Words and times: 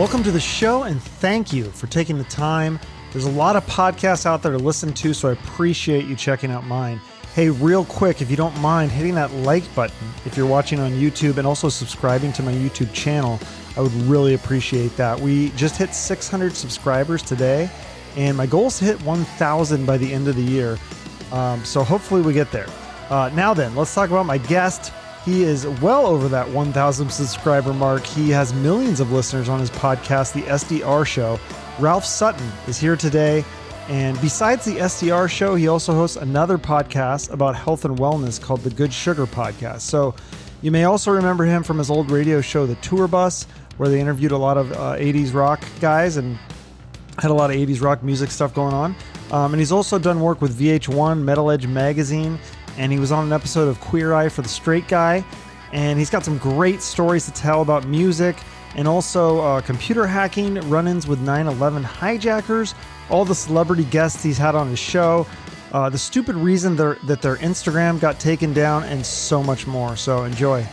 Welcome 0.00 0.22
to 0.22 0.30
the 0.30 0.40
show 0.40 0.84
and 0.84 0.98
thank 0.98 1.52
you 1.52 1.64
for 1.64 1.86
taking 1.86 2.16
the 2.16 2.24
time. 2.24 2.80
There's 3.12 3.26
a 3.26 3.30
lot 3.30 3.54
of 3.54 3.66
podcasts 3.66 4.24
out 4.24 4.42
there 4.42 4.52
to 4.52 4.56
listen 4.56 4.94
to, 4.94 5.12
so 5.12 5.28
I 5.28 5.32
appreciate 5.32 6.06
you 6.06 6.16
checking 6.16 6.50
out 6.50 6.64
mine. 6.64 6.98
Hey, 7.34 7.50
real 7.50 7.84
quick, 7.84 8.22
if 8.22 8.30
you 8.30 8.36
don't 8.38 8.58
mind 8.62 8.90
hitting 8.92 9.14
that 9.16 9.30
like 9.30 9.62
button 9.74 10.08
if 10.24 10.38
you're 10.38 10.46
watching 10.46 10.80
on 10.80 10.92
YouTube 10.92 11.36
and 11.36 11.46
also 11.46 11.68
subscribing 11.68 12.32
to 12.32 12.42
my 12.42 12.50
YouTube 12.50 12.90
channel, 12.94 13.38
I 13.76 13.82
would 13.82 13.92
really 13.92 14.32
appreciate 14.32 14.96
that. 14.96 15.20
We 15.20 15.50
just 15.50 15.76
hit 15.76 15.94
600 15.94 16.56
subscribers 16.56 17.20
today, 17.20 17.70
and 18.16 18.34
my 18.38 18.46
goal 18.46 18.68
is 18.68 18.78
to 18.78 18.86
hit 18.86 19.02
1,000 19.02 19.84
by 19.84 19.98
the 19.98 20.10
end 20.10 20.28
of 20.28 20.36
the 20.36 20.42
year. 20.42 20.78
Um, 21.30 21.62
so 21.62 21.84
hopefully 21.84 22.22
we 22.22 22.32
get 22.32 22.50
there. 22.52 22.68
Uh, 23.10 23.30
now 23.34 23.52
then, 23.52 23.76
let's 23.76 23.94
talk 23.94 24.08
about 24.08 24.24
my 24.24 24.38
guest. 24.38 24.94
He 25.24 25.42
is 25.42 25.66
well 25.80 26.06
over 26.06 26.28
that 26.28 26.48
1,000 26.48 27.10
subscriber 27.10 27.74
mark. 27.74 28.04
He 28.04 28.30
has 28.30 28.54
millions 28.54 29.00
of 29.00 29.12
listeners 29.12 29.48
on 29.48 29.60
his 29.60 29.70
podcast, 29.70 30.32
The 30.32 30.42
SDR 30.42 31.06
Show. 31.06 31.38
Ralph 31.78 32.04
Sutton 32.06 32.50
is 32.66 32.78
here 32.78 32.96
today. 32.96 33.44
And 33.88 34.18
besides 34.20 34.64
the 34.64 34.76
SDR 34.76 35.28
show, 35.28 35.56
he 35.56 35.68
also 35.68 35.92
hosts 35.92 36.16
another 36.16 36.56
podcast 36.56 37.32
about 37.32 37.56
health 37.56 37.84
and 37.84 37.98
wellness 37.98 38.40
called 38.40 38.60
the 38.60 38.70
Good 38.70 38.92
Sugar 38.92 39.26
Podcast. 39.26 39.80
So 39.80 40.14
you 40.62 40.70
may 40.70 40.84
also 40.84 41.10
remember 41.10 41.44
him 41.44 41.62
from 41.62 41.78
his 41.78 41.90
old 41.90 42.10
radio 42.10 42.40
show, 42.40 42.66
The 42.66 42.76
Tour 42.76 43.08
Bus, 43.08 43.46
where 43.76 43.88
they 43.88 44.00
interviewed 44.00 44.32
a 44.32 44.36
lot 44.38 44.56
of 44.56 44.72
uh, 44.72 44.94
80s 44.96 45.34
rock 45.34 45.62
guys 45.80 46.16
and 46.18 46.38
had 47.18 47.30
a 47.30 47.34
lot 47.34 47.50
of 47.50 47.56
80s 47.56 47.82
rock 47.82 48.02
music 48.02 48.30
stuff 48.30 48.54
going 48.54 48.74
on. 48.74 48.94
Um, 49.32 49.52
and 49.52 49.60
he's 49.60 49.72
also 49.72 49.98
done 49.98 50.20
work 50.20 50.40
with 50.40 50.58
VH1, 50.58 51.20
Metal 51.22 51.50
Edge 51.50 51.66
Magazine, 51.66 52.38
and 52.80 52.90
he 52.90 52.98
was 52.98 53.12
on 53.12 53.26
an 53.26 53.32
episode 53.32 53.68
of 53.68 53.78
Queer 53.78 54.14
Eye 54.14 54.30
for 54.30 54.40
the 54.40 54.48
Straight 54.48 54.88
Guy. 54.88 55.22
And 55.70 55.98
he's 55.98 56.08
got 56.08 56.24
some 56.24 56.38
great 56.38 56.80
stories 56.80 57.26
to 57.26 57.30
tell 57.32 57.60
about 57.60 57.86
music 57.86 58.38
and 58.74 58.88
also 58.88 59.40
uh, 59.40 59.60
computer 59.60 60.06
hacking, 60.06 60.54
run 60.70 60.88
ins 60.88 61.06
with 61.06 61.20
9 61.20 61.46
11 61.46 61.82
hijackers, 61.82 62.74
all 63.10 63.26
the 63.26 63.34
celebrity 63.34 63.84
guests 63.84 64.22
he's 64.22 64.38
had 64.38 64.54
on 64.54 64.68
his 64.68 64.78
show, 64.78 65.26
uh, 65.72 65.90
the 65.90 65.98
stupid 65.98 66.34
reason 66.36 66.74
that 66.74 67.20
their 67.20 67.36
Instagram 67.36 68.00
got 68.00 68.18
taken 68.18 68.54
down, 68.54 68.84
and 68.84 69.04
so 69.04 69.42
much 69.42 69.66
more. 69.66 69.94
So 69.94 70.24
enjoy. 70.24 70.66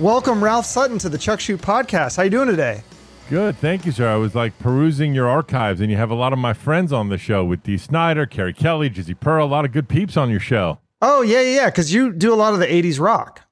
Welcome, 0.00 0.42
Ralph 0.42 0.66
Sutton, 0.66 0.98
to 0.98 1.08
the 1.08 1.18
Chuck 1.18 1.38
Shoot 1.38 1.62
podcast. 1.62 2.16
How 2.16 2.24
you 2.24 2.30
doing 2.30 2.48
today? 2.48 2.82
Good, 3.30 3.56
thank 3.58 3.86
you, 3.86 3.92
sir. 3.92 4.08
I 4.08 4.16
was 4.16 4.34
like 4.34 4.58
perusing 4.58 5.14
your 5.14 5.28
archives, 5.28 5.80
and 5.80 5.92
you 5.92 5.96
have 5.96 6.10
a 6.10 6.16
lot 6.16 6.32
of 6.32 6.40
my 6.40 6.54
friends 6.54 6.92
on 6.92 7.08
the 7.08 7.18
show 7.18 7.44
with 7.44 7.62
Dee 7.62 7.78
Snider, 7.78 8.26
Carrie 8.26 8.52
Kelly, 8.52 8.90
Jizzy 8.90 9.18
Pearl, 9.18 9.46
a 9.46 9.46
lot 9.46 9.64
of 9.64 9.70
good 9.70 9.88
peeps 9.88 10.16
on 10.16 10.28
your 10.28 10.40
show. 10.40 10.78
Oh 11.00 11.22
yeah, 11.22 11.40
yeah, 11.40 11.56
yeah. 11.56 11.66
because 11.66 11.92
you 11.92 12.12
do 12.12 12.32
a 12.32 12.36
lot 12.36 12.54
of 12.54 12.60
the 12.60 12.66
'80s 12.66 13.00
rock. 13.00 13.42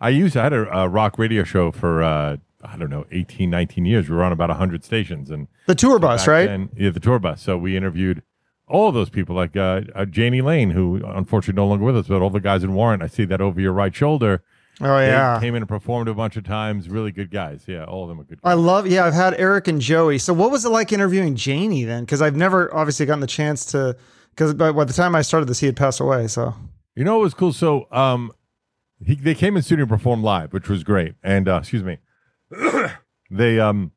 I 0.00 0.08
used 0.08 0.36
I 0.36 0.44
had 0.44 0.52
a, 0.52 0.78
a 0.78 0.88
rock 0.88 1.18
radio 1.18 1.44
show 1.44 1.70
for 1.70 2.02
uh, 2.02 2.36
I 2.62 2.76
don't 2.76 2.90
know 2.90 3.06
18, 3.10 3.50
19 3.50 3.84
years. 3.84 4.08
We 4.08 4.16
were 4.16 4.24
on 4.24 4.32
about 4.32 4.50
hundred 4.50 4.84
stations, 4.84 5.30
and 5.30 5.48
the 5.66 5.74
tour 5.74 5.98
bus, 5.98 6.26
right? 6.26 6.46
Then, 6.46 6.70
yeah, 6.76 6.90
the 6.90 7.00
tour 7.00 7.18
bus. 7.18 7.42
So 7.42 7.56
we 7.58 7.76
interviewed 7.76 8.22
all 8.68 8.92
those 8.92 9.10
people, 9.10 9.34
like 9.36 9.56
uh, 9.56 9.82
uh, 9.94 10.06
Jani 10.12 10.40
Lane, 10.40 10.70
who 10.70 11.02
unfortunately 11.04 11.60
no 11.60 11.66
longer 11.66 11.84
with 11.84 11.96
us, 11.96 12.06
but 12.08 12.22
all 12.22 12.30
the 12.30 12.40
guys 12.40 12.64
in 12.64 12.74
Warrant. 12.74 13.02
I 13.02 13.06
see 13.06 13.24
that 13.26 13.40
over 13.40 13.60
your 13.60 13.72
right 13.72 13.94
shoulder. 13.94 14.42
Oh 14.80 14.98
yeah, 14.98 15.34
they 15.34 15.46
came 15.46 15.54
in 15.54 15.62
and 15.62 15.68
performed 15.68 16.08
a 16.08 16.14
bunch 16.14 16.36
of 16.36 16.44
times. 16.44 16.88
Really 16.88 17.12
good 17.12 17.30
guys. 17.30 17.64
Yeah, 17.66 17.84
all 17.84 18.04
of 18.04 18.08
them 18.08 18.20
are 18.20 18.24
good. 18.24 18.40
Guys. 18.40 18.50
I 18.50 18.54
love. 18.54 18.86
Yeah, 18.86 19.04
I've 19.04 19.14
had 19.14 19.34
Eric 19.38 19.68
and 19.68 19.80
Joey. 19.80 20.18
So 20.18 20.32
what 20.32 20.50
was 20.50 20.64
it 20.64 20.70
like 20.70 20.92
interviewing 20.92 21.36
Jani 21.38 21.84
then? 21.84 22.04
Because 22.04 22.22
I've 22.22 22.36
never 22.36 22.74
obviously 22.74 23.06
gotten 23.06 23.20
the 23.20 23.26
chance 23.26 23.66
to. 23.66 23.96
Because 24.30 24.54
by, 24.54 24.72
by 24.72 24.84
the 24.84 24.94
time 24.94 25.14
I 25.14 25.20
started 25.20 25.46
this, 25.46 25.60
he 25.60 25.66
had 25.66 25.76
passed 25.76 26.00
away. 26.00 26.26
So 26.26 26.54
you 26.94 27.04
know, 27.04 27.18
it 27.18 27.22
was 27.22 27.34
cool. 27.34 27.52
So 27.52 27.88
um, 27.90 28.32
he, 29.04 29.14
they 29.14 29.34
came 29.34 29.56
in 29.56 29.62
studio 29.62 29.84
and 29.84 29.90
performed 29.90 30.24
live, 30.24 30.52
which 30.52 30.68
was 30.68 30.84
great. 30.84 31.14
And 31.22 31.48
uh, 31.48 31.58
excuse 31.60 31.82
me, 31.82 31.98
they 33.30 33.58
um 33.58 33.92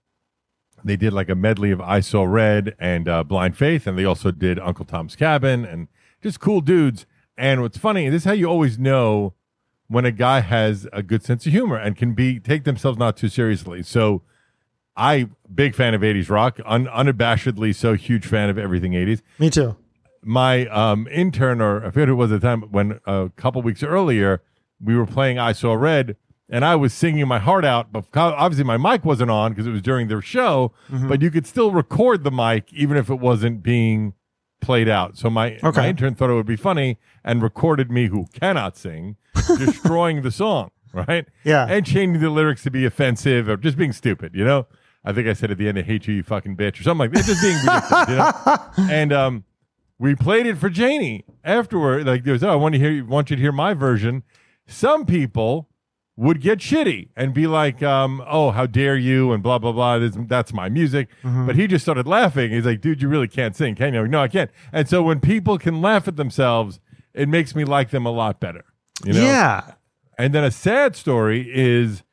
they 0.84 0.96
did 0.96 1.14
like 1.14 1.30
a 1.30 1.36
medley 1.36 1.72
of 1.72 1.82
I 1.82 2.00
Saw 2.00 2.24
Red 2.24 2.76
and 2.80 3.10
uh, 3.10 3.24
Blind 3.24 3.58
Faith, 3.58 3.88
and 3.88 3.98
they 3.98 4.06
also 4.06 4.32
did 4.32 4.60
Uncle 4.60 4.86
Tom's 4.86 5.16
Cabin 5.16 5.66
and 5.66 5.88
just 6.22 6.40
cool 6.40 6.62
dudes. 6.62 7.06
And 7.38 7.62
what's 7.62 7.78
funny, 7.78 8.08
this 8.10 8.22
is 8.22 8.26
how 8.26 8.34
you 8.34 8.46
always 8.46 8.80
know 8.80 9.34
when 9.88 10.06
a 10.06 10.12
guy 10.12 10.40
has 10.40 10.88
a 10.94 11.04
good 11.04 11.24
sense 11.24 11.46
of 11.46 11.52
humor 11.52 11.76
and 11.76 11.96
can 11.96 12.14
be 12.14 12.40
take 12.40 12.64
themselves 12.64 12.98
not 12.98 13.18
too 13.18 13.30
seriously. 13.30 13.84
So 13.84 14.22
I 14.96 15.30
big 15.54 15.76
fan 15.76 15.94
of 15.94 16.02
80s 16.02 16.30
rock, 16.30 16.60
un, 16.66 16.86
unabashedly 16.88 17.76
so 17.76 17.94
huge 17.94 18.26
fan 18.26 18.50
of 18.50 18.58
everything 18.58 18.94
80s. 18.94 19.22
Me 19.40 19.50
too. 19.50 19.76
My 20.28 20.66
um, 20.68 21.08
intern, 21.12 21.62
or 21.62 21.86
I 21.86 21.92
forget 21.92 22.08
who 22.08 22.16
it 22.16 22.18
was 22.18 22.32
at 22.32 22.42
the 22.42 22.48
time, 22.48 22.64
when 22.72 23.00
a 23.06 23.30
couple 23.36 23.62
weeks 23.62 23.84
earlier 23.84 24.42
we 24.84 24.96
were 24.96 25.06
playing 25.06 25.38
I 25.38 25.52
Saw 25.52 25.74
Red, 25.74 26.18
and 26.50 26.64
I 26.64 26.76
was 26.76 26.94
singing 26.94 27.28
my 27.28 27.40
heart 27.40 27.66
out, 27.66 27.92
but 27.92 28.06
obviously 28.16 28.66
my 28.66 28.78
mic 28.78 29.04
wasn't 29.04 29.32
on 29.32 29.52
because 29.52 29.66
it 29.66 29.72
was 29.72 29.82
during 29.82 30.08
their 30.08 30.22
show, 30.22 30.74
mm-hmm. 30.92 31.08
but 31.08 31.22
you 31.22 31.32
could 31.32 31.48
still 31.48 31.72
record 31.72 32.24
the 32.24 32.32
mic 32.32 32.72
even 32.74 32.98
if 32.98 33.10
it 33.10 33.20
wasn't 33.20 33.64
being 33.64 34.14
played 34.62 34.88
out. 34.88 35.18
So 35.18 35.30
my, 35.30 35.58
okay. 35.64 35.82
my 35.82 35.90
intern 35.90 36.16
thought 36.16 36.30
it 36.30 36.34
would 36.34 36.46
be 36.46 36.56
funny 36.56 36.98
and 37.24 37.42
recorded 37.42 37.92
me, 37.92 38.08
who 38.08 38.28
cannot 38.34 38.78
sing, 38.78 39.18
destroying 39.58 40.22
the 40.22 40.32
song, 40.32 40.72
right? 40.94 41.26
Yeah. 41.44 41.66
And 41.68 41.86
changing 41.86 42.22
the 42.22 42.30
lyrics 42.30 42.64
to 42.64 42.72
be 42.72 42.86
offensive 42.86 43.50
or 43.50 43.58
just 43.58 43.78
being 43.78 43.94
stupid, 43.94 44.36
you 44.36 44.46
know? 44.46 44.68
I 45.04 45.14
think 45.14 45.28
I 45.28 45.34
said 45.34 45.52
at 45.52 45.60
the 45.60 45.68
end, 45.68 45.78
I 45.78 45.84
hate 45.84 46.08
you, 46.08 46.16
you 46.16 46.24
fucking 46.24 46.58
bitch, 46.58 46.80
or 46.80 46.84
something 46.84 47.12
like 47.12 47.12
that. 47.12 47.26
Just 47.26 47.42
being 47.42 47.58
ridiculous, 47.58 48.10
you 48.10 48.16
know? 48.16 48.92
And 48.92 49.14
um, 49.14 49.44
we 49.98 50.16
played 50.16 50.46
it 50.46 50.58
for 50.58 50.70
Jani 50.70 51.26
afterward. 51.44 52.06
Like, 52.06 52.24
there's, 52.24 52.44
oh, 52.44 52.50
I 52.50 52.56
want 52.56 52.74
to 52.74 52.80
hear, 52.80 53.06
want 53.06 53.30
you 53.30 53.36
to 53.36 53.42
hear 53.42 53.52
my 53.52 53.74
version. 53.74 54.24
Some 54.68 55.06
people 55.06 55.70
would 56.18 56.42
get 56.42 56.60
shitty 56.60 57.10
and 57.16 57.34
be 57.34 57.46
like, 57.46 57.84
um, 57.84 58.24
"Oh, 58.26 58.52
how 58.52 58.66
dare 58.66 58.96
you?" 58.96 59.32
and 59.32 59.44
blah 59.44 59.60
blah 59.60 59.72
blah. 59.72 60.00
This, 60.00 60.18
that's 60.28 60.54
my 60.54 60.70
music. 60.70 61.10
Mm-hmm. 61.24 61.46
But 61.46 61.56
he 61.56 61.68
just 61.68 61.84
started 61.84 62.08
laughing. 62.08 62.52
He's 62.52 62.66
like, 62.66 62.82
"Dude, 62.82 63.02
you 63.02 63.10
really 63.10 63.28
can't 63.28 63.56
sing, 63.56 63.76
can 63.76 63.94
you?" 63.94 64.08
No, 64.08 64.22
I 64.22 64.28
can't. 64.28 64.50
And 64.72 64.88
so 64.88 65.04
when 65.04 65.20
people 65.20 65.58
can 65.58 65.82
laugh 65.82 66.08
at 66.08 66.16
themselves, 66.16 66.80
it 67.14 67.30
makes 67.30 67.56
me 67.56 67.64
like 67.64 67.90
them 67.92 68.06
a 68.06 68.12
lot 68.12 68.40
better. 68.40 68.64
You 69.06 69.14
know? 69.14 69.22
Yeah. 69.22 69.74
And 70.18 70.34
then 70.34 70.44
a 70.44 70.52
sad 70.52 70.96
story 70.96 71.50
is 71.54 72.04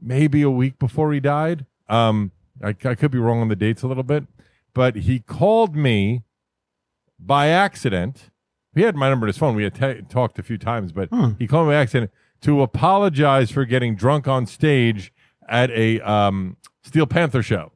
maybe 0.00 0.42
a 0.42 0.50
week 0.50 0.78
before 0.78 1.12
he 1.12 1.20
died. 1.20 1.66
Um, 1.88 2.32
I, 2.62 2.68
I 2.84 2.94
could 2.94 3.10
be 3.10 3.18
wrong 3.18 3.40
on 3.40 3.48
the 3.48 3.56
dates 3.56 3.82
a 3.82 3.86
little 3.86 4.02
bit, 4.02 4.24
but 4.74 4.96
he 4.96 5.20
called 5.20 5.76
me 5.76 6.22
by 7.24 7.48
accident. 7.48 8.30
He 8.74 8.82
had 8.82 8.96
my 8.96 9.08
number 9.08 9.26
in 9.26 9.28
his 9.28 9.38
phone. 9.38 9.54
We 9.54 9.64
had 9.64 9.74
t- 9.74 10.02
talked 10.08 10.38
a 10.38 10.42
few 10.42 10.58
times, 10.58 10.92
but 10.92 11.08
hmm. 11.10 11.32
he 11.38 11.46
called 11.46 11.68
me 11.68 11.74
by 11.74 11.80
accident 11.80 12.10
to 12.42 12.62
apologize 12.62 13.50
for 13.50 13.64
getting 13.64 13.94
drunk 13.94 14.26
on 14.26 14.46
stage 14.46 15.12
at 15.48 15.70
a 15.70 16.00
um, 16.00 16.56
Steel 16.82 17.06
Panther 17.06 17.42
show. 17.42 17.72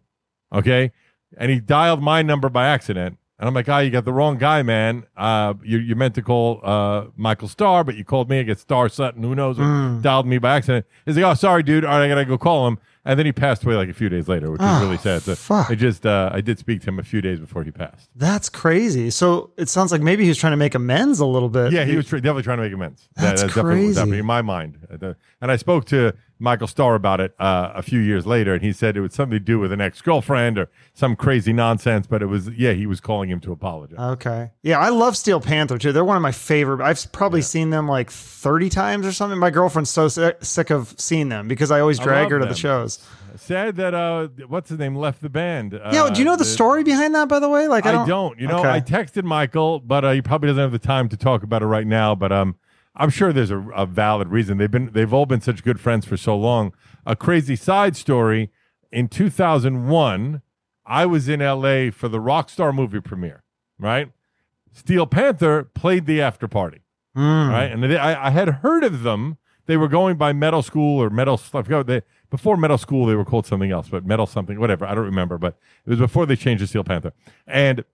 Okay. 0.53 0.93
And 1.37 1.51
he 1.51 1.61
dialed 1.61 2.03
my 2.03 2.23
number 2.23 2.49
by 2.49 2.67
accident. 2.67 3.19
And 3.39 3.47
I'm 3.47 3.55
like, 3.55 3.69
ah, 3.69 3.77
oh, 3.77 3.79
you 3.81 3.91
got 3.91 4.07
the 4.07 4.15
wrong 4.15 4.39
guy, 4.39 4.63
man. 4.63 5.05
Uh, 5.15 5.55
you, 5.63 5.77
you 5.77 5.95
meant 5.95 6.15
to 6.15 6.23
call 6.23 6.61
uh, 6.63 7.07
Michael 7.17 7.49
Starr, 7.49 7.85
but 7.85 7.95
you 7.97 8.05
called 8.05 8.31
me. 8.31 8.41
I 8.41 8.45
get 8.45 8.59
Starr 8.59 8.89
Sutton. 8.89 9.23
Who 9.23 9.35
knows? 9.35 9.59
Mm. 9.59 10.01
Dialed 10.01 10.27
me 10.27 10.39
by 10.39 10.57
accident. 10.57 10.87
He's 11.05 11.17
like, 11.17 11.25
oh, 11.25 11.35
sorry, 11.35 11.63
dude. 11.63 11.85
All 11.85 11.99
right, 11.99 12.07
I 12.07 12.09
got 12.09 12.15
to 12.15 12.25
go 12.25 12.39
call 12.39 12.67
him. 12.67 12.79
And 13.07 13.19
then 13.19 13.25
he 13.25 13.33
passed 13.33 13.65
away 13.65 13.77
like 13.77 13.89
a 13.89 13.95
few 13.95 14.09
days 14.09 14.27
later, 14.27 14.51
which 14.51 14.61
oh, 14.63 14.77
is 14.77 14.83
really 14.83 14.99
sad. 14.99 15.23
So 15.23 15.37
fuck. 15.37 15.71
I 15.71 15.77
just 15.77 16.05
uh, 16.05 16.31
I 16.33 16.41
did 16.41 16.59
speak 16.59 16.81
to 16.83 16.89
him 16.89 16.99
a 16.99 17.05
few 17.05 17.21
days 17.21 17.39
before 17.39 17.63
he 17.63 17.71
passed. 17.71 18.11
That's 18.17 18.49
crazy. 18.49 19.11
So 19.11 19.53
it 19.57 19.69
sounds 19.69 19.93
like 19.93 20.03
maybe 20.03 20.25
he 20.25 20.29
was 20.29 20.39
trying 20.39 20.53
to 20.53 20.57
make 20.57 20.75
amends 20.75 21.21
a 21.21 21.27
little 21.27 21.49
bit. 21.49 21.73
Yeah, 21.73 21.85
he 21.85 21.97
was 21.97 22.07
tr- 22.07 22.17
definitely 22.17 22.43
trying 22.43 22.59
to 22.59 22.65
make 22.65 22.73
amends. 22.73 23.09
That's, 23.15 23.43
that, 23.43 23.55
that's 23.55 23.61
crazy. 23.61 24.19
in 24.19 24.27
my 24.27 24.43
mind. 24.43 24.79
Uh, 24.91 25.15
and 25.41 25.53
I 25.53 25.57
spoke 25.57 25.85
to 25.87 26.15
Michael 26.39 26.67
Starr 26.67 26.95
about 26.95 27.21
it 27.21 27.35
uh, 27.39 27.73
a 27.75 27.83
few 27.83 27.99
years 27.99 28.27
later, 28.27 28.55
and 28.55 28.63
he 28.63 28.73
said 28.73 28.97
it 28.97 29.01
was 29.01 29.15
something 29.15 29.39
to 29.39 29.41
do 29.41 29.59
with 29.59 29.73
an 29.73 29.81
ex 29.81 30.03
girlfriend 30.03 30.59
or 30.59 30.71
some 30.93 31.17
crazy 31.17 31.53
nonsense. 31.53 32.07
But 32.07 32.23
it 32.23 32.27
was, 32.27 32.49
yeah, 32.51 32.73
he 32.73 32.87
was 32.87 33.01
calling 33.01 33.31
him 33.31 33.41
to 33.41 33.53
apologize. 33.53 33.99
Okay. 33.99 34.51
Yeah, 34.63 34.79
I 34.79 34.91
love 34.91 35.17
Steel 35.17 35.41
Panther 35.41 35.79
too. 35.79 35.93
They're 35.93 36.05
one 36.05 36.17
of 36.17 36.23
my 36.23 36.33
favorite. 36.33 36.85
I've 36.85 37.11
probably 37.13 37.41
yeah. 37.41 37.47
seen 37.47 37.71
them 37.71 37.89
like 37.89 38.11
30 38.11 38.69
times 38.69 39.07
or 39.07 39.13
something. 39.13 39.39
My 39.39 39.51
girlfriend's 39.51 39.91
so 39.91 40.09
sick 40.09 40.71
of 40.71 40.95
seeing 40.99 41.31
them 41.31 41.49
because 41.49 41.71
I 41.71 41.81
always 41.81 41.99
drag 41.99 42.27
I 42.27 42.31
her 42.31 42.39
to 42.39 42.45
them. 42.45 42.53
the 42.53 42.59
shows. 42.59 43.05
Sad 43.37 43.77
that 43.77 43.95
uh, 43.95 44.29
what's 44.49 44.71
his 44.71 44.79
name 44.79 44.95
left 44.95 45.21
the 45.21 45.29
band. 45.29 45.75
Uh, 45.75 45.91
yeah, 45.93 46.09
do 46.11 46.19
you 46.19 46.25
know 46.25 46.37
the, 46.37 46.39
the, 46.39 46.45
story 46.45 46.85
behind 46.85 47.15
that? 47.15 47.29
By 47.29 47.39
the 47.39 47.49
way, 47.49 47.69
like 47.69 47.85
I 47.85 47.93
don't. 47.93 48.05
I 48.05 48.07
don't 48.07 48.39
you 48.39 48.47
know, 48.47 48.61
okay. 48.61 48.71
I 48.71 48.81
texted 48.81 49.25
Michael, 49.25 49.79
but 49.81 50.05
uh, 50.05 50.13
he 50.13 50.23
probably 50.23 50.49
doesn't 50.49 50.63
have 50.63 50.73
the 50.73 50.79
time 50.79 51.11
to 51.11 51.19
talk 51.19 51.43
about 51.43 51.63
it 51.63 51.67
right 51.67 51.87
now. 51.87 52.15
But 52.15 52.33
um, 52.33 52.57
I'm 52.97 53.11
sure 53.11 53.33
there's 53.33 53.51
a, 53.51 53.61
a 53.75 53.87
valid 53.87 54.29
reason. 54.29 54.59
They've 54.59 54.71
been 54.71 54.91
they've 54.93 55.13
all 55.13 55.27
been 55.27 55.41
such 55.41 55.63
good 55.63 55.79
friends 55.79 56.07
for 56.07 56.17
so 56.17 56.37
long. 56.37 56.73
A 57.05 57.15
crazy 57.15 57.57
side 57.57 57.97
story: 57.97 58.51
in 58.91 59.09
2001, 59.09 60.43
I 60.87 61.07
was 61.07 61.29
in 61.29 61.41
LA 61.41 61.91
for 61.91 62.09
the 62.09 62.19
Rockstar 62.19 62.75
movie 62.75 63.01
premiere. 63.01 63.43
Right, 63.79 64.11
Steel 64.73 65.07
Panther 65.07 65.65
played 65.65 66.07
the 66.07 66.23
after 66.23 66.49
party. 66.49 66.81
Mm. 67.17 67.51
Right, 67.51 67.71
and 67.71 67.83
they, 67.83 67.97
I, 67.97 68.29
I 68.29 68.31
had 68.31 68.49
heard 68.49 68.85
of 68.85 69.03
them. 69.03 69.39
They 69.67 69.77
were 69.77 69.89
going 69.89 70.17
by 70.17 70.33
Metal 70.33 70.63
Skool 70.63 70.97
or 70.97 71.11
Metal 71.11 71.37
stuff. 71.37 71.67
They 71.67 72.03
before 72.31 72.57
Metal 72.57 72.79
Skool, 72.79 73.07
they 73.07 73.15
were 73.15 73.25
called 73.25 73.47
something 73.47 73.71
else, 73.71 73.89
but 73.89 74.07
Metal 74.07 74.27
something, 74.27 74.59
whatever. 74.61 74.87
I 74.87 74.95
don't 74.95 75.05
remember, 75.05 75.39
but 75.39 75.59
it 75.85 75.91
was 75.91 75.99
before 75.99 76.25
they 76.25 76.37
changed 76.37 76.63
to 76.63 76.67
Steel 76.67 76.85
Panther. 76.85 77.13
And 77.47 77.85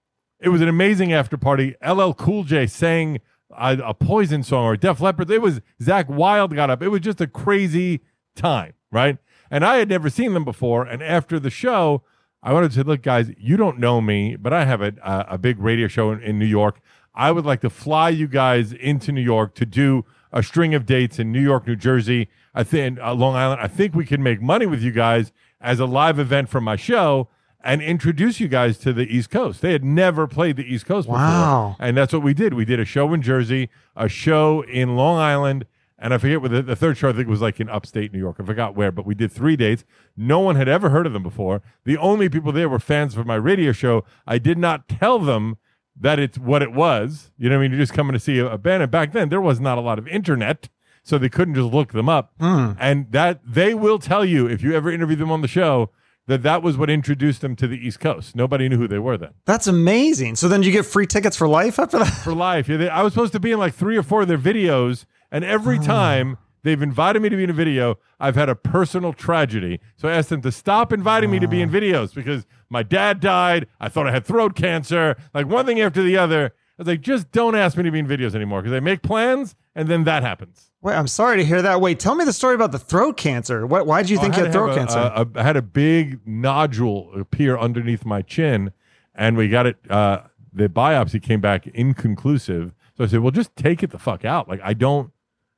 it 0.40 0.48
was 0.48 0.60
an 0.60 0.68
amazing 0.68 1.12
after 1.12 1.36
party. 1.36 1.76
LL 1.86 2.12
Cool 2.12 2.44
J 2.44 2.66
sang 2.66 3.20
a, 3.56 3.78
a 3.84 3.94
Poison 3.94 4.42
song 4.42 4.64
or 4.64 4.76
Def 4.76 5.00
Leppard. 5.00 5.30
It 5.30 5.42
was 5.42 5.60
Zakk 5.80 6.08
Wylde 6.08 6.54
got 6.54 6.70
up. 6.70 6.82
It 6.82 6.88
was 6.88 7.00
just 7.00 7.20
a 7.20 7.26
crazy 7.26 8.00
time, 8.34 8.74
right? 8.90 9.18
And 9.50 9.64
I 9.64 9.76
had 9.76 9.88
never 9.88 10.08
seen 10.10 10.34
them 10.34 10.44
before. 10.44 10.84
And 10.84 11.02
after 11.02 11.38
the 11.38 11.50
show, 11.50 12.02
I 12.42 12.52
wanted 12.52 12.70
to 12.70 12.76
say, 12.76 12.82
look, 12.82 13.02
guys, 13.02 13.30
you 13.38 13.56
don't 13.56 13.78
know 13.78 14.00
me, 14.00 14.36
but 14.36 14.52
I 14.52 14.64
have 14.64 14.80
a, 14.80 14.92
a, 15.02 15.26
a 15.30 15.38
big 15.38 15.58
radio 15.58 15.88
show 15.88 16.10
in, 16.10 16.20
in 16.22 16.38
New 16.38 16.46
York. 16.46 16.80
I 17.14 17.30
would 17.30 17.44
like 17.44 17.60
to 17.60 17.70
fly 17.70 18.08
you 18.08 18.26
guys 18.26 18.72
into 18.72 19.12
New 19.12 19.20
York 19.20 19.54
to 19.56 19.66
do 19.66 20.04
a 20.32 20.42
string 20.42 20.74
of 20.74 20.86
dates 20.86 21.18
in 21.18 21.30
New 21.30 21.42
York, 21.42 21.66
New 21.66 21.76
Jersey, 21.76 22.28
I 22.54 22.64
think 22.64 22.98
uh, 23.00 23.14
Long 23.14 23.36
Island. 23.36 23.60
I 23.60 23.68
think 23.68 23.94
we 23.94 24.06
can 24.06 24.22
make 24.22 24.40
money 24.40 24.66
with 24.66 24.80
you 24.82 24.90
guys 24.90 25.30
as 25.60 25.78
a 25.78 25.86
live 25.86 26.18
event 26.18 26.48
from 26.48 26.64
my 26.64 26.76
show 26.76 27.28
and 27.64 27.80
introduce 27.82 28.40
you 28.40 28.48
guys 28.48 28.78
to 28.78 28.92
the 28.92 29.06
East 29.06 29.30
Coast. 29.30 29.60
They 29.60 29.72
had 29.72 29.84
never 29.84 30.26
played 30.26 30.56
the 30.56 30.64
East 30.64 30.86
Coast 30.86 31.08
Wow. 31.08 31.74
before. 31.76 31.86
And 31.86 31.96
that's 31.96 32.12
what 32.12 32.22
we 32.22 32.34
did. 32.34 32.54
We 32.54 32.64
did 32.64 32.80
a 32.80 32.84
show 32.84 33.12
in 33.12 33.22
Jersey, 33.22 33.70
a 33.96 34.08
show 34.08 34.62
in 34.62 34.96
Long 34.96 35.18
Island, 35.18 35.66
and 35.98 36.12
I 36.12 36.18
forget 36.18 36.42
what 36.42 36.50
the, 36.50 36.62
the 36.62 36.74
third 36.74 36.98
show 36.98 37.10
I 37.10 37.12
think 37.12 37.28
was 37.28 37.40
like 37.40 37.60
in 37.60 37.68
upstate 37.68 38.12
New 38.12 38.18
York. 38.18 38.36
I 38.40 38.44
forgot 38.44 38.74
where, 38.74 38.90
but 38.90 39.06
we 39.06 39.14
did 39.14 39.30
three 39.30 39.54
dates. 39.56 39.84
No 40.16 40.40
one 40.40 40.56
had 40.56 40.68
ever 40.68 40.90
heard 40.90 41.06
of 41.06 41.12
them 41.12 41.22
before. 41.22 41.62
The 41.84 41.96
only 41.96 42.28
people 42.28 42.50
there 42.50 42.68
were 42.68 42.80
fans 42.80 43.16
of 43.16 43.24
my 43.26 43.36
radio 43.36 43.70
show. 43.70 44.04
I 44.26 44.38
did 44.38 44.58
not 44.58 44.88
tell 44.88 45.20
them 45.20 45.58
that 45.98 46.18
it's 46.18 46.38
what 46.38 46.62
it 46.62 46.72
was. 46.72 47.30
You 47.38 47.48
know 47.48 47.56
what 47.56 47.60
I 47.60 47.62
mean? 47.62 47.70
You're 47.72 47.80
just 47.82 47.92
coming 47.92 48.14
to 48.14 48.18
see 48.18 48.38
a, 48.40 48.46
a 48.52 48.58
band. 48.58 48.82
And 48.82 48.90
back 48.90 49.12
then 49.12 49.28
there 49.28 49.40
was 49.40 49.60
not 49.60 49.78
a 49.78 49.80
lot 49.80 49.98
of 50.00 50.08
internet, 50.08 50.68
so 51.04 51.18
they 51.18 51.28
couldn't 51.28 51.54
just 51.54 51.72
look 51.72 51.92
them 51.92 52.08
up. 52.08 52.32
Hmm. 52.40 52.72
And 52.80 53.12
that 53.12 53.40
they 53.46 53.72
will 53.72 54.00
tell 54.00 54.24
you 54.24 54.48
if 54.48 54.60
you 54.62 54.74
ever 54.74 54.90
interview 54.90 55.14
them 55.16 55.30
on 55.30 55.40
the 55.42 55.46
show 55.48 55.90
that 56.26 56.42
that 56.42 56.62
was 56.62 56.76
what 56.76 56.88
introduced 56.88 57.40
them 57.40 57.56
to 57.56 57.66
the 57.66 57.76
East 57.76 58.00
Coast. 58.00 58.36
Nobody 58.36 58.68
knew 58.68 58.76
who 58.76 58.88
they 58.88 58.98
were 58.98 59.16
then. 59.16 59.30
That's 59.44 59.66
amazing. 59.66 60.36
So 60.36 60.48
then 60.48 60.62
you 60.62 60.70
get 60.70 60.86
free 60.86 61.06
tickets 61.06 61.36
for 61.36 61.48
life 61.48 61.78
after 61.78 61.98
that? 61.98 62.06
For 62.06 62.34
life. 62.34 62.68
Yeah, 62.68 62.76
they, 62.76 62.88
I 62.88 63.02
was 63.02 63.12
supposed 63.12 63.32
to 63.32 63.40
be 63.40 63.52
in 63.52 63.58
like 63.58 63.74
three 63.74 63.96
or 63.96 64.02
four 64.02 64.22
of 64.22 64.28
their 64.28 64.38
videos, 64.38 65.04
and 65.30 65.44
every 65.44 65.78
ah. 65.78 65.82
time 65.82 66.38
they've 66.62 66.80
invited 66.80 67.20
me 67.22 67.28
to 67.28 67.36
be 67.36 67.44
in 67.44 67.50
a 67.50 67.54
video, 67.54 67.98
I've 68.20 68.36
had 68.36 68.48
a 68.48 68.54
personal 68.54 69.12
tragedy. 69.12 69.80
So 69.96 70.08
I 70.08 70.12
asked 70.12 70.28
them 70.28 70.42
to 70.42 70.52
stop 70.52 70.92
inviting 70.92 71.30
me 71.30 71.40
to 71.40 71.48
be 71.48 71.60
in 71.60 71.68
ah. 71.68 71.72
videos 71.72 72.14
because 72.14 72.46
my 72.70 72.82
dad 72.82 73.20
died. 73.20 73.66
I 73.80 73.88
thought 73.88 74.06
I 74.06 74.12
had 74.12 74.24
throat 74.24 74.54
cancer, 74.54 75.16
like 75.34 75.46
one 75.46 75.66
thing 75.66 75.80
after 75.80 76.02
the 76.02 76.16
other. 76.16 76.54
I 76.78 76.82
was 76.82 76.88
like, 76.88 77.00
just 77.00 77.30
don't 77.32 77.54
ask 77.54 77.76
me 77.76 77.82
to 77.82 77.90
be 77.90 77.98
in 77.98 78.06
videos 78.06 78.34
anymore 78.34 78.62
because 78.62 78.74
I 78.74 78.80
make 78.80 79.02
plans 79.02 79.54
and 79.74 79.88
then 79.88 80.04
that 80.04 80.22
happens. 80.22 80.70
Wait, 80.80 80.94
I'm 80.94 81.06
sorry 81.06 81.36
to 81.38 81.44
hear 81.44 81.62
that. 81.62 81.80
Wait, 81.80 82.00
tell 82.00 82.14
me 82.14 82.24
the 82.24 82.32
story 82.32 82.54
about 82.54 82.72
the 82.72 82.78
throat 82.78 83.16
cancer. 83.16 83.66
What? 83.66 83.86
Why 83.86 84.02
did 84.02 84.10
you 84.10 84.18
think 84.18 84.36
you 84.36 84.42
had 84.44 84.52
throat 84.52 84.70
a- 84.70 84.74
cancer? 84.74 84.98
a- 84.98 85.22
a- 85.22 85.40
I 85.40 85.42
had 85.42 85.56
a 85.56 85.62
big 85.62 86.20
nodule 86.26 87.12
appear 87.18 87.56
underneath 87.56 88.04
my 88.04 88.22
chin, 88.22 88.72
and 89.14 89.36
we 89.36 89.48
got 89.48 89.66
it. 89.66 89.76
Uh, 89.88 90.22
the 90.52 90.68
biopsy 90.68 91.22
came 91.22 91.40
back 91.40 91.66
inconclusive. 91.68 92.74
So 92.96 93.04
I 93.04 93.06
said, 93.06 93.20
"Well, 93.20 93.30
just 93.30 93.54
take 93.56 93.82
it 93.82 93.90
the 93.90 93.98
fuck 93.98 94.24
out. 94.24 94.48
Like 94.48 94.60
I 94.62 94.74
don't 94.74 95.10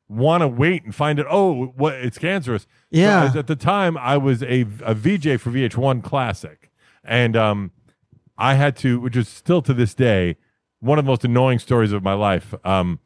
want 0.08 0.42
to 0.42 0.48
wait 0.48 0.84
and 0.84 0.94
find 0.94 1.18
it. 1.18 1.26
Oh, 1.28 1.66
what? 1.76 1.94
It's 1.94 2.18
cancerous." 2.18 2.66
Yeah. 2.90 3.24
Was- 3.24 3.36
at 3.36 3.46
the 3.46 3.56
time, 3.56 3.96
I 3.96 4.16
was 4.18 4.42
a, 4.42 4.66
a 4.84 4.94
VJ 4.94 5.40
for 5.40 5.50
VH1 5.50 6.02
Classic, 6.04 6.70
and 7.02 7.34
um, 7.36 7.70
I 8.38 8.54
had 8.54 8.76
to, 8.78 9.00
which 9.00 9.16
is 9.16 9.28
still 9.28 9.62
to 9.62 9.72
this 9.74 9.94
day 9.94 10.36
one 10.80 10.98
of 10.98 11.04
the 11.06 11.10
most 11.10 11.24
annoying 11.24 11.58
stories 11.58 11.92
of 11.92 12.02
my 12.02 12.12
life. 12.12 12.54
Um, 12.64 13.00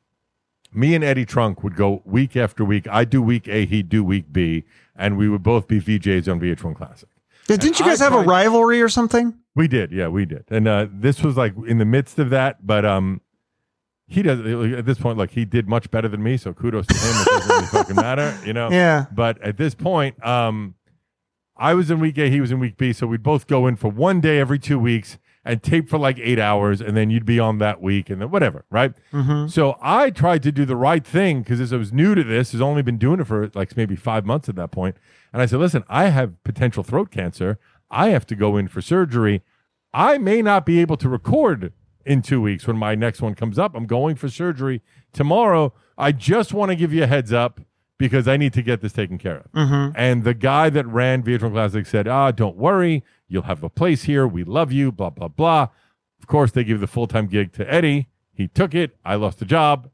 me 0.72 0.94
and 0.94 1.02
Eddie 1.02 1.24
Trunk 1.24 1.62
would 1.62 1.76
go 1.76 2.02
week 2.04 2.36
after 2.36 2.64
week. 2.64 2.86
I 2.88 3.04
do 3.04 3.22
week 3.22 3.48
A, 3.48 3.64
he'd 3.66 3.88
do 3.88 4.04
week 4.04 4.32
B, 4.32 4.64
and 4.96 5.16
we 5.16 5.28
would 5.28 5.42
both 5.42 5.66
be 5.68 5.80
VJs 5.80 6.30
on 6.30 6.40
VH1 6.40 6.76
Classic. 6.76 7.08
Yeah, 7.48 7.56
Didn't 7.56 7.78
you 7.78 7.86
I 7.86 7.88
guys 7.88 8.00
have 8.00 8.12
a 8.12 8.20
rivalry 8.20 8.82
or 8.82 8.88
something? 8.88 9.34
We 9.54 9.68
did, 9.68 9.90
yeah, 9.90 10.08
we 10.08 10.26
did. 10.26 10.44
And 10.48 10.68
uh, 10.68 10.86
this 10.92 11.22
was 11.22 11.36
like 11.36 11.54
in 11.66 11.78
the 11.78 11.84
midst 11.84 12.18
of 12.18 12.30
that, 12.30 12.66
but 12.66 12.84
um, 12.84 13.22
he 14.06 14.22
does 14.22 14.40
at 14.40 14.84
this 14.84 14.98
point. 14.98 15.18
Like 15.18 15.30
he 15.30 15.44
did 15.44 15.68
much 15.68 15.90
better 15.90 16.08
than 16.08 16.22
me, 16.22 16.36
so 16.36 16.52
kudos 16.52 16.86
to 16.86 16.94
him. 16.94 17.22
It 17.22 17.24
doesn't 17.24 17.50
really 17.50 17.66
fucking 17.72 17.96
matter, 17.96 18.38
you 18.44 18.52
know. 18.52 18.70
Yeah. 18.70 19.06
But 19.12 19.40
at 19.42 19.56
this 19.56 19.74
point, 19.74 20.22
um, 20.24 20.74
I 21.56 21.74
was 21.74 21.90
in 21.90 22.00
week 22.00 22.18
A, 22.18 22.28
he 22.30 22.40
was 22.40 22.52
in 22.52 22.60
week 22.60 22.76
B, 22.76 22.92
so 22.92 23.06
we'd 23.06 23.22
both 23.22 23.46
go 23.46 23.66
in 23.66 23.76
for 23.76 23.88
one 23.90 24.20
day 24.20 24.38
every 24.38 24.58
two 24.58 24.78
weeks 24.78 25.18
and 25.48 25.62
tape 25.62 25.88
for 25.88 25.98
like 25.98 26.18
eight 26.20 26.38
hours, 26.38 26.82
and 26.82 26.94
then 26.94 27.08
you'd 27.08 27.24
be 27.24 27.40
on 27.40 27.56
that 27.58 27.80
week, 27.80 28.10
and 28.10 28.20
then 28.20 28.30
whatever, 28.30 28.66
right? 28.70 28.92
Mm-hmm. 29.12 29.48
So 29.48 29.78
I 29.80 30.10
tried 30.10 30.42
to 30.42 30.52
do 30.52 30.66
the 30.66 30.76
right 30.76 31.04
thing 31.04 31.40
because 31.40 31.58
as 31.58 31.72
I 31.72 31.78
was 31.78 31.90
new 31.90 32.14
to 32.14 32.22
this, 32.22 32.52
has 32.52 32.60
only 32.60 32.82
been 32.82 32.98
doing 32.98 33.18
it 33.18 33.26
for 33.26 33.50
like 33.54 33.74
maybe 33.74 33.96
five 33.96 34.26
months 34.26 34.50
at 34.50 34.56
that 34.56 34.70
point. 34.70 34.96
And 35.32 35.40
I 35.40 35.46
said, 35.46 35.58
listen, 35.58 35.84
I 35.88 36.10
have 36.10 36.44
potential 36.44 36.82
throat 36.82 37.10
cancer. 37.10 37.58
I 37.90 38.08
have 38.10 38.26
to 38.26 38.36
go 38.36 38.58
in 38.58 38.68
for 38.68 38.82
surgery. 38.82 39.40
I 39.94 40.18
may 40.18 40.42
not 40.42 40.66
be 40.66 40.80
able 40.80 40.98
to 40.98 41.08
record 41.08 41.72
in 42.04 42.20
two 42.20 42.42
weeks 42.42 42.66
when 42.66 42.76
my 42.76 42.94
next 42.94 43.22
one 43.22 43.34
comes 43.34 43.58
up. 43.58 43.74
I'm 43.74 43.86
going 43.86 44.16
for 44.16 44.28
surgery 44.28 44.82
tomorrow. 45.14 45.72
I 45.96 46.12
just 46.12 46.52
want 46.52 46.70
to 46.70 46.76
give 46.76 46.92
you 46.92 47.04
a 47.04 47.06
heads 47.06 47.32
up 47.32 47.60
because 47.96 48.28
I 48.28 48.36
need 48.36 48.52
to 48.52 48.62
get 48.62 48.82
this 48.82 48.92
taken 48.92 49.16
care 49.16 49.38
of. 49.38 49.52
Mm-hmm. 49.52 49.92
And 49.96 50.24
the 50.24 50.34
guy 50.34 50.68
that 50.68 50.86
ran 50.86 51.22
VH1 51.22 51.52
Classic 51.52 51.86
said, 51.86 52.06
ah, 52.06 52.30
don't 52.32 52.56
worry. 52.56 53.02
You'll 53.28 53.42
have 53.42 53.62
a 53.62 53.68
place 53.68 54.04
here. 54.04 54.26
We 54.26 54.44
love 54.44 54.72
you, 54.72 54.90
blah, 54.90 55.10
blah, 55.10 55.28
blah. 55.28 55.68
Of 56.20 56.26
course, 56.26 56.50
they 56.50 56.64
gave 56.64 56.80
the 56.80 56.86
full 56.86 57.06
time 57.06 57.26
gig 57.26 57.52
to 57.54 57.72
Eddie. 57.72 58.08
He 58.32 58.48
took 58.48 58.74
it. 58.74 58.96
I 59.04 59.16
lost 59.16 59.38
the 59.38 59.44
job. 59.44 59.90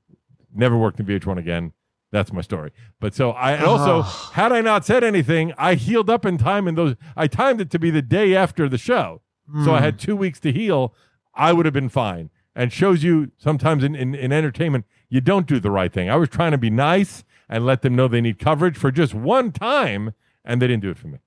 Never 0.55 0.77
worked 0.77 1.01
in 1.01 1.07
VH1 1.07 1.39
again. 1.39 1.73
That's 2.13 2.33
my 2.33 2.43
story. 2.43 2.71
But 3.01 3.15
so 3.15 3.33
I 3.33 3.53
and 3.53 3.65
also, 3.65 4.03
Oh. 4.05 4.31
had 4.35 4.53
I 4.53 4.61
not 4.61 4.85
said 4.85 5.03
anything, 5.03 5.53
I 5.59 5.75
healed 5.75 6.09
up 6.09 6.25
in 6.25 6.39
time. 6.39 6.69
And 6.69 6.79
those, 6.79 6.95
I 7.17 7.27
timed 7.27 7.61
it 7.61 7.71
to 7.71 7.79
be 7.79 7.91
the 7.91 8.03
day 8.03 8.37
after 8.37 8.69
the 8.69 8.79
show. 8.79 9.21
So 9.65 9.75
I 9.75 9.79
hmm. 9.79 9.85
had 9.85 9.99
two 9.99 10.17
weeks 10.17 10.41
to 10.41 10.53
heal. 10.53 10.95
I 11.35 11.53
would 11.53 11.67
have 11.67 11.75
been 11.75 11.91
fine. 11.91 12.31
And 12.55 12.73
shows 12.73 13.03
you 13.03 13.33
sometimes 13.37 13.83
in, 13.83 13.95
in, 13.95 14.15
in 14.15 14.33
entertainment, 14.33 14.87
you 15.09 15.21
don't 15.21 15.47
do 15.47 15.59
the 15.61 15.71
right 15.71 15.93
thing. 15.93 16.09
I 16.09 16.17
was 16.17 16.29
trying 16.29 16.53
to 16.53 16.59
be 16.59 16.71
nice 16.71 17.25
and 17.49 17.67
let 17.67 17.83
them 17.83 17.95
know 17.95 18.09
they 18.09 18.21
need 18.21 18.39
coverage 18.39 18.77
for 18.77 18.91
just 18.91 19.13
one 19.13 19.53
time, 19.53 20.15
and 20.45 20.63
they 20.63 20.67
didn't 20.67 20.83
do 20.83 20.91
it 20.91 20.99
for 20.99 21.09
me. 21.09 21.19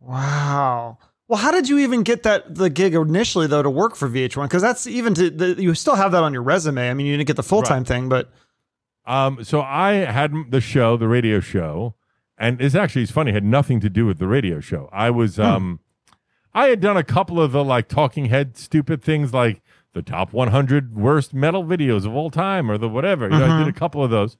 Wow. 0.00 0.98
Well, 1.28 1.38
how 1.38 1.50
did 1.50 1.68
you 1.68 1.78
even 1.78 2.02
get 2.04 2.22
that 2.22 2.54
the 2.54 2.70
gig 2.70 2.94
initially 2.94 3.46
though 3.46 3.62
to 3.62 3.70
work 3.70 3.96
for 3.96 4.08
VH1? 4.08 4.44
Because 4.44 4.62
that's 4.62 4.86
even 4.86 5.12
to 5.14 5.30
the, 5.30 5.60
you 5.60 5.74
still 5.74 5.96
have 5.96 6.12
that 6.12 6.22
on 6.22 6.32
your 6.32 6.42
resume. 6.42 6.88
I 6.88 6.94
mean, 6.94 7.06
you 7.06 7.16
didn't 7.16 7.26
get 7.26 7.36
the 7.36 7.42
full 7.42 7.62
time 7.62 7.84
thing, 7.84 8.08
but 8.08 8.30
Um, 9.06 9.42
so 9.44 9.60
I 9.60 9.92
had 9.92 10.32
the 10.50 10.60
show, 10.60 10.96
the 10.96 11.08
radio 11.08 11.40
show, 11.40 11.94
and 12.38 12.60
it's 12.60 12.74
actually 12.74 13.02
it's 13.02 13.12
funny, 13.12 13.30
it 13.30 13.34
had 13.34 13.44
nothing 13.44 13.80
to 13.80 13.88
do 13.90 14.06
with 14.06 14.18
the 14.18 14.26
radio 14.28 14.60
show. 14.60 14.88
I 14.92 15.10
was 15.10 15.38
um 15.38 15.80
I 16.54 16.68
had 16.68 16.80
done 16.80 16.96
a 16.96 17.04
couple 17.04 17.40
of 17.40 17.52
the 17.52 17.64
like 17.64 17.88
talking 17.88 18.26
head 18.26 18.56
stupid 18.56 19.02
things 19.02 19.32
like 19.34 19.62
the 19.94 20.02
top 20.02 20.32
100 20.32 20.96
worst 20.96 21.34
metal 21.34 21.64
videos 21.64 22.04
of 22.06 22.14
all 22.14 22.30
time 22.30 22.70
or 22.70 22.78
the 22.78 22.88
whatever. 22.88 23.24
You 23.28 23.38
know, 23.38 23.46
I 23.46 23.58
did 23.64 23.68
a 23.74 23.78
couple 23.78 24.04
of 24.04 24.10
those. 24.10 24.36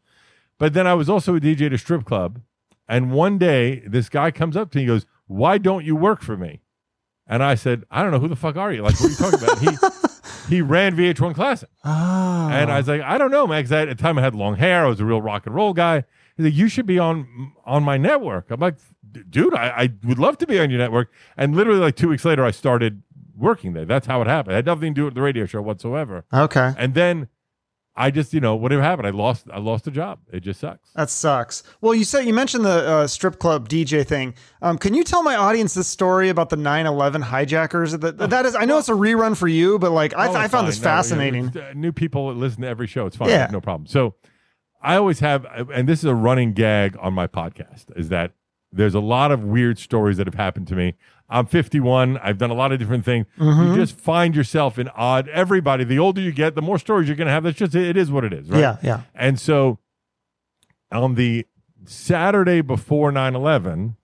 But 0.59 0.73
then 0.73 0.87
I 0.87 0.95
was 0.95 1.09
also 1.11 1.35
a 1.37 1.41
DJ 1.41 1.67
at 1.67 1.73
a 1.73 1.79
strip 1.79 2.05
club, 2.05 2.41
and 2.89 3.11
one 3.13 3.39
day 3.39 3.83
this 3.87 4.09
guy 4.09 4.31
comes 4.31 4.57
up 4.57 4.71
to 4.71 4.79
me 4.79 4.85
and 4.85 4.89
goes, 4.89 5.07
"Why 5.27 5.59
don't 5.59 5.85
you 5.85 5.97
work 5.97 6.23
for 6.23 6.37
me?" 6.37 6.61
And 7.27 7.43
I 7.43 7.55
said, 7.57 7.85
"I 7.91 8.03
don't 8.03 8.13
know 8.13 8.21
who 8.21 8.29
the 8.29 8.37
fuck 8.37 8.57
are 8.57 8.73
you? 8.73 8.83
Like, 8.83 9.01
what 9.01 9.07
are 9.07 9.11
you 9.11 9.17
talking 9.17 9.43
about?" 9.43 9.59
he 9.59 9.69
he 10.57 10.63
ran 10.63 10.97
VH1 10.97 11.35
Classic. 11.35 11.69
oh, 11.85 11.91
ah. 11.91 12.51
And 12.51 12.71
I 12.71 12.79
was 12.79 12.89
like, 12.89 13.01
I 13.01 13.19
don't 13.19 13.31
know, 13.31 13.47
man. 13.47 13.59
Because 13.61 13.73
at 13.73 13.89
the 13.89 13.95
time 13.95 14.19
I 14.19 14.23
had 14.23 14.35
long 14.35 14.57
hair. 14.57 14.85
I 14.85 14.89
was 14.89 15.01
a 15.01 15.05
real 15.05 15.21
rock 15.21 15.47
and 15.47 15.55
roll 15.55 15.73
guy. 15.73 16.05
He's 16.37 16.45
like, 16.45 16.55
you 16.55 16.69
should 16.69 16.87
be 16.87 16.99
on 16.99 17.53
on 17.65 17.83
my 17.83 17.97
network. 17.97 18.51
I'm 18.51 18.61
like, 18.61 18.77
dude, 19.31 19.55
I, 19.55 19.69
I 19.69 19.89
would 20.05 20.19
love 20.19 20.39
to 20.39 20.47
be 20.47 20.59
on 20.61 20.71
your 20.71 20.79
network. 20.79 21.11
And 21.37 21.57
literally, 21.57 21.81
like 21.81 21.97
two 21.97 22.09
weeks 22.09 22.25
later, 22.25 22.45
I 22.45 22.51
started 22.53 23.03
working 23.37 23.73
there. 23.73 23.85
That's 23.85 24.07
how 24.07 24.21
it 24.23 24.27
happened. 24.29 24.53
It 24.53 24.57
had 24.57 24.67
nothing 24.67 24.95
to 24.95 25.01
do 25.01 25.05
with 25.07 25.15
the 25.15 25.23
radio 25.23 25.47
show 25.47 25.63
whatsoever. 25.63 26.25
okay. 26.33 26.75
And 26.79 26.95
then 26.95 27.29
I 27.99 28.11
just, 28.11 28.35
you 28.35 28.41
know, 28.41 28.55
whatever 28.57 28.83
happened, 28.83 29.07
I 29.07 29.11
lost 29.11 29.47
I 29.51 29.59
lost 29.59 29.87
a 29.87 29.91
job. 29.91 30.19
It 30.31 30.41
just 30.41 30.61
sucks. 30.61 30.91
That 30.95 31.09
sucks. 31.09 31.63
Well, 31.81 31.95
you 31.95 32.05
said 32.05 32.27
you 32.27 32.35
mentioned 32.35 32.65
the 32.67 32.87
uh, 32.87 33.07
strip 33.07 33.39
club 33.39 33.69
DJ 33.71 34.07
thing. 34.07 34.35
Um, 34.61 34.77
can 34.77 34.93
you 34.93 35.03
tell 35.03 35.23
my 35.23 35.35
audience 35.37 35.73
this 35.73 35.89
story 35.89 36.29
about 36.29 36.51
the 36.51 36.57
9/11 36.57 37.23
hijackers? 37.23 37.93
That, 37.93 38.19
that 38.19 38.45
is, 38.45 38.55
I 38.55 38.67
know 38.67 38.77
it's 38.79 38.91
a 38.91 38.93
rerun 38.93 39.35
for 39.37 39.49
you, 39.49 39.79
but 39.79 39.93
like 39.93 40.15
I, 40.15 40.29
Oh, 40.29 40.35
I 40.35 40.49
found 40.49 40.69
this 40.69 40.79
No, 40.79 40.83
you 40.83 40.85
know, 40.93 40.97
fascinating. 40.99 41.57
uh, 41.59 41.73
new 41.75 41.93
people 41.93 42.35
listen 42.35 42.63
to 42.63 42.69
every 42.69 42.87
show. 42.87 43.07
It's 43.07 43.17
fine. 43.17 43.31
Yeah. 43.31 43.49
No 43.51 43.61
problem. 43.63 43.87
So 43.87 44.15
I 44.83 44.97
always 44.97 45.21
have, 45.21 45.47
and 45.73 45.89
this 45.89 46.01
is 46.01 46.05
a 46.05 46.15
running 46.15 46.53
gag 46.53 46.97
on 47.01 47.15
my 47.15 47.27
podcast, 47.27 47.87
is 47.97 48.11
that 48.11 48.33
there's 48.73 48.95
a 48.95 49.01
lot 49.01 49.33
of 49.33 49.45
weird 49.45 49.79
stories 49.79 50.17
that 50.17 50.27
have 50.27 50.35
happened 50.35 50.69
to 50.69 50.75
me. 50.75 50.95
I'm 51.29 51.47
51. 51.47 52.19
I've 52.19 52.39
done 52.39 52.51
a 52.51 52.55
lot 52.55 52.73
of 52.73 52.79
different 52.79 53.05
things. 53.05 53.27
Mm-hmm. 53.39 53.71
You 53.71 53.77
just 53.77 53.99
find 53.99 54.37
yourself 54.37 54.79
in 54.79 54.89
odd. 54.91 55.29
Everybody, 55.29 55.85
the 55.85 55.99
older 55.99 56.21
you 56.21 56.33
get, 56.33 56.55
the 56.55 56.63
more 56.63 56.79
stories 56.79 57.09
you're 57.09 57.17
going 57.17 57.27
to 57.27 57.33
have. 57.33 57.43
That's 57.43 57.59
just 57.59 57.75
it 57.75 57.97
is 57.97 58.11
what 58.11 58.25
it 58.25 58.33
is, 58.33 58.49
right? 58.49 58.61
Yeah, 58.61 58.77
yeah. 58.83 59.01
And 59.15 59.41
so 59.41 59.79
on 60.93 61.17
the 61.17 61.47
Saturday 61.85 62.61
before 62.61 63.11
9/11, 63.11 63.97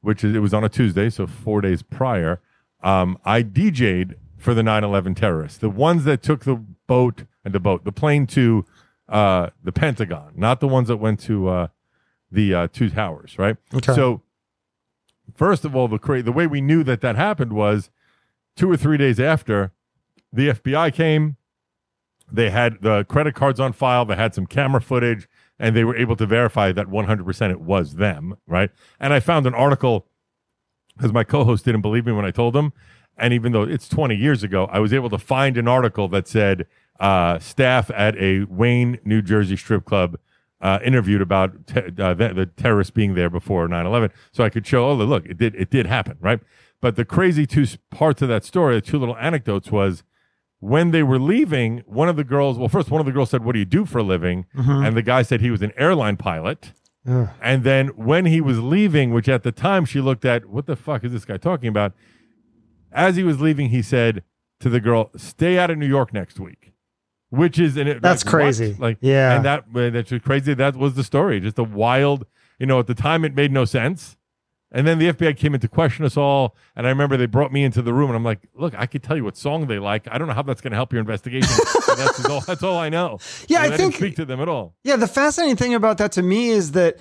which 0.00 0.22
is 0.22 0.34
it 0.34 0.40
was 0.40 0.54
on 0.54 0.64
a 0.64 0.68
Tuesday, 0.68 1.10
so 1.10 1.26
4 1.26 1.60
days 1.60 1.82
prior, 1.82 2.40
um, 2.82 3.18
I 3.24 3.42
DJ'd 3.42 4.14
for 4.36 4.54
the 4.54 4.62
9/11 4.62 5.16
terrorists, 5.16 5.58
the 5.58 5.70
ones 5.70 6.04
that 6.04 6.22
took 6.22 6.44
the 6.44 6.56
boat 6.86 7.24
and 7.44 7.52
the 7.52 7.60
boat, 7.60 7.84
the 7.84 7.92
plane 7.92 8.26
to 8.28 8.64
uh, 9.08 9.50
the 9.62 9.72
Pentagon, 9.72 10.32
not 10.36 10.60
the 10.60 10.68
ones 10.68 10.88
that 10.88 10.98
went 10.98 11.18
to 11.20 11.48
uh, 11.48 11.68
the 12.30 12.54
uh, 12.54 12.68
two 12.72 12.90
towers, 12.90 13.38
right? 13.38 13.56
Okay. 13.74 13.94
So 13.94 14.22
first 15.34 15.64
of 15.64 15.74
all, 15.74 15.88
the 15.88 15.98
cra- 15.98 16.22
the 16.22 16.32
way 16.32 16.46
we 16.46 16.60
knew 16.60 16.82
that 16.84 17.00
that 17.00 17.16
happened 17.16 17.52
was 17.52 17.90
two 18.56 18.70
or 18.70 18.76
three 18.76 18.96
days 18.96 19.18
after 19.20 19.72
the 20.32 20.48
FBI 20.48 20.92
came. 20.94 21.36
They 22.32 22.50
had 22.50 22.80
the 22.80 23.04
credit 23.04 23.34
cards 23.34 23.58
on 23.58 23.72
file. 23.72 24.04
They 24.04 24.14
had 24.14 24.34
some 24.34 24.46
camera 24.46 24.80
footage, 24.80 25.28
and 25.58 25.74
they 25.74 25.82
were 25.82 25.96
able 25.96 26.14
to 26.16 26.26
verify 26.26 26.70
that 26.72 26.86
100% 26.86 27.50
it 27.50 27.60
was 27.60 27.94
them, 27.96 28.36
right? 28.46 28.70
And 29.00 29.12
I 29.12 29.18
found 29.18 29.46
an 29.46 29.54
article 29.54 30.06
because 30.96 31.12
my 31.12 31.24
co-host 31.24 31.64
didn't 31.64 31.80
believe 31.80 32.06
me 32.06 32.12
when 32.12 32.24
I 32.24 32.30
told 32.30 32.54
him. 32.54 32.72
And 33.16 33.34
even 33.34 33.52
though 33.52 33.62
it's 33.62 33.88
20 33.88 34.14
years 34.14 34.42
ago, 34.42 34.66
I 34.70 34.78
was 34.78 34.92
able 34.92 35.10
to 35.10 35.18
find 35.18 35.56
an 35.56 35.66
article 35.66 36.08
that 36.08 36.28
said 36.28 36.66
uh, 37.00 37.38
staff 37.38 37.90
at 37.94 38.16
a 38.16 38.44
Wayne, 38.44 38.98
New 39.04 39.22
Jersey 39.22 39.56
strip 39.56 39.84
club 39.84 40.18
uh, 40.60 40.78
interviewed 40.84 41.22
about 41.22 41.66
te- 41.66 41.80
uh, 41.98 42.14
the, 42.14 42.32
the 42.34 42.46
terrorists 42.46 42.90
being 42.90 43.14
there 43.14 43.30
before 43.30 43.66
9/11, 43.68 44.10
so 44.32 44.44
I 44.44 44.50
could 44.50 44.66
show, 44.66 44.88
oh 44.90 44.94
look, 44.94 45.26
it 45.26 45.38
did 45.38 45.54
it 45.54 45.70
did 45.70 45.86
happen, 45.86 46.16
right? 46.20 46.40
But 46.80 46.96
the 46.96 47.04
crazy 47.04 47.46
two 47.46 47.66
parts 47.90 48.22
of 48.22 48.28
that 48.28 48.44
story, 48.44 48.74
the 48.74 48.80
two 48.80 48.98
little 48.98 49.16
anecdotes, 49.16 49.70
was 49.70 50.02
when 50.60 50.90
they 50.90 51.02
were 51.02 51.18
leaving. 51.18 51.82
One 51.86 52.08
of 52.08 52.16
the 52.16 52.24
girls, 52.24 52.58
well, 52.58 52.68
first 52.68 52.90
one 52.90 53.00
of 53.00 53.06
the 53.06 53.12
girls 53.12 53.30
said, 53.30 53.44
"What 53.44 53.52
do 53.52 53.58
you 53.58 53.64
do 53.64 53.84
for 53.86 53.98
a 53.98 54.02
living?" 54.02 54.46
And 54.56 54.96
the 54.96 55.02
guy 55.02 55.22
said 55.22 55.40
he 55.40 55.50
was 55.50 55.62
an 55.62 55.72
airline 55.76 56.16
pilot. 56.16 56.72
Ugh. 57.08 57.28
And 57.40 57.64
then 57.64 57.88
when 57.88 58.26
he 58.26 58.40
was 58.42 58.60
leaving, 58.60 59.12
which 59.12 59.28
at 59.28 59.42
the 59.42 59.52
time 59.52 59.86
she 59.86 60.00
looked 60.02 60.24
at, 60.26 60.46
what 60.46 60.66
the 60.66 60.76
fuck 60.76 61.02
is 61.04 61.12
this 61.12 61.24
guy 61.24 61.38
talking 61.38 61.68
about? 61.68 61.94
As 62.92 63.16
he 63.16 63.22
was 63.22 63.40
leaving, 63.40 63.70
he 63.70 63.80
said 63.82 64.22
to 64.60 64.68
the 64.68 64.80
girl, 64.80 65.10
"Stay 65.16 65.58
out 65.58 65.70
of 65.70 65.78
New 65.78 65.86
York 65.86 66.12
next 66.12 66.38
week," 66.38 66.69
which 67.30 67.58
is 67.58 67.76
and 67.76 67.88
it, 67.88 68.02
That's 68.02 68.24
like, 68.24 68.32
what? 68.32 68.40
crazy. 68.42 68.76
Like, 68.78 68.98
Yeah. 69.00 69.34
and 69.36 69.44
that 69.44 69.64
that's 69.72 70.10
just 70.10 70.24
crazy. 70.24 70.54
That 70.54 70.76
was 70.76 70.94
the 70.94 71.04
story. 71.04 71.40
Just 71.40 71.58
a 71.58 71.64
wild, 71.64 72.26
you 72.58 72.66
know. 72.66 72.78
At 72.78 72.86
the 72.86 72.94
time, 72.94 73.24
it 73.24 73.34
made 73.34 73.50
no 73.52 73.64
sense. 73.64 74.16
And 74.72 74.86
then 74.86 75.00
the 75.00 75.12
FBI 75.12 75.36
came 75.36 75.52
in 75.52 75.60
to 75.62 75.68
question 75.68 76.04
us 76.04 76.16
all. 76.16 76.54
And 76.76 76.86
I 76.86 76.90
remember 76.90 77.16
they 77.16 77.26
brought 77.26 77.52
me 77.52 77.64
into 77.64 77.82
the 77.82 77.92
room, 77.92 78.08
and 78.10 78.16
I'm 78.16 78.22
like, 78.24 78.38
"Look, 78.54 78.72
I 78.78 78.86
could 78.86 79.02
tell 79.02 79.16
you 79.16 79.24
what 79.24 79.36
song 79.36 79.66
they 79.66 79.80
like. 79.80 80.06
I 80.08 80.16
don't 80.16 80.28
know 80.28 80.34
how 80.34 80.42
that's 80.42 80.60
going 80.60 80.70
to 80.70 80.76
help 80.76 80.92
your 80.92 81.00
investigation. 81.00 81.48
that's 81.96 82.24
all. 82.24 82.40
That's 82.42 82.62
all 82.62 82.78
I 82.78 82.88
know. 82.88 83.18
Yeah, 83.48 83.64
And 83.64 83.74
I 83.74 83.76
didn't 83.76 83.92
think- 83.92 83.94
speak 83.96 84.16
to 84.16 84.24
them 84.24 84.40
at 84.40 84.48
all. 84.48 84.74
Yeah, 84.84 84.94
the 84.96 85.08
fascinating 85.08 85.56
thing 85.56 85.74
about 85.74 85.98
that 85.98 86.12
to 86.12 86.22
me 86.22 86.50
is 86.50 86.70
that 86.72 86.98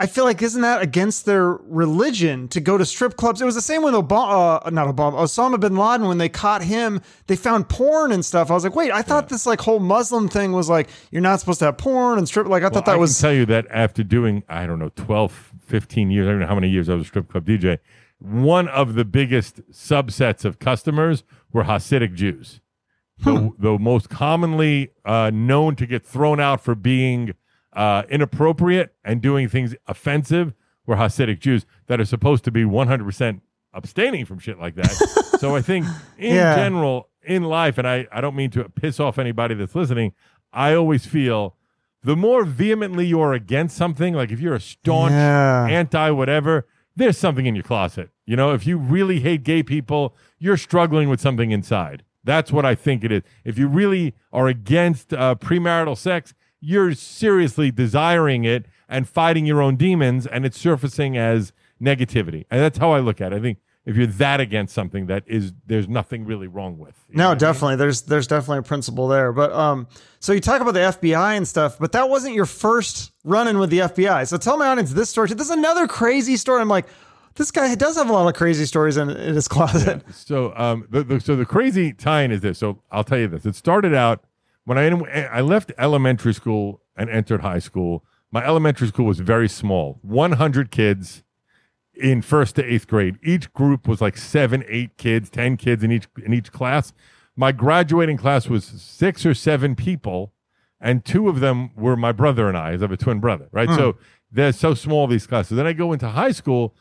I 0.00 0.06
feel 0.06 0.24
like 0.24 0.40
isn't 0.40 0.62
that 0.62 0.80
against 0.80 1.26
their 1.26 1.52
religion 1.52 2.48
to 2.48 2.60
go 2.60 2.78
to 2.78 2.86
strip 2.86 3.18
clubs? 3.18 3.42
It 3.42 3.44
was 3.44 3.54
the 3.54 3.60
same 3.60 3.82
with 3.82 3.92
Obama, 3.92 4.66
uh, 4.66 4.70
not 4.70 4.88
Obama, 4.88 5.12
Osama 5.18 5.60
bin 5.60 5.76
Laden 5.76 6.08
when 6.08 6.16
they 6.16 6.30
caught 6.30 6.62
him. 6.62 7.02
They 7.26 7.36
found 7.36 7.68
porn 7.68 8.10
and 8.10 8.24
stuff. 8.24 8.50
I 8.50 8.54
was 8.54 8.64
like, 8.64 8.74
wait, 8.74 8.92
I 8.92 9.02
thought 9.02 9.28
this 9.28 9.44
like 9.44 9.60
whole 9.60 9.78
Muslim 9.78 10.26
thing 10.26 10.52
was 10.52 10.70
like 10.70 10.88
you're 11.10 11.20
not 11.20 11.38
supposed 11.38 11.58
to 11.58 11.66
have 11.66 11.76
porn 11.76 12.16
and 12.16 12.26
strip. 12.26 12.46
Like 12.46 12.62
I 12.62 12.70
thought 12.70 12.86
that 12.86 12.94
I 12.94 12.96
was 12.96 13.14
can 13.14 13.28
tell 13.28 13.34
you 13.34 13.44
that 13.46 13.66
after 13.68 14.02
doing, 14.02 14.42
I 14.48 14.64
don't 14.64 14.78
know, 14.78 14.90
12, 14.96 15.52
15 15.66 16.10
years, 16.10 16.26
I 16.26 16.30
don't 16.30 16.40
know 16.40 16.46
how 16.46 16.54
many 16.54 16.70
years 16.70 16.88
I 16.88 16.94
was 16.94 17.02
a 17.02 17.06
strip 17.06 17.28
club 17.28 17.44
DJ, 17.44 17.78
one 18.18 18.68
of 18.68 18.94
the 18.94 19.04
biggest 19.04 19.70
subsets 19.70 20.46
of 20.46 20.58
customers 20.58 21.24
were 21.52 21.64
Hasidic 21.64 22.14
Jews. 22.14 22.62
The, 23.18 23.52
the 23.58 23.78
most 23.78 24.08
commonly 24.08 24.92
uh, 25.04 25.30
known 25.34 25.76
to 25.76 25.86
get 25.86 26.06
thrown 26.06 26.40
out 26.40 26.62
for 26.62 26.74
being 26.74 27.34
uh, 27.80 28.02
inappropriate 28.10 28.94
and 29.04 29.22
doing 29.22 29.48
things 29.48 29.74
offensive 29.86 30.52
were 30.86 30.96
Hasidic 30.96 31.38
Jews 31.40 31.64
that 31.86 31.98
are 32.00 32.04
supposed 32.04 32.44
to 32.44 32.50
be 32.50 32.62
100% 32.64 33.40
abstaining 33.72 34.24
from 34.26 34.38
shit 34.38 34.58
like 34.58 34.74
that. 34.74 34.92
so 35.40 35.56
I 35.56 35.62
think 35.62 35.86
in 36.18 36.34
Yeah. 36.34 36.56
general, 36.56 37.08
in 37.24 37.44
life, 37.44 37.78
and 37.78 37.86
I, 37.88 38.06
I 38.12 38.20
don't 38.20 38.36
mean 38.36 38.50
to 38.50 38.64
piss 38.68 39.00
off 39.00 39.18
anybody 39.18 39.54
that's 39.54 39.74
listening, 39.74 40.12
I 40.52 40.74
always 40.74 41.06
feel 41.06 41.56
the 42.02 42.16
more 42.16 42.44
vehemently 42.44 43.06
you're 43.06 43.32
against 43.32 43.76
something, 43.76 44.14
like 44.14 44.30
if 44.30 44.40
you're 44.40 44.54
a 44.54 44.60
staunch 44.60 45.12
Yeah. 45.12 45.66
anti 45.70 46.10
whatever, 46.10 46.66
there's 46.96 47.16
something 47.16 47.46
in 47.46 47.54
your 47.54 47.64
closet. 47.64 48.10
You 48.26 48.36
know, 48.36 48.52
if 48.52 48.66
you 48.66 48.76
really 48.76 49.20
hate 49.20 49.42
gay 49.42 49.62
people, 49.62 50.14
you're 50.38 50.56
struggling 50.58 51.08
with 51.08 51.20
something 51.20 51.50
inside. 51.50 52.02
That's 52.24 52.52
what 52.52 52.66
I 52.66 52.74
think 52.74 53.04
it 53.04 53.12
is. 53.12 53.22
If 53.44 53.56
you 53.58 53.68
really 53.68 54.14
are 54.32 54.48
against 54.48 55.14
uh, 55.14 55.34
premarital 55.36 55.96
sex, 55.96 56.34
you're 56.60 56.94
seriously 56.94 57.70
desiring 57.70 58.44
it 58.44 58.66
and 58.88 59.08
fighting 59.08 59.46
your 59.46 59.62
own 59.62 59.76
demons, 59.76 60.26
and 60.26 60.44
it's 60.44 60.58
surfacing 60.58 61.16
as 61.16 61.52
negativity. 61.80 62.44
And 62.50 62.60
that's 62.60 62.78
how 62.78 62.92
I 62.92 63.00
look 63.00 63.20
at 63.20 63.32
it. 63.32 63.36
I 63.36 63.40
think 63.40 63.58
if 63.86 63.96
you're 63.96 64.06
that 64.06 64.40
against 64.40 64.74
something, 64.74 65.06
that 65.06 65.24
is 65.26 65.52
there's 65.66 65.88
nothing 65.88 66.24
really 66.24 66.46
wrong 66.46 66.78
with. 66.78 66.94
No, 67.08 67.24
what 67.24 67.28
I 67.28 67.32
mean? 67.32 67.38
definitely. 67.38 67.76
There's 67.76 68.02
there's 68.02 68.26
definitely 68.26 68.58
a 68.58 68.62
principle 68.62 69.08
there. 69.08 69.32
But 69.32 69.52
um, 69.52 69.88
so 70.18 70.32
you 70.32 70.40
talk 70.40 70.60
about 70.60 70.74
the 70.74 70.80
FBI 70.80 71.36
and 71.36 71.48
stuff, 71.48 71.78
but 71.78 71.92
that 71.92 72.08
wasn't 72.10 72.34
your 72.34 72.46
first 72.46 73.12
run-in 73.24 73.58
with 73.58 73.70
the 73.70 73.78
FBI. 73.78 74.28
So 74.28 74.36
tell 74.36 74.58
my 74.58 74.68
audience 74.68 74.92
this 74.92 75.08
story. 75.08 75.28
This 75.28 75.46
is 75.46 75.50
another 75.50 75.86
crazy 75.86 76.36
story. 76.36 76.60
I'm 76.60 76.68
like, 76.68 76.86
this 77.36 77.50
guy 77.50 77.74
does 77.74 77.96
have 77.96 78.10
a 78.10 78.12
lot 78.12 78.28
of 78.28 78.34
crazy 78.34 78.66
stories 78.66 78.96
in, 78.96 79.08
in 79.08 79.34
his 79.34 79.48
closet. 79.48 80.02
So, 80.12 80.52
um, 80.56 80.86
the, 80.90 81.02
the, 81.02 81.20
so 81.20 81.36
the 81.36 81.46
crazy 81.46 81.92
tie-in 81.92 82.32
is 82.32 82.40
this. 82.42 82.58
So 82.58 82.82
I'll 82.90 83.04
tell 83.04 83.18
you 83.18 83.28
this. 83.28 83.46
It 83.46 83.54
started 83.54 83.94
out 83.94 84.24
when 84.64 84.78
I 84.78 84.88
I 85.26 85.40
left 85.40 85.72
elementary 85.78 86.34
school 86.34 86.82
and 86.96 87.08
entered 87.10 87.40
high 87.40 87.58
school. 87.58 88.04
My 88.32 88.44
elementary 88.44 88.86
school 88.86 89.06
was 89.06 89.18
very 89.18 89.48
small, 89.48 89.98
100 90.02 90.70
kids 90.70 91.24
in 92.00 92.22
first 92.22 92.56
to 92.56 92.64
eighth 92.64 92.86
grade. 92.86 93.18
Each 93.22 93.52
group 93.52 93.86
was 93.86 94.00
like 94.00 94.16
seven, 94.16 94.64
eight 94.68 94.96
kids, 94.96 95.30
ten 95.30 95.56
kids 95.56 95.84
in 95.84 95.92
each 95.92 96.08
in 96.24 96.32
each 96.32 96.52
class. 96.52 96.92
My 97.36 97.52
graduating 97.52 98.16
class 98.16 98.48
was 98.48 98.64
six 98.64 99.24
or 99.24 99.34
seven 99.34 99.74
people, 99.74 100.32
and 100.80 101.04
two 101.04 101.28
of 101.28 101.40
them 101.40 101.70
were 101.76 101.96
my 101.96 102.12
brother 102.12 102.48
and 102.48 102.56
I, 102.56 102.72
as 102.72 102.82
I 102.82 102.84
have 102.84 102.92
a 102.92 102.96
twin 102.96 103.20
brother, 103.20 103.48
right? 103.52 103.68
Hmm. 103.68 103.76
So 103.76 103.96
they're 104.30 104.52
so 104.52 104.74
small 104.74 105.06
these 105.06 105.26
classes. 105.26 105.56
Then 105.56 105.66
I 105.66 105.72
go 105.72 105.92
into 105.92 106.08
high 106.08 106.32
school. 106.32 106.74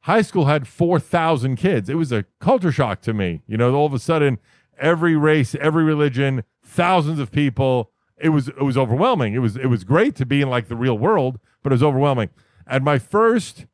High 0.00 0.22
school 0.22 0.46
had 0.46 0.66
four 0.66 0.98
thousand 0.98 1.56
kids. 1.56 1.88
It 1.88 1.94
was 1.94 2.10
a 2.10 2.24
culture 2.40 2.72
shock 2.72 3.02
to 3.02 3.12
me. 3.12 3.42
You 3.46 3.56
know, 3.56 3.74
all 3.74 3.86
of 3.86 3.94
a 3.94 3.98
sudden, 3.98 4.38
every 4.78 5.16
race, 5.16 5.54
every 5.56 5.84
religion, 5.84 6.44
thousands 6.64 7.18
of 7.18 7.30
people. 7.30 7.90
It 8.16 8.30
was 8.30 8.48
it 8.48 8.62
was 8.62 8.76
overwhelming. 8.76 9.34
It 9.34 9.40
was 9.40 9.56
it 9.56 9.66
was 9.66 9.84
great 9.84 10.14
to 10.16 10.26
be 10.26 10.42
in 10.42 10.50
like 10.50 10.68
the 10.68 10.76
real 10.76 10.96
world, 10.96 11.38
but 11.62 11.72
it 11.72 11.74
was 11.74 11.82
overwhelming. 11.82 12.30
And 12.66 12.84
my 12.84 12.98
first 12.98 13.66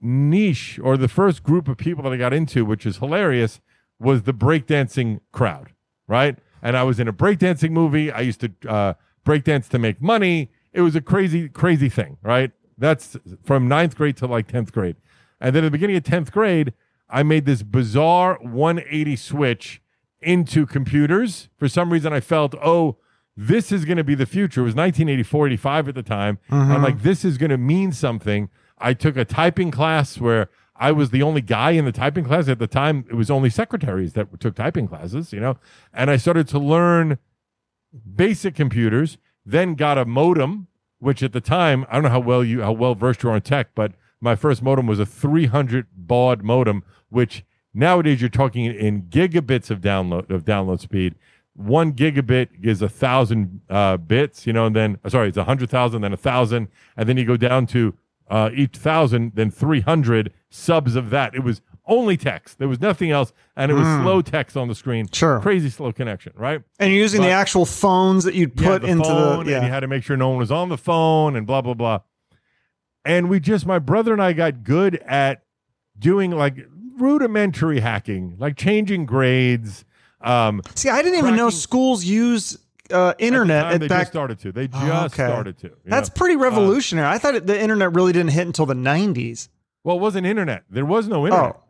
niche 0.00 0.78
or 0.82 0.96
the 0.96 1.08
first 1.08 1.42
group 1.42 1.68
of 1.68 1.76
people 1.76 2.04
that 2.04 2.12
I 2.12 2.16
got 2.16 2.32
into, 2.32 2.64
which 2.64 2.86
is 2.86 2.98
hilarious, 2.98 3.60
was 3.98 4.22
the 4.22 4.32
breakdancing 4.32 5.20
crowd, 5.32 5.72
right? 6.06 6.38
And 6.62 6.76
I 6.76 6.82
was 6.82 6.98
in 6.98 7.08
a 7.08 7.12
breakdancing 7.12 7.70
movie. 7.70 8.10
I 8.10 8.20
used 8.20 8.40
to 8.40 8.52
uh, 8.68 8.94
breakdance 9.24 9.68
to 9.68 9.78
make 9.78 10.00
money. 10.00 10.50
It 10.72 10.80
was 10.80 10.96
a 10.96 11.00
crazy, 11.00 11.48
crazy 11.48 11.88
thing, 11.88 12.18
right? 12.22 12.52
That's 12.78 13.16
from 13.42 13.68
ninth 13.68 13.96
grade 13.96 14.16
to 14.18 14.26
like 14.26 14.48
10th 14.48 14.72
grade. 14.72 14.96
And 15.40 15.54
then 15.54 15.64
at 15.64 15.68
the 15.68 15.70
beginning 15.70 15.96
of 15.96 16.02
10th 16.02 16.30
grade, 16.30 16.72
I 17.08 17.22
made 17.22 17.46
this 17.46 17.62
bizarre 17.62 18.38
180 18.42 19.16
switch 19.16 19.80
into 20.26 20.66
computers. 20.66 21.48
For 21.56 21.68
some 21.68 21.92
reason, 21.92 22.12
I 22.12 22.20
felt, 22.20 22.54
oh, 22.62 22.96
this 23.36 23.70
is 23.70 23.84
going 23.84 23.98
to 23.98 24.04
be 24.04 24.14
the 24.14 24.26
future. 24.26 24.62
It 24.62 24.64
was 24.64 24.74
1984, 24.74 25.46
85 25.46 25.88
at 25.88 25.94
the 25.94 26.02
time. 26.02 26.38
I'm 26.50 26.70
uh-huh. 26.70 26.82
like, 26.82 27.02
this 27.02 27.24
is 27.24 27.38
going 27.38 27.50
to 27.50 27.58
mean 27.58 27.92
something. 27.92 28.50
I 28.78 28.92
took 28.92 29.16
a 29.16 29.24
typing 29.24 29.70
class 29.70 30.18
where 30.18 30.50
I 30.74 30.92
was 30.92 31.10
the 31.10 31.22
only 31.22 31.40
guy 31.40 31.70
in 31.70 31.84
the 31.84 31.92
typing 31.92 32.24
class 32.24 32.48
at 32.48 32.58
the 32.58 32.66
time. 32.66 33.04
It 33.08 33.14
was 33.14 33.30
only 33.30 33.50
secretaries 33.50 34.14
that 34.14 34.40
took 34.40 34.56
typing 34.56 34.88
classes, 34.88 35.32
you 35.32 35.40
know, 35.40 35.58
and 35.94 36.10
I 36.10 36.16
started 36.16 36.48
to 36.48 36.58
learn 36.58 37.18
basic 38.14 38.54
computers. 38.54 39.16
Then 39.44 39.74
got 39.74 39.96
a 39.96 40.04
modem, 40.04 40.66
which 40.98 41.22
at 41.22 41.32
the 41.32 41.40
time 41.40 41.86
I 41.88 41.94
don't 41.94 42.02
know 42.02 42.08
how 42.10 42.20
well 42.20 42.42
you 42.44 42.62
how 42.62 42.72
well 42.72 42.94
versed 42.94 43.22
you 43.22 43.30
are 43.30 43.36
in 43.36 43.42
tech, 43.42 43.68
but 43.74 43.92
my 44.20 44.34
first 44.34 44.62
modem 44.62 44.86
was 44.86 44.98
a 44.98 45.06
300 45.06 45.86
baud 45.96 46.42
modem, 46.42 46.82
which 47.08 47.44
nowadays 47.76 48.20
you're 48.20 48.30
talking 48.30 48.64
in 48.64 49.02
gigabits 49.02 49.70
of 49.70 49.80
download 49.80 50.30
of 50.30 50.44
download 50.44 50.80
speed. 50.80 51.14
One 51.54 51.92
gigabit 51.92 52.48
is 52.62 52.82
a 52.82 52.88
thousand 52.88 53.60
uh, 53.70 53.96
bits, 53.96 54.46
you 54.46 54.52
know, 54.52 54.66
and 54.66 54.74
then 54.76 54.98
uh, 55.04 55.08
sorry, 55.10 55.28
it's 55.28 55.36
a 55.36 55.44
hundred 55.44 55.70
thousand, 55.70 56.02
then 56.02 56.12
a 56.12 56.16
thousand, 56.16 56.68
and 56.96 57.08
then 57.08 57.16
you 57.16 57.24
go 57.24 57.36
down 57.36 57.66
to 57.68 57.94
uh, 58.28 58.50
each 58.54 58.76
thousand, 58.76 59.32
then 59.36 59.50
300 59.50 60.32
subs 60.50 60.96
of 60.96 61.10
that. 61.10 61.34
It 61.34 61.44
was 61.44 61.62
only 61.86 62.16
text. 62.16 62.58
There 62.58 62.66
was 62.66 62.80
nothing 62.80 63.12
else. 63.12 63.32
And 63.56 63.70
it 63.70 63.74
was 63.74 63.86
slow 64.02 64.20
text 64.20 64.56
on 64.56 64.66
the 64.66 64.74
screen. 64.74 65.06
Sure. 65.12 65.38
Crazy 65.40 65.70
slow 65.70 65.92
connection, 65.92 66.32
right? 66.34 66.60
And 66.80 66.92
you're 66.92 67.00
using 67.00 67.22
the 67.22 67.30
actual 67.30 67.64
phones 67.64 68.24
that 68.24 68.34
you'd 68.34 68.60
Yeah, 68.60 68.68
put 68.68 68.82
the 68.82 68.88
into 68.88 69.04
phone, 69.04 69.44
the 69.44 69.52
yeah. 69.52 69.58
And 69.58 69.66
you 69.66 69.72
had 69.72 69.80
to 69.80 69.86
make 69.86 70.02
sure 70.02 70.16
no 70.16 70.30
one 70.30 70.38
was 70.38 70.50
on 70.50 70.68
the 70.68 70.76
phone 70.76 71.36
and 71.36 71.46
blah, 71.46 71.62
blah, 71.62 71.74
blah. 71.74 72.00
And 73.04 73.30
we 73.30 73.38
just, 73.38 73.64
my 73.64 73.78
brother 73.78 74.12
and 74.12 74.20
I 74.20 74.32
got 74.32 74.64
good 74.64 74.96
at 75.06 75.42
doing 75.96 76.32
like 76.32 76.66
rudimentary 76.98 77.80
hacking, 77.80 78.36
like 78.38 78.56
changing 78.56 79.06
grades. 79.06 79.84
Um, 80.20 80.62
See, 80.74 80.88
I 80.88 81.02
didn't 81.02 81.18
even 81.18 81.36
know 81.36 81.50
schools 81.50 82.04
use 82.04 82.58
uh, 82.90 83.14
internet 83.18 83.66
at, 83.66 83.68
the 83.68 83.72
time, 83.72 83.80
they 83.80 83.88
back. 83.88 84.00
just 84.02 84.12
started 84.12 84.38
to. 84.40 84.52
They 84.52 84.68
just 84.68 84.82
Oh, 84.84 85.04
okay. 85.06 85.26
started 85.26 85.58
to. 85.58 85.66
you 85.68 85.74
That's 85.84 86.08
know? 86.08 86.14
pretty 86.16 86.36
revolutionary. 86.36 87.06
I 87.08 87.18
thought 87.18 87.34
it, 87.34 87.46
the 87.46 87.60
internet 87.60 87.92
really 87.94 88.12
didn't 88.12 88.30
hit 88.32 88.46
until 88.46 88.66
the 88.66 88.74
90s. 88.74 89.48
well, 89.84 89.96
it 89.96 90.00
wasn't 90.00 90.26
internet. 90.26 90.64
There 90.70 90.84
was 90.86 91.06
no 91.08 91.26
internet. 91.26 91.56
Oh, 91.56 91.62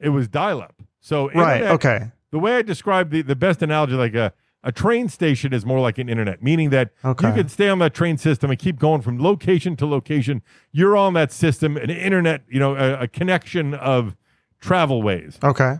It 0.00 0.10
was 0.10 0.28
dial 0.28 0.60
up. 0.62 0.80
So 1.00 1.30
right. 1.30 1.56
internet- 1.62 1.72
Okay. 1.74 2.10
the 2.30 2.38
way 2.38 2.56
I 2.56 2.62
describe 2.62 3.10
the, 3.10 3.22
the 3.22 3.36
best 3.36 3.62
analogy, 3.62 3.94
like 3.94 4.14
a, 4.14 4.32
a 4.62 4.72
train 4.72 5.08
station 5.08 5.52
is 5.52 5.64
more 5.64 5.80
like 5.80 5.98
an 5.98 6.08
internet, 6.08 6.42
meaning 6.42 6.70
that 6.70 6.90
Okay. 7.04 7.28
you 7.28 7.34
could 7.34 7.50
stay 7.50 7.68
on 7.68 7.78
that 7.80 7.94
train 7.94 8.18
system 8.18 8.50
and 8.50 8.58
keep 8.58 8.78
going 8.78 9.02
from 9.02 9.18
location 9.22 9.76
to 9.76 9.86
location. 9.86 10.42
You're 10.72 10.96
on 10.96 11.14
that 11.14 11.30
system, 11.32 11.76
an 11.76 11.90
internet, 11.90 12.42
you 12.48 12.58
know, 12.58 12.74
a, 12.76 13.00
a 13.02 13.08
connection 13.08 13.74
of 13.74 14.16
travel 14.60 15.02
ways. 15.02 15.38
Okay. 15.42 15.76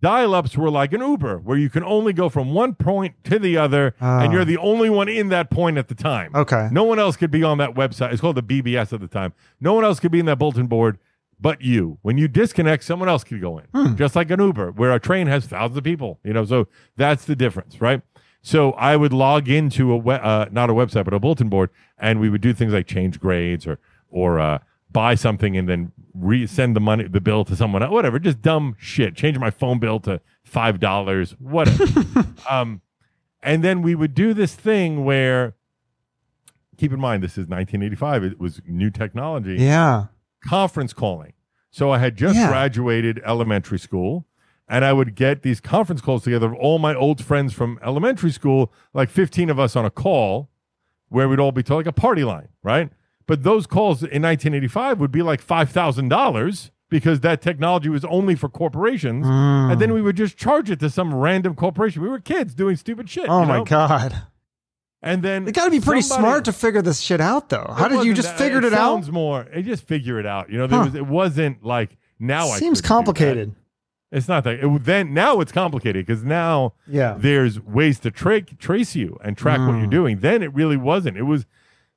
Dial 0.00 0.32
ups 0.32 0.56
were 0.56 0.70
like 0.70 0.92
an 0.92 1.00
Uber, 1.00 1.38
where 1.38 1.58
you 1.58 1.68
can 1.68 1.82
only 1.82 2.12
go 2.12 2.28
from 2.28 2.54
one 2.54 2.74
point 2.74 3.16
to 3.24 3.36
the 3.40 3.56
other, 3.56 3.96
Ah. 4.00 4.20
and 4.20 4.32
you're 4.32 4.44
the 4.44 4.56
only 4.58 4.88
one 4.88 5.08
in 5.08 5.28
that 5.30 5.50
point 5.50 5.76
at 5.76 5.88
the 5.88 5.94
time. 5.96 6.30
Okay. 6.36 6.68
No 6.70 6.84
one 6.84 7.00
else 7.00 7.16
could 7.16 7.32
be 7.32 7.42
on 7.42 7.58
that 7.58 7.74
website. 7.74 8.12
It's 8.12 8.20
called 8.20 8.36
the 8.36 8.42
BBS 8.42 8.92
at 8.92 9.00
the 9.00 9.08
time. 9.08 9.32
No 9.60 9.74
one 9.74 9.82
else 9.84 9.98
could 9.98 10.12
be 10.12 10.20
in 10.20 10.26
that 10.26 10.38
bulletin 10.38 10.66
board. 10.66 10.98
but 11.40 11.62
you. 11.62 11.98
When 12.02 12.18
you 12.18 12.26
disconnect, 12.26 12.82
someone 12.82 13.08
else 13.08 13.22
could 13.22 13.40
go 13.40 13.58
in, 13.58 13.66
Hmm. 13.72 13.94
just 13.94 14.16
like 14.16 14.28
an 14.32 14.40
Uber, 14.40 14.72
where 14.72 14.92
a 14.92 14.98
train 14.98 15.28
has 15.28 15.46
thousands 15.46 15.76
of 15.78 15.84
people. 15.84 16.18
You 16.24 16.32
know, 16.32 16.44
so 16.44 16.66
that's 16.96 17.26
the 17.26 17.36
difference, 17.36 17.80
right? 17.80 18.02
So 18.42 18.72
I 18.72 18.96
would 18.96 19.12
log 19.12 19.48
into 19.48 19.92
a 19.92 19.96
we- 19.96 20.14
uh, 20.14 20.46
not 20.50 20.68
a 20.68 20.72
website, 20.72 21.04
but 21.04 21.14
a 21.14 21.20
bulletin 21.20 21.48
board, 21.48 21.70
and 21.96 22.18
we 22.18 22.28
would 22.28 22.40
do 22.40 22.52
things 22.52 22.72
like 22.72 22.88
change 22.88 23.20
grades 23.20 23.68
or 23.68 23.78
or 24.10 24.40
uh, 24.40 24.58
buy 24.90 25.14
something 25.14 25.56
and 25.56 25.68
then 25.68 25.92
resend 26.18 26.74
the 26.74 26.80
money, 26.80 27.04
the 27.06 27.20
bill 27.20 27.44
to 27.44 27.54
someone 27.54 27.82
else, 27.82 27.92
whatever, 27.92 28.18
just 28.18 28.40
dumb 28.42 28.74
shit. 28.78 29.14
Change 29.14 29.38
my 29.38 29.50
phone 29.50 29.78
bill 29.78 30.00
to 30.00 30.20
five 30.44 30.80
dollars, 30.80 31.32
whatever. 31.38 31.84
um, 32.50 32.80
and 33.42 33.62
then 33.62 33.82
we 33.82 33.94
would 33.94 34.14
do 34.14 34.34
this 34.34 34.54
thing 34.54 35.04
where, 35.04 35.54
keep 36.76 36.92
in 36.92 37.00
mind, 37.00 37.22
this 37.22 37.32
is 37.32 37.46
1985. 37.48 38.24
It 38.24 38.40
was 38.40 38.60
new 38.66 38.90
technology 38.90 39.56
Yeah. 39.56 40.06
conference 40.44 40.92
calling. 40.92 41.34
So 41.70 41.90
I 41.90 41.98
had 41.98 42.16
just 42.16 42.36
Yeah. 42.36 42.48
graduated 42.48 43.20
elementary 43.24 43.78
school 43.78 44.26
and 44.68 44.84
I 44.84 44.92
would 44.92 45.14
get 45.14 45.42
these 45.42 45.60
conference 45.60 46.00
calls 46.00 46.24
together 46.24 46.46
of 46.48 46.54
all 46.54 46.78
my 46.78 46.94
old 46.94 47.22
friends 47.22 47.52
from 47.52 47.78
elementary 47.82 48.30
school, 48.32 48.72
like 48.92 49.08
15 49.10 49.50
of 49.50 49.58
us 49.58 49.76
on 49.76 49.84
a 49.84 49.90
call 49.90 50.50
where 51.08 51.28
we'd 51.28 51.40
all 51.40 51.52
be 51.52 51.62
told 51.62 51.78
like 51.80 51.86
a 51.86 51.92
party 51.92 52.24
line, 52.24 52.48
right? 52.62 52.90
But 53.28 53.44
those 53.44 53.66
calls 53.68 53.98
in 54.02 54.22
1985 54.22 54.98
would 54.98 55.12
be 55.12 55.22
like 55.22 55.44
$5,000 55.46 56.70
because 56.90 57.20
that 57.20 57.42
technology 57.42 57.88
was 57.90 58.04
only 58.06 58.34
for 58.34 58.48
corporations. 58.48 59.26
Mm. 59.26 59.72
And 59.72 59.80
then 59.80 59.92
we 59.92 60.00
would 60.02 60.16
just 60.16 60.36
charge 60.36 60.70
it 60.70 60.80
to 60.80 60.90
some 60.90 61.14
random 61.14 61.54
corporation. 61.54 62.02
We 62.02 62.08
were 62.08 62.18
kids 62.20 62.54
doing 62.54 62.76
stupid 62.76 63.08
shit. 63.10 63.26
Oh 63.28 63.42
you 63.42 63.46
my 63.46 63.62
god. 63.64 64.22
And 65.02 65.22
then 65.22 65.46
You 65.46 65.52
got 65.52 65.66
to 65.66 65.70
be 65.70 65.78
pretty 65.80 66.02
somebody- 66.02 66.28
smart 66.28 66.44
to 66.46 66.52
figure 66.52 66.82
this 66.82 66.98
shit 67.00 67.20
out, 67.20 67.50
though. 67.50 67.72
How 67.76 67.86
did 67.86 68.04
you 68.04 68.14
just 68.14 68.30
that- 68.30 68.38
figured 68.38 68.64
it, 68.64 68.72
out? 68.72 68.78
Sounds 68.94 69.12
more. 69.12 69.42
It 69.52 69.62
just 69.62 69.86
figure 69.86 70.18
it 70.18 70.26
out. 70.26 70.50
You 70.50 70.58
know, 70.58 70.66
there 70.66 70.78
Huh. 70.78 70.84
was. 70.86 70.94
It 70.96 71.06
wasn't 71.06 71.62
like 71.62 71.96
now. 72.18 72.48
I 72.48 72.58
Seems 72.58 72.58
couldn't 72.58 72.72
do 72.72 72.80
that. 72.80 72.88
complicated. 72.88 73.54
It's 74.10 74.26
not 74.26 74.42
that. 74.44 74.64
It, 74.64 74.84
then 74.84 75.12
now 75.12 75.40
it's 75.40 75.52
complicated 75.52 76.06
because 76.06 76.24
now 76.24 76.72
Yeah. 76.88 77.14
there's 77.18 77.60
ways 77.60 78.00
to 78.00 78.10
tra- 78.10 78.40
trace 78.40 78.96
you 78.96 79.18
and 79.22 79.36
track 79.36 79.58
what 79.60 79.76
you're 79.76 79.86
Mm. 79.86 79.90
doing. 79.90 80.18
Then 80.20 80.42
it 80.42 80.52
really 80.54 80.78
wasn't. 80.78 81.18
It 81.18 81.24
was 81.24 81.44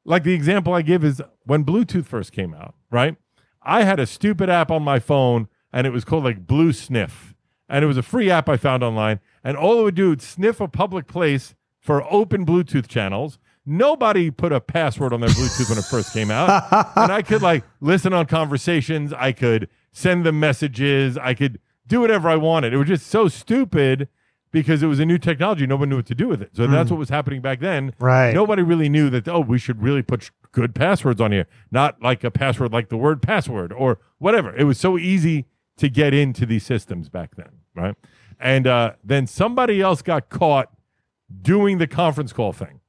like 0.05 0.23
the 0.23 0.33
example 0.33 0.73
I 0.73 0.81
give 0.81 1.03
is 1.03 1.21
when 1.45 1.63
Bluetooth 1.63 2.05
first 2.05 2.31
came 2.31 2.53
out. 2.53 2.75
Right. 2.89 3.15
I 3.63 3.83
had 3.83 3.99
a 3.99 4.07
stupid 4.07 4.49
app 4.49 4.71
on 4.71 4.83
my 4.83 4.99
phone 4.99 5.47
and 5.71 5.87
it 5.87 5.91
was 5.91 6.03
called 6.03 6.23
like 6.23 6.45
Blue 6.45 6.73
Sniff, 6.73 7.33
and 7.69 7.83
it 7.83 7.87
was 7.87 7.97
a 7.97 8.03
free 8.03 8.29
app 8.29 8.49
I 8.49 8.57
found 8.57 8.83
online. 8.83 9.19
And 9.43 9.55
all 9.55 9.79
it 9.79 9.83
would 9.83 9.95
do 9.95 10.09
would 10.09 10.21
sniff 10.21 10.59
a 10.59 10.67
public 10.67 11.07
place 11.07 11.55
for 11.79 12.03
open 12.11 12.45
Bluetooth 12.45 12.87
channels. 12.87 13.39
Nobody 13.65 14.31
put 14.31 14.51
a 14.51 14.59
password 14.59 15.13
on 15.13 15.21
their 15.21 15.29
Bluetooth 15.29 15.69
when 15.69 15.77
it 15.77 15.85
first 15.85 16.13
came 16.13 16.31
out 16.31 16.49
and 16.95 17.11
I 17.11 17.21
could 17.21 17.41
like 17.41 17.63
listen 17.79 18.11
on 18.11 18.25
conversations. 18.25 19.13
I 19.13 19.31
could 19.31 19.69
send 19.91 20.25
them 20.25 20.39
messages. 20.39 21.17
I 21.17 21.33
could 21.33 21.59
do 21.87 22.01
whatever 22.01 22.29
I 22.29 22.35
wanted. 22.35 22.73
It 22.73 22.77
was 22.77 22.87
just 22.87 23.07
so 23.07 23.27
stupid 23.27 24.09
because 24.51 24.83
it 24.83 24.87
was 24.87 24.99
a 24.99 25.05
new 25.05 25.17
technology. 25.17 25.65
No 25.65 25.77
one 25.77 25.89
knew 25.89 25.95
what 25.97 26.05
to 26.07 26.15
do 26.15 26.27
with 26.27 26.41
it. 26.41 26.51
So 26.53 26.67
that's 26.67 26.89
what 26.89 26.97
was 26.99 27.09
happening 27.09 27.41
back 27.41 27.59
then. 27.59 27.93
Right. 27.99 28.33
Nobody 28.33 28.61
really 28.61 28.89
knew 28.89 29.09
that, 29.09 29.27
oh, 29.27 29.39
we 29.39 29.57
should 29.57 29.81
really 29.81 30.01
put 30.01 30.29
good 30.51 30.75
passwords 30.75 31.21
on 31.21 31.31
here, 31.31 31.47
not 31.71 32.01
like 32.01 32.23
a 32.23 32.31
password 32.31 32.73
like 32.73 32.89
the 32.89 32.97
word 32.97 33.21
password 33.21 33.71
or 33.71 33.99
whatever. 34.17 34.55
It 34.55 34.65
was 34.65 34.77
so 34.77 34.97
easy 34.97 35.45
to 35.77 35.89
get 35.89 36.13
into 36.13 36.45
these 36.45 36.65
systems 36.65 37.09
back 37.09 37.35
then. 37.35 37.49
Right. 37.75 37.95
And 38.39 38.67
uh, 38.67 38.93
then 39.03 39.27
somebody 39.27 39.81
else 39.81 40.01
got 40.01 40.29
caught 40.29 40.69
doing 41.41 41.77
the 41.77 41.87
conference 41.87 42.33
call 42.33 42.51
thing 42.51 42.81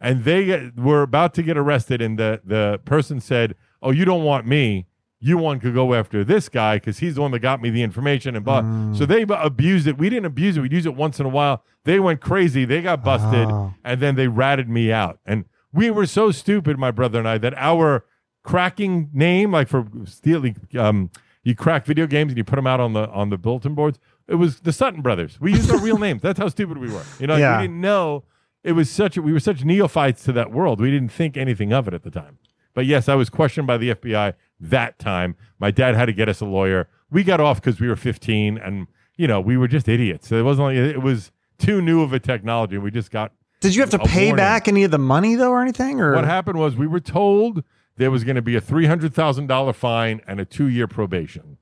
and 0.00 0.24
they 0.24 0.44
get- 0.44 0.76
were 0.78 1.02
about 1.02 1.34
to 1.34 1.42
get 1.42 1.56
arrested 1.56 2.00
and 2.00 2.18
the, 2.18 2.40
the 2.44 2.80
person 2.84 3.20
said 3.20 3.56
oh 3.82 3.90
you 3.90 4.04
don't 4.04 4.22
want 4.22 4.46
me 4.46 4.86
you 5.26 5.36
want 5.38 5.62
to 5.62 5.72
go 5.72 5.94
after 5.94 6.22
this 6.24 6.48
guy 6.48 6.76
because 6.76 6.98
he's 6.98 7.14
the 7.16 7.20
one 7.20 7.30
that 7.32 7.40
got 7.40 7.60
me 7.60 7.70
the 7.70 7.82
information 7.82 8.36
and 8.36 8.44
blah. 8.44 8.62
So 8.94 9.06
they 9.06 9.22
abused 9.28 9.86
it. 9.86 9.98
We 9.98 10.08
didn't 10.08 10.26
abuse 10.26 10.56
it. 10.56 10.60
We'd 10.60 10.72
use 10.72 10.86
it 10.86 10.94
once 10.94 11.18
in 11.18 11.26
a 11.26 11.30
while. 11.30 11.64
They 11.84 11.98
went 12.00 12.20
crazy. 12.20 12.64
They 12.64 12.82
got 12.82 13.02
busted 13.02 13.48
Oh. 13.50 13.74
and 13.84 14.00
then 14.00 14.14
they 14.16 14.28
ratted 14.28 14.68
me 14.68 14.92
out. 14.92 15.18
And 15.26 15.44
we 15.72 15.90
were 15.90 16.06
so 16.06 16.30
stupid 16.30 16.78
my 16.78 16.90
brother 16.90 17.18
and 17.18 17.28
i 17.28 17.36
that 17.38 17.54
our 17.56 18.04
cracking 18.42 19.10
name 19.12 19.50
like 19.52 19.68
for 19.68 19.86
stealing 20.04 20.56
um, 20.78 21.10
you 21.42 21.54
crack 21.54 21.84
video 21.84 22.06
games 22.06 22.30
and 22.30 22.38
you 22.38 22.44
put 22.44 22.56
them 22.56 22.66
out 22.66 22.80
on 22.80 22.92
the 22.92 23.08
on 23.10 23.30
the 23.30 23.36
bulletin 23.36 23.74
boards 23.74 23.98
it 24.28 24.36
was 24.36 24.60
the 24.60 24.72
sutton 24.72 25.02
brothers. 25.02 25.40
We 25.40 25.52
used 25.52 25.70
our 25.70 25.78
real 25.78 25.98
names. 26.06 26.20
That's 26.22 26.38
how 26.38 26.48
stupid 26.48 26.78
we 26.78 26.90
were. 26.92 27.04
You 27.20 27.28
know 27.28 27.36
Yeah. 27.36 27.58
we 27.58 27.64
didn't 27.64 27.80
know. 27.80 28.24
It 28.64 28.72
was 28.72 28.90
such 28.90 29.16
a, 29.16 29.22
we 29.22 29.32
were 29.32 29.38
such 29.38 29.64
neophytes 29.64 30.24
to 30.24 30.32
that 30.32 30.50
world. 30.50 30.80
We 30.80 30.90
didn't 30.90 31.10
think 31.12 31.36
anything 31.36 31.72
of 31.72 31.86
it 31.86 31.94
at 31.94 32.02
the 32.02 32.10
time. 32.10 32.38
But 32.74 32.86
yes, 32.86 33.08
I 33.08 33.14
was 33.14 33.30
questioned 33.30 33.68
by 33.68 33.76
the 33.78 33.94
FBI 33.94 34.34
that 34.60 34.98
time. 34.98 35.36
My 35.58 35.70
dad 35.70 35.94
had 35.94 36.06
to 36.06 36.12
get 36.12 36.28
us 36.28 36.40
a 36.40 36.46
lawyer. 36.46 36.88
We 37.10 37.24
got 37.24 37.40
off 37.40 37.60
because 37.60 37.80
we 37.80 37.88
were 37.88 37.96
15 37.96 38.58
and 38.58 38.86
you 39.16 39.26
know, 39.26 39.40
we 39.40 39.56
were 39.56 39.68
just 39.68 39.88
idiots. 39.88 40.30
It 40.30 40.42
wasn't 40.42 40.68
like 40.68 40.76
it 40.76 41.02
was 41.02 41.32
too 41.58 41.80
new 41.80 42.02
of 42.02 42.12
a 42.12 42.20
technology. 42.20 42.78
We 42.78 42.90
just 42.90 43.10
got 43.10 43.32
Did 43.60 43.74
you 43.74 43.80
have 43.80 43.90
to 43.90 43.98
pay 43.98 44.26
warning. 44.26 44.36
back 44.36 44.68
any 44.68 44.84
of 44.84 44.90
the 44.90 44.98
money 44.98 45.34
though, 45.34 45.50
or 45.50 45.62
anything? 45.62 46.00
Or 46.00 46.14
what 46.14 46.24
happened 46.24 46.58
was 46.58 46.76
we 46.76 46.86
were 46.86 47.00
told 47.00 47.64
there 47.96 48.10
was 48.10 48.24
going 48.24 48.36
to 48.36 48.42
be 48.42 48.56
a 48.56 48.60
$300,000 48.60 49.74
fine 49.74 50.20
and 50.26 50.38
a 50.38 50.44
2-year 50.44 50.86
probation. 50.86 51.55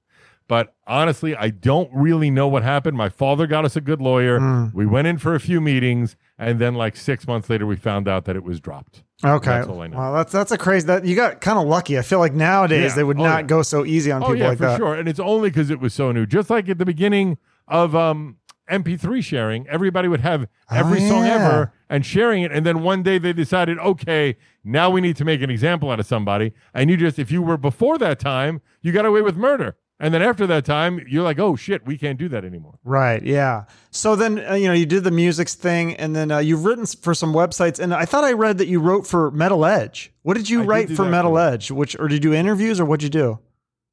But 0.47 0.75
honestly, 0.87 1.35
I 1.35 1.49
don't 1.51 1.91
really 1.95 2.31
know 2.31 2.47
what 2.49 2.63
happened. 2.63 2.97
My 2.99 3.09
father 3.09 3.47
got 3.47 3.65
us 3.65 3.77
a 3.77 3.81
good 3.81 4.01
lawyer. 4.03 4.39
Mm. 4.39 4.75
We 4.75 4.85
went 4.85 5.07
in 5.07 5.17
for 5.17 5.35
a 5.35 5.41
few 5.41 5.59
meetings 5.61 6.17
and 6.39 6.59
then 6.61 6.75
like 6.75 6.97
6 6.97 7.27
months 7.27 7.49
later 7.49 7.65
we 7.67 7.77
found 7.77 8.07
out 8.09 8.27
that 8.27 8.37
it 8.37 8.45
was 8.45 8.61
dropped. 8.61 9.05
Okay. 9.25 9.51
That's 9.51 9.69
all 9.69 9.81
I 9.81 9.87
know. 9.87 9.97
Well, 9.97 10.13
that's 10.13 10.33
that's 10.33 10.53
a 10.53 10.59
crazy. 10.59 10.87
That 10.87 11.07
you 11.07 11.17
got 11.17 11.41
kind 11.41 11.59
of 11.59 11.67
lucky. 11.67 11.99
I 11.99 12.03
feel 12.03 12.19
like 12.19 12.35
nowadays 12.35 12.91
Yeah. 12.91 12.97
they 12.97 13.05
would 13.05 13.19
Oh, 13.19 13.23
not 13.25 13.37
yeah. 13.45 13.47
go 13.47 13.63
so 13.63 13.87
easy 13.87 14.13
on 14.13 14.23
Oh 14.23 14.27
people 14.27 14.39
yeah, 14.41 14.49
like 14.49 14.59
for 14.59 14.65
that. 14.67 14.77
sure. 14.77 14.95
And 14.95 15.09
it's 15.09 15.21
only 15.21 15.49
because 15.49 15.71
it 15.71 15.81
was 15.81 15.95
so 15.95 16.13
new. 16.13 16.27
Just 16.27 16.51
like 16.51 16.69
at 16.69 16.77
the 16.77 16.85
beginning 16.85 17.39
of 17.67 17.97
um, 17.97 18.37
MP3 18.71 19.25
sharing, 19.25 19.67
everybody 19.69 20.09
would 20.09 20.21
have 20.21 20.47
every 20.71 21.03
Oh, 21.05 21.09
song 21.09 21.25
yeah. 21.27 21.35
ever 21.37 21.73
and 21.89 22.05
sharing 22.05 22.43
it. 22.43 22.53
And 22.53 22.67
then 22.67 22.83
one 22.83 23.03
day 23.03 23.17
they 23.17 23.33
decided, 23.33 23.79
okay, 23.79 24.37
now 24.63 24.91
we 24.91 25.01
need 25.01 25.17
to 25.17 25.25
make 25.25 25.41
an 25.41 25.49
example 25.49 25.91
out 25.91 26.01
of 26.01 26.07
somebody. 26.07 26.53
And 26.75 26.91
you 26.91 26.99
just, 26.99 27.19
if 27.19 27.31
you 27.31 27.41
were 27.41 27.57
before 27.57 27.97
that 27.99 28.19
time, 28.19 28.61
you 28.83 28.93
got 28.93 29.07
away 29.07 29.23
with 29.23 29.37
murder. 29.39 29.77
And 30.01 30.13
then 30.13 30.23
after 30.23 30.47
that 30.49 30.65
time, 30.65 31.05
you're 31.09 31.23
like, 31.23 31.39
oh 31.39 31.55
shit, 31.55 31.87
we 31.87 31.97
can't 31.97 32.19
do 32.19 32.29
that 32.31 32.45
anymore. 32.45 32.79
Right. 32.83 33.23
Yeah. 33.23 33.65
So 33.91 34.17
then, 34.17 34.45
uh, 34.45 34.55
you 34.55 34.67
know, 34.67 34.75
you 34.75 34.87
did 34.87 35.05
the 35.05 35.11
music 35.13 35.49
thing, 35.49 35.95
and 35.95 36.17
then 36.17 36.33
uh, 36.33 36.39
you've 36.39 36.65
written 36.65 36.85
for 36.85 37.15
some 37.15 37.33
websites, 37.33 37.79
and 37.79 37.95
I 37.95 38.05
thought 38.05 38.25
I 38.25 38.33
read 38.33 38.59
that 38.59 38.67
you 38.67 38.81
wrote 38.81 39.07
for 39.07 39.31
Metal 39.31 39.65
Edge. 39.65 40.13
What 40.23 40.37
did 40.37 40.51
you 40.51 40.63
I 40.63 40.65
write 40.65 40.89
do 40.89 40.97
for 40.97 41.05
Metal 41.05 41.39
Edge? 41.39 41.71
Which 41.71 41.97
or 41.99 42.09
did 42.09 42.25
you 42.25 42.31
do 42.31 42.35
interviews 42.35 42.81
or 42.81 42.85
what'd 42.85 43.05
you 43.05 43.09
do? 43.09 43.39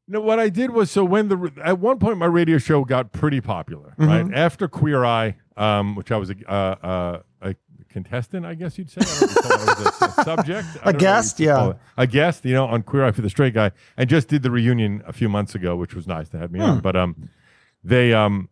No, 0.08 0.20
what 0.20 0.40
I 0.40 0.50
did 0.50 0.72
was 0.72 0.92
so 0.92 1.06
when 1.06 1.30
the 1.30 1.52
at 1.64 1.80
one 1.80 2.00
point 2.00 2.18
my 2.18 2.26
radio 2.26 2.58
show 2.58 2.84
got 2.84 3.12
pretty 3.12 3.40
popular, 3.40 3.94
right? 3.98 4.28
After 4.34 4.68
Queer 4.68 5.06
Eye, 5.06 5.36
um, 5.56 5.96
which 5.96 6.12
I 6.12 6.18
was 6.18 6.32
a, 6.32 6.36
uh, 6.52 6.54
uh, 6.54 7.20
a 7.42 7.56
contestant, 7.92 8.46
I 8.46 8.56
guess 8.56 8.78
you'd 8.78 8.90
say. 8.90 9.02
I 9.02 9.20
don't 9.20 9.22
know 9.22 9.28
what 9.28 9.36
you 9.36 9.42
call 9.42 9.52
it. 9.52 9.62
I 9.62 9.74
was 9.74 10.02
a, 10.02 10.04
s- 10.06 10.16
subject, 10.26 10.68
know 10.86 10.94
guest, 10.94 11.40
yeah. 11.40 11.74
a 11.98 12.08
guest, 12.08 12.46
you 12.46 12.54
know, 12.54 12.66
on 12.66 12.84
Queer 12.84 13.06
Eye 13.06 13.12
for 13.12 13.22
the 13.22 13.30
Straight 13.30 13.54
Guy, 13.54 13.72
and 13.98 14.10
just 14.10 14.28
did 14.28 14.44
the 14.44 14.52
reunion 14.52 15.04
a 15.06 15.14
few 15.14 15.30
months 15.30 15.56
ago, 15.56 15.76
which 15.76 15.94
was 15.94 16.08
nice 16.08 16.30
to 16.30 16.38
have 16.38 16.52
me 16.52 16.60
on. 16.60 16.80
But 16.80 16.96
um, 16.96 17.30
they 17.84 18.14
um, 18.14 18.50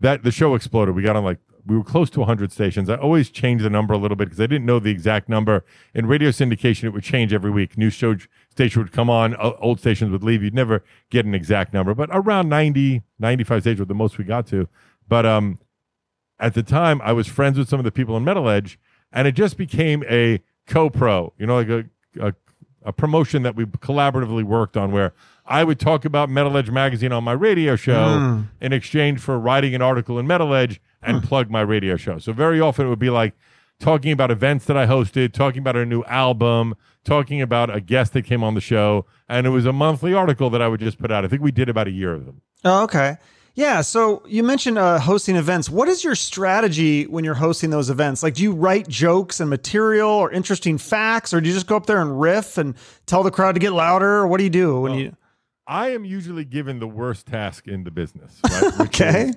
that 0.00 0.22
the 0.22 0.30
show 0.30 0.54
exploded. 0.54 0.94
We 0.94 1.02
got 1.02 1.16
on 1.16 1.24
like 1.24 1.38
we 1.66 1.76
were 1.76 1.84
close 1.84 2.10
to 2.10 2.20
100 2.20 2.52
stations. 2.52 2.88
I 2.88 2.96
always 2.96 3.28
changed 3.28 3.64
the 3.64 3.70
number 3.70 3.92
a 3.92 3.98
little 3.98 4.16
bit 4.16 4.26
because 4.26 4.40
I 4.40 4.46
didn't 4.46 4.66
know 4.66 4.78
the 4.78 4.90
exact 4.90 5.28
number. 5.28 5.64
In 5.94 6.06
radio 6.06 6.30
syndication, 6.30 6.84
it 6.84 6.90
would 6.90 7.02
change 7.02 7.32
every 7.32 7.50
week. 7.50 7.76
New 7.76 7.90
show 7.90 8.14
station 8.50 8.82
would 8.82 8.92
come 8.92 9.10
on, 9.10 9.34
old 9.34 9.80
stations 9.80 10.12
would 10.12 10.22
leave. 10.22 10.44
You'd 10.44 10.54
never 10.54 10.84
get 11.10 11.26
an 11.26 11.34
exact 11.34 11.74
number, 11.74 11.92
but 11.92 12.08
around 12.12 12.48
90, 12.48 13.02
95 13.18 13.62
stations 13.62 13.80
were 13.80 13.86
the 13.86 13.94
most 13.94 14.16
we 14.16 14.24
got 14.24 14.46
to. 14.48 14.68
But 15.08 15.26
um, 15.26 15.58
at 16.38 16.54
the 16.54 16.62
time, 16.62 17.00
I 17.02 17.12
was 17.12 17.26
friends 17.26 17.58
with 17.58 17.68
some 17.68 17.80
of 17.80 17.84
the 17.84 17.92
people 17.92 18.16
in 18.16 18.24
Metal 18.24 18.48
Edge, 18.48 18.78
and 19.12 19.26
it 19.26 19.32
just 19.32 19.56
became 19.56 20.04
a 20.08 20.40
co-pro, 20.66 21.32
you 21.38 21.46
know, 21.46 21.56
like 21.56 21.68
a, 21.68 21.84
a, 22.20 22.34
a 22.84 22.92
promotion 22.92 23.42
that 23.42 23.56
we 23.56 23.64
collaboratively 23.64 24.44
worked 24.44 24.76
on 24.76 24.92
where 24.92 25.12
I 25.46 25.64
would 25.64 25.78
talk 25.78 26.04
about 26.04 26.28
Metal 26.28 26.56
Edge 26.56 26.70
magazine 26.70 27.12
on 27.12 27.24
my 27.24 27.32
radio 27.32 27.76
show 27.76 28.18
hmm. 28.18 28.42
in 28.60 28.72
exchange 28.72 29.20
for 29.20 29.38
writing 29.38 29.74
an 29.74 29.82
article 29.82 30.18
in 30.18 30.26
Metal 30.26 30.52
Edge 30.54 30.80
and 31.02 31.20
hmm. 31.20 31.26
plug 31.26 31.50
my 31.50 31.60
radio 31.60 31.96
show. 31.96 32.18
So 32.18 32.32
very 32.32 32.60
often 32.60 32.86
it 32.86 32.90
would 32.90 32.98
be 32.98 33.10
like 33.10 33.34
talking 33.78 34.12
about 34.12 34.30
events 34.30 34.64
that 34.66 34.76
I 34.76 34.86
hosted, 34.86 35.32
talking 35.32 35.60
about 35.60 35.76
a 35.76 35.86
new 35.86 36.02
album, 36.04 36.74
talking 37.04 37.40
about 37.40 37.74
a 37.74 37.80
guest 37.80 38.12
that 38.14 38.22
came 38.22 38.42
on 38.42 38.54
the 38.54 38.60
show, 38.60 39.06
and 39.28 39.46
it 39.46 39.50
was 39.50 39.66
a 39.66 39.72
monthly 39.72 40.14
article 40.14 40.50
that 40.50 40.62
I 40.62 40.68
would 40.68 40.80
just 40.80 40.98
put 40.98 41.10
out. 41.10 41.24
I 41.24 41.28
think 41.28 41.42
we 41.42 41.52
did 41.52 41.68
about 41.68 41.86
a 41.86 41.92
year 41.92 42.12
of 42.12 42.26
them. 42.26 42.42
Oh, 42.64 42.82
okay. 42.84 43.16
Yeah. 43.56 43.80
So 43.80 44.22
you 44.26 44.42
mentioned 44.42 44.78
uh, 44.78 45.00
hosting 45.00 45.34
events. 45.34 45.68
What 45.68 45.88
is 45.88 46.04
your 46.04 46.14
strategy 46.14 47.06
when 47.06 47.24
you're 47.24 47.34
hosting 47.34 47.70
those 47.70 47.90
events? 47.90 48.22
Like, 48.22 48.34
do 48.34 48.42
you 48.42 48.52
write 48.52 48.86
jokes 48.86 49.40
and 49.40 49.50
material 49.50 50.10
or 50.10 50.30
interesting 50.30 50.76
facts, 50.78 51.34
or 51.34 51.40
do 51.40 51.48
you 51.48 51.54
just 51.54 51.66
go 51.66 51.74
up 51.74 51.86
there 51.86 52.00
and 52.00 52.20
riff 52.20 52.58
and 52.58 52.76
tell 53.06 53.22
the 53.22 53.30
crowd 53.30 53.52
to 53.52 53.58
get 53.58 53.72
louder? 53.72 54.18
Or 54.18 54.26
what 54.26 54.38
do 54.38 54.44
you 54.44 54.50
do 54.50 54.80
when 54.80 54.94
you? 54.94 55.16
I 55.66 55.88
am 55.88 56.04
usually 56.04 56.44
given 56.44 56.78
the 56.78 56.86
worst 56.86 57.26
task 57.26 57.66
in 57.66 57.82
the 57.82 57.90
business. 57.90 58.40
Right? 58.48 58.72
Okay. 58.80 59.30
is 59.30 59.36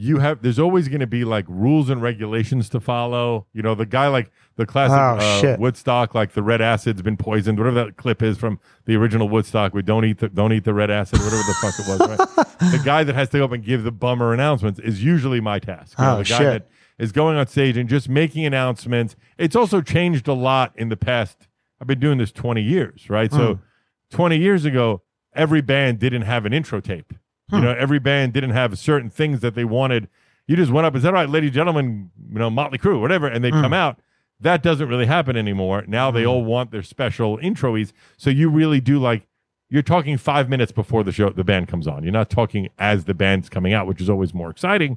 you 0.00 0.18
have 0.18 0.42
there's 0.42 0.60
always 0.60 0.86
going 0.86 1.00
to 1.00 1.06
be 1.08 1.24
like 1.24 1.44
rules 1.48 1.90
and 1.90 2.00
regulations 2.00 2.68
to 2.68 2.78
follow. 2.78 3.46
You 3.52 3.62
know, 3.62 3.74
the 3.74 3.84
guy 3.84 4.06
like 4.06 4.30
the 4.54 4.64
classic 4.64 4.96
Oh, 5.44 5.50
uh. 5.52 5.56
Woodstock, 5.58 6.14
like 6.14 6.32
the 6.34 6.42
red 6.42 6.60
acid's 6.60 7.02
been 7.02 7.16
poisoned, 7.16 7.58
whatever 7.58 7.84
that 7.84 7.96
clip 7.96 8.22
is 8.22 8.38
from 8.38 8.60
the 8.84 8.94
original 8.94 9.28
Woodstock. 9.28 9.74
We 9.74 9.82
don't 9.82 10.04
eat 10.04 10.18
the 10.18 10.28
don't 10.28 10.52
eat 10.52 10.62
the 10.64 10.72
red 10.74 10.90
acid, 10.90 11.18
whatever 11.18 11.36
the 11.42 11.54
fuck 11.60 11.74
it 11.78 11.88
was. 11.88 12.18
Right? 12.38 12.58
the 12.72 12.80
guy 12.84 13.02
that 13.02 13.14
has 13.16 13.28
to 13.30 13.38
go 13.38 13.44
up 13.44 13.52
and 13.52 13.64
give 13.64 13.82
the 13.82 13.90
bummer 13.90 14.32
announcements 14.32 14.78
is 14.78 15.02
usually 15.02 15.40
my 15.40 15.58
task. 15.58 15.98
You 15.98 16.04
know, 16.04 16.14
Oh, 16.14 16.18
the 16.18 16.24
guy 16.24 16.38
shit. 16.38 16.46
that 16.46 16.68
is 17.04 17.10
going 17.10 17.36
on 17.36 17.46
stage 17.48 17.76
and 17.76 17.88
just 17.88 18.08
making 18.08 18.46
announcements. 18.46 19.16
It's 19.36 19.56
also 19.56 19.80
changed 19.80 20.28
a 20.28 20.32
lot 20.32 20.72
in 20.76 20.90
the 20.90 20.96
past. 20.96 21.48
I've 21.80 21.86
been 21.88 22.00
doing 22.00 22.18
this 22.18 22.30
20 22.32 22.62
years, 22.62 23.10
right? 23.10 23.32
So 23.32 23.54
Hmm. 23.54 24.16
20 24.16 24.38
years 24.38 24.64
ago, 24.64 25.02
every 25.34 25.60
band 25.60 25.98
didn't 25.98 26.22
have 26.22 26.46
an 26.46 26.52
intro 26.52 26.80
tape. 26.80 27.14
Hmm. 27.50 27.56
You 27.56 27.62
know, 27.62 27.70
every 27.78 27.98
band 27.98 28.32
didn't 28.32 28.50
have 28.50 28.78
certain 28.78 29.10
things 29.10 29.40
that 29.40 29.54
they 29.54 29.64
wanted. 29.64 30.08
You 30.46 30.56
just 30.56 30.70
went 30.72 30.86
up 30.86 30.94
and 30.94 31.02
said, 31.02 31.08
"All 31.08 31.14
right, 31.14 31.28
ladies 31.28 31.48
and 31.48 31.54
gentlemen, 31.54 32.10
you 32.32 32.38
know, 32.38 32.50
Motley 32.50 32.78
Crue, 32.78 33.00
whatever," 33.00 33.26
and 33.26 33.44
they'd 33.44 33.54
Hmm. 33.54 33.62
come 33.62 33.72
out. 33.74 33.98
That 34.40 34.62
doesn't 34.62 34.88
really 34.88 35.06
happen 35.06 35.36
anymore. 35.36 35.84
Now 35.88 36.10
they 36.10 36.24
all 36.24 36.44
want 36.44 36.70
their 36.70 36.82
special 36.82 37.38
introes. 37.38 37.92
So 38.16 38.30
you 38.30 38.48
really 38.48 38.80
do 38.80 38.98
like 38.98 39.26
you're 39.70 39.82
talking 39.82 40.16
five 40.16 40.48
minutes 40.48 40.72
before 40.72 41.02
the 41.04 41.12
show 41.12 41.28
the 41.30 41.44
band 41.44 41.68
comes 41.68 41.86
on. 41.86 42.02
You're 42.02 42.12
not 42.12 42.30
talking 42.30 42.68
as 42.78 43.04
the 43.04 43.12
band's 43.14 43.48
coming 43.50 43.72
out, 43.74 43.86
which 43.86 44.00
is 44.00 44.08
always 44.08 44.32
more 44.32 44.48
exciting. 44.48 44.96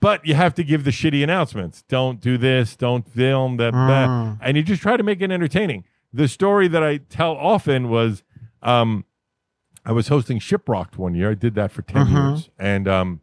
But 0.00 0.26
you 0.26 0.34
have 0.34 0.52
to 0.56 0.64
give 0.64 0.82
the 0.84 0.90
shitty 0.90 1.22
announcements. 1.22 1.82
Don't 1.88 2.20
do 2.20 2.36
this. 2.36 2.74
Don't 2.76 3.08
film 3.08 3.56
that. 3.58 3.72
that. 3.72 4.08
Mm. 4.08 4.38
And 4.42 4.56
you 4.56 4.62
just 4.64 4.82
try 4.82 4.96
to 4.96 5.02
make 5.02 5.22
it 5.22 5.30
entertaining. 5.30 5.84
The 6.12 6.26
story 6.28 6.66
that 6.68 6.82
I 6.82 6.98
tell 6.98 7.32
often 7.36 7.88
was 7.88 8.22
um, 8.62 9.04
I 9.84 9.92
was 9.92 10.08
hosting 10.08 10.38
Shiprocked 10.38 10.96
one 10.96 11.14
year. 11.14 11.30
I 11.30 11.34
did 11.34 11.54
that 11.56 11.72
for 11.72 11.82
10 11.82 12.06
Mhm. 12.06 12.12
years. 12.30 12.50
And 12.58 12.86
um, 12.86 13.20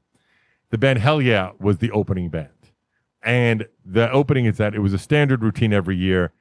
the 0.71 0.77
band 0.77 0.99
Hellyeah 0.99 1.53
was 1.59 1.77
the 1.77 1.91
opening 1.91 2.29
band. 2.29 2.49
And 3.23 3.67
the 3.85 4.11
opening 4.11 4.45
is 4.45 4.57
that 4.57 4.73
it 4.75 4.79
was 4.79 4.93
a 4.93 4.97
standard 4.97 5.41
routine 5.43 5.73
every 5.73 5.95
year. 5.97 6.31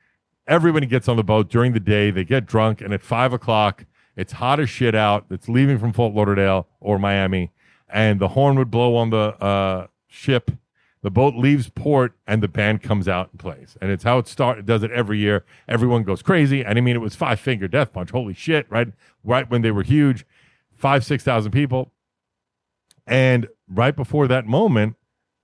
Everybody 0.47 0.87
gets 0.87 1.09
on 1.09 1.17
the 1.17 1.25
boat 1.25 1.49
during 1.51 1.73
the 1.73 1.81
day. 1.81 2.11
They 2.11 2.25
get 2.25 2.47
drunk. 2.47 2.81
And 2.81 2.93
at 2.95 3.03
five 3.03 3.33
o'clock, 3.33 3.85
it's 4.17 4.35
hot 4.35 4.59
as 4.61 4.71
shit 4.71 4.95
out. 4.95 5.27
It's 5.31 5.49
leaving 5.49 5.79
from 5.79 5.93
Fort 5.93 6.15
Lauderdale 6.15 6.67
or 6.81 6.99
Miami. 6.99 7.53
And 7.89 8.21
the 8.21 8.29
horn 8.29 8.57
would 8.59 8.71
blow 8.71 8.97
on 8.97 9.11
the 9.11 9.35
uh, 9.43 9.87
ship. 10.09 10.51
The 11.03 11.11
boat 11.11 11.35
leaves 11.37 11.71
port 11.71 12.15
and 12.27 12.43
the 12.43 12.49
band 12.49 12.83
comes 12.83 13.07
out 13.07 13.31
and 13.31 13.39
plays. 13.39 13.77
And 13.81 13.91
it's 13.91 14.05
how 14.05 14.19
it 14.19 14.27
starts. 14.27 14.61
It 14.61 14.67
does 14.67 14.83
it 14.83 14.91
every 14.91 15.19
year. 15.19 15.45
Everyone 15.69 16.03
goes 16.03 16.23
crazy. 16.23 16.65
And 16.65 16.77
I 16.77 16.81
mean, 16.81 16.97
it 16.97 17.01
was 17.01 17.15
Five 17.15 17.39
Finger 17.39 17.69
Death 17.69 17.93
Punch. 17.93 18.11
Holy 18.11 18.35
shit, 18.35 18.67
right? 18.69 18.89
Right 19.23 19.49
when 19.49 19.63
they 19.63 19.71
were 19.71 19.85
huge, 19.85 20.27
five, 20.75 21.05
6,000 21.05 21.53
people. 21.53 21.93
And 23.07 23.49
right 23.69 23.95
before 23.95 24.27
that 24.27 24.47
moment, 24.47 24.97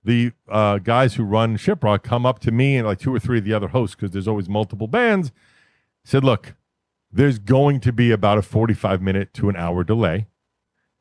the 0.03 0.33
uh, 0.49 0.77
guys 0.77 1.15
who 1.15 1.23
run 1.23 1.57
Shiprock 1.57 2.03
come 2.03 2.25
up 2.25 2.39
to 2.39 2.51
me 2.51 2.77
and 2.77 2.85
like 2.85 2.99
two 2.99 3.13
or 3.13 3.19
three 3.19 3.39
of 3.39 3.43
the 3.43 3.53
other 3.53 3.69
hosts, 3.69 3.95
because 3.95 4.11
there's 4.11 4.27
always 4.27 4.47
multiple 4.47 4.87
bands, 4.87 5.31
said, 6.03 6.23
Look, 6.23 6.53
there's 7.11 7.39
going 7.39 7.79
to 7.79 7.91
be 7.91 8.11
about 8.11 8.37
a 8.37 8.43
45 8.43 9.01
minute 9.01 9.33
to 9.35 9.49
an 9.49 9.55
hour 9.55 9.83
delay. 9.83 10.27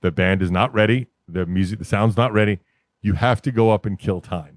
The 0.00 0.10
band 0.10 0.42
is 0.42 0.50
not 0.50 0.72
ready. 0.72 1.08
The 1.28 1.44
music, 1.44 1.78
the 1.78 1.84
sound's 1.84 2.16
not 2.16 2.32
ready. 2.32 2.60
You 3.04 3.12
have 3.14 3.42
to 3.42 3.52
go 3.52 3.70
up 3.70 3.84
and 3.86 3.98
kill 3.98 4.20
time, 4.20 4.56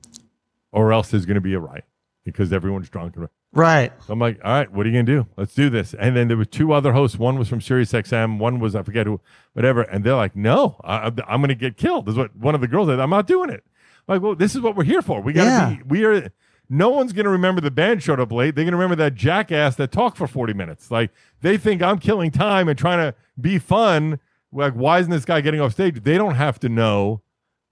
or 0.72 0.94
else 0.94 1.10
there's 1.10 1.26
going 1.26 1.36
to 1.36 1.42
be 1.42 1.54
a 1.54 1.60
riot 1.60 1.84
because 2.24 2.52
everyone's 2.54 2.90
drunk. 2.90 3.16
Right. 3.54 3.92
So 4.06 4.14
I'm 4.14 4.20
like, 4.20 4.40
all 4.44 4.52
right, 4.52 4.72
what 4.72 4.86
are 4.86 4.90
you 4.90 4.96
gonna 4.96 5.04
do? 5.04 5.28
Let's 5.38 5.54
do 5.54 5.70
this. 5.70 5.94
And 5.94 6.16
then 6.16 6.28
there 6.28 6.36
were 6.38 6.46
two 6.46 6.74
other 6.74 6.92
hosts. 6.94 7.18
One 7.18 7.40
was 7.40 7.48
from 7.48 7.62
Sirius 7.62 7.92
XM. 7.94 8.38
One 8.40 8.60
was 8.60 8.76
I 8.76 8.84
forget 8.84 9.08
who, 9.08 9.20
whatever. 9.54 9.82
And 9.84 10.04
they're 10.04 10.16
like, 10.16 10.36
no, 10.36 10.80
I, 10.84 11.08
I'm 11.28 11.42
gonna 11.42 11.56
get 11.56 11.78
killed. 11.78 12.08
Is 12.10 12.16
what 12.16 12.36
one 12.36 12.56
of 12.56 12.62
the 12.62 12.68
girls 12.68 12.90
said. 12.90 13.00
I'm 13.00 13.10
not 13.10 13.26
doing 13.28 13.50
it. 13.50 13.64
I'm 14.08 14.16
like, 14.16 14.22
well, 14.22 14.36
this 14.36 14.54
is 14.56 14.62
what 14.62 14.76
we're 14.76 14.84
here 14.84 15.02
for. 15.02 15.22
We 15.22 15.32
gotta 15.34 15.50
Yeah. 15.50 15.76
be. 15.78 15.84
We 15.84 16.04
are. 16.06 16.30
No 16.70 16.90
one's 16.90 17.14
gonna 17.14 17.30
remember 17.30 17.62
the 17.62 17.72
band 17.72 18.04
showed 18.04 18.20
up 18.20 18.32
late. 18.34 18.54
They're 18.56 18.66
gonna 18.66 18.76
remember 18.78 18.98
that 18.98 19.16
jackass 19.16 19.76
that 19.78 19.92
talked 19.94 20.18
for 20.18 20.28
40 20.28 20.54
minutes. 20.54 20.92
Like 20.92 21.12
they 21.42 21.58
think 21.58 21.82
I'm 21.82 21.98
killing 22.00 22.32
time 22.32 22.68
and 22.68 22.78
trying 22.78 23.00
to 23.00 23.16
be 23.40 23.58
fun. 23.60 24.20
Like, 24.52 24.74
why 24.74 25.00
isn't 25.00 25.12
this 25.12 25.26
guy 25.26 25.40
getting 25.42 25.62
off 25.62 25.72
stage? 25.74 26.04
They 26.04 26.18
don't 26.18 26.36
have 26.36 26.60
to 26.60 26.70
know 26.70 27.22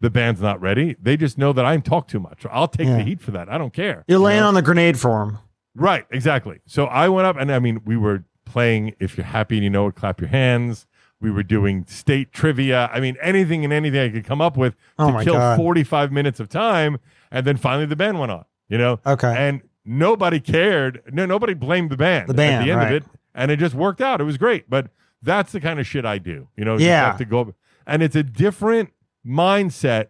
the 0.02 0.10
band's 0.10 0.42
not 0.42 0.60
ready. 0.62 0.96
They 1.02 1.18
just 1.18 1.38
know 1.38 1.54
that 1.54 1.66
I'm 1.66 1.82
talk 1.82 2.08
too 2.08 2.20
much. 2.20 2.46
I'll 2.52 2.68
take 2.68 2.88
Yeah. 2.88 2.98
the 2.98 3.04
heat 3.04 3.22
for 3.22 3.32
that. 3.32 3.50
I 3.50 3.58
don't 3.58 3.74
care. 3.74 4.04
You're 4.08 4.20
You 4.20 4.24
laying 4.26 4.42
know? 4.42 4.48
on 4.50 4.54
the 4.54 4.62
grenade 4.62 5.00
for 5.00 5.24
him. 5.24 5.38
Right, 5.76 6.06
exactly. 6.12 6.60
So 6.66 6.86
I 6.86 7.10
went 7.10 7.28
up 7.28 7.38
and 7.38 7.52
I 7.52 7.60
mean, 7.60 7.82
we 7.86 7.98
were 7.98 8.24
playing 8.46 8.96
If 9.00 9.18
You're 9.18 9.26
Happy 9.26 9.56
and 9.58 9.64
You 9.64 9.70
Know 9.70 9.88
It, 9.88 9.96
Clap 9.96 10.22
Your 10.22 10.30
Hands. 10.30 10.86
We 11.22 11.32
were 11.32 11.44
doing 11.44 11.86
state 11.88 12.32
trivia. 12.34 12.90
I 12.94 13.00
mean, 13.00 13.18
anything 13.22 13.64
and 13.64 13.74
anything 13.74 14.00
I 14.00 14.10
could 14.10 14.26
come 14.26 14.42
up 14.42 14.58
with 14.58 14.76
Oh 15.00 15.18
to 15.18 15.24
kill 15.24 15.34
God. 15.36 15.58
45 15.58 16.12
minutes 16.12 16.40
of 16.40 16.50
time. 16.50 16.98
And 17.32 17.46
then 17.48 17.58
finally 17.58 17.86
the 17.86 17.96
band 17.96 18.20
went 18.20 18.32
on, 18.32 18.46
you 18.70 18.78
know? 18.78 19.00
Okay. 19.06 19.34
And 19.36 19.62
nobody 19.86 20.40
cared. 20.40 21.02
No, 21.12 21.26
nobody 21.26 21.54
blamed 21.54 21.90
the 21.90 21.98
band, 21.98 22.28
The 22.30 22.34
band, 22.34 22.56
at 22.62 22.66
the 22.66 22.72
end 22.72 22.80
right. 22.82 22.96
of 22.96 23.04
it. 23.04 23.10
And 23.34 23.50
it 23.52 23.58
just 23.58 23.76
worked 23.76 24.02
out. 24.02 24.22
It 24.22 24.26
was 24.26 24.38
great. 24.38 24.70
But 24.70 24.90
that's 25.22 25.52
the 25.52 25.60
kind 25.60 25.80
of 25.80 25.88
shit 25.88 26.06
I 26.06 26.18
do, 26.20 26.48
you 26.56 26.64
know? 26.64 26.78
Yeah. 26.78 27.06
have 27.08 27.18
to 27.18 27.26
go. 27.26 27.54
And 27.88 28.04
it's 28.04 28.16
a 28.16 28.24
different 28.24 28.92
mindset 29.26 30.08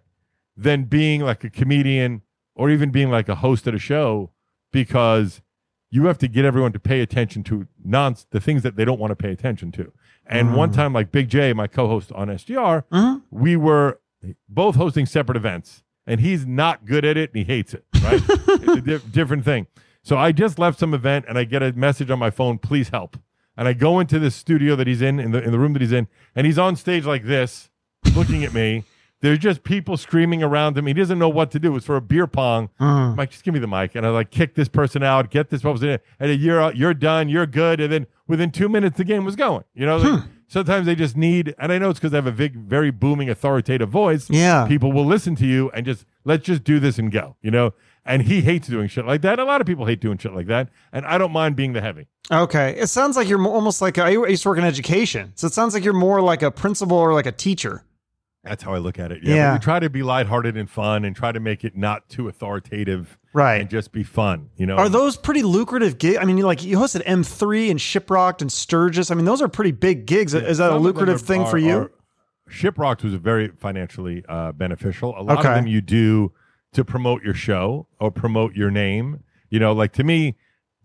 than 0.58 0.84
being 0.86 1.22
like 1.22 1.44
a 1.44 1.50
comedian 1.50 2.22
or 2.56 2.70
even 2.70 2.90
being 2.92 3.10
like 3.10 3.28
a 3.30 3.36
host 3.36 3.68
at 3.68 3.74
a 3.76 3.80
show 3.80 4.32
because 4.72 5.42
you 5.92 6.06
have 6.06 6.18
to 6.18 6.28
get 6.28 6.46
everyone 6.46 6.72
to 6.74 6.80
pay 6.80 7.02
attention 7.02 7.44
to 7.44 7.68
non 7.84 8.16
the 8.32 8.40
things 8.40 8.64
that 8.64 8.76
they 8.76 8.84
don't 8.86 9.00
want 9.00 9.12
to 9.12 9.16
pay 9.16 9.32
attention 9.32 9.72
to. 9.74 9.92
And 10.26 10.56
one 10.56 10.72
Mm. 10.72 10.76
time, 10.76 10.94
like 10.94 11.12
Big 11.12 11.30
J, 11.30 11.54
my 11.54 11.68
co-host 11.68 12.12
on 12.14 12.30
SDR, 12.30 12.84
Mhm. 12.92 13.22
we 13.30 13.56
were 13.56 14.00
both 14.50 14.76
hosting 14.76 15.06
separate 15.06 15.36
events, 15.38 15.84
and 16.08 16.20
he's 16.20 16.46
not 16.48 16.86
good 16.86 17.06
at 17.06 17.16
it 17.16 17.30
and 17.34 17.38
he 17.38 17.44
hates 17.44 17.74
it. 17.74 17.86
Right? 18.04 18.22
it's 18.28 18.68
a 18.78 18.82
di- 18.82 19.08
different 19.12 19.46
thing. 19.46 19.68
So 20.02 20.18
I 20.18 20.32
just 20.32 20.58
left 20.60 20.80
some 20.80 20.94
event, 20.94 21.26
and 21.28 21.38
I 21.38 21.44
get 21.46 21.62
a 21.64 21.74
message 21.74 22.10
on 22.10 22.20
my 22.20 22.30
phone, 22.30 22.58
"Please 22.58 22.90
help." 22.90 23.18
And 23.58 23.68
I 23.68 23.74
go 23.74 24.00
into 24.00 24.20
this 24.20 24.36
studio 24.36 24.76
that 24.76 24.88
he's 24.88 25.02
in, 25.02 25.20
in 25.20 25.32
the 25.32 25.42
in 25.44 25.52
the 25.52 25.60
room 25.60 25.74
that 25.74 25.82
he's 25.82 25.92
in, 25.92 26.08
and 26.36 26.46
he's 26.46 26.58
on 26.60 26.76
stage 26.76 27.06
like 27.06 27.24
this, 27.26 27.70
looking 28.16 28.44
at 28.44 28.54
me. 28.54 28.84
There's 29.26 29.40
just 29.40 29.64
people 29.64 29.98
screaming 29.98 30.44
around 30.44 30.78
him. 30.78 30.86
He 30.86 30.94
doesn't 30.94 31.18
know 31.18 31.30
what 31.30 31.50
to 31.50 31.60
do. 31.60 31.76
It's 31.76 31.88
for 31.88 31.96
a 31.96 32.02
beer 32.02 32.28
pong. 32.28 32.68
Mm. 32.80 32.86
I'm 32.86 33.16
like, 33.16 33.32
just 33.32 33.44
give 33.44 33.56
me 33.56 33.60
the 33.60 33.66
mic. 33.66 33.96
And 33.96 34.06
I 34.06 34.10
like 34.10 34.30
kick 34.30 34.54
this 34.54 34.70
person 34.70 35.02
out, 35.02 35.32
get 35.32 35.50
this 35.50 35.64
person 35.64 35.90
in, 35.90 36.00
and 36.20 36.30
then 36.30 36.40
you're 36.40 36.62
out, 36.62 36.78
you're 36.78 36.94
done, 36.94 37.28
you're 37.28 37.48
good. 37.48 37.82
And 37.82 37.92
then 37.92 38.06
within 38.28 38.52
two 38.52 38.70
minutes, 38.70 38.98
the 38.98 39.04
game 39.04 39.26
was 39.26 39.36
going. 39.36 39.64
You 39.74 39.88
know, 39.88 39.98
like, 39.98 40.24
sometimes 40.48 40.86
they 40.86 40.94
just 40.94 41.18
need, 41.18 41.56
and 41.58 41.72
I 41.72 41.80
know 41.80 41.90
it's 41.90 42.00
because 42.00 42.14
I 42.14 42.18
have 42.18 42.28
a 42.28 42.32
big, 42.32 42.56
very 42.56 42.92
booming, 42.92 43.28
authoritative 43.28 43.90
voice. 43.90 44.30
Yeah. 44.30 44.68
People 44.68 44.92
will 44.92 45.08
listen 45.08 45.36
to 45.38 45.48
you 45.48 45.72
and 45.72 45.88
just 45.88 46.06
let's 46.24 46.46
just 46.46 46.64
do 46.64 46.80
this 46.80 47.00
and 47.00 47.12
go. 47.12 47.36
You 47.42 47.50
know, 47.50 47.74
and 48.06 48.22
he 48.22 48.42
hates 48.42 48.68
doing 48.68 48.88
shit 48.88 49.08
like 49.08 49.22
that. 49.22 49.40
A 49.40 49.44
lot 49.44 49.60
of 49.60 49.66
people 49.66 49.88
hate 49.88 50.02
doing 50.02 50.20
shit 50.20 50.36
like 50.36 50.46
that, 50.46 50.70
and 50.94 51.04
I 51.04 51.18
don't 51.18 51.32
mind 51.32 51.56
being 51.56 51.74
the 51.74 51.82
heavy. 51.82 52.06
Okay. 52.32 52.76
It 52.78 52.90
sounds 52.90 53.18
like 53.18 53.28
you're 53.28 53.44
almost 53.44 53.82
like 53.82 53.98
a, 53.98 54.04
I 54.04 54.10
used 54.12 54.44
to 54.44 54.50
work 54.50 54.60
in 54.60 54.66
education. 54.66 55.32
So 55.34 55.48
it 55.48 55.54
sounds 55.54 55.74
like 55.74 55.84
you're 55.84 55.94
more 55.94 56.22
like 56.22 56.44
a 56.44 56.52
principal 56.52 56.98
or 56.98 57.12
like 57.16 57.26
a 57.26 57.32
teacher. 57.32 57.84
That's 58.46 58.64
how 58.64 58.74
I 58.74 58.78
look 58.78 59.00
at 59.00 59.12
it. 59.12 59.24
Yeah. 59.24 59.36
Yeah. 59.36 59.54
We 59.54 59.60
try 59.60 59.80
to 59.80 59.90
be 59.90 60.04
lighthearted 60.04 60.56
and 60.56 60.70
fun, 60.70 61.04
and 61.04 61.16
try 61.16 61.32
to 61.32 61.40
make 61.40 61.64
it 61.66 61.76
not 61.76 62.08
too 62.10 62.28
authoritative, 62.28 63.18
Right. 63.34 63.60
And 63.60 63.70
just 63.70 63.92
be 63.92 64.04
fun. 64.04 64.50
You 64.56 64.66
know, 64.66 64.78
Are 64.78 64.88
those 64.88 65.18
pretty 65.18 65.42
lucrative 65.44 65.98
gigs? 65.98 66.20
I 66.22 66.24
mean, 66.24 66.38
like 66.38 66.64
you 66.64 66.78
hosted 66.78 67.04
M3 67.06 67.70
and 67.70 67.78
Shiprocked 67.80 68.40
and 68.42 68.50
Sturgis. 68.50 69.12
I 69.12 69.16
mean, 69.16 69.26
those 69.26 69.42
are 69.42 69.50
pretty 69.50 69.72
big 69.74 70.06
gigs. 70.06 70.34
Is 70.34 70.60
that 70.60 70.72
a 70.72 70.78
lucrative 70.78 71.16
are- 71.16 71.20
thing 71.20 71.46
for 71.46 71.58
you? 71.58 71.78
are- 71.78 71.92
Shiprocked 72.50 73.04
was 73.04 73.14
very 73.16 73.50
financially 73.50 74.24
uh, 74.30 74.52
beneficial. 74.54 75.16
A 75.18 75.22
lot 75.22 75.40
Okay. 75.40 75.50
of 75.50 75.56
them 75.56 75.68
you 75.68 75.82
do 75.82 76.32
to 76.74 76.86
promote 76.86 77.24
your 77.24 77.34
show 77.34 77.88
or 78.00 78.10
promote 78.12 78.54
your 78.56 78.70
name. 78.72 79.22
You 79.50 79.60
know, 79.60 79.74
like 79.74 79.92
to 79.94 80.04
me, 80.04 80.36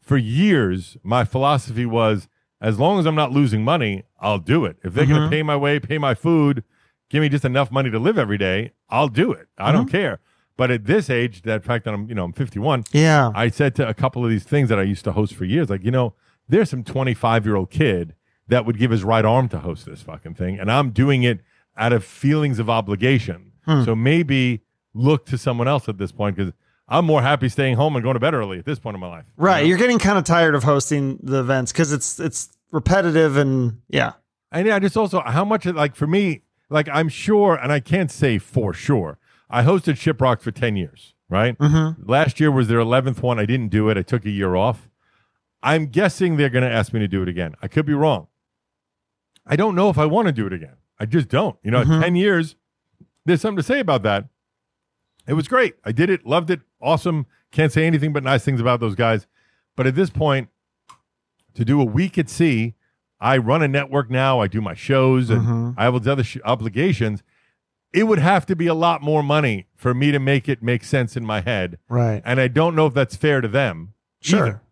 for 0.00 0.16
years, 0.16 0.96
my 1.04 1.24
philosophy 1.24 1.84
was 1.86 2.26
as 2.60 2.78
long 2.80 2.98
as 2.98 3.06
I'm 3.06 3.14
not 3.14 3.30
losing 3.30 3.62
money, 3.62 4.04
I'll 4.18 4.38
do 4.38 4.64
it. 4.64 4.76
If 4.82 4.94
they're 4.94 5.06
going 5.06 5.20
Mhm. 5.20 5.26
to 5.26 5.30
pay 5.30 5.42
my 5.42 5.56
way, 5.56 5.78
pay 5.78 5.98
my 5.98 6.14
food, 6.14 6.64
give 7.10 7.20
me 7.20 7.28
just 7.28 7.44
enough 7.44 7.70
money 7.70 7.90
to 7.90 7.98
live 7.98 8.18
every 8.18 8.38
day, 8.38 8.72
I'll 8.88 9.08
do 9.08 9.30
it. 9.32 9.48
I 9.58 9.70
don't 9.72 9.88
care. 9.90 10.20
But 10.56 10.70
at 10.70 10.84
this 10.86 11.08
age, 11.10 11.42
that 11.42 11.64
fact 11.64 11.84
that 11.84 11.94
I'm, 11.94 12.08
you 12.08 12.14
know, 12.14 12.24
I'm 12.24 12.32
51, 12.32 12.84
yeah. 12.92 13.30
I 13.34 13.48
said 13.48 13.74
to 13.76 13.88
a 13.88 13.94
couple 13.94 14.24
of 14.24 14.30
these 14.30 14.44
things 14.44 14.68
that 14.68 14.78
I 14.78 14.82
used 14.82 15.04
to 15.04 15.12
host 15.12 15.34
for 15.34 15.44
years, 15.44 15.68
like, 15.70 15.84
you 15.84 15.90
know, 15.90 16.14
there's 16.48 16.70
some 16.70 16.84
25 16.84 17.44
year 17.46 17.56
old 17.56 17.70
kid 17.70 18.14
that 18.48 18.66
would 18.66 18.78
give 18.78 18.90
his 18.90 19.04
right 19.04 19.24
arm 19.24 19.48
to 19.50 19.58
host 19.60 19.86
this 19.86 20.02
fucking 20.02 20.34
thing. 20.34 20.58
And 20.58 20.70
I'm 20.70 20.90
doing 20.90 21.22
it 21.22 21.40
out 21.76 21.92
of 21.92 22.04
feelings 22.04 22.58
of 22.58 22.68
obligation. 22.68 23.52
Hmm. 23.64 23.84
So 23.84 23.94
maybe 23.94 24.62
look 24.92 25.24
to 25.26 25.38
someone 25.38 25.68
else 25.68 25.88
at 25.88 25.98
this 25.98 26.12
point 26.12 26.36
because 26.36 26.52
I'm 26.88 27.04
more 27.06 27.22
happy 27.22 27.48
staying 27.48 27.76
home 27.76 27.94
and 27.96 28.02
going 28.02 28.14
to 28.14 28.20
bed 28.20 28.34
early 28.34 28.58
at 28.58 28.64
this 28.64 28.78
point 28.80 28.94
in 28.96 29.00
my 29.00 29.06
life. 29.08 29.24
you 29.38 29.44
Right. 29.44 29.60
know? 29.62 29.68
You're 29.68 29.78
getting 29.78 29.98
kind 30.00 30.18
of 30.18 30.24
tired 30.24 30.54
of 30.56 30.64
hosting 30.64 31.18
the 31.22 31.38
events 31.40 31.70
because 31.72 31.92
it's 31.92 32.18
it's 32.20 32.50
repetitive 32.72 33.36
and 33.36 33.80
yeah. 33.88 34.12
And 34.52 34.66
yeah, 34.66 34.78
just 34.80 34.96
also 34.96 35.20
how 35.20 35.44
much, 35.44 35.64
it- 35.66 35.76
like 35.76 35.94
for 35.94 36.08
me, 36.08 36.42
like 36.70 36.88
I'm 36.88 37.08
sure, 37.08 37.54
and 37.56 37.70
I 37.72 37.80
can't 37.80 38.10
say 38.10 38.38
for 38.38 38.72
sure, 38.72 39.18
I 39.50 39.62
hosted 39.64 39.94
Shiprock 39.94 40.40
for 40.40 40.50
10 40.50 40.76
years, 40.76 41.14
right? 41.28 41.58
Mm-hmm. 41.58 42.08
Last 42.08 42.40
year 42.40 42.50
was 42.50 42.68
their 42.68 42.78
11th 42.78 43.20
one. 43.22 43.38
I 43.38 43.44
didn't 43.46 43.68
do 43.68 43.88
it. 43.88 43.98
I 43.98 44.02
took 44.02 44.24
a 44.24 44.30
year 44.30 44.54
off. 44.54 44.88
I'm 45.62 45.86
guessing 45.86 46.36
they're 46.36 46.48
going 46.48 46.64
to 46.64 46.70
ask 46.70 46.92
me 46.92 47.00
to 47.00 47.08
do 47.08 47.22
it 47.22 47.28
again. 47.28 47.54
I 47.60 47.68
could 47.68 47.84
be 47.84 47.92
wrong. 47.92 48.28
I 49.46 49.56
don't 49.56 49.74
know 49.74 49.90
if 49.90 49.98
I 49.98 50.06
want 50.06 50.26
to 50.26 50.32
do 50.32 50.46
it 50.46 50.52
again. 50.52 50.76
I 50.98 51.06
just 51.06 51.28
don't. 51.28 51.56
You 51.62 51.70
know, 51.70 51.82
Mhm. 51.84 52.00
10 52.02 52.14
years, 52.16 52.56
there's 53.26 53.40
something 53.40 53.56
to 53.56 53.62
say 53.62 53.80
about 53.80 54.02
that. 54.04 54.28
It 55.26 55.34
was 55.34 55.48
great. 55.48 55.74
I 55.84 55.92
did 55.92 56.08
it, 56.10 56.24
loved 56.26 56.50
it, 56.50 56.60
awesome. 56.80 57.26
Can't 57.50 57.72
say 57.72 57.86
anything 57.86 58.12
but 58.12 58.22
nice 58.22 58.44
things 58.44 58.60
about 58.60 58.80
those 58.80 58.94
guys. 58.94 59.26
But 59.76 59.86
at 59.86 59.94
this 59.94 60.10
point, 60.10 60.48
to 61.54 61.64
do 61.64 61.80
a 61.80 61.84
week 61.84 62.16
at 62.16 62.28
sea, 62.30 62.74
I 63.20 63.36
run 63.36 63.62
a 63.62 63.68
network 63.68 64.10
now. 64.10 64.40
I 64.40 64.46
do 64.46 64.60
my 64.60 64.74
shows 64.74 65.28
and 65.30 65.42
Mhm. 65.42 65.74
I 65.76 65.84
have 65.84 65.94
all 65.94 66.00
these 66.00 66.08
other 66.08 66.24
sh- 66.24 66.38
obligations. 66.44 67.22
It 67.92 68.04
would 68.04 68.18
have 68.20 68.46
to 68.46 68.56
be 68.56 68.66
a 68.66 68.74
lot 68.74 69.02
more 69.02 69.22
money 69.22 69.66
for 69.76 69.92
me 69.94 70.12
to 70.12 70.18
make 70.18 70.48
it 70.48 70.62
make 70.62 70.84
sense 70.84 71.16
in 71.16 71.26
my 71.26 71.40
head. 71.40 71.78
Right. 71.88 72.22
And 72.24 72.40
I 72.40 72.48
don't 72.48 72.74
know 72.76 72.86
if 72.86 72.94
that's 72.94 73.16
fair 73.16 73.40
to 73.40 73.48
them. 73.48 73.94
Sure. 74.22 74.46
either. 74.46 74.62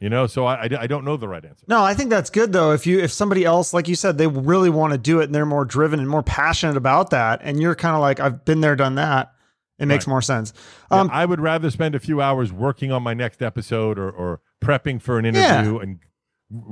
You 0.00 0.10
know, 0.10 0.26
so 0.26 0.44
I, 0.44 0.54
I, 0.64 0.68
I 0.80 0.86
don't 0.86 1.04
know 1.04 1.16
the 1.16 1.28
right 1.28 1.44
answer. 1.44 1.64
No, 1.68 1.82
I 1.82 1.94
think 1.94 2.10
that's 2.10 2.28
good 2.28 2.52
though. 2.52 2.72
If 2.72 2.86
you 2.86 2.98
if 2.98 3.10
somebody 3.12 3.44
else, 3.44 3.72
like 3.72 3.88
you 3.88 3.94
said, 3.94 4.18
they 4.18 4.26
really 4.26 4.68
want 4.68 4.92
to 4.92 4.98
do 4.98 5.20
it 5.20 5.24
and 5.24 5.34
they're 5.34 5.46
more 5.46 5.64
driven 5.64 5.98
and 6.00 6.08
more 6.08 6.22
passionate 6.22 6.76
about 6.76 7.10
that, 7.10 7.40
and 7.42 7.60
you're 7.62 7.74
kind 7.76 7.94
of 7.94 8.00
like, 8.02 8.18
I've 8.20 8.44
been 8.44 8.60
there, 8.60 8.76
done 8.76 8.96
that. 8.96 9.32
It 9.78 9.86
makes 9.86 10.06
Right. 10.06 10.10
more 10.12 10.22
sense. 10.22 10.52
Yeah, 10.90 11.00
Um, 11.00 11.10
I 11.12 11.24
would 11.24 11.40
rather 11.40 11.70
spend 11.70 11.94
a 11.94 12.00
few 12.00 12.20
hours 12.20 12.52
working 12.52 12.92
on 12.92 13.02
my 13.02 13.14
next 13.14 13.40
episode 13.40 13.98
or, 13.98 14.10
or 14.10 14.40
prepping 14.62 15.00
for 15.00 15.18
an 15.18 15.24
interview 15.24 15.78
and 15.78 15.98
w- 15.98 15.98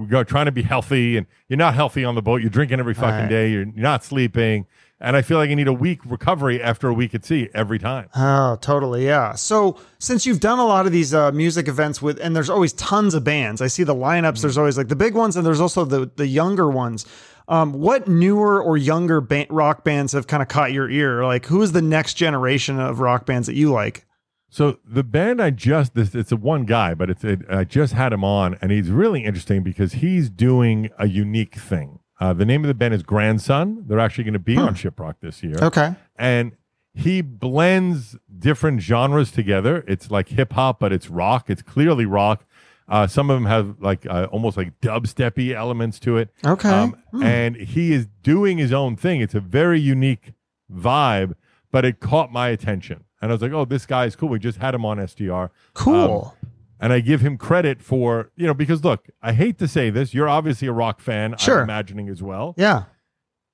go 0.08 0.24
trying 0.24 0.46
to 0.46 0.52
be 0.52 0.62
healthy. 0.62 1.16
And 1.16 1.26
you're 1.48 1.56
not 1.58 1.74
healthy 1.74 2.04
on 2.04 2.14
the 2.14 2.22
boat. 2.22 2.40
You're 2.40 2.50
drinking 2.50 2.80
every 2.80 2.94
fucking 2.94 3.20
Right. 3.22 3.28
day. 3.28 3.50
You're 3.50 3.66
not 3.66 4.04
sleeping. 4.04 4.66
And 5.00 5.16
I 5.16 5.22
feel 5.22 5.36
like 5.38 5.50
I 5.50 5.54
need 5.54 5.66
a 5.66 5.72
week 5.72 5.98
recovery 6.06 6.62
after 6.62 6.88
a 6.88 6.94
week 6.94 7.12
at 7.12 7.24
sea 7.24 7.48
every 7.54 7.80
time. 7.80 8.08
Oh, 8.14 8.56
totally. 8.60 9.04
Yeah. 9.04 9.32
So 9.32 9.76
since 9.98 10.26
you've 10.26 10.38
done 10.38 10.60
a 10.60 10.64
lot 10.64 10.86
of 10.86 10.92
these 10.92 11.12
uh, 11.12 11.32
music 11.32 11.66
events 11.66 12.00
with, 12.00 12.20
and 12.20 12.36
there's 12.36 12.48
always 12.48 12.72
tons 12.74 13.14
of 13.14 13.24
bands. 13.24 13.60
I 13.60 13.66
see 13.66 13.82
the 13.82 13.96
lineups. 13.96 14.42
There's 14.42 14.56
always 14.56 14.78
like 14.78 14.86
the 14.86 14.94
big 14.96 15.14
ones, 15.14 15.36
and 15.36 15.44
there's 15.44 15.60
also 15.60 15.84
the 15.84 16.08
the 16.14 16.28
younger 16.28 16.68
ones. 16.70 17.04
Um, 17.48 17.72
what 17.72 18.06
newer 18.06 18.62
or 18.62 18.76
younger 18.76 19.20
rock 19.50 19.82
bands 19.82 20.12
have 20.12 20.28
kind 20.28 20.40
of 20.42 20.48
caught 20.48 20.70
your 20.72 20.88
ear? 20.88 21.24
Like, 21.24 21.46
who 21.46 21.60
is 21.62 21.72
the 21.72 21.82
next 21.82 22.14
generation 22.14 22.78
of 22.78 23.00
rock 23.00 23.26
bands 23.26 23.48
that 23.48 23.56
you 23.56 23.72
like? 23.72 24.06
So 24.54 24.78
the 24.86 25.02
band 25.02 25.40
I 25.40 25.48
just 25.48 25.94
this 25.94 26.14
it's 26.14 26.30
a 26.30 26.36
one 26.36 26.66
guy, 26.66 26.92
but 26.92 27.08
it's 27.08 27.24
it, 27.24 27.40
I 27.48 27.64
just 27.64 27.94
had 27.94 28.12
him 28.12 28.22
on, 28.22 28.58
and 28.60 28.70
he's 28.70 28.90
really 28.90 29.24
interesting 29.24 29.62
because 29.62 29.94
he's 29.94 30.28
doing 30.28 30.90
a 30.98 31.08
unique 31.08 31.54
thing. 31.54 32.00
Uh, 32.20 32.34
the 32.34 32.44
name 32.44 32.62
of 32.62 32.68
the 32.68 32.74
band 32.74 32.92
is 32.92 33.02
Grandson. 33.02 33.84
They're 33.86 33.98
actually 33.98 34.24
going 34.24 34.34
to 34.34 34.38
be 34.38 34.58
on 34.58 34.74
Shiprock 34.74 35.14
this 35.22 35.42
year. 35.42 35.56
Okay. 35.60 35.94
and 36.16 36.52
he 36.94 37.22
blends 37.22 38.16
different 38.38 38.82
genres 38.82 39.30
together. 39.32 39.82
It's 39.88 40.10
like 40.10 40.28
hip 40.28 40.52
hop, 40.52 40.78
but 40.80 40.92
it's 40.92 41.08
rock. 41.08 41.48
It's 41.48 41.62
clearly 41.62 42.04
rock. 42.04 42.44
Uh, 42.86 43.06
some 43.06 43.30
of 43.30 43.36
them 43.36 43.46
have 43.46 43.76
like 43.80 44.04
uh, 44.04 44.28
almost 44.30 44.58
like 44.58 44.78
dubsteppy 44.82 45.54
elements 45.54 45.98
to 46.00 46.18
it. 46.18 46.28
Okay. 46.44 46.68
Um, 46.68 46.96
Hmm. 47.12 47.22
And 47.22 47.56
he 47.56 47.92
is 47.94 48.06
doing 48.22 48.58
his 48.58 48.72
own 48.74 48.96
thing. 48.96 49.22
It's 49.22 49.34
a 49.34 49.40
very 49.40 49.80
unique 49.80 50.34
vibe, 50.70 51.34
but 51.70 51.86
it 51.86 52.00
caught 52.00 52.30
my 52.30 52.48
attention. 52.48 53.04
And 53.22 53.30
I 53.30 53.35
was 53.35 53.40
like, 53.40 53.52
oh, 53.52 53.64
this 53.64 53.87
guy 53.87 54.04
is 54.04 54.16
cool. 54.16 54.28
We 54.28 54.38
just 54.40 54.58
had 54.58 54.74
him 54.74 54.85
on 54.85 54.98
SDR. 54.98 55.48
Cool. 55.74 56.37
And 56.80 56.92
I 56.92 56.98
give 57.00 57.20
him 57.20 57.38
credit 57.38 57.80
for, 57.80 58.30
you 58.37 58.46
know, 58.46 58.52
because 58.54 58.82
look, 58.85 59.06
I 59.22 59.32
hate 59.32 59.56
to 59.61 59.68
say 59.68 59.88
this. 59.88 60.12
You're 60.12 60.28
obviously 60.28 60.66
a 60.66 60.72
rock 60.72 61.00
fan, 61.00 61.37
Sure. 61.38 61.58
I'm 61.58 61.62
imagining 61.64 62.08
as 62.08 62.20
well 62.22 62.54
yeah. 62.58 62.85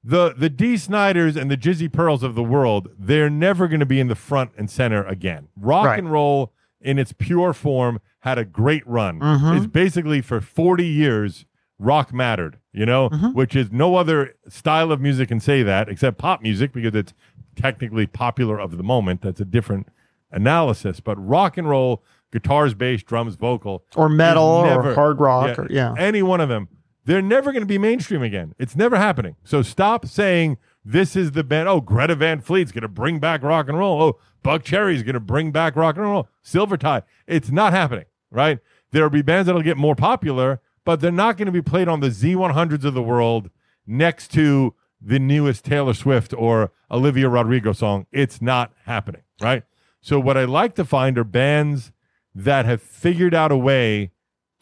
the 0.02 0.33
the 0.35 0.48
Dee 0.48 0.78
Sniders 0.78 1.37
and 1.37 1.50
the 1.50 1.57
Jizzy 1.59 1.92
Pearls 1.92 2.22
of 2.22 2.35
the 2.35 2.42
world, 2.42 2.88
they're 2.98 3.28
never 3.28 3.68
going 3.68 3.81
to 3.81 3.87
be 3.87 4.00
in 4.00 4.09
the 4.09 4.14
front 4.14 4.52
and 4.57 4.70
center 4.70 5.04
again. 5.04 5.48
Rock 5.57 5.85
Right. 5.87 5.98
and 5.98 6.11
roll 6.11 6.54
in 6.81 6.98
its 6.98 7.12
pure 7.12 7.52
form 7.52 8.00
had 8.20 8.38
a 8.38 8.44
great 8.46 8.87
run. 8.87 9.20
Mhm. 9.20 9.59
It's 9.59 9.66
basically 9.66 10.22
for 10.22 10.40
40 10.40 10.87
years 10.87 11.44
rock 11.78 12.12
mattered, 12.12 12.58
you 12.72 12.84
know, 12.84 13.08
Mhm. 13.10 13.34
which 13.34 13.54
is 13.54 13.70
no 13.70 13.96
other 13.96 14.34
style 14.48 14.90
of 14.90 15.00
music 15.00 15.28
can 15.28 15.40
say 15.40 15.62
that 15.62 15.88
except 15.88 16.18
pop 16.18 16.42
music 16.42 16.72
because 16.72 16.94
it's 16.94 17.14
technically 17.56 18.06
popular 18.06 18.58
of 18.58 18.76
the 18.76 18.82
moment. 18.82 19.22
That's 19.22 19.40
a 19.40 19.44
different 19.44 19.88
analysis, 20.32 21.00
but 21.00 21.16
rock 21.24 21.56
and 21.56 21.68
roll, 21.68 22.02
guitars, 22.32 22.74
bass, 22.74 23.02
drums, 23.02 23.36
vocal, 23.36 23.84
Or 23.96 24.08
metal 24.08 24.64
is 24.64 24.72
or 24.76 24.94
hard 24.94 25.20
rock. 25.20 25.48
yeah, 25.56 25.62
Or, 25.62 25.66
yeah. 25.70 25.94
any 25.98 26.22
one 26.22 26.40
of 26.40 26.48
them. 26.48 26.68
They're 27.04 27.22
never 27.22 27.52
going 27.52 27.62
to 27.62 27.66
be 27.66 27.78
mainstream 27.78 28.22
again. 28.22 28.54
It's 28.58 28.76
never 28.76 28.96
happening. 28.98 29.36
So 29.42 29.62
stop 29.62 30.04
saying 30.06 30.58
this 30.84 31.16
is 31.16 31.32
the 31.32 31.42
band. 31.42 31.66
Oh, 31.68 31.80
Greta 31.80 32.14
Van 32.14 32.40
Fleet's 32.40 32.70
going 32.70 32.82
to 32.82 32.88
bring 32.88 33.18
back 33.18 33.42
rock 33.42 33.68
and 33.68 33.78
roll. 33.78 34.02
Oh, 34.02 34.18
Buckcherry's 34.44 35.02
going 35.02 35.14
to 35.14 35.20
bring 35.20 35.50
back 35.50 35.74
rock 35.74 35.96
and 35.96 36.04
roll. 36.04 36.28
Silvertide. 36.44 37.02
It's 37.26 37.50
not 37.50 37.72
happening, 37.72 38.04
right? 38.30 38.58
There'll 38.92 39.08
be 39.10 39.22
bands 39.22 39.46
that'll 39.46 39.62
get 39.62 39.76
more 39.78 39.94
popular, 39.94 40.60
but 40.88 41.03
they're 41.03 41.12
not 41.12 41.37
going 41.37 41.44
to 41.44 41.53
be 41.53 41.61
played 41.61 41.87
on 41.87 42.01
the 42.01 42.09
Z100s 42.09 42.83
of 42.83 42.94
the 42.94 43.03
world 43.03 43.51
next 43.87 44.33
to 44.33 44.74
the 44.98 45.18
newest 45.18 45.66
Taylor 45.66 45.92
Swift 45.92 46.33
or 46.33 46.72
Olivia 46.90 47.29
Rodrigo 47.29 47.74
song. 47.74 48.07
It's 48.11 48.40
not 48.40 48.72
happening, 48.87 49.20
right? 49.38 49.64
So 50.01 50.18
what 50.18 50.38
I 50.38 50.46
like 50.46 50.74
to 50.77 50.87
find 50.87 51.18
are 51.18 51.24
bands 51.24 51.92
that 52.35 52.64
have 52.64 52.81
figured 52.81 53.35
out 53.35 53.53
a 53.53 53.57
way 53.59 54.12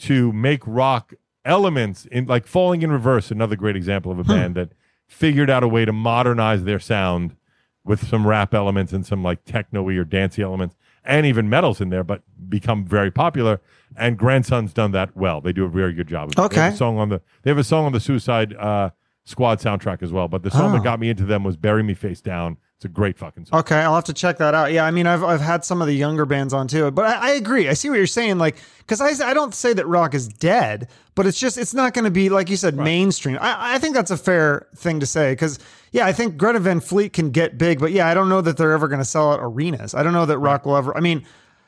to 0.01 0.33
make 0.33 0.63
rock 0.67 1.15
elements 1.45 2.07
in 2.07 2.27
like 2.27 2.49
falling 2.49 2.83
in 2.83 2.91
reverse 2.91 3.31
another 3.31 3.55
great 3.55 3.77
example 3.77 4.11
of 4.11 4.19
a 4.19 4.25
hmm. 4.25 4.31
band 4.31 4.55
that 4.57 4.73
figured 5.07 5.49
out 5.49 5.63
a 5.63 5.69
way 5.69 5.85
to 5.85 5.93
modernize 5.93 6.65
their 6.65 6.81
sound 6.81 7.37
with 7.85 8.05
some 8.05 8.27
rap 8.27 8.53
elements 8.53 8.93
and 8.93 9.07
some 9.07 9.23
like 9.23 9.45
techno-y 9.45 9.95
or 9.95 10.05
dancey 10.05 10.43
elements 10.43 10.75
and 11.07 11.25
even 11.27 11.49
metals 11.49 11.81
in 11.81 11.89
there 11.91 12.05
but 12.05 12.23
become 12.49 12.85
very 12.85 13.11
popular 13.11 13.61
and 13.97 14.19
grandson's 14.19 14.73
done 14.73 14.93
that 14.93 15.17
well 15.17 15.41
they 15.41 15.53
do 15.53 15.65
a 15.65 15.69
very 15.69 15.93
good 15.93 16.07
job 16.09 16.25
of 16.29 16.33
it. 16.33 16.37
they 16.37 16.43
have 16.43 16.53
Okay. 16.71 16.75
a 16.75 16.77
song 16.77 16.99
on 16.99 17.09
the 17.09 17.21
they 17.43 17.51
have 17.51 17.59
a 17.59 17.65
song 17.65 17.85
on 17.87 17.93
the 17.93 18.01
suicide 18.01 18.55
uh 18.57 18.91
squad 19.25 19.59
soundtrack 19.61 20.03
as 20.03 20.13
well 20.13 20.29
but 20.29 20.43
the 20.43 20.51
song 20.51 20.71
Oh. 20.71 20.75
that 20.75 20.85
got 20.85 21.01
me 21.01 21.09
into 21.09 21.25
them 21.25 21.45
was 21.45 21.57
bury 21.57 21.83
me 21.83 21.95
face 21.95 22.21
down 22.21 22.57
it's 22.77 22.85
a 22.85 22.89
great 22.89 23.17
fucking 23.17 23.47
song 23.47 23.61
Okay, 23.61 23.77
I'll 23.77 23.95
have 23.95 24.05
to 24.05 24.13
check 24.13 24.37
that 24.37 24.55
out. 24.55 24.71
Yeah, 24.71 24.85
I 24.85 24.91
mean, 24.91 25.07
I've 25.07 25.25
I've 25.25 25.41
had 25.41 25.65
some 25.65 25.81
of 25.81 25.89
the 25.89 25.95
younger 25.95 26.27
bands 26.27 26.53
on 26.53 26.69
too, 26.69 26.91
but 26.91 27.07
I, 27.07 27.31
I 27.31 27.33
agree. 27.33 27.71
I 27.71 27.73
see 27.73 27.89
what 27.89 27.97
you're 27.97 28.07
saying. 28.07 28.37
Like, 28.37 28.57
because 28.79 29.01
I 29.01 29.31
I 29.31 29.33
don't 29.33 29.55
say 29.55 29.73
that 29.73 29.87
rock 29.87 30.15
is 30.15 30.29
dead, 30.29 30.89
but 31.15 31.27
it's 31.27 31.41
just 31.41 31.57
it's 31.57 31.73
not 31.73 31.95
going 31.95 32.05
to 32.05 32.11
be 32.11 32.29
like 32.29 32.51
you 32.51 32.57
said 32.59 32.77
mainstream. 32.77 33.39
I 33.41 33.77
I 33.77 33.79
think 33.79 33.95
that's 33.95 34.11
a 34.11 34.17
fair 34.19 34.67
thing 34.77 35.01
to 35.01 35.07
say 35.07 35.33
because 35.33 35.59
yeah, 35.93 36.05
I 36.05 36.13
think 36.13 36.37
Greta 36.37 36.61
Van 36.61 36.81
Fleet 36.81 37.15
can 37.15 37.31
get 37.31 37.57
big, 37.57 37.81
but 37.81 37.93
yeah, 37.93 38.09
I 38.09 38.13
don't 38.13 38.29
know 38.29 38.43
that 38.43 38.59
they're 38.59 38.73
ever 38.73 38.89
going 38.89 38.99
to 38.99 39.07
sell 39.07 39.33
out 39.33 39.41
arenas. 39.43 39.95
I 39.95 40.03
don't 40.03 40.13
know 40.13 40.27
that 40.27 40.39
rock 40.39 40.67
will 40.67 40.77
ever. 40.77 40.95
I 40.95 41.01
mean, 41.01 41.25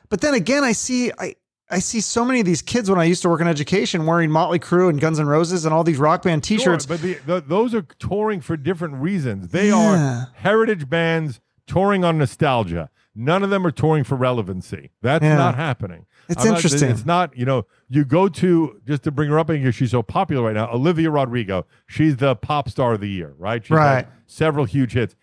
but 0.09 0.21
then 0.21 0.35
again, 0.35 0.63
I 0.63 0.73
see 0.73 1.11
I. 1.17 1.35
I 1.69 1.79
see 1.79 2.01
so 2.01 2.25
many 2.25 2.39
of 2.39 2.45
these 2.47 2.61
kids 2.63 2.89
when 2.89 2.99
I 2.99 3.03
used 3.03 3.21
to 3.21 3.29
work 3.29 3.41
in 3.41 3.47
education 3.47 4.05
wearing 4.07 4.31
Motley 4.31 4.57
Crue 4.59 4.89
and 4.89 4.99
Guns 4.99 5.19
N' 5.19 5.27
Roses 5.27 5.65
and 5.65 5.73
all 5.73 5.83
these 5.83 5.97
rock 5.99 6.23
band 6.23 6.43
T-shirts. 6.43 6.85
but 6.87 7.01
the, 7.01 7.13
the, 7.25 7.41
those 7.41 7.75
are 7.75 7.83
touring 7.99 8.41
for 8.41 8.57
different 8.57 8.95
reasons. 8.95 9.49
They 9.49 9.67
Yeah. 9.69 9.75
are 9.75 10.29
heritage 10.33 10.89
bands 10.89 11.39
touring 11.67 12.03
on 12.03 12.17
nostalgia. 12.17 12.89
None 13.15 13.43
of 13.43 13.49
them 13.51 13.67
are 13.67 13.71
touring 13.71 14.03
for 14.03 14.15
relevancy. 14.15 14.89
That's 15.03 15.23
Yeah. 15.23 15.35
not 15.35 15.55
happening. 15.55 16.05
It's 16.27 16.41
I'm 16.43 16.49
not- 16.49 16.55
interesting. 16.57 16.89
it's 16.89 17.05
not, 17.05 17.37
you 17.37 17.45
know, 17.45 17.65
you 17.87 18.03
go 18.05 18.29
to, 18.29 18.79
just 18.87 19.03
to 19.03 19.11
bring 19.11 19.29
her 19.29 19.37
up 19.37 19.47
because 19.47 19.75
she's 19.75 19.91
so 19.91 20.01
popular 20.01 20.43
right 20.45 20.53
now, 20.55 20.71
Olivia 20.71 21.11
Rodrigo. 21.11 21.65
She's 21.87 22.17
the 22.17 22.35
pop 22.35 22.69
star 22.69 22.93
of 22.93 23.01
the 23.01 23.09
year, 23.09 23.33
right? 23.37 23.63
She's 23.63 23.71
Right. 23.75 23.95
had 24.05 24.07
several 24.25 24.65
huge 24.65 24.93
hits. 24.93 25.15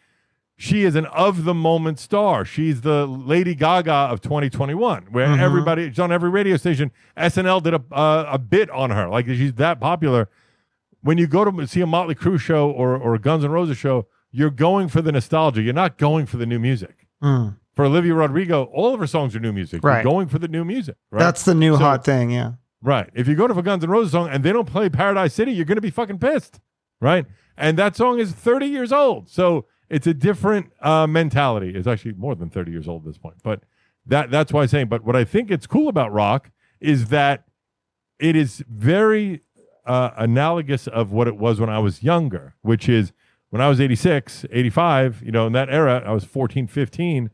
She 0.58 0.84
is 0.84 0.94
an 0.96 1.04
of 1.06 1.44
the 1.44 1.52
moment 1.54 1.98
star. 1.98 2.44
She's 2.46 2.80
the 2.80 3.06
Lady 3.06 3.54
Gaga 3.54 3.92
of 3.92 4.22
2021, 4.22 5.08
where 5.10 5.26
Mhm. 5.28 5.38
everybody, 5.38 5.88
she's 5.90 5.98
on 5.98 6.10
every 6.10 6.30
radio 6.30 6.56
station. 6.56 6.90
SNL 7.16 7.60
did 7.60 7.74
a, 7.74 7.82
uh, 7.92 8.26
a 8.30 8.38
bit 8.38 8.70
on 8.70 8.90
her. 8.90 9.06
Like 9.08 9.26
she's 9.26 9.52
that 9.54 9.80
popular 9.80 10.28
when 11.02 11.18
you 11.18 11.26
go 11.26 11.44
to 11.44 11.66
see 11.66 11.80
a 11.82 11.86
Motley 11.86 12.14
Crue 12.14 12.40
show 12.40 12.70
or 12.70 12.96
or 12.96 13.14
a 13.14 13.18
Guns 13.18 13.44
N' 13.44 13.50
Roses 13.50 13.76
show, 13.76 14.06
you're 14.32 14.50
going 14.50 14.88
for 14.88 15.02
the 15.02 15.12
nostalgia. 15.12 15.60
You're 15.62 15.74
not 15.74 15.98
going 15.98 16.24
for 16.26 16.36
the 16.38 16.46
new 16.46 16.58
music. 16.58 17.06
Mm, 17.22 17.56
For 17.74 17.84
Olivia 17.84 18.14
Rodrigo, 18.14 18.64
all 18.72 18.94
of 18.94 19.00
her 19.00 19.06
songs 19.06 19.36
are 19.36 19.40
new 19.40 19.52
music. 19.52 19.84
Right. 19.84 19.96
You're 20.02 20.10
going 20.10 20.28
for 20.28 20.38
the 20.38 20.48
new 20.48 20.64
music. 20.64 20.96
Right. 21.10 21.20
That's 21.20 21.44
the 21.44 21.54
new 21.54 21.74
So- 21.74 21.80
hot 21.80 22.04
thing. 22.04 22.30
Yeah. 22.30 22.52
right. 22.82 23.10
If 23.14 23.28
you 23.28 23.34
go 23.34 23.46
to 23.46 23.56
a 23.58 23.62
Guns 23.62 23.84
N' 23.84 23.90
Roses 23.90 24.12
song 24.12 24.28
and 24.30 24.42
they 24.42 24.52
don't 24.52 24.66
play 24.66 24.88
Paradise 24.88 25.34
City, 25.34 25.52
you're 25.52 25.64
going 25.66 25.76
to 25.76 25.82
be 25.82 25.90
fucking 25.90 26.18
pissed. 26.18 26.60
Right. 27.00 27.26
And 27.58 27.76
that 27.78 27.94
song 27.94 28.18
is 28.18 28.32
30 28.32 28.66
years 28.66 28.90
old. 28.92 29.28
So 29.28 29.66
it's 29.88 30.06
a 30.06 30.14
different 30.14 30.72
uh, 30.80 31.06
mentality. 31.06 31.72
It's 31.74 31.86
actually 31.86 32.14
more 32.14 32.34
than 32.34 32.50
30 32.50 32.70
years 32.70 32.88
old 32.88 33.02
at 33.02 33.06
this 33.06 33.18
point. 33.18 33.36
But 33.42 33.62
that 34.06 34.30
that's 34.30 34.52
why 34.52 34.62
I'm 34.62 34.68
saying. 34.68 34.88
But 34.88 35.04
what 35.04 35.16
I 35.16 35.24
think 35.24 35.50
it's 35.50 35.66
cool 35.66 35.88
about 35.88 36.12
rock 36.12 36.50
is 36.80 37.08
that 37.08 37.44
it 38.18 38.36
is 38.36 38.64
very 38.68 39.42
uh, 39.84 40.10
analogous 40.16 40.86
of 40.86 41.12
what 41.12 41.28
it 41.28 41.36
was 41.36 41.60
when 41.60 41.70
I 41.70 41.78
was 41.78 42.02
younger, 42.02 42.54
which 42.62 42.88
is 42.88 43.12
when 43.50 43.62
I 43.62 43.68
was 43.68 43.80
86, 43.80 44.44
85, 44.50 45.22
you 45.24 45.32
know, 45.32 45.46
in 45.46 45.52
that 45.52 45.70
era, 45.70 46.02
I 46.04 46.12
was 46.12 46.24
14, 46.24 46.66
15. 46.66 47.30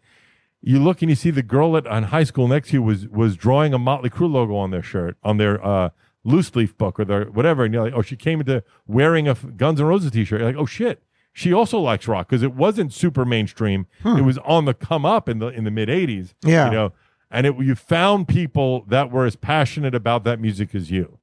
You 0.61 0.79
look 0.79 1.03
and 1.03 1.11
you 1.11 1.17
see 1.17 1.31
the 1.31 1.43
girl 1.43 1.77
at 1.77 1.87
on 1.87 2.05
high 2.05 2.25
school 2.25 2.47
next 2.47 2.69
to 2.69 2.75
you 2.75 2.83
was 2.83 3.09
was 3.09 3.37
drawing 3.37 3.75
a 3.75 3.79
Motley 3.79 4.11
Crue 4.11 4.31
logo 4.31 4.55
on 4.55 4.71
their 4.71 4.83
shirt, 4.83 5.17
on 5.25 5.39
their 5.39 5.65
uh, 5.65 5.91
loose 6.25 6.55
leaf 6.55 6.77
book 6.79 7.01
or 7.01 7.05
their 7.05 7.25
whatever. 7.25 7.65
And 7.65 7.75
you're 7.75 7.83
like, 7.83 7.95
oh, 7.95 8.03
she 8.03 8.17
came 8.17 8.41
into 8.41 8.63
wearing 8.87 9.27
a 9.27 9.35
Guns 9.35 9.81
N' 9.81 9.87
Roses 9.87 10.13
t 10.13 10.25
shirt. 10.25 10.41
You're 10.41 10.51
like, 10.51 10.61
oh 10.61 10.67
shit. 10.67 11.03
She 11.33 11.53
also 11.53 11.79
likes 11.79 12.07
rock 12.07 12.29
because 12.29 12.43
it 12.43 12.55
wasn't 12.55 12.93
super 12.93 13.25
mainstream. 13.25 13.87
It 14.05 14.23
was 14.25 14.39
on 14.39 14.65
the 14.67 14.75
come 14.75 15.07
up 15.07 15.29
in 15.29 15.39
the 15.39 15.47
in 15.49 15.65
the 15.65 15.71
mid 15.71 15.89
'80s. 15.89 16.35
Yeah. 16.45 16.67
you 16.67 16.73
know, 16.73 16.93
and 17.31 17.47
it 17.47 17.57
you 17.59 17.75
found 17.75 18.29
people 18.29 18.85
that 18.89 19.11
were 19.11 19.25
as 19.25 19.37
passionate 19.37 19.95
about 19.95 20.25
that 20.25 20.41
music 20.41 20.75
as 20.75 20.91
you. 20.91 21.19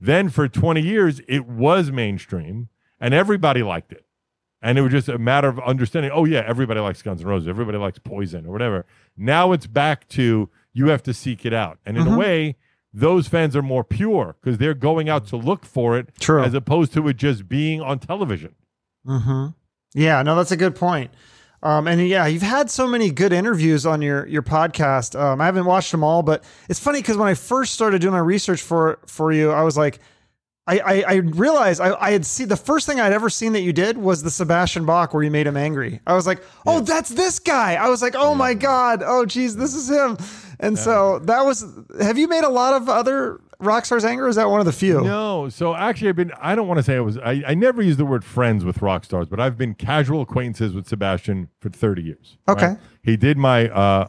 Then 0.00 0.28
for 0.28 0.46
20 0.48 0.80
years, 0.80 1.20
it 1.26 1.46
was 1.46 1.90
mainstream 1.90 2.68
and 3.00 3.12
everybody 3.14 3.62
liked 3.62 3.90
it. 3.92 4.04
And 4.62 4.76
it 4.78 4.82
was 4.82 4.92
just 4.92 5.08
a 5.08 5.18
matter 5.18 5.48
of 5.48 5.58
understanding, 5.60 6.10
oh, 6.12 6.24
yeah, 6.24 6.42
everybody 6.46 6.80
likes 6.80 7.00
Guns 7.02 7.20
N' 7.20 7.26
Roses. 7.26 7.48
Everybody 7.48 7.78
likes 7.78 7.98
Poison 7.98 8.46
or 8.46 8.52
whatever. 8.52 8.86
Now 9.16 9.52
it's 9.52 9.66
back 9.66 10.06
to 10.10 10.50
you 10.72 10.88
have 10.88 11.02
to 11.04 11.14
seek 11.14 11.44
it 11.46 11.52
out. 11.52 11.78
And 11.86 11.96
in 11.96 12.04
Mhm. 12.04 12.14
a 12.14 12.18
way, 12.18 12.56
those 12.92 13.26
fans 13.28 13.56
are 13.56 13.62
more 13.62 13.82
pure 13.84 14.36
because 14.40 14.58
they're 14.58 14.74
going 14.74 15.08
out 15.08 15.26
to 15.28 15.36
look 15.36 15.64
for 15.64 15.96
it 15.98 16.10
True. 16.20 16.42
as 16.42 16.54
opposed 16.54 16.92
to 16.94 17.06
it 17.08 17.16
just 17.16 17.48
being 17.48 17.80
on 17.80 17.98
television. 17.98 18.54
Mm-hmm. 19.06 19.48
Yeah, 19.94 20.22
no, 20.22 20.36
that's 20.36 20.52
a 20.52 20.56
good 20.56 20.76
point. 20.76 21.10
Um, 21.62 21.88
and 21.88 22.06
yeah, 22.06 22.26
you've 22.26 22.42
had 22.42 22.70
so 22.70 22.86
many 22.86 23.10
good 23.10 23.32
interviews 23.32 23.84
on 23.84 24.00
your 24.00 24.26
your 24.26 24.42
podcast. 24.42 25.18
Um, 25.18 25.40
I 25.40 25.46
haven't 25.46 25.64
watched 25.64 25.90
them 25.90 26.04
all, 26.04 26.22
but 26.22 26.44
it's 26.68 26.78
funny 26.78 27.00
because 27.00 27.16
when 27.16 27.28
I 27.28 27.34
first 27.34 27.74
started 27.74 28.00
doing 28.00 28.12
my 28.12 28.20
research 28.20 28.62
for 28.62 29.00
for 29.06 29.32
you, 29.32 29.50
I 29.50 29.62
was 29.62 29.76
like, 29.76 29.98
I 30.68 30.78
I, 30.78 31.04
I 31.08 31.14
realized 31.16 31.80
I, 31.80 31.96
I 32.00 32.12
had 32.12 32.24
seen 32.24 32.46
the 32.46 32.56
first 32.56 32.86
thing 32.86 33.00
I'd 33.00 33.12
ever 33.12 33.28
seen 33.28 33.54
that 33.54 33.62
you 33.62 33.72
did 33.72 33.98
was 33.98 34.22
the 34.22 34.30
Sebastian 34.30 34.86
Bach 34.86 35.12
where 35.12 35.24
you 35.24 35.32
made 35.32 35.48
him 35.48 35.56
angry. 35.56 36.00
I 36.06 36.14
was 36.14 36.28
like, 36.28 36.44
oh, 36.64 36.80
that's 36.80 37.08
this 37.08 37.40
guy. 37.40 37.74
I 37.74 37.88
was 37.88 38.02
like, 38.02 38.14
oh 38.16 38.36
my 38.36 38.54
god, 38.54 39.02
oh 39.04 39.26
geez, 39.26 39.56
this 39.56 39.74
is 39.74 39.90
him. 39.90 40.16
And 40.60 40.78
so 40.78 41.18
that 41.20 41.44
was. 41.44 41.64
Have 42.00 42.18
you 42.18 42.28
made 42.28 42.44
a 42.44 42.48
lot 42.48 42.74
of 42.74 42.88
other 42.88 43.40
rock 43.60 43.84
stars 43.84 44.04
angry? 44.04 44.28
Is 44.28 44.36
that 44.36 44.50
one 44.50 44.60
of 44.60 44.66
the 44.66 44.72
few? 44.72 45.00
No, 45.02 45.48
so 45.48 45.74
actually, 45.74 46.10
I've 46.10 46.16
been. 46.16 46.32
I 46.40 46.54
don't 46.54 46.68
want 46.68 46.78
to 46.78 46.82
say 46.82 46.96
I 46.96 47.00
was. 47.00 47.18
I, 47.18 47.42
I 47.46 47.54
never 47.54 47.82
use 47.82 47.96
the 47.96 48.04
word 48.04 48.24
friends 48.24 48.64
with 48.64 48.82
rock 48.82 49.04
stars, 49.04 49.28
but 49.28 49.40
I've 49.40 49.56
been 49.56 49.74
casual 49.74 50.22
acquaintances 50.22 50.74
with 50.74 50.86
Sebastian 50.88 51.48
for 51.60 51.70
thirty 51.70 52.02
years. 52.02 52.38
Okay. 52.48 52.76
he 53.02 53.16
did 53.16 53.36
my 53.38 53.68
uh 53.68 54.08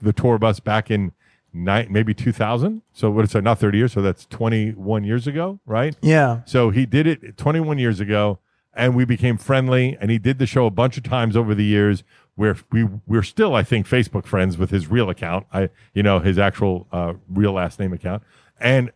the 0.00 0.12
tour 0.12 0.38
bus 0.38 0.60
back 0.60 0.90
in 0.90 1.12
nine, 1.52 1.88
maybe 1.90 2.14
two 2.14 2.32
thousand. 2.32 2.82
So 2.92 3.10
what 3.10 3.24
is 3.24 3.32
that? 3.32 3.42
Not 3.42 3.58
thirty 3.58 3.78
years. 3.78 3.92
So 3.92 4.02
that's 4.02 4.26
twenty 4.26 4.70
one 4.70 5.04
years 5.04 5.26
ago, 5.26 5.60
right? 5.66 5.96
Yeah. 6.02 6.42
So 6.44 6.70
he 6.70 6.86
did 6.86 7.06
it 7.06 7.36
21 7.36 7.78
years 7.78 8.00
ago, 8.00 8.38
and 8.74 8.94
we 8.94 9.04
became 9.04 9.36
friendly. 9.38 9.96
And 10.00 10.10
he 10.10 10.18
did 10.18 10.38
the 10.38 10.46
show 10.46 10.66
a 10.66 10.70
bunch 10.70 10.96
of 10.96 11.02
times 11.02 11.36
over 11.36 11.54
the 11.54 11.64
years. 11.64 12.04
Where 12.36 12.56
we 12.70 12.84
we're 13.08 13.24
still, 13.24 13.56
I 13.56 13.64
think, 13.64 13.88
Facebook 13.88 14.24
friends 14.24 14.56
with 14.56 14.70
his 14.70 14.86
real 14.86 15.10
account. 15.10 15.48
I, 15.52 15.70
you 15.92 16.04
know, 16.04 16.20
his 16.20 16.38
actual 16.38 16.86
uh, 16.92 17.14
real 17.28 17.54
last 17.54 17.80
name 17.80 17.92
account. 17.92 18.22
And 18.60 18.90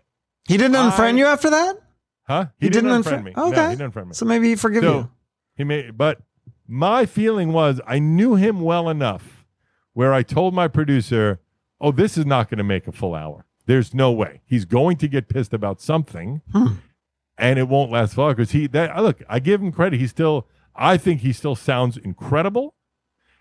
He 0.49 0.57
didn't 0.57 0.77
unfriend 0.77 1.15
I- 1.15 1.19
you 1.19 1.27
after 1.27 1.51
that. 1.51 1.77
huh? 2.25 2.47
He, 2.59 2.69
didn't, 2.69 2.91
unfriend 2.91 3.21
unfriend 3.21 3.25
me. 3.25 3.33
Okay. 3.37 3.51
No, 3.57 3.71
he 3.71 3.77
didn't 3.77 3.93
unfriend 3.93 4.07
me. 4.09 4.15
So 4.15 4.25
maybe 4.27 4.49
he 4.49 4.57
forgive 4.57 4.83
So 4.83 4.95
you. 4.99 5.11
he 5.57 5.65
may 5.65 5.91
but 5.91 6.21
my 6.69 7.07
feeling 7.07 7.53
was 7.53 7.81
I 7.87 7.99
knew 7.99 8.35
him 8.37 8.61
well 8.61 8.89
enough 8.89 9.45
where 9.93 10.13
I 10.15 10.23
told 10.23 10.55
my 10.55 10.69
producer, 10.69 11.41
"Oh, 11.81 11.93
this 11.93 12.17
is 12.17 12.25
not 12.27 12.49
going 12.49 12.59
to 12.59 12.65
make 12.65 12.87
a 12.89 12.93
full 12.93 13.15
hour. 13.15 13.45
There's 13.67 13.93
no 13.95 14.11
way. 14.11 14.41
He's 14.47 14.65
going 14.65 14.97
to 14.99 15.09
get 15.09 15.29
pissed 15.29 15.53
about 15.53 15.81
something, 15.81 16.41
Hmm. 16.53 16.75
and 17.39 17.59
it 17.59 17.69
won't 17.69 17.91
last 17.93 18.17
long 18.17 18.31
because 18.33 18.53
he. 18.53 18.67
That 18.69 18.97
look, 19.03 19.23
I 19.29 19.39
give 19.39 19.61
him 19.61 19.71
credit. 19.71 20.01
He 20.01 20.07
still, 20.07 20.49
I 20.75 20.97
think 20.97 21.21
he 21.21 21.33
still 21.33 21.55
sounds 21.55 21.97
incredible, 21.99 22.75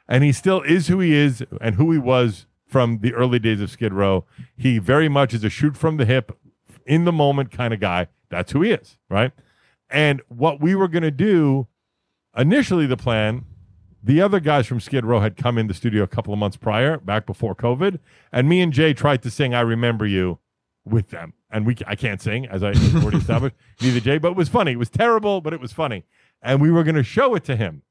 and 0.09 0.23
he 0.23 0.31
still 0.33 0.61
is 0.61 0.87
who 0.89 0.99
he 0.99 1.13
is 1.13 1.43
and 1.61 1.75
who 1.75 1.91
he 1.91 1.97
was 1.97 2.45
from 2.71 2.99
the 2.99 3.13
early 3.13 3.37
days 3.37 3.59
of 3.59 3.69
Skid 3.69 3.93
Row. 3.93 4.25
He 4.55 4.79
very 4.79 5.09
much 5.09 5.33
is 5.33 5.43
a 5.43 5.49
shoot 5.49 5.75
from 5.75 5.97
the 5.97 6.05
hip, 6.05 6.31
in 6.85 7.03
the 7.03 7.11
moment 7.11 7.51
kind 7.51 7.73
of 7.73 7.79
guy. 7.79 8.07
That's 8.29 8.53
who 8.53 8.61
he 8.61 8.71
is, 8.71 8.97
right? 9.09 9.33
And 9.89 10.21
what 10.29 10.61
we 10.61 10.73
were 10.73 10.87
going 10.87 11.03
to 11.03 11.11
do 11.11 11.67
initially, 12.35 12.85
the 12.85 12.97
plan, 12.97 13.45
the 14.01 14.21
other 14.21 14.39
guys 14.39 14.65
from 14.65 14.79
Skid 14.79 15.05
Row 15.05 15.19
had 15.19 15.35
come 15.35 15.57
in 15.57 15.67
the 15.67 15.73
studio 15.73 16.03
a 16.03 16.07
couple 16.07 16.33
of 16.33 16.39
months 16.39 16.57
prior, 16.57 16.97
back 16.97 17.25
before 17.25 17.53
COVID, 17.53 17.99
and 18.31 18.47
me 18.47 18.61
and 18.61 18.71
Jay 18.71 18.93
tried 18.93 19.21
to 19.23 19.29
sing 19.29 19.53
"I 19.53 19.61
Remember 19.61 20.05
You" 20.05 20.39
with 20.85 21.09
them, 21.09 21.33
and 21.51 21.65
we 21.65 21.75
I 21.85 21.95
can't 21.95 22.21
sing 22.21 22.47
as 22.47 22.63
I 22.63 22.73
already 22.95 23.17
established. 23.17 23.55
Neither 23.81 23.99
Jay, 23.99 24.17
but 24.17 24.31
it 24.31 24.37
was 24.37 24.49
funny. 24.49 24.71
It 24.71 24.79
was 24.79 24.89
terrible, 24.89 25.41
but 25.41 25.53
it 25.53 25.59
was 25.59 25.73
funny, 25.73 26.05
and 26.41 26.61
we 26.61 26.71
were 26.71 26.83
going 26.83 26.95
to 26.95 27.03
show 27.03 27.35
it 27.35 27.43
to 27.45 27.57
him, 27.57 27.83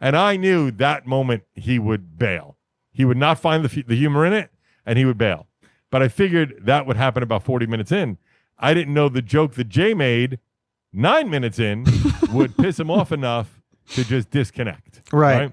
and 0.00 0.16
I 0.16 0.36
knew 0.36 0.72
that 0.72 1.06
moment 1.06 1.44
he 1.54 1.78
would 1.78 2.18
bail. 2.18 2.58
He 2.94 3.04
would 3.04 3.18
not 3.18 3.38
find 3.38 3.62
the 3.64 3.82
the 3.82 3.96
humor 3.96 4.24
in 4.24 4.32
it, 4.32 4.50
and 4.86 4.98
he 4.98 5.04
would 5.04 5.18
bail. 5.18 5.46
But 5.90 6.02
I 6.02 6.08
figured 6.08 6.54
that 6.62 6.86
would 6.86 6.96
happen 6.96 7.22
about 7.22 7.42
forty 7.42 7.66
minutes 7.66 7.92
in. 7.92 8.16
I 8.58 8.72
didn't 8.72 8.94
know 8.94 9.08
the 9.10 9.20
joke 9.20 9.54
that 9.54 9.68
Jay 9.68 9.92
made 9.92 10.38
nine 10.92 11.28
minutes 11.28 11.58
in 11.58 11.84
would 12.32 12.56
piss 12.56 12.78
him 12.80 12.90
off 12.90 13.12
enough 13.12 13.60
to 13.90 14.04
just 14.04 14.30
disconnect. 14.30 15.02
Right. 15.12 15.52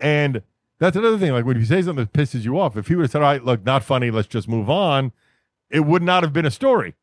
And 0.00 0.42
that's 0.78 0.96
another 0.96 1.18
thing. 1.18 1.32
Like 1.32 1.44
when 1.44 1.58
you 1.58 1.64
say 1.64 1.82
something 1.82 2.04
that 2.04 2.12
pisses 2.12 2.44
you 2.44 2.58
off, 2.58 2.76
if 2.76 2.86
he 2.86 2.94
would 2.94 3.02
have 3.02 3.10
said, 3.10 3.22
All 3.22 3.28
right, 3.28 3.44
look, 3.44 3.64
not 3.64 3.82
funny, 3.82 4.10
let's 4.10 4.28
just 4.28 4.48
move 4.48 4.70
on, 4.70 5.12
it 5.70 5.80
would 5.80 6.02
not 6.02 6.22
have 6.22 6.32
been 6.32 6.46
a 6.46 6.50
story. 6.50 6.94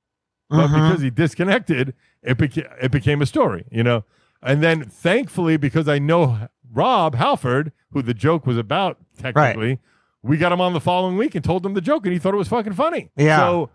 But 0.50 0.67
Mhm. 0.67 0.74
because 0.89 1.02
he 1.02 1.10
disconnected, 1.10 1.93
it, 2.21 2.38
beca- 2.38 2.71
it 2.82 2.91
became 2.91 3.21
a 3.21 3.26
story, 3.26 3.65
you 3.71 3.84
know? 3.84 4.06
And 4.41 4.63
then 4.63 4.84
thankfully, 4.86 5.58
because 5.58 5.88
I 5.88 6.00
know 6.00 6.48
Rob 6.73 7.15
Halford, 7.15 7.71
who 7.91 8.01
the 8.01 8.13
joke 8.13 8.45
was 8.45 8.58
about 8.58 8.97
technically, 9.17 9.80
we 10.21 10.38
got 10.38 10.51
him 10.51 10.62
on 10.62 10.73
the 10.73 10.80
following 10.82 11.17
week 11.17 11.36
and 11.36 11.43
told 11.43 11.65
him 11.65 11.73
the 11.73 11.82
joke, 11.82 12.06
and 12.06 12.13
he 12.13 12.19
thought 12.19 12.34
it 12.34 12.38
was 12.38 12.47
fucking 12.47 12.73
funny. 12.73 13.12
Yeah. 13.15 13.38
So 13.38 13.69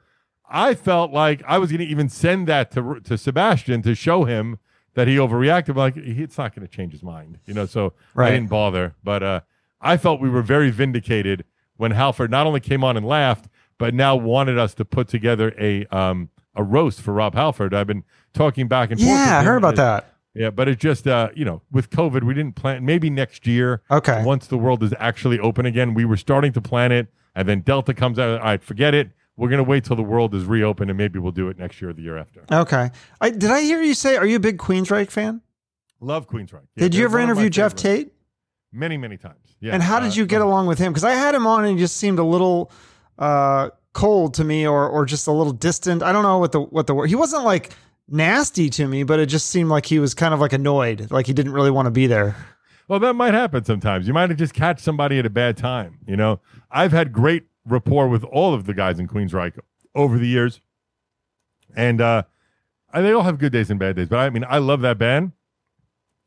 I 0.49 0.75
felt 0.75 1.13
like 1.13 1.43
I 1.47 1.59
was 1.59 1.71
going 1.71 1.81
to 1.81 1.87
even 1.87 2.09
send 2.09 2.47
that 2.49 2.71
to 2.73 3.01
to 3.05 3.17
Sebastian 3.17 3.83
to 3.83 3.95
show 3.95 4.25
him 4.25 4.59
that 4.95 5.07
he 5.07 5.17
overreacted. 5.17 5.77
Like 5.77 5.97
it's 5.97 6.37
not 6.37 6.55
going 6.55 6.67
to 6.67 6.73
change 6.77 6.93
his 6.93 7.03
mind, 7.03 7.39
you 7.47 7.55
know. 7.55 7.67
So 7.67 7.93
Right. 8.15 8.29
I 8.29 8.31
didn't 8.33 8.51
bother. 8.51 8.95
But 9.05 9.23
uh, 9.23 9.41
I 9.81 9.97
felt 9.97 10.21
we 10.21 10.29
were 10.29 10.43
very 10.43 10.71
vindicated 10.71 11.45
when 11.77 11.93
Halford 11.93 12.31
not 12.31 12.47
only 12.47 12.61
came 12.61 12.83
on 12.85 12.97
and 12.97 13.07
laughed, 13.07 13.49
but 13.79 13.95
now 13.95 14.17
wanted 14.17 14.59
us 14.59 14.75
to 14.75 14.85
put 14.85 15.09
together 15.09 15.55
a 15.59 15.87
um 15.87 16.31
a 16.57 16.65
roast 16.65 17.01
for 17.01 17.15
Rob 17.15 17.35
Halford. 17.37 17.73
I've 17.73 17.87
been 17.87 18.03
talking 18.35 18.67
back 18.67 18.91
and 18.91 19.01
forth. 19.01 19.09
Yeah, 19.09 19.39
I 19.39 19.45
heard 19.45 19.57
about 19.57 19.77
that. 19.77 20.10
Yeah, 20.35 20.51
but 20.51 20.69
it 20.69 20.79
just 20.79 21.07
uh, 21.07 21.31
you 21.35 21.45
know, 21.45 21.63
with 21.73 21.91
COVID, 21.91 22.23
we 22.25 22.35
didn't 22.35 22.55
plan. 22.55 22.85
Maybe 22.85 23.11
next 23.11 23.47
year, 23.47 23.83
Okay. 23.91 24.23
once 24.25 24.47
the 24.47 24.59
world 24.59 24.83
is 24.83 24.95
actually 24.99 25.39
open 25.41 25.67
again, 25.67 25.93
we 25.95 26.05
were 26.05 26.17
starting 26.17 26.53
to 26.53 26.61
plan 26.61 26.93
it, 26.93 27.09
and 27.35 27.49
then 27.49 27.61
Delta 27.63 27.93
comes 27.95 28.19
out. 28.19 28.39
All 28.39 28.45
right, 28.45 28.63
forget 28.63 28.95
it. 28.95 29.11
We're 29.37 29.49
gonna 29.49 29.63
wait 29.65 29.85
till 29.85 29.97
the 29.97 30.03
world 30.03 30.35
is 30.35 30.45
reopened, 30.45 30.91
and 30.91 30.97
maybe 30.99 31.19
we'll 31.19 31.33
do 31.33 31.49
it 31.49 31.59
next 31.59 31.81
year 31.81 31.91
or 31.91 31.95
the 31.95 32.03
year 32.03 32.17
after. 32.17 32.45
Okay. 32.53 32.91
I, 33.21 33.31
did 33.31 33.51
I 33.51 33.63
hear 33.63 33.83
you 33.83 33.95
say? 33.95 34.17
Are 34.17 34.27
you 34.27 34.37
a 34.37 34.41
big 34.41 34.59
Queensryche 34.59 35.11
fan? 35.11 35.41
Love 36.01 36.29
Queensryche. 36.29 36.67
Yeah, 36.77 36.83
did 36.85 36.95
you 36.95 37.05
ever 37.05 37.19
one 37.19 37.23
of 37.23 37.37
my 37.37 37.43
interview 37.43 37.51
Geoff 37.51 37.73
favorites. 37.73 37.83
Tate? 37.83 38.13
Many, 38.73 38.97
many 38.99 39.17
times. 39.17 39.57
Yeah. 39.61 39.75
and 39.75 39.83
how 39.83 39.97
uh, 39.97 40.01
did 40.01 40.17
you 40.17 40.27
get 40.27 40.41
along 40.43 40.67
with 40.69 40.79
him? 40.79 40.93
Because 40.93 41.05
I 41.05 41.13
had 41.13 41.35
him 41.35 41.47
on 41.47 41.65
and 41.65 41.77
he 41.77 41.83
just 41.83 41.97
seemed 41.97 42.19
a 42.19 42.25
little 42.25 42.71
uh, 43.19 43.71
cold 43.93 44.35
to 44.35 44.45
me, 44.45 44.67
or 44.67 44.89
or 44.89 45.05
just 45.05 45.27
a 45.27 45.33
little 45.33 45.53
distant. 45.53 46.03
I 46.03 46.13
don't 46.13 46.23
know 46.23 46.39
what 46.39 46.53
the 46.53 46.61
what 46.61 46.87
the 46.87 46.95
word. 46.95 47.09
He 47.09 47.17
wasn't 47.17 47.45
like 47.45 47.71
nasty 48.11 48.69
to 48.71 48.87
me, 48.87 49.03
but 49.05 49.19
it 49.21 49.27
just 49.27 49.47
seemed 49.49 49.71
like 49.71 49.87
he 49.87 49.99
was 49.99 50.15
kind 50.15 50.35
of 50.35 50.41
like 50.41 50.53
annoyed, 50.53 51.11
like 51.11 51.27
he 51.27 51.33
didn't 51.33 51.53
really 51.53 51.71
want 51.71 51.87
to 51.87 51.91
be 51.91 52.07
there. 52.07 52.37
Well, 52.89 52.99
that 53.01 53.15
might 53.15 53.35
happen 53.35 53.65
sometimes. 53.65 54.09
You 54.09 54.13
might 54.15 54.31
have 54.31 54.39
just 54.39 54.53
catch 54.55 54.81
somebody 54.81 55.19
at 55.19 55.27
a 55.27 55.31
bad 55.31 55.57
time. 55.57 55.99
You 56.07 56.17
know, 56.17 56.41
I've 56.71 56.91
had 56.93 57.13
great 57.13 57.45
rapport 57.65 58.09
with 58.09 58.25
all 58.25 58.53
of 58.53 58.67
the 58.67 58.75
guys 58.75 58.99
in 58.99 59.07
Queensryche 59.07 59.59
over 59.95 60.19
the 60.19 60.27
years, 60.27 60.61
and 61.77 62.01
uh, 62.01 62.25
I- 62.93 63.01
they 63.03 63.13
all 63.13 63.23
have 63.23 63.39
good 63.39 63.53
days 63.53 63.71
and 63.71 63.79
bad 63.79 63.97
days. 63.97 64.09
But 64.09 64.19
I 64.19 64.31
mean, 64.31 64.45
I 64.49 64.59
love 64.59 64.81
that 64.81 64.99
band. 64.99 65.33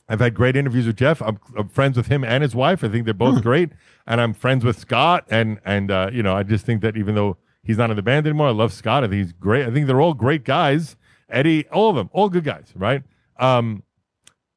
I've 0.07 0.19
had 0.19 0.33
great 0.35 0.55
interviews 0.55 0.85
with 0.85 0.97
Jeff. 0.97 1.21
I'm, 1.21 1.39
I'm 1.57 1.69
friends 1.69 1.95
with 1.97 2.07
him 2.07 2.23
and 2.25 2.43
his 2.43 2.53
wife. 2.53 2.83
I 2.83 2.89
think 2.89 3.05
they're 3.05 3.13
both 3.13 3.41
great, 3.41 3.71
and 4.05 4.19
I'm 4.21 4.33
friends 4.33 4.63
with 4.65 4.77
Scott. 4.77 5.25
And 5.29 5.59
and 5.65 5.89
uh, 5.91 6.09
you 6.13 6.21
know, 6.23 6.35
I 6.35 6.43
just 6.43 6.65
think 6.65 6.81
that 6.81 6.97
even 6.97 7.15
though 7.15 7.37
he's 7.63 7.77
not 7.77 7.89
in 7.89 7.95
the 7.95 8.01
band 8.01 8.27
anymore, 8.27 8.47
I 8.47 8.51
love 8.51 8.73
Scott. 8.73 9.03
I 9.03 9.07
think 9.07 9.23
he's 9.23 9.33
great. 9.33 9.65
I 9.65 9.71
think 9.71 9.87
they're 9.87 10.01
all 10.01 10.13
great 10.13 10.43
guys. 10.43 10.95
Eddie, 11.29 11.67
all 11.69 11.89
of 11.89 11.95
them, 11.95 12.09
all 12.13 12.29
good 12.29 12.43
guys, 12.43 12.71
right? 12.75 13.03
Um, 13.37 13.83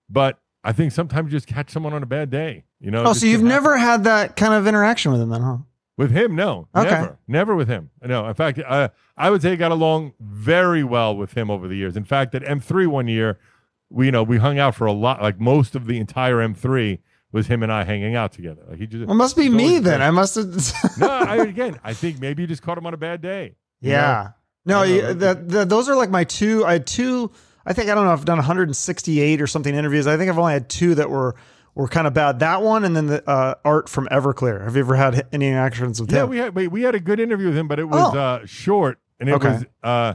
but 0.09 0.39
I 0.65 0.73
think 0.73 0.93
sometimes 0.93 1.33
you 1.33 1.37
just 1.39 1.47
catch 1.47 1.71
someone 1.71 1.93
on 1.93 2.03
a 2.03 2.07
bad 2.07 2.31
day. 2.31 2.65
You 2.81 2.91
know. 2.91 3.05
Oh, 3.05 3.13
so 3.13 3.27
you've 3.27 3.43
never 3.43 3.77
happen. 3.77 3.91
had 3.91 4.05
that 4.05 4.37
kind 4.37 4.53
of 4.55 4.67
interaction 4.67 5.13
with 5.13 5.21
him 5.21 5.31
then, 5.31 5.41
huh? 5.43 5.57
with 5.97 6.11
him? 6.11 6.37
No, 6.37 6.69
Okay. 6.77 6.91
never, 6.91 7.19
never 7.27 7.57
with 7.57 7.69
him. 7.69 7.91
No, 8.05 8.29
in 8.29 8.35
fact, 8.35 8.59
uh, 8.59 8.89
I 9.17 9.31
would 9.31 9.41
say 9.41 9.53
I 9.53 9.57
got 9.57 9.73
along 9.73 10.13
very 10.21 10.85
well 10.85 11.17
with 11.17 11.33
him 11.37 11.51
over 11.51 11.67
the 11.67 11.75
years. 11.75 11.97
In 11.97 12.05
fact, 12.05 12.35
at 12.35 12.43
M3 12.43 12.87
one 12.87 13.09
year, 13.09 13.39
we 13.89 14.07
you 14.07 14.13
know 14.13 14.23
we 14.23 14.37
hung 14.37 14.59
out 14.59 14.75
for 14.75 14.87
a 14.87 14.93
lot. 14.93 15.23
Like 15.23 15.41
most 15.41 15.75
of 15.75 15.87
the 15.87 15.99
entire 15.99 16.37
M3 16.37 16.99
was 17.33 17.47
him 17.47 17.63
and 17.63 17.73
I 17.73 17.85
hanging 17.85 18.15
out 18.15 18.33
together. 18.33 18.63
Like 18.69 18.79
he 18.79 18.87
just 18.87 19.07
Well, 19.07 19.15
it 19.15 19.19
must 19.19 19.37
be 19.37 19.49
me 19.49 19.79
then. 19.79 20.03
I 20.03 20.11
must 20.11 20.35
have. 20.35 20.73
no, 20.99 21.09
I, 21.09 21.37
again, 21.37 21.81
I 21.83 21.95
think 21.95 22.21
maybe 22.21 22.43
you 22.43 22.47
just 22.47 22.63
caught 22.63 22.77
him 22.77 22.87
on 22.87 22.93
a 22.95 22.99
bad 22.99 23.23
day. 23.23 23.55
Yeah. 23.81 24.01
know? 24.01 24.29
Yeah. 24.67 24.75
No, 24.75 24.81
I 24.81 25.01
don't 25.01 25.19
that, 25.21 25.49
that 25.51 25.69
those 25.69 25.89
are 25.89 25.97
like 25.97 26.11
my 26.11 26.25
two. 26.25 26.65
I 26.67 26.73
had 26.75 26.87
two. 26.87 27.31
I 27.65 27.73
think 27.73 27.89
I 27.91 27.95
don't 27.95 28.05
know. 28.05 28.13
I've 28.13 28.25
done 28.25 28.39
168 28.39 29.41
or 29.41 29.47
something 29.47 29.75
interviews. 29.75 30.07
I 30.07 30.17
think 30.17 30.31
I've 30.31 30.39
only 30.39 30.53
had 30.53 30.69
two 30.69 30.95
that 30.97 31.09
were 31.11 31.35
were 31.75 31.89
kind 31.89 32.07
of 32.07 32.15
bad. 32.15 32.39
That 32.41 32.63
one, 32.63 32.85
and 32.85 32.95
then 32.97 33.07
the 33.07 33.29
uh, 33.29 33.55
Art 33.65 33.89
from 33.89 34.07
Everclear. 34.09 34.65
Have 34.65 34.77
you 34.77 34.81
ever 34.81 34.95
had 34.97 35.27
any 35.33 35.49
interactions 35.49 36.01
with 36.01 36.11
that? 36.11 36.17
Yeah, 36.17 36.23
him? 36.25 36.31
we 36.31 36.37
had 36.39 36.55
we, 36.55 36.69
we 36.69 36.83
had 36.83 36.95
a 36.95 37.01
good 37.01 37.21
interview 37.21 37.49
with 37.49 37.57
him, 37.57 37.69
but 37.69 37.79
it 37.79 37.85
was 37.89 38.15
Oh. 38.15 38.19
uh, 38.19 38.47
short, 38.47 38.99
and 39.21 39.29
it 39.29 39.33
Okay. 39.35 39.49
was 39.53 39.65
uh, 39.83 40.15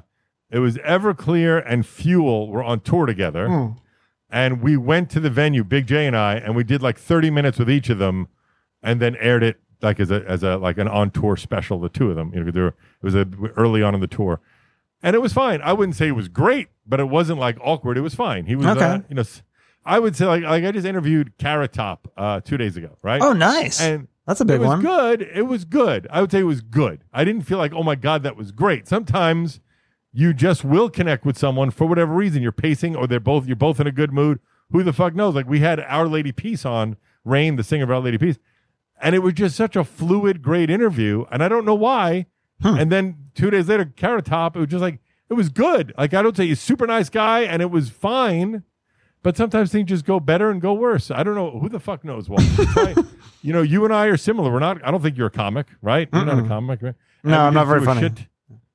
it 0.50 0.60
was 0.60 0.78
Everclear 0.78 1.64
and 1.66 1.86
Fuel 1.86 2.50
were 2.50 2.64
on 2.64 2.80
tour 2.82 3.06
together, 3.06 3.48
Hmm. 3.48 3.68
and 4.30 4.62
we 4.62 4.76
went 4.78 5.10
to 5.12 5.20
the 5.20 5.30
venue, 5.30 5.64
Big 5.64 5.88
J 5.88 6.08
and 6.08 6.16
I, 6.16 6.36
and 6.36 6.56
we 6.56 6.64
did 6.64 6.82
like 6.82 6.98
thirty 6.98 7.30
minutes 7.30 7.60
with 7.60 7.70
each 7.70 7.90
of 7.90 8.00
them, 8.00 8.28
and 8.82 9.00
then 9.00 9.16
aired 9.18 9.44
it 9.44 9.60
like 9.82 10.00
as 10.00 10.12
a 10.12 10.24
as 10.28 10.44
a 10.44 10.58
like 10.58 10.78
an 10.78 10.88
on 10.88 11.12
tour 11.12 11.36
special, 11.38 11.80
the 11.80 11.90
two 11.90 12.10
of 12.10 12.16
them. 12.16 12.32
You 12.34 12.44
know, 12.44 12.52
they 12.52 12.60
were, 12.62 12.68
it 12.68 12.76
was 13.04 13.16
a, 13.16 13.28
early 13.56 13.82
on 13.84 13.94
in 13.96 14.02
the 14.02 14.08
tour, 14.08 14.40
and 15.04 15.16
it 15.16 15.20
was 15.20 15.34
fine. 15.34 15.62
I 15.62 15.74
wouldn't 15.74 15.96
say 15.96 16.08
it 16.08 16.12
was 16.16 16.28
great, 16.28 16.68
but 16.86 17.00
it 17.00 17.10
wasn't 17.10 17.40
like 17.40 17.58
awkward. 17.62 17.98
It 17.98 18.02
was 18.02 18.16
fine. 18.16 18.46
He 18.46 18.56
was, 18.56 18.66
Okay. 18.68 18.84
uh, 18.86 19.00
you 19.10 19.16
know. 19.16 19.24
I 19.84 19.98
would 19.98 20.16
say 20.16 20.26
like 20.26 20.44
like 20.44 20.64
I 20.64 20.72
just 20.72 20.86
interviewed 20.86 21.38
Carrot 21.40 21.74
Top 21.74 22.08
uh, 22.16 22.40
two 22.42 22.58
days 22.58 22.78
ago, 22.78 22.98
right? 23.02 23.20
Oh, 23.22 23.34
nice. 23.34 23.82
And 23.82 24.08
That's 24.28 24.40
a 24.40 24.46
big 24.46 24.60
one. 24.62 24.80
it 24.80 24.84
was 24.84 24.86
one. 24.86 25.18
good. 25.18 25.22
It 25.34 25.42
was 25.48 25.66
good. 25.66 26.08
I 26.12 26.22
would 26.22 26.32
say 26.32 26.42
it 26.42 26.44
was 26.44 26.62
good. 26.62 27.04
I 27.12 27.24
didn't 27.24 27.44
feel 27.44 27.58
like, 27.58 27.74
oh 27.74 27.82
my 27.82 27.96
God, 27.96 28.22
that 28.22 28.36
was 28.38 28.52
great. 28.52 28.88
Sometimes 28.88 29.60
you 30.14 30.34
just 30.36 30.64
will 30.64 30.88
connect 30.90 31.26
with 31.26 31.36
someone 31.36 31.72
for 31.72 31.88
whatever 31.88 32.14
reason. 32.14 32.44
You're 32.44 32.52
pacing 32.52 32.96
or 32.96 33.08
they're 33.08 33.20
both 33.20 33.48
you're 33.48 33.56
both 33.56 33.80
in 33.80 33.88
a 33.88 33.92
good 33.92 34.14
mood. 34.14 34.40
Who 34.72 34.84
the 34.84 34.94
fuck 34.94 35.16
knows? 35.16 35.34
Like 35.34 35.48
we 35.50 35.62
had 35.62 35.80
Our 35.80 36.08
Lady 36.08 36.32
Peace 36.32 36.64
on, 36.64 36.96
Raine, 37.26 37.56
the 37.56 37.64
singer 37.64 37.84
of 37.86 37.90
Our 37.92 38.00
Lady 38.02 38.20
Peace. 38.20 38.38
And 39.02 39.16
it 39.16 39.20
was 39.20 39.34
just 39.34 39.56
such 39.56 39.76
a 39.76 39.84
fluid, 39.84 40.42
great 40.42 40.70
interview. 40.70 41.26
And 41.32 41.44
I 41.44 41.48
don't 41.48 41.66
know 41.66 41.76
why. 41.76 42.28
Hmm. 42.62 42.78
And 42.78 42.92
then 42.92 43.16
two 43.34 43.50
days 43.50 43.68
later, 43.68 43.86
Carrot 43.86 44.26
Top, 44.26 44.56
it 44.56 44.60
was 44.60 44.70
just 44.70 44.82
like 44.82 45.00
it 45.30 45.34
was 45.34 45.50
good. 45.50 45.94
Like 45.98 46.14
I 46.14 46.22
don't 46.22 46.36
say 46.38 46.48
he's 46.48 46.60
a 46.60 46.62
super 46.62 46.86
nice 46.86 47.10
guy 47.10 47.42
and 47.42 47.62
it 47.62 47.72
was 47.72 47.90
fine. 47.90 48.64
But 49.24 49.38
sometimes 49.38 49.72
things 49.72 49.88
just 49.90 50.06
go 50.06 50.20
better 50.20 50.50
and 50.50 50.60
go 50.60 50.74
worse. 50.74 51.12
I 51.12 51.22
don't 51.24 51.36
know. 51.36 51.60
Who 51.60 51.70
the 51.70 51.80
fuck 51.80 52.04
knows 52.04 52.28
what? 52.30 52.42
You 53.44 53.54
know, 53.54 53.64
you 53.64 53.84
and 53.86 53.94
I 53.94 54.06
are 54.06 54.18
similar. 54.18 54.52
We're 54.52 54.60
not, 54.60 54.86
I 54.86 54.92
don't 54.92 55.02
think 55.02 55.18
you're 55.18 55.26
a 55.28 55.32
comic, 55.32 55.66
right? 55.82 56.08
You're 56.14 56.26
not 56.26 56.46
a 56.46 56.48
comic, 56.48 56.84
right? 56.84 56.94
No, 57.24 57.40
I'm 57.40 57.56
not 57.56 57.66
very 57.66 57.84
funny. 57.84 58.02
shit- 58.02 58.28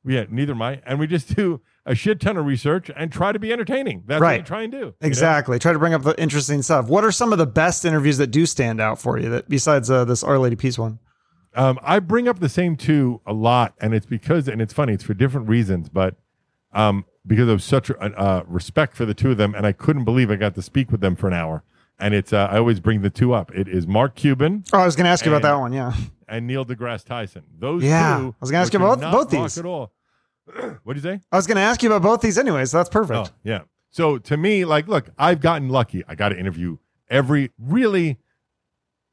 yeah, 0.04 0.24
neither 0.28 0.54
am 0.54 0.62
I. 0.62 0.80
And 0.84 0.98
we 0.98 1.06
just 1.06 1.36
do 1.36 1.60
a 1.86 1.94
shit 1.94 2.20
ton 2.20 2.36
of 2.36 2.44
research 2.44 2.90
and 2.96 3.10
try 3.12 3.32
to 3.32 3.38
be 3.38 3.52
entertaining. 3.52 4.02
That's 4.06 4.20
Right. 4.20 4.32
what 4.40 4.44
we 4.44 4.46
try 4.46 4.62
and 4.64 4.72
do. 4.72 4.78
you 4.78 4.84
know? 4.86 4.92
Exactly. 5.00 5.58
Try 5.58 5.72
to 5.72 5.78
bring 5.78 5.94
up 5.94 6.02
the 6.02 6.20
interesting 6.20 6.60
stuff. 6.62 6.88
What 6.88 7.04
are 7.04 7.12
some 7.12 7.32
of 7.32 7.38
the 7.38 7.46
best 7.46 7.84
interviews 7.84 8.18
that 8.18 8.26
do 8.28 8.44
stand 8.44 8.80
out 8.80 8.98
for 9.00 9.18
you 9.18 9.28
that 9.30 9.48
besides 9.48 9.90
uh, 9.90 10.04
this 10.04 10.22
Our 10.24 10.38
Lady 10.38 10.56
Peace 10.56 10.78
one? 10.78 10.98
Um, 11.54 11.78
I 11.82 12.00
bring 12.00 12.28
up 12.28 12.40
the 12.40 12.48
same 12.50 12.76
two 12.76 13.20
a 13.26 13.32
lot, 13.32 13.74
and 13.80 13.94
it's 13.94 14.04
because, 14.04 14.46
and 14.48 14.60
it's 14.60 14.74
funny, 14.74 14.92
it's 14.92 15.04
for 15.04 15.14
different 15.14 15.48
reasons, 15.48 15.88
but 15.88 16.16
um, 16.74 17.06
because 17.26 17.48
of 17.48 17.62
such 17.62 17.88
a, 17.88 17.98
uh, 17.98 18.42
respect 18.46 18.94
for 18.96 19.06
the 19.06 19.14
two 19.14 19.30
of 19.30 19.36
them, 19.38 19.54
and 19.54 19.64
I 19.66 19.72
couldn't 19.72 20.04
believe 20.04 20.30
I 20.30 20.36
got 20.36 20.54
to 20.56 20.62
speak 20.62 20.90
with 20.92 21.00
them 21.00 21.16
for 21.16 21.28
an 21.28 21.32
hour. 21.34 21.62
And 21.98 22.12
it's, 22.12 22.30
uh, 22.34 22.48
I 22.50 22.58
always 22.58 22.78
bring 22.78 23.00
the 23.00 23.08
two 23.08 23.32
up. 23.32 23.50
It 23.54 23.68
is 23.68 23.86
Mark 23.86 24.16
Cuban 24.16 24.64
Oh, 24.74 24.80
I 24.80 24.84
was 24.84 24.96
going 24.96 25.06
to 25.06 25.10
ask 25.10 25.24
you 25.24 25.32
about 25.34 25.40
that 25.48 25.58
one. 25.58 25.72
Yeah. 25.72 25.94
and 26.28 26.46
Neil 26.46 26.66
deGrasse 26.66 27.04
Tyson. 27.06 27.44
Those 27.58 27.82
Yeah. 27.84 28.18
two. 28.18 28.26
I 28.26 28.34
was 28.40 28.50
gonna 28.50 28.60
ask 28.60 28.72
which 28.72 28.80
you 28.80 28.84
about 28.86 29.00
not 29.00 29.12
both 29.12 29.30
these. 29.30 29.56
at 29.56 29.64
all. 29.64 29.92
What'd 30.82 31.02
you 31.02 31.10
say? 31.10 31.20
I 31.32 31.36
was 31.36 31.46
going 31.46 31.56
to 31.56 31.62
ask 31.62 31.82
you 31.82 31.92
about 31.92 32.02
both 32.02 32.20
these 32.20 32.38
anyways. 32.38 32.70
So 32.70 32.78
that's 32.78 32.88
perfect. 32.90 33.18
Oh, 33.18 33.34
yeah. 33.44 33.62
So 33.90 34.18
to 34.18 34.36
me, 34.36 34.64
like, 34.64 34.88
look, 34.88 35.10
I've 35.18 35.40
gotten 35.40 35.68
lucky. 35.68 36.04
I 36.06 36.14
got 36.14 36.28
to 36.30 36.38
interview 36.38 36.78
every 37.08 37.50
really 37.58 38.18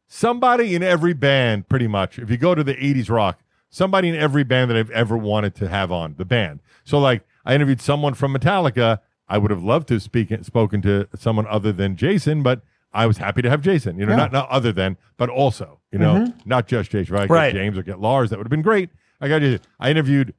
somebody 0.08 0.76
in 0.76 0.84
every 0.84 1.14
band, 1.14 1.68
pretty 1.70 1.88
much. 1.88 2.20
If 2.20 2.30
you 2.30 2.38
go 2.38 2.54
to 2.54 2.64
the 2.64 2.76
80s 2.76 3.10
rock, 3.10 3.42
somebody 3.70 4.10
in 4.10 4.16
every 4.16 4.44
band 4.44 4.70
that 4.70 4.78
I've 4.78 4.92
ever 4.92 5.18
wanted 5.18 5.56
to 5.56 5.68
have 5.68 5.92
on 5.92 6.16
the 6.18 6.26
band. 6.26 6.60
So, 6.84 7.00
like, 7.00 7.26
I 7.46 7.56
interviewed 7.56 7.82
someone 7.82 8.14
from 8.14 8.34
Metallica. 8.34 9.00
I 9.28 9.38
would 9.38 9.52
have 9.52 9.64
loved 9.64 9.88
to 9.88 10.00
speak 10.00 10.32
spoken 10.44 10.82
to 10.84 11.08
someone 11.16 11.48
other 11.48 11.72
than 11.72 11.96
Jason, 11.96 12.44
but 12.44 12.62
I 12.94 13.08
was 13.08 13.18
happy 13.18 13.42
to 13.42 13.50
have 13.50 13.62
Jason. 13.62 13.98
You 13.98 14.06
know, 14.06 14.12
Yeah. 14.12 14.18
not 14.18 14.32
not 14.32 14.50
other 14.50 14.72
than, 14.72 14.98
but 15.18 15.30
also, 15.30 15.80
you 15.92 15.98
know, 15.98 16.16
mm-hmm. 16.16 16.40
not 16.48 16.68
just 16.68 16.92
Jason. 16.92 17.16
Right? 17.16 17.30
Right. 17.30 17.54
James 17.54 17.78
or 17.78 17.84
get 17.84 18.00
Lars. 18.00 18.30
That 18.30 18.38
would 18.38 18.46
have 18.46 18.52
been 18.52 18.62
great. 18.62 18.90
I 19.20 19.30
got 19.30 19.42
you. 19.42 19.60
I 19.80 19.90
interviewed 19.90 20.34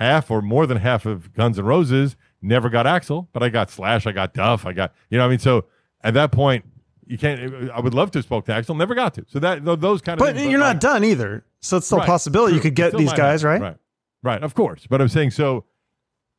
half 0.00 0.30
or 0.30 0.42
more 0.42 0.66
than 0.66 0.78
half 0.78 1.06
of 1.06 1.32
Guns 1.34 1.58
N' 1.58 1.64
Roses. 1.64 2.16
Never 2.42 2.68
got 2.70 2.86
Axl, 2.86 3.28
but 3.32 3.42
I 3.42 3.50
got 3.50 3.70
Slash. 3.70 4.06
I 4.06 4.12
got 4.12 4.34
Duff. 4.34 4.66
I 4.66 4.72
got 4.72 4.92
you 5.10 5.18
know. 5.18 5.24
what 5.24 5.28
I 5.28 5.30
mean, 5.30 5.38
so 5.38 5.66
at 6.02 6.14
that 6.14 6.32
point, 6.32 6.64
you 7.06 7.18
can't. 7.18 7.70
I 7.70 7.78
would 7.80 7.92
love 7.94 8.10
to 8.12 8.18
have 8.18 8.24
spoke 8.24 8.46
to 8.46 8.52
Axl. 8.52 8.76
Never 8.76 8.94
got 8.94 9.14
to. 9.14 9.26
So 9.28 9.38
that 9.40 9.64
those 9.64 10.00
kind 10.00 10.18
of. 10.20 10.26
But 10.26 10.36
things, 10.36 10.50
you're 10.50 10.58
not 10.58 10.68
like- 10.76 10.80
done 10.80 11.04
either. 11.04 11.44
So 11.60 11.76
it's 11.76 11.86
still 11.86 11.98
a 11.98 12.00
Right. 12.00 12.06
possibility 12.06 12.54
you 12.54 12.60
could 12.62 12.74
get 12.74 12.96
these 12.96 13.12
guys, 13.12 13.42
happen. 13.42 13.60
right? 13.62 13.68
Right. 13.68 13.76
Right. 14.22 14.42
Of 14.42 14.54
course. 14.54 14.86
But 14.88 15.00
I'm 15.02 15.08
saying 15.08 15.30
so. 15.32 15.64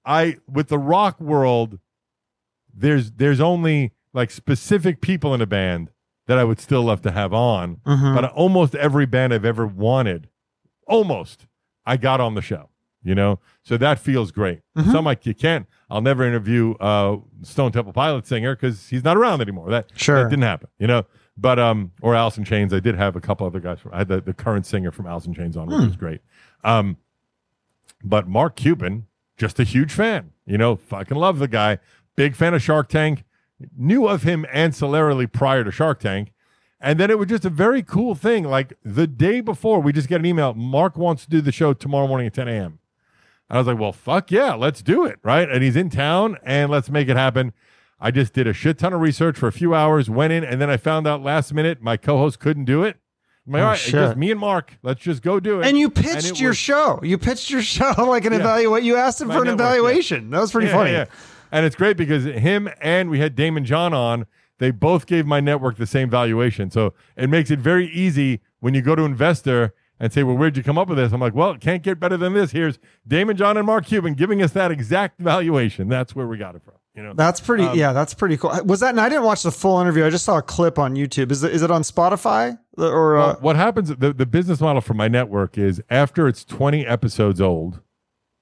I 0.04 0.38
with 0.52 0.70
the 0.70 0.80
rock 0.80 1.22
world, 1.22 1.78
there's 2.74 3.12
there's 3.12 3.40
only 3.40 3.92
like 4.14 4.32
specific 4.32 5.00
people 5.02 5.36
in 5.36 5.42
a 5.42 5.46
band 5.46 5.92
that 6.26 6.40
I 6.40 6.44
would 6.44 6.60
still 6.60 6.82
love 6.82 7.04
to 7.04 7.12
have 7.12 7.32
on. 7.34 7.76
Mhm. 7.86 8.16
But 8.16 8.32
almost 8.32 8.74
every 8.74 9.06
band 9.06 9.32
I've 9.34 9.46
ever 9.46 9.68
wanted, 9.68 10.28
almost, 10.88 11.46
I 11.86 11.98
got 11.98 12.20
on 12.20 12.34
the 12.34 12.42
show. 12.42 12.70
You 13.04 13.16
know, 13.16 13.40
so 13.64 13.78
that 13.78 13.98
feels 13.98 14.32
great. 14.32 14.62
Mhm. 14.78 14.92
Some 14.92 15.06
like 15.06 15.26
you 15.26 15.34
can't. 15.34 15.66
I'll 15.90 16.02
never 16.02 16.24
interview 16.24 16.76
uh, 16.76 17.18
Stone 17.42 17.72
Temple 17.72 17.94
Pilot 17.94 18.28
singer 18.28 18.56
because 18.56 18.90
he's 18.90 19.04
not 19.04 19.18
around 19.18 19.42
anymore. 19.42 19.70
That 19.72 19.90
Sure. 19.96 20.24
that 20.24 20.30
didn't 20.30 20.44
happen. 20.44 20.70
You 20.78 20.86
know, 20.88 21.06
but 21.36 21.58
um, 21.58 21.92
or 22.02 22.16
in 22.38 22.44
Chains. 22.46 22.74
I 22.74 22.80
did 22.80 22.94
have 22.96 23.16
a 23.16 23.22
couple 23.22 23.48
other 23.48 23.60
guys. 23.60 23.80
From, 23.80 23.94
I 23.94 24.00
had 24.00 24.08
the, 24.08 24.22
the 24.22 24.34
current 24.34 24.66
singer 24.68 24.92
from 24.92 25.08
in 25.26 25.34
Chains 25.34 25.58
on, 25.58 25.68
which 25.68 25.78
Hmm. 25.78 25.86
was 25.88 25.96
great. 25.96 26.22
Um, 26.64 26.98
but 28.04 28.28
Mark 28.28 28.56
Cuban, 28.56 29.08
just 29.38 29.60
a 29.60 29.64
huge 29.64 29.92
fan. 29.92 30.32
You 30.46 30.58
know, 30.58 30.76
fucking 30.76 31.18
love 31.18 31.40
the 31.40 31.48
guy. 31.48 31.80
Big 32.16 32.36
fan 32.36 32.54
of 32.54 32.62
Shark 32.62 32.88
Tank. 32.90 33.24
Knew 33.78 34.08
of 34.08 34.24
him 34.24 34.46
ancillarily 34.54 35.32
prior 35.32 35.64
to 35.64 35.72
Shark 35.72 36.00
Tank. 36.00 36.34
And 36.80 37.00
then 37.00 37.12
it 37.12 37.20
was 37.20 37.28
just 37.28 37.46
a 37.46 37.50
very 37.50 37.84
cool 37.84 38.16
thing. 38.16 38.44
Like 38.44 38.74
the 38.84 39.06
day 39.06 39.40
before, 39.42 39.80
we 39.80 39.94
just 39.94 40.08
get 40.08 40.20
an 40.20 40.26
email. 40.26 40.54
Mark 40.56 40.98
wants 40.98 41.24
to 41.26 41.30
do 41.30 41.40
the 41.42 41.52
show 41.52 41.74
tomorrow 41.74 42.08
morning 42.08 42.26
at 42.28 42.34
10 42.34 42.48
a.m. 42.48 42.80
And 43.52 43.58
I 43.58 43.60
was 43.60 43.68
like, 43.68 43.78
well, 43.80 43.92
fuck 43.92 44.32
yeah, 44.32 44.54
let's 44.54 44.82
do 44.82 45.04
it. 45.04 45.20
Right. 45.24 45.50
And 45.50 45.62
he's 45.62 45.76
in 45.76 45.90
town 45.90 46.38
and 46.42 46.72
let's 46.72 46.90
make 46.90 47.10
it 47.10 47.18
happen. 47.18 47.52
I 48.00 48.10
just 48.10 48.32
did 48.32 48.48
a 48.48 48.54
shit 48.54 48.78
ton 48.80 48.94
of 48.94 49.02
research 49.02 49.38
for 49.38 49.48
a 49.48 49.52
few 49.52 49.76
hours, 49.76 50.10
went 50.10 50.32
in, 50.32 50.46
and 50.46 50.62
then 50.62 50.70
I 50.70 50.78
found 50.78 51.06
out 51.06 51.22
last 51.22 51.54
minute 51.54 51.82
my 51.82 51.98
co 51.98 52.18
host 52.18 52.40
couldn't 52.40 52.64
do 52.64 52.84
it. 52.86 52.96
I'm 53.46 53.52
like, 53.52 53.60
Oh, 53.60 53.64
all 53.66 53.70
right, 53.72 53.80
just 53.80 54.16
me 54.18 54.32
and 54.32 54.40
Mark. 54.40 54.78
Let's 54.84 55.02
just 55.02 55.22
go 55.22 55.42
do 55.42 55.60
it. 55.60 55.68
And 55.68 55.78
you 55.78 55.88
it 55.88 55.96
pitched 55.96 56.40
your 56.40 56.52
was- 56.52 56.58
show. 56.58 57.02
You 57.04 57.18
pitched 57.18 57.50
your 57.50 57.62
show 57.76 57.94
like 57.98 58.24
an 58.24 58.32
Yeah. 58.32 58.40
evaluate. 58.40 58.84
You 58.84 58.96
asked 58.96 59.20
him 59.20 59.28
for 59.28 59.40
an 59.40 59.44
network, 59.44 59.60
yeah. 59.60 59.66
evaluation. 59.66 60.30
That 60.30 60.40
was 60.40 60.52
pretty 60.54 60.68
Yeah, 60.68 60.74
funny. 60.74 60.92
yeah. 60.92 61.06
And 61.52 61.66
it's 61.66 61.76
great 61.76 61.98
because 61.98 62.24
him 62.24 62.70
and 62.80 63.10
we 63.10 63.20
had 63.20 63.36
Daymond 63.36 63.66
John 63.66 63.94
on. 63.94 64.28
They 64.60 64.72
both 64.72 65.08
gave 65.08 65.26
my 65.26 65.42
network 65.42 65.76
the 65.76 65.86
same 65.88 66.10
valuation. 66.10 66.72
So 66.72 66.94
it 67.18 67.30
makes 67.30 67.52
it 67.52 67.60
very 67.60 67.88
easy 67.90 68.40
when 68.62 68.74
you 68.74 68.82
go 68.82 68.96
to 68.96 69.02
investor 69.04 69.74
and 70.02 70.12
say, 70.12 70.24
Well, 70.24 70.36
where'd 70.36 70.58
you 70.58 70.64
come 70.64 70.78
up 70.78 70.90
with 70.90 70.98
this? 70.98 71.14
I'm 71.14 71.22
like, 71.22 71.34
Well, 71.36 71.52
it 71.52 71.62
can't 71.62 71.82
get 71.84 71.98
better 72.00 72.18
than 72.18 72.34
this. 72.34 72.52
Here's 72.52 72.78
Daymond 73.08 73.36
John 73.38 73.56
and 73.56 73.66
Mark 73.66 73.86
Cuban 73.86 74.16
giving 74.16 74.42
us 74.42 74.52
that 74.52 74.72
exact 74.72 75.22
valuation. 75.22 75.88
That's 75.88 76.14
where 76.14 76.28
we 76.28 76.38
got 76.38 76.56
it 76.56 76.64
from. 76.64 76.74
You 76.94 77.04
know, 77.04 77.14
That's 77.14 77.40
pretty. 77.40 77.64
Um, 77.64 77.78
yeah, 77.78 77.94
that's 77.94 78.14
pretty 78.14 78.36
cool. 78.36 78.52
Was 78.66 78.82
that? 78.82 78.90
And 78.90 79.00
I 79.00 79.08
didn't 79.08 79.24
watch 79.24 79.44
the 79.44 79.52
full 79.52 79.80
interview. 79.80 80.06
I 80.06 80.10
just 80.10 80.26
saw 80.26 80.40
a 80.40 80.42
clip 80.42 80.78
on 80.78 80.96
YouTube. 80.96 81.32
Is 81.32 81.42
it? 81.42 81.54
Is 81.54 81.62
it 81.62 81.72
on 81.72 81.84
Spotify 81.84 82.58
or? 82.78 83.14
Well, 83.16 83.30
Uh, 83.30 83.36
what 83.36 83.56
happens? 83.56 83.96
The, 83.96 84.12
the 84.12 84.26
business 84.26 84.60
model 84.60 84.82
for 84.82 84.94
my 84.94 85.08
network 85.08 85.58
is 85.58 85.82
after 85.90 86.28
it's 86.28 86.44
20 86.44 86.86
episodes 86.86 87.40
old, 87.40 87.80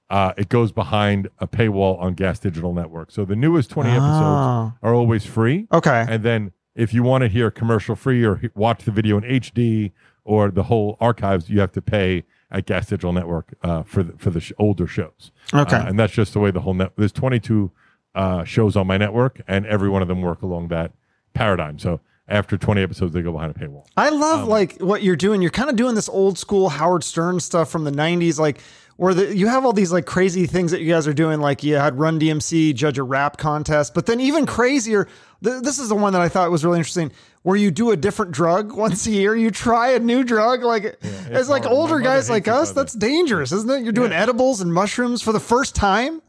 uh, 0.08 0.32
it 0.36 0.48
goes 0.48 0.72
behind 0.72 1.28
a 1.38 1.46
paywall 1.46 2.00
on 2.00 2.14
Gas 2.14 2.40
Digital 2.40 2.72
Network. 2.74 3.12
So 3.12 3.24
the 3.24 3.36
newest 3.36 3.70
20 3.70 3.88
episodes 3.90 4.08
Oh. 4.10 4.72
are 4.82 4.94
always 4.94 5.24
free. 5.24 5.68
Okay. 5.72 6.04
And 6.08 6.24
then 6.24 6.50
if 6.74 6.92
you 6.92 7.04
want 7.04 7.22
to 7.22 7.28
hear 7.28 7.52
commercial 7.52 7.94
free 7.94 8.24
or 8.24 8.40
watch 8.56 8.82
the 8.84 8.90
video 8.90 9.16
in 9.18 9.22
HD 9.22 9.92
or 10.30 10.50
the 10.50 10.62
whole 10.64 10.96
archives, 11.00 11.50
you 11.50 11.58
have 11.60 11.72
to 11.72 11.82
pay 11.82 12.24
at 12.50 12.66
Gas 12.66 12.86
Digital 12.86 13.12
Network 13.12 13.54
uh, 13.62 13.82
for 13.82 14.02
the, 14.02 14.12
for 14.16 14.30
the 14.30 14.40
sh- 14.40 14.52
older 14.58 14.86
shows. 14.86 15.32
Okay. 15.52 15.76
Uh, 15.76 15.86
and 15.88 15.98
that's 15.98 16.12
just 16.12 16.32
the 16.32 16.40
way 16.40 16.50
the 16.50 16.60
whole 16.60 16.74
net. 16.74 16.92
There's 16.96 17.12
22 17.12 17.70
uh, 18.14 18.44
shows 18.44 18.76
on 18.76 18.86
my 18.86 18.96
network, 18.96 19.40
and 19.48 19.66
every 19.66 19.88
one 19.88 20.02
of 20.02 20.08
them 20.08 20.20
work 20.22 20.42
along 20.42 20.68
that 20.68 20.92
paradigm. 21.34 21.78
So 21.78 22.00
after 22.28 22.56
20 22.56 22.80
episodes, 22.82 23.12
they 23.12 23.22
go 23.22 23.32
behind 23.32 23.54
a 23.56 23.58
paywall. 23.58 23.86
I 23.96 24.10
love 24.10 24.44
Um, 24.44 24.48
like 24.48 24.78
what 24.80 25.02
you're 25.02 25.16
doing. 25.16 25.42
You're 25.42 25.50
kind 25.50 25.68
of 25.70 25.76
doing 25.76 25.94
this 25.96 26.08
old 26.08 26.38
school 26.38 26.68
Howard 26.68 27.02
Stern 27.04 27.40
stuff 27.40 27.70
from 27.70 27.82
the 27.84 27.90
'90s, 27.92 28.38
like 28.38 28.60
where 29.00 29.14
the, 29.14 29.34
you 29.34 29.46
have 29.46 29.64
all 29.64 29.72
these 29.72 29.90
like 29.92 30.04
crazy 30.04 30.44
things 30.46 30.72
that 30.72 30.82
you 30.82 30.92
guys 30.92 31.06
are 31.06 31.14
doing. 31.14 31.40
Like 31.40 31.62
you 31.62 31.76
had 31.76 31.98
Run 31.98 32.20
DMC 32.20 32.74
judge 32.74 32.98
a 32.98 33.02
rap 33.02 33.38
contest, 33.38 33.94
but 33.94 34.04
then 34.04 34.20
even 34.20 34.44
crazier. 34.44 35.08
Th- 35.42 35.62
this 35.62 35.78
is 35.78 35.88
the 35.88 35.94
one 35.94 36.12
that 36.12 36.20
I 36.20 36.28
thought 36.28 36.50
was 36.50 36.66
really 36.66 36.76
interesting, 36.80 37.10
where 37.42 37.56
you 37.56 37.70
do 37.70 37.92
a 37.92 37.96
different 37.96 38.32
drug 38.32 38.72
once 38.76 39.06
a 39.06 39.10
year. 39.10 39.34
You 39.34 39.50
try 39.50 39.92
a 39.92 39.98
new 39.98 40.22
drug, 40.22 40.62
like 40.62 40.84
it's 40.84 40.98
it's 41.30 41.48
like 41.48 41.64
older 41.64 41.98
guys 42.00 42.28
like 42.28 42.46
us. 42.46 42.68
by 42.68 42.74
the 42.74 42.80
way. 42.80 42.82
That's 42.82 42.92
dangerous, 42.94 43.52
isn't 43.52 43.70
it? 43.70 43.82
You're 43.84 43.92
doing 43.94 44.10
Yeah. 44.12 44.20
edibles 44.22 44.60
and 44.60 44.70
mushrooms 44.74 45.22
for 45.22 45.32
the 45.32 45.40
first 45.40 45.74
time. 45.74 46.20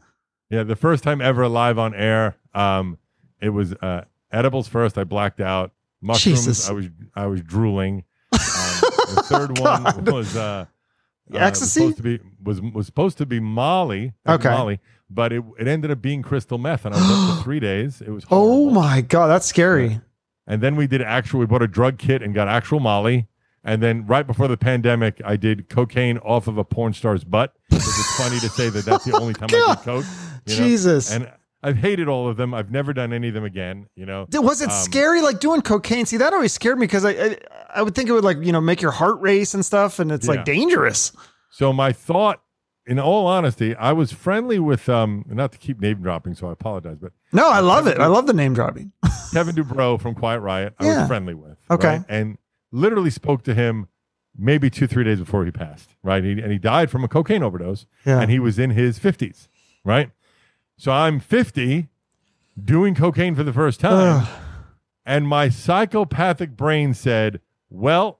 Yeah, 0.48 0.62
the 0.62 0.74
first 0.76 1.04
time 1.04 1.20
ever 1.20 1.46
live 1.48 1.78
on 1.78 1.94
air, 1.94 2.36
um, 2.54 2.96
it 3.40 3.50
was 3.50 3.74
uh, 3.74 4.04
edibles 4.30 4.66
first. 4.66 4.96
I 4.96 5.04
blacked 5.04 5.40
out. 5.40 5.72
Mushrooms. 6.00 6.46
Jesus. 6.46 6.70
I 6.70 6.72
was 6.72 6.88
I 7.14 7.26
was 7.26 7.42
drooling. 7.42 8.04
Um, 8.32 8.38
the 9.14 9.22
third 9.26 9.58
one 9.60 10.04
was 10.06 10.34
uh, 10.36 10.64
uh, 11.34 11.38
Ecstasy? 11.38 11.86
Was 11.86 11.96
supposed 11.96 11.96
to 11.96 12.02
be 12.02 12.20
was 12.42 12.60
was 12.60 12.86
supposed 12.86 13.18
to 13.18 13.26
be 13.26 13.40
Molly. 13.40 14.12
Okay. 14.26 14.48
Molly, 14.50 14.80
but 15.10 15.32
it 15.32 15.42
it 15.58 15.68
ended 15.68 15.90
up 15.90 16.00
being 16.02 16.22
crystal 16.22 16.58
meth, 16.58 16.84
and 16.84 16.94
I 16.94 16.98
was 16.98 17.10
up 17.10 17.38
for 17.38 17.42
three 17.44 17.60
days. 17.60 18.00
It 18.00 18.10
was 18.10 18.24
Oh 18.30 18.70
my 18.70 19.00
god, 19.00 19.28
that's 19.28 19.46
scary. 19.46 20.00
And 20.46 20.60
then 20.62 20.76
we 20.76 20.86
did 20.86 21.02
actual. 21.02 21.40
We 21.40 21.46
bought 21.46 21.62
a 21.62 21.68
drug 21.68 21.98
kit 21.98 22.22
and 22.22 22.34
got 22.34 22.48
actual 22.48 22.80
Molly. 22.80 23.28
And 23.64 23.80
then 23.80 24.06
right 24.06 24.26
before 24.26 24.48
the 24.48 24.56
pandemic, 24.56 25.20
I 25.24 25.36
did 25.36 25.68
cocaine 25.68 26.18
off 26.18 26.48
of 26.48 26.58
a 26.58 26.64
porn 26.64 26.94
star's 26.94 27.22
butt. 27.22 27.54
It's 27.70 28.16
funny 28.16 28.40
to 28.40 28.48
say 28.48 28.70
that 28.70 28.84
that's 28.84 29.04
the 29.04 29.16
only 29.16 29.34
time 29.34 29.48
I 29.52 29.74
did 29.74 29.78
coke. 29.84 30.04
you 30.46 30.56
know? 30.58 30.64
Jesus. 30.64 31.12
And 31.12 31.30
I've 31.62 31.76
hated 31.76 32.08
all 32.08 32.28
of 32.28 32.36
them. 32.36 32.52
I've 32.54 32.70
never 32.70 32.92
done 32.92 33.12
any 33.12 33.28
of 33.28 33.34
them 33.34 33.44
again. 33.44 33.86
You 33.94 34.06
know. 34.06 34.26
Was 34.32 34.60
it 34.62 34.70
Um, 34.70 34.82
scary 34.82 35.20
like 35.22 35.38
doing 35.40 35.62
cocaine? 35.62 36.06
See, 36.06 36.16
that 36.16 36.32
always 36.32 36.52
scared 36.52 36.78
me 36.78 36.86
because 36.86 37.04
I, 37.04 37.10
I 37.10 37.36
I 37.76 37.82
would 37.82 37.94
think 37.94 38.08
it 38.08 38.12
would 38.12 38.24
like 38.24 38.38
you 38.42 38.52
know 38.52 38.60
make 38.60 38.82
your 38.82 38.90
heart 38.90 39.20
race 39.20 39.54
and 39.54 39.64
stuff, 39.64 39.98
and 39.98 40.10
it's 40.10 40.26
Yeah. 40.26 40.32
like 40.34 40.44
dangerous. 40.44 41.12
So 41.50 41.72
my 41.72 41.92
thought, 41.92 42.42
in 42.86 42.98
all 42.98 43.26
honesty, 43.26 43.74
I 43.76 43.92
was 43.92 44.10
friendly 44.10 44.58
with 44.58 44.88
um, 44.88 45.24
not 45.28 45.52
to 45.52 45.58
keep 45.58 45.80
name 45.80 46.02
dropping, 46.02 46.34
so 46.34 46.48
I 46.48 46.52
apologize, 46.52 46.96
but 47.00 47.12
No, 47.32 47.48
I 47.48 47.60
love 47.60 47.86
it. 47.86 47.98
I 47.98 48.06
love 48.06 48.26
the 48.26 48.32
name 48.32 48.54
dropping. 48.54 48.90
Kevin 49.32 49.54
DuBrow 49.54 50.00
from 50.00 50.14
Quiet 50.14 50.40
Riot, 50.40 50.74
I 50.78 50.84
Yeah. 50.86 50.98
was 51.00 51.08
friendly 51.08 51.34
with. 51.34 51.58
Okay. 51.70 51.88
right? 51.88 52.04
And 52.08 52.38
literally 52.72 53.10
spoke 53.10 53.42
to 53.44 53.54
him 53.54 53.88
maybe 54.36 54.70
two, 54.70 54.86
three 54.86 55.04
days 55.04 55.18
before 55.20 55.44
he 55.44 55.50
passed, 55.50 55.90
right? 56.02 56.24
He, 56.24 56.32
and 56.32 56.50
he 56.50 56.58
died 56.58 56.90
from 56.90 57.04
a 57.04 57.08
cocaine 57.08 57.42
overdose, 57.42 57.84
Yeah. 58.06 58.18
and 58.20 58.30
he 58.30 58.38
was 58.38 58.58
in 58.58 58.70
his 58.70 58.98
50s, 58.98 59.46
right? 59.84 60.10
So 60.82 60.90
I'm 60.90 61.20
50 61.20 61.86
doing 62.60 62.96
cocaine 62.96 63.36
for 63.36 63.44
the 63.44 63.52
first 63.52 63.78
time, 63.78 64.26
and 65.06 65.28
my 65.28 65.48
psychopathic 65.48 66.56
brain 66.56 66.92
said, 66.92 67.38
well, 67.70 68.18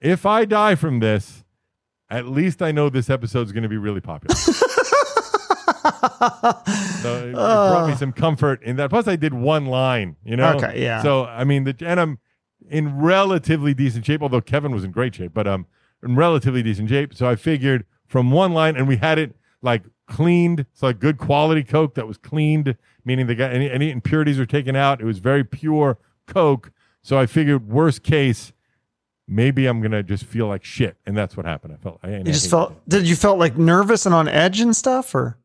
if 0.00 0.26
I 0.26 0.44
die 0.44 0.74
from 0.74 0.98
this, 0.98 1.44
at 2.10 2.26
least 2.26 2.62
I 2.62 2.72
know 2.72 2.88
this 2.88 3.10
episode's 3.10 3.52
going 3.52 3.62
to 3.62 3.68
be 3.68 3.76
really 3.76 4.00
popular. 4.00 4.34
So 7.00 7.16
it, 7.16 7.28
it 7.28 7.34
brought 7.34 7.88
me 7.88 7.94
some 7.94 8.12
comfort 8.12 8.62
in 8.62 8.76
that. 8.76 8.90
Plus, 8.90 9.08
I 9.08 9.16
did 9.16 9.32
one 9.32 9.66
line, 9.66 10.16
you 10.22 10.36
know. 10.36 10.54
Okay, 10.54 10.82
yeah. 10.82 11.02
So 11.02 11.24
I 11.24 11.44
mean, 11.44 11.64
the 11.64 11.74
and 11.80 11.98
I'm 11.98 12.18
in 12.68 13.00
relatively 13.00 13.72
decent 13.72 14.04
shape, 14.04 14.20
although 14.20 14.42
Kevin 14.42 14.72
was 14.72 14.84
in 14.84 14.90
great 14.90 15.14
shape, 15.14 15.32
but 15.32 15.46
um, 15.46 15.66
in 16.02 16.16
relatively 16.16 16.62
decent 16.62 16.90
shape. 16.90 17.14
So 17.14 17.26
I 17.28 17.36
figured 17.36 17.86
from 18.06 18.30
one 18.30 18.52
line, 18.52 18.76
and 18.76 18.86
we 18.86 18.96
had 18.96 19.18
it 19.18 19.34
like 19.62 19.84
cleaned, 20.10 20.66
so 20.74 20.86
like 20.88 20.98
good 20.98 21.16
quality 21.16 21.62
Coke 21.64 21.94
that 21.94 22.06
was 22.06 22.18
cleaned, 22.18 22.76
meaning 23.06 23.26
they 23.26 23.34
got 23.34 23.52
any 23.52 23.70
any 23.70 23.90
impurities 23.90 24.38
were 24.38 24.44
taken 24.46 24.76
out. 24.76 25.00
It 25.00 25.04
was 25.06 25.18
very 25.20 25.44
pure 25.44 25.96
Coke. 26.26 26.70
So 27.02 27.16
I 27.18 27.24
figured, 27.24 27.66
worst 27.66 28.02
case, 28.02 28.52
maybe 29.26 29.66
I'm 29.66 29.80
gonna 29.80 30.02
just 30.02 30.24
feel 30.24 30.46
like 30.48 30.64
shit, 30.64 30.96
and 31.06 31.16
that's 31.16 31.36
what 31.36 31.46
happened. 31.46 31.72
I 31.72 31.76
felt. 31.76 31.98
I, 32.02 32.16
You 32.18 32.24
just 32.24 32.50
felt. 32.50 32.74
Did 32.88 33.08
you 33.08 33.16
felt 33.16 33.38
like 33.38 33.56
nervous 33.56 34.04
and 34.06 34.14
on 34.14 34.28
edge 34.28 34.60
and 34.60 34.76
stuff, 34.76 35.14
or? 35.14 35.38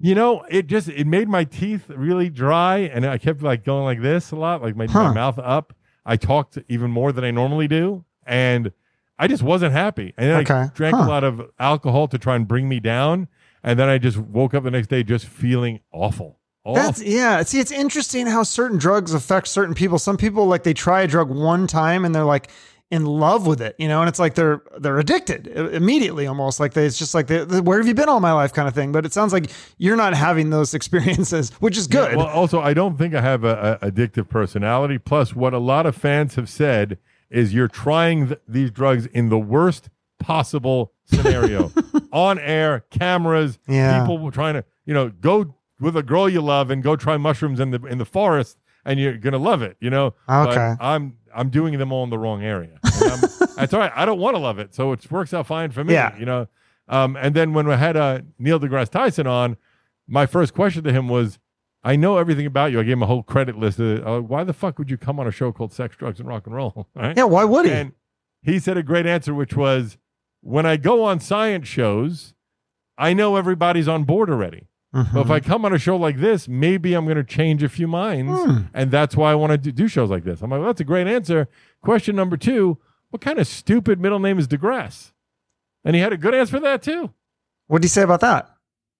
You 0.00 0.14
know, 0.14 0.44
it 0.48 0.66
just 0.68 0.88
it 0.88 1.06
made 1.06 1.28
my 1.28 1.44
teeth 1.44 1.88
really 1.88 2.28
dry, 2.30 2.78
and 2.78 3.04
I 3.06 3.18
kept 3.18 3.42
like 3.42 3.64
going 3.64 3.84
like 3.84 4.02
this 4.02 4.30
a 4.30 4.36
lot, 4.36 4.62
like 4.62 4.76
my, 4.76 4.86
my 4.86 5.12
mouth 5.12 5.38
up. 5.38 5.72
I 6.06 6.16
talked 6.16 6.58
even 6.68 6.90
more 6.90 7.10
than 7.12 7.24
I 7.24 7.30
normally 7.32 7.66
do, 7.68 8.04
and 8.24 8.72
I 9.18 9.26
just 9.26 9.42
wasn't 9.42 9.72
happy. 9.72 10.14
And 10.16 10.30
then 10.30 10.36
I 10.36 10.68
drank 10.68 10.94
Huh. 10.94 11.02
a 11.04 11.08
lot 11.08 11.24
of 11.24 11.50
alcohol 11.58 12.06
to 12.08 12.18
try 12.18 12.36
and 12.36 12.46
bring 12.46 12.68
me 12.68 12.78
down, 12.80 13.26
and 13.62 13.78
then 13.78 13.88
I 13.88 13.98
just 13.98 14.18
woke 14.18 14.54
up 14.54 14.64
the 14.64 14.70
next 14.70 14.88
day 14.88 15.02
just 15.02 15.26
feeling 15.26 15.80
awful. 15.92 16.38
Awful. 16.64 16.82
That's 16.82 17.02
yeah. 17.02 17.42
See, 17.42 17.60
it's 17.60 17.72
interesting 17.72 18.26
how 18.26 18.42
certain 18.42 18.78
drugs 18.78 19.14
affect 19.14 19.48
certain 19.48 19.74
people. 19.74 19.98
Some 19.98 20.16
people 20.16 20.46
like 20.46 20.64
they 20.64 20.74
try 20.74 21.02
a 21.02 21.06
drug 21.06 21.30
one 21.30 21.66
time 21.66 22.04
and 22.04 22.14
they're 22.14 22.24
like 22.24 22.50
in 22.90 23.04
love 23.04 23.46
with 23.46 23.60
it, 23.60 23.76
you 23.78 23.86
know, 23.86 24.00
and 24.00 24.08
it's 24.08 24.18
like 24.18 24.34
they're 24.34 24.62
they're 24.78 24.98
addicted 24.98 25.46
immediately, 25.46 26.26
almost 26.26 26.58
like 26.58 26.72
they, 26.72 26.86
it's 26.86 26.98
just 26.98 27.14
like 27.14 27.26
they, 27.26 27.44
where 27.60 27.78
have 27.78 27.86
you 27.86 27.94
been 27.94 28.08
all 28.08 28.20
my 28.20 28.32
life 28.32 28.52
kind 28.52 28.66
of 28.66 28.74
thing. 28.74 28.92
But 28.92 29.04
it 29.04 29.12
sounds 29.12 29.32
like 29.32 29.50
you're 29.76 29.96
not 29.96 30.14
having 30.14 30.50
those 30.50 30.74
experiences, 30.78 31.50
which 31.60 31.76
is 31.76 31.86
good. 31.86 32.16
Well, 32.16 32.26
also, 32.26 32.60
I 32.60 32.74
don't 32.74 32.96
think 32.96 33.14
I 33.14 33.20
have 33.20 33.44
a, 33.44 33.78
a 33.82 33.90
addictive 33.90 34.28
personality. 34.28 34.98
Plus, 34.98 35.34
what 35.34 35.52
a 35.52 35.58
lot 35.58 35.86
of 35.86 35.96
fans 35.96 36.36
have 36.36 36.48
said 36.48 36.98
is 37.30 37.52
you're 37.52 37.68
trying 37.68 38.28
th- 38.28 38.40
these 38.48 38.70
drugs 38.70 39.06
in 39.06 39.28
the 39.28 39.38
worst 39.38 39.90
possible 40.18 40.92
scenario, 41.04 41.68
on 42.12 42.38
air, 42.38 42.84
cameras, 42.90 43.58
Yeah. 43.68 44.00
people 44.00 44.18
were 44.18 44.30
trying 44.30 44.54
to, 44.54 44.64
you 44.86 44.94
know, 44.94 45.10
go 45.10 45.54
with 45.80 45.96
a 45.96 46.02
girl 46.02 46.28
you 46.28 46.40
love 46.40 46.70
and 46.70 46.82
go 46.82 46.96
try 46.96 47.16
mushrooms 47.16 47.60
in 47.60 47.70
the 47.70 47.80
in 47.86 47.98
the 47.98 48.04
forest, 48.04 48.58
and 48.84 48.98
you're 48.98 49.16
gonna 49.16 49.38
love 49.38 49.62
it. 49.62 49.76
You 49.80 49.90
know. 49.90 50.14
But 50.26 50.48
Okay. 50.50 50.74
I'm 50.80 51.14
I'm 51.34 51.50
doing 51.50 51.78
them 51.78 51.92
all 51.92 52.04
in 52.04 52.10
the 52.10 52.18
wrong 52.18 52.42
area. 52.42 52.78
That's 53.56 53.72
all 53.74 53.80
right. 53.80 53.92
I 53.94 54.04
don't 54.06 54.18
want 54.18 54.34
to 54.36 54.40
love 54.40 54.58
it, 54.58 54.74
so 54.74 54.92
it 54.92 55.10
works 55.10 55.32
out 55.34 55.46
fine 55.46 55.70
for 55.70 55.84
me. 55.84 55.94
Yeah. 55.94 56.16
You 56.16 56.26
know. 56.26 56.48
Um, 56.88 57.16
and 57.16 57.34
then 57.34 57.52
when 57.52 57.66
we 57.68 57.74
had 57.74 57.96
uh, 57.96 58.20
Neil 58.38 58.58
deGrasse 58.58 58.88
Tyson 58.88 59.26
on, 59.26 59.56
my 60.06 60.24
first 60.24 60.54
question 60.54 60.82
to 60.84 60.92
him 60.92 61.06
was, 61.08 61.38
I 61.84 61.96
know 61.96 62.16
everything 62.16 62.46
about 62.46 62.72
you. 62.72 62.80
I 62.80 62.82
gave 62.82 62.94
him 62.94 63.02
a 63.02 63.06
whole 63.06 63.22
credit 63.22 63.58
list. 63.58 63.78
Of, 63.78 64.06
uh, 64.06 64.20
why 64.22 64.42
the 64.42 64.54
fuck 64.54 64.78
would 64.78 64.90
you 64.90 64.96
come 64.96 65.20
on 65.20 65.26
a 65.26 65.30
show 65.30 65.52
called 65.52 65.72
Sex, 65.72 65.96
Drugs, 65.96 66.18
and 66.18 66.26
Rock 66.28 66.46
and 66.46 66.54
Roll? 66.56 66.88
Right? 66.96 67.14
yeah, 67.14 67.24
why 67.24 67.44
would 67.44 67.66
he? 67.66 67.72
And 67.72 67.92
he 68.42 68.58
said 68.58 68.78
a 68.78 68.82
great 68.82 69.04
answer, 69.04 69.34
which 69.34 69.54
was, 69.54 69.98
when 70.40 70.66
I 70.66 70.76
go 70.76 71.04
on 71.04 71.20
science 71.20 71.68
shows, 71.68 72.34
I 72.96 73.12
know 73.14 73.36
everybody's 73.36 73.88
on 73.88 74.04
board 74.04 74.30
already. 74.30 74.68
Mhm. 74.94 75.12
But 75.12 75.20
if 75.20 75.30
I 75.30 75.40
come 75.40 75.64
on 75.64 75.72
a 75.72 75.78
show 75.78 75.96
like 75.96 76.16
this, 76.18 76.48
maybe 76.48 76.94
I'm 76.94 77.04
going 77.04 77.16
to 77.18 77.24
change 77.24 77.62
a 77.62 77.68
few 77.68 77.86
minds. 77.86 78.32
Hmm. 78.32 78.58
And 78.72 78.90
that's 78.90 79.16
why 79.16 79.32
I 79.32 79.34
want 79.34 79.52
to 79.52 79.58
do, 79.58 79.70
do 79.70 79.86
shows 79.88 80.08
like 80.10 80.24
this. 80.24 80.40
I'm 80.40 80.50
like, 80.50 80.60
well, 80.60 80.68
that's 80.68 80.80
a 80.80 80.84
great 80.84 81.06
answer. 81.06 81.48
Question 81.82 82.16
number 82.16 82.36
two 82.36 82.78
What 83.10 83.20
kind 83.20 83.38
of 83.38 83.46
stupid 83.46 84.00
middle 84.00 84.18
name 84.18 84.38
is 84.38 84.48
DeGrasse? 84.48 85.12
And 85.84 85.94
he 85.94 86.02
had 86.02 86.12
a 86.12 86.16
good 86.16 86.34
answer 86.34 86.56
for 86.56 86.60
that, 86.60 86.82
too. 86.82 87.12
What 87.66 87.82
did 87.82 87.84
he 87.86 87.90
say 87.90 88.02
about 88.02 88.20
that? 88.20 88.50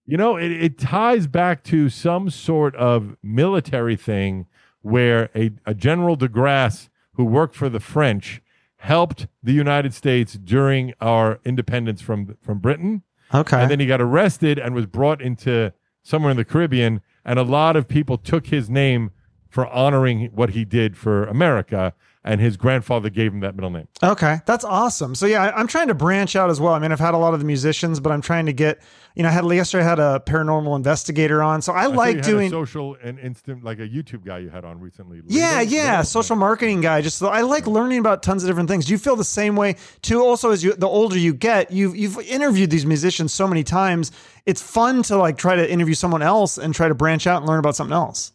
You 0.07 0.17
know, 0.17 0.37
it, 0.37 0.51
it 0.53 0.79
ties 0.79 1.27
back 1.27 1.63
to 1.65 1.89
some 1.89 2.31
sort 2.31 2.75
of 2.77 3.17
military 3.23 3.97
thing 3.97 4.47
where 4.81 5.29
a, 5.35 5.51
a 5.67 5.75
General 5.75 6.17
de 6.17 6.29
Grasse 6.29 6.89
who 7.15 7.25
worked 7.25 7.55
for 7.55 7.69
the 7.69 7.81
French 7.81 8.41
helped 8.79 9.27
the 9.43 9.53
United 9.53 9.93
States 9.93 10.35
during 10.35 10.95
our 11.01 11.41
independence 11.45 12.01
from, 12.01 12.37
from 12.43 12.59
Britain. 12.59 13.03
Okay. 13.35 13.61
And 13.61 13.71
then 13.71 13.81
he 13.81 13.87
got 13.87 14.01
arrested 14.01 14.59
and 14.59 14.75
was 14.75 14.87
brought 14.87 15.21
into 15.21 15.73
somewhere 16.03 16.31
in 16.31 16.37
the 16.37 16.45
Caribbean. 16.45 17.01
And 17.25 17.39
a 17.39 17.43
lot 17.43 17.77
of 17.77 17.89
people 17.89 18.17
took 18.17 18.47
his 18.47 18.71
name 18.71 19.11
for 19.49 19.67
honoring 19.67 20.31
what 20.35 20.51
he 20.51 20.65
did 20.65 20.97
for 20.97 21.25
America. 21.27 21.95
And 22.29 22.43
his 22.43 22.59
grandfather 22.59 23.09
gave 23.09 23.33
him 23.33 23.41
that 23.41 23.55
middle 23.55 23.71
name. 23.71 23.89
Okay, 24.03 24.37
that's 24.45 24.63
awesome. 24.63 25.15
So 25.15 25.25
yeah, 25.25 25.45
I, 25.45 25.59
I'm 25.59 25.67
trying 25.67 25.89
to 25.89 25.95
branch 25.95 26.37
out 26.37 26.51
as 26.51 26.61
well. 26.61 26.75
I 26.75 26.79
mean, 26.79 26.93
I've 26.93 27.01
had 27.01 27.15
a 27.15 27.17
lot 27.17 27.33
of 27.33 27.41
the 27.41 27.47
musicians, 27.47 28.01
but 28.01 28.13
I'm 28.13 28.21
trying 28.21 28.45
to 28.45 28.53
get, 28.53 28.83
you 29.15 29.23
know, 29.23 29.31
I 29.31 29.33
had 29.33 29.47
yesterday 29.47 29.83
I 29.83 29.89
had 29.89 29.99
a 29.99 30.23
paranormal 30.27 30.77
investigator 30.77 31.43
on. 31.43 31.63
So 31.63 31.73
I, 31.73 31.85
I 31.85 31.87
like 31.87 32.17
had 32.17 32.25
doing 32.27 32.49
a 32.49 32.51
social 32.51 32.99
and 33.03 33.19
instant, 33.19 33.65
like 33.65 33.79
a 33.79 33.89
YouTube 33.89 34.27
guy 34.27 34.41
you 34.41 34.51
had 34.51 34.67
on 34.67 34.79
recently. 34.79 35.23
Yeah, 35.27 35.61
Legal? 35.61 35.75
yeah, 35.75 36.03
social 36.03 36.37
marketing 36.37 36.83
guy. 36.83 37.01
Just 37.01 37.23
I 37.23 37.41
like 37.41 37.67
learning 37.67 38.01
about 38.01 38.23
tons 38.23 38.45
of 38.45 38.49
different 38.51 38.69
things. 38.69 38.85
Do 38.85 38.93
you 38.93 38.99
feel 38.99 39.17
the 39.17 39.25
same 39.25 39.57
way 39.57 39.77
too? 40.03 40.23
Also, 40.23 40.51
as 40.51 40.63
you 40.63 40.75
the 40.75 40.87
older 40.87 41.17
you 41.17 41.33
get, 41.33 41.71
you've 41.71 41.97
you've 41.97 42.19
interviewed 42.21 42.69
these 42.69 42.85
musicians 42.85 43.33
so 43.33 43.49
many 43.49 43.65
times. 43.65 44.13
It's 44.45 44.61
fun 44.61 45.03
to 45.05 45.17
like 45.17 45.39
try 45.39 45.57
to 45.57 45.71
interview 45.71 45.95
someone 45.95 46.21
else 46.21 46.59
and 46.59 46.75
try 46.75 46.89
to 46.89 46.95
branch 46.95 47.27
out 47.27 47.39
and 47.39 47.49
learn 47.49 47.59
about 47.59 47.75
something 47.75 47.95
else. 47.95 48.33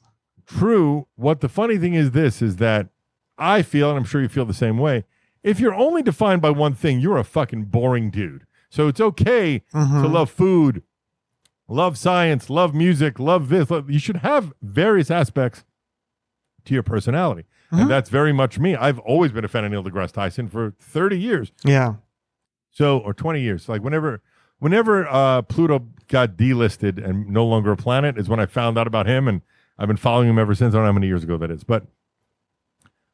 True. 0.48 1.08
What 1.16 1.42
the 1.42 1.50
funny 1.50 1.78
thing 1.78 1.94
is, 1.94 2.12
this 2.12 2.42
is 2.42 2.58
that 2.58 2.88
I 3.38 3.62
feel, 3.62 3.90
and 3.90 3.98
I'm 3.98 4.04
sure 4.06 4.22
you 4.22 4.30
feel 4.30 4.46
the 4.46 4.54
same 4.54 4.78
way. 4.78 5.06
If 5.44 5.60
you're 5.60 5.74
only 5.74 6.02
defined 6.02 6.42
by 6.42 6.52
one 6.52 6.74
thing, 6.74 7.00
you're 7.00 7.18
a 7.18 7.24
fucking 7.24 7.66
boring 7.66 8.10
dude. 8.10 8.46
So 8.70 8.88
it's 8.88 9.02
okay 9.02 9.60
to 9.72 9.78
Mhm. 9.78 10.12
love 10.12 10.30
food, 10.30 10.84
love 11.68 11.98
science, 11.98 12.50
love 12.50 12.74
music, 12.74 13.20
love 13.20 13.50
this. 13.50 13.70
love- 13.70 13.90
You 13.90 14.00
should 14.00 14.18
have 14.18 14.54
various 14.62 15.12
aspects 15.12 15.64
to 16.66 16.74
your 16.74 16.84
personality. 16.84 17.44
Mhm. 17.72 17.82
And 17.82 17.90
that's 17.92 18.10
very 18.10 18.32
much 18.34 18.58
me. 18.60 18.76
I've 18.76 19.00
always 19.00 19.32
been 19.32 19.44
a 19.44 19.48
fan 19.48 19.66
of 19.66 19.72
Neil 19.72 19.84
deGrasse 19.84 20.12
Tyson 20.14 20.48
for 20.48 20.74
30 20.80 21.20
years. 21.20 21.52
Yeah. 21.64 21.96
So, 22.72 23.00
or 23.00 23.14
20 23.14 23.42
years. 23.42 23.68
Like 23.68 23.84
whenever, 23.84 24.22
whenever 24.60 25.08
uh, 25.08 25.42
Pluto 25.44 25.88
got 26.08 26.38
delisted 26.38 27.04
and 27.04 27.28
no 27.28 27.46
longer 27.46 27.72
a 27.72 27.78
planet 27.78 28.18
is 28.18 28.30
when 28.30 28.40
I 28.40 28.46
found 28.46 28.78
out 28.78 28.88
about 28.88 29.08
him. 29.08 29.28
And 29.28 29.42
I've 29.78 29.88
been 29.88 29.98
following 29.98 30.30
him 30.30 30.40
ever 30.40 30.56
since. 30.56 30.74
I 30.74 30.78
don't 30.78 30.84
know 30.84 30.90
how 30.90 30.94
many 30.94 31.08
years 31.08 31.24
ago 31.24 31.38
that 31.38 31.52
is. 31.52 31.64
But 31.64 31.86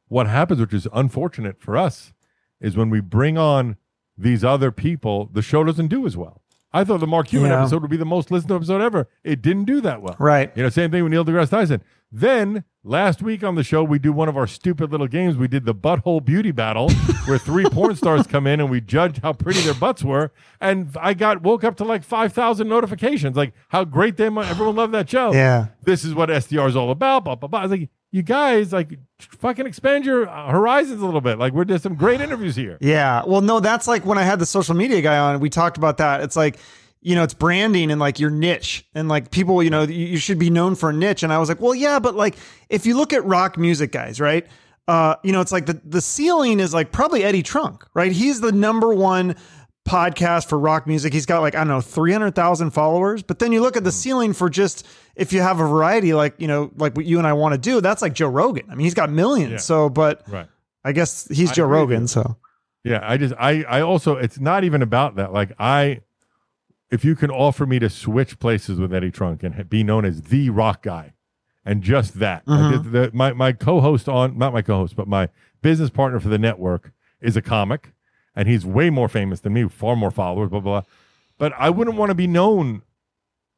what 0.09 0.27
happens, 0.27 0.59
which 0.59 0.73
is 0.73 0.87
unfortunate 0.93 1.61
for 1.61 1.77
us, 1.77 2.11
is 2.59 2.75
when 2.75 2.89
we 2.89 2.99
bring 2.99 3.37
on 3.37 3.77
these 4.17 4.43
other 4.43 4.69
people, 4.71 5.29
the 5.31 5.41
show 5.41 5.63
doesn't 5.63 5.87
do 5.87 6.05
as 6.05 6.17
well. 6.17 6.41
I 6.71 6.83
thought 6.83 6.99
the 6.99 7.07
Mark 7.07 7.27
Cuban 7.29 7.49
Yeah. 7.49 7.61
episode 7.61 7.81
would 7.81 7.89
be 7.89 7.97
the 7.97 8.05
most 8.05 8.29
listened 8.29 8.49
to 8.49 8.55
episode 8.55 8.81
ever. 8.81 9.07
It 9.23 9.41
didn't 9.41 9.63
do 9.63 9.81
that 9.81 10.01
well. 10.03 10.15
Right. 10.19 10.51
You 10.55 10.61
know, 10.61 10.69
same 10.69 10.91
thing 10.91 11.01
with 11.03 11.11
Neil 11.11 11.25
deGrasse 11.25 11.49
Tyson. 11.49 11.81
Then 12.11 12.63
last 12.83 13.21
week 13.23 13.43
on 13.43 13.55
the 13.55 13.63
show, 13.63 13.83
we 13.83 13.97
do 13.97 14.11
one 14.11 14.29
of 14.29 14.35
our 14.37 14.45
stupid 14.45 14.91
little 14.91 15.07
games. 15.07 15.35
We 15.37 15.47
did 15.47 15.65
the 15.65 15.73
butthole 15.73 16.23
beauty 16.23 16.51
battle, 16.51 16.89
where 17.25 17.37
three 17.39 17.65
porn 17.65 17.95
stars 17.95 18.27
come 18.27 18.45
in 18.45 18.59
and 18.59 18.69
we 18.69 18.81
judge 18.81 19.19
how 19.21 19.33
pretty 19.33 19.61
their 19.61 19.73
butts 19.73 20.03
were. 20.03 20.31
And 20.61 20.89
I 20.99 21.13
got 21.15 21.41
woke 21.41 21.63
up 21.63 21.75
to 21.77 21.83
like 21.85 22.03
five 22.03 22.33
thousand 22.33 22.67
notifications, 22.67 23.35
like 23.37 23.53
how 23.69 23.83
great 23.83 24.17
they 24.17 24.29
mu- 24.29 24.41
everyone 24.41 24.75
loved 24.75 24.93
that 24.93 25.09
show. 25.09 25.33
Yeah. 25.33 25.67
This 25.83 26.03
is 26.03 26.13
what 26.13 26.29
SDR 26.29 26.67
is 26.67 26.75
all 26.75 26.91
about. 26.91 27.23
Blah 27.23 27.35
blah 27.35 27.47
blah. 27.47 27.59
I 27.59 27.63
was 27.63 27.71
like, 27.71 27.89
you 28.11 28.21
guys, 28.23 28.73
like, 28.73 28.97
fucking 29.19 29.67
expand 29.67 30.05
your 30.05 30.25
horizons 30.25 31.01
a 31.01 31.05
little 31.05 31.21
bit. 31.21 31.37
Like, 31.37 31.53
we're 31.53 31.65
doing 31.65 31.79
some 31.79 31.95
great 31.95 32.21
interviews 32.21 32.55
here. 32.55 32.77
Yeah. 32.89 33.23
Well, 33.25 33.41
no, 33.41 33.59
that's 33.59 33.87
like 33.87 34.05
when 34.05 34.17
I 34.17 34.23
had 34.23 34.39
the 34.39 34.45
social 34.45 34.75
media 34.75 35.01
guy 35.01 35.17
on, 35.17 35.39
we 35.39 35.49
talked 35.49 35.77
about 35.77 35.97
that. 35.97 36.21
It's 36.21 36.35
like, 36.35 36.57
you 37.01 37.15
know, 37.15 37.23
it's 37.23 37.33
branding 37.33 37.91
and 37.91 37.99
like 37.99 38.19
your 38.19 38.29
niche 38.29 38.85
and 38.93 39.07
like 39.07 39.31
people, 39.31 39.61
you 39.63 39.69
know, 39.69 39.83
you, 39.83 40.05
you 40.07 40.17
should 40.17 40.39
be 40.39 40.49
known 40.49 40.75
for 40.75 40.89
a 40.89 40.93
niche. 40.93 41.23
And 41.23 41.31
I 41.31 41.37
was 41.37 41.47
like, 41.49 41.61
well, 41.61 41.75
yeah, 41.75 41.99
but 41.99 42.15
like 42.15 42.35
if 42.69 42.85
you 42.85 42.97
look 42.97 43.13
at 43.13 43.23
rock 43.25 43.57
music 43.57 43.91
guys, 43.91 44.19
right? 44.19 44.45
Uh, 44.87 45.15
you 45.23 45.31
know, 45.31 45.39
it's 45.39 45.51
like 45.51 45.67
the, 45.67 45.79
the 45.85 46.01
ceiling 46.01 46.59
is 46.59 46.73
like 46.73 46.91
probably 46.91 47.23
Eddie 47.23 47.43
Trunk, 47.43 47.85
right? 47.93 48.11
He's 48.11 48.41
the 48.41 48.51
number 48.51 48.91
one 48.93 49.35
podcast 49.87 50.47
for 50.47 50.59
rock 50.59 50.85
music. 50.85 51.13
He's 51.13 51.25
got 51.25 51.41
like, 51.41 51.55
I 51.55 51.59
don't 51.59 51.67
know, 51.67 51.81
300,000 51.81 52.71
followers. 52.71 53.23
But 53.23 53.39
then 53.39 53.51
you 53.51 53.61
look 53.61 53.75
at 53.77 53.83
the 53.83 53.91
ceiling 53.91 54.33
for 54.33 54.49
just 54.49 54.85
if 55.15 55.33
you 55.33 55.41
have 55.41 55.59
a 55.59 55.67
variety, 55.67 56.13
like, 56.13 56.35
you 56.37 56.47
know, 56.47 56.71
like 56.77 56.95
what 56.95 57.05
you 57.05 57.17
and 57.17 57.25
I 57.27 57.33
want 57.33 57.53
to 57.53 57.57
do, 57.57 57.81
that's 57.81 58.01
like 58.01 58.13
Joe 58.13 58.27
Rogan. 58.29 58.65
I 58.69 58.75
mean, 58.75 58.85
he's 58.85 58.93
got 58.93 59.09
millions. 59.09 59.51
Yeah. 59.51 59.57
So, 59.57 59.89
but 59.89 60.23
Right. 60.27 60.47
I 60.83 60.91
guess 60.91 61.27
he's 61.27 61.51
I 61.51 61.53
Joe 61.55 61.65
Rogan. 61.65 62.07
So, 62.07 62.37
Yeah, 62.83 62.99
I 63.03 63.17
just 63.17 63.33
I 63.39 63.63
I 63.63 63.81
also 63.81 64.15
it's 64.17 64.39
not 64.39 64.63
even 64.63 64.81
about 64.81 65.15
that. 65.15 65.33
Like 65.33 65.51
I 65.59 66.01
if 66.91 67.03
you 67.05 67.15
can 67.15 67.29
offer 67.31 67.65
me 67.65 67.79
to 67.79 67.89
switch 67.89 68.39
places 68.39 68.79
with 68.79 68.93
Eddie 68.93 69.11
Trunk 69.11 69.43
and 69.43 69.69
be 69.69 69.83
known 69.83 70.05
as 70.05 70.23
the 70.23 70.49
rock 70.49 70.83
guy 70.83 71.13
and 71.65 71.81
just 71.83 72.19
that. 72.19 72.45
Mhm. 72.45 72.83
the- 72.83 72.89
the- 72.89 73.11
my 73.13 73.33
my 73.33 73.51
co-host 73.53 74.07
on 74.07 74.37
not 74.37 74.53
my 74.53 74.61
co-host, 74.61 74.95
but 74.95 75.07
my 75.07 75.29
business 75.61 75.89
partner 75.89 76.19
for 76.19 76.29
the 76.29 76.37
network 76.39 76.91
is 77.21 77.35
a 77.35 77.41
comic 77.41 77.91
and 78.39 78.47
he's 78.47 78.65
way 78.65 78.89
more 78.89 79.09
famous 79.09 79.41
than 79.41 79.51
me, 79.51 79.67
far 79.67 79.97
more 79.97 80.11
followers, 80.11 80.49
blah 80.49 80.61
blah. 80.61 80.79
blah. 80.79 80.89
But 81.37 81.51
I 81.59 81.69
wouldn't 81.69 81.97
want 81.97 82.09
to 82.09 82.15
be 82.15 82.25
known 82.25 82.83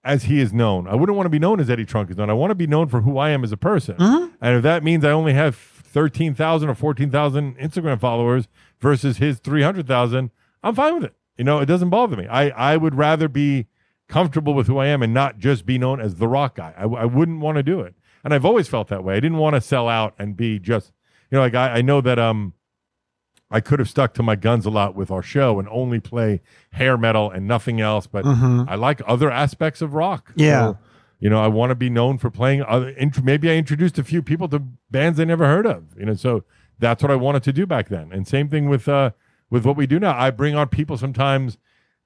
as 0.04 0.24
he 0.24 0.40
is 0.40 0.52
known. 0.52 0.88
I 0.88 0.96
wouldn't 0.96 1.16
want 1.16 1.28
to 1.28 1.30
be 1.30 1.38
known 1.38 1.60
as 1.60 1.70
Eddie 1.70 1.86
Trunk 1.86 2.10
is 2.10 2.18
known. 2.18 2.32
I 2.32 2.34
want 2.34 2.50
to 2.50 2.56
be 2.56 2.66
known 2.66 2.88
for 2.88 3.02
who 3.02 3.20
I 3.20 3.30
am 3.30 3.44
as 3.44 3.52
a 3.52 3.58
person. 3.58 3.96
Mm-hmm. 3.98 4.34
And 4.42 4.58
if 4.58 4.64
that 4.64 4.84
means 4.84 5.06
I 5.06 5.12
only 5.12 5.34
have 5.34 5.56
13,000 5.56 6.68
or 6.68 6.74
14,000 6.74 7.60
Instagram 7.60 8.00
followers 8.00 8.48
versus 8.80 9.18
his 9.18 9.38
300,000, 9.38 10.32
I'm 10.64 10.74
fine 10.74 10.96
with 10.96 11.04
it. 11.04 11.14
You 11.38 11.44
know, 11.44 11.60
it 11.60 11.68
doesn't 11.68 11.92
bother 11.92 12.18
me. 12.18 12.26
I, 12.26 12.50
I 12.50 12.78
would 12.78 12.96
rather 12.96 13.28
be 13.28 13.68
comfortable 14.10 14.56
with 14.56 14.66
who 14.66 14.80
I 14.80 14.88
am 14.88 15.04
and 15.04 15.14
not 15.14 15.38
just 15.38 15.68
be 15.68 15.78
known 15.78 16.02
as 16.02 16.16
the 16.16 16.28
rock 16.28 16.56
guy. 16.56 16.74
I, 16.76 16.86
I 16.86 17.06
wouldn't 17.06 17.40
want 17.40 17.58
to 17.58 17.64
do 17.64 17.82
it. 17.82 17.94
And 18.24 18.34
I've 18.34 18.46
always 18.46 18.68
felt 18.68 18.88
that 18.88 19.04
way. 19.04 19.16
I 19.16 19.20
didn't 19.20 19.38
want 19.38 19.54
to 19.54 19.62
sell 19.62 19.88
out 19.88 20.16
and 20.18 20.36
be 20.36 20.58
just, 20.58 20.92
you 21.30 21.36
know, 21.36 21.42
like 21.42 21.54
I, 21.54 21.76
I 21.76 21.82
know 21.84 22.02
that 22.02 22.18
um 22.18 22.54
I 23.52 23.60
could 23.60 23.80
have 23.80 23.90
stuck 23.90 24.14
to 24.16 24.24
my 24.24 24.36
guns 24.36 24.66
a 24.66 24.70
lot 24.70 24.96
with 24.96 25.12
our 25.12 25.22
show 25.22 25.60
and 25.60 25.68
only 25.70 26.00
play 26.00 26.42
hair 26.72 26.98
metal 26.98 27.30
and 27.30 27.48
nothing 27.48 27.82
else, 27.82 28.08
but 28.08 28.26
I 28.26 28.76
like 28.76 29.02
other 29.06 29.30
aspects 29.30 29.82
of 29.82 29.94
rock. 29.94 30.30
Mm-hmm. 30.30 30.40
Yeah. 30.40 30.60
So, 30.72 30.78
you 31.20 31.30
know, 31.30 31.40
I 31.44 31.48
want 31.48 31.70
to 31.70 31.76
be 31.76 31.90
known 31.90 32.18
for 32.18 32.32
playing 32.32 32.64
other. 32.64 32.90
int- 32.90 33.24
Maybe 33.24 33.50
I 33.52 33.56
introduced 33.56 34.00
a 34.00 34.04
few 34.04 34.22
people 34.24 34.48
to 34.50 34.60
bands 34.90 35.18
they 35.18 35.26
never 35.26 35.46
heard 35.46 35.66
of. 35.68 35.84
You 35.98 36.06
know, 36.06 36.14
so 36.16 36.44
that's 36.80 37.04
what 37.04 37.12
I 37.12 37.16
wanted 37.16 37.44
to 37.44 37.54
do 37.54 37.66
back 37.68 37.90
then. 37.90 38.12
And 38.12 38.28
same 38.28 38.48
thing 38.50 38.70
with 38.70 38.88
uh 38.88 39.12
with 39.50 39.66
what 39.66 39.76
we 39.76 39.86
do 39.86 40.00
now. 40.00 40.18
I 40.18 40.32
bring 40.32 40.56
on 40.56 40.70
people 40.70 40.98
sometimes 40.98 41.58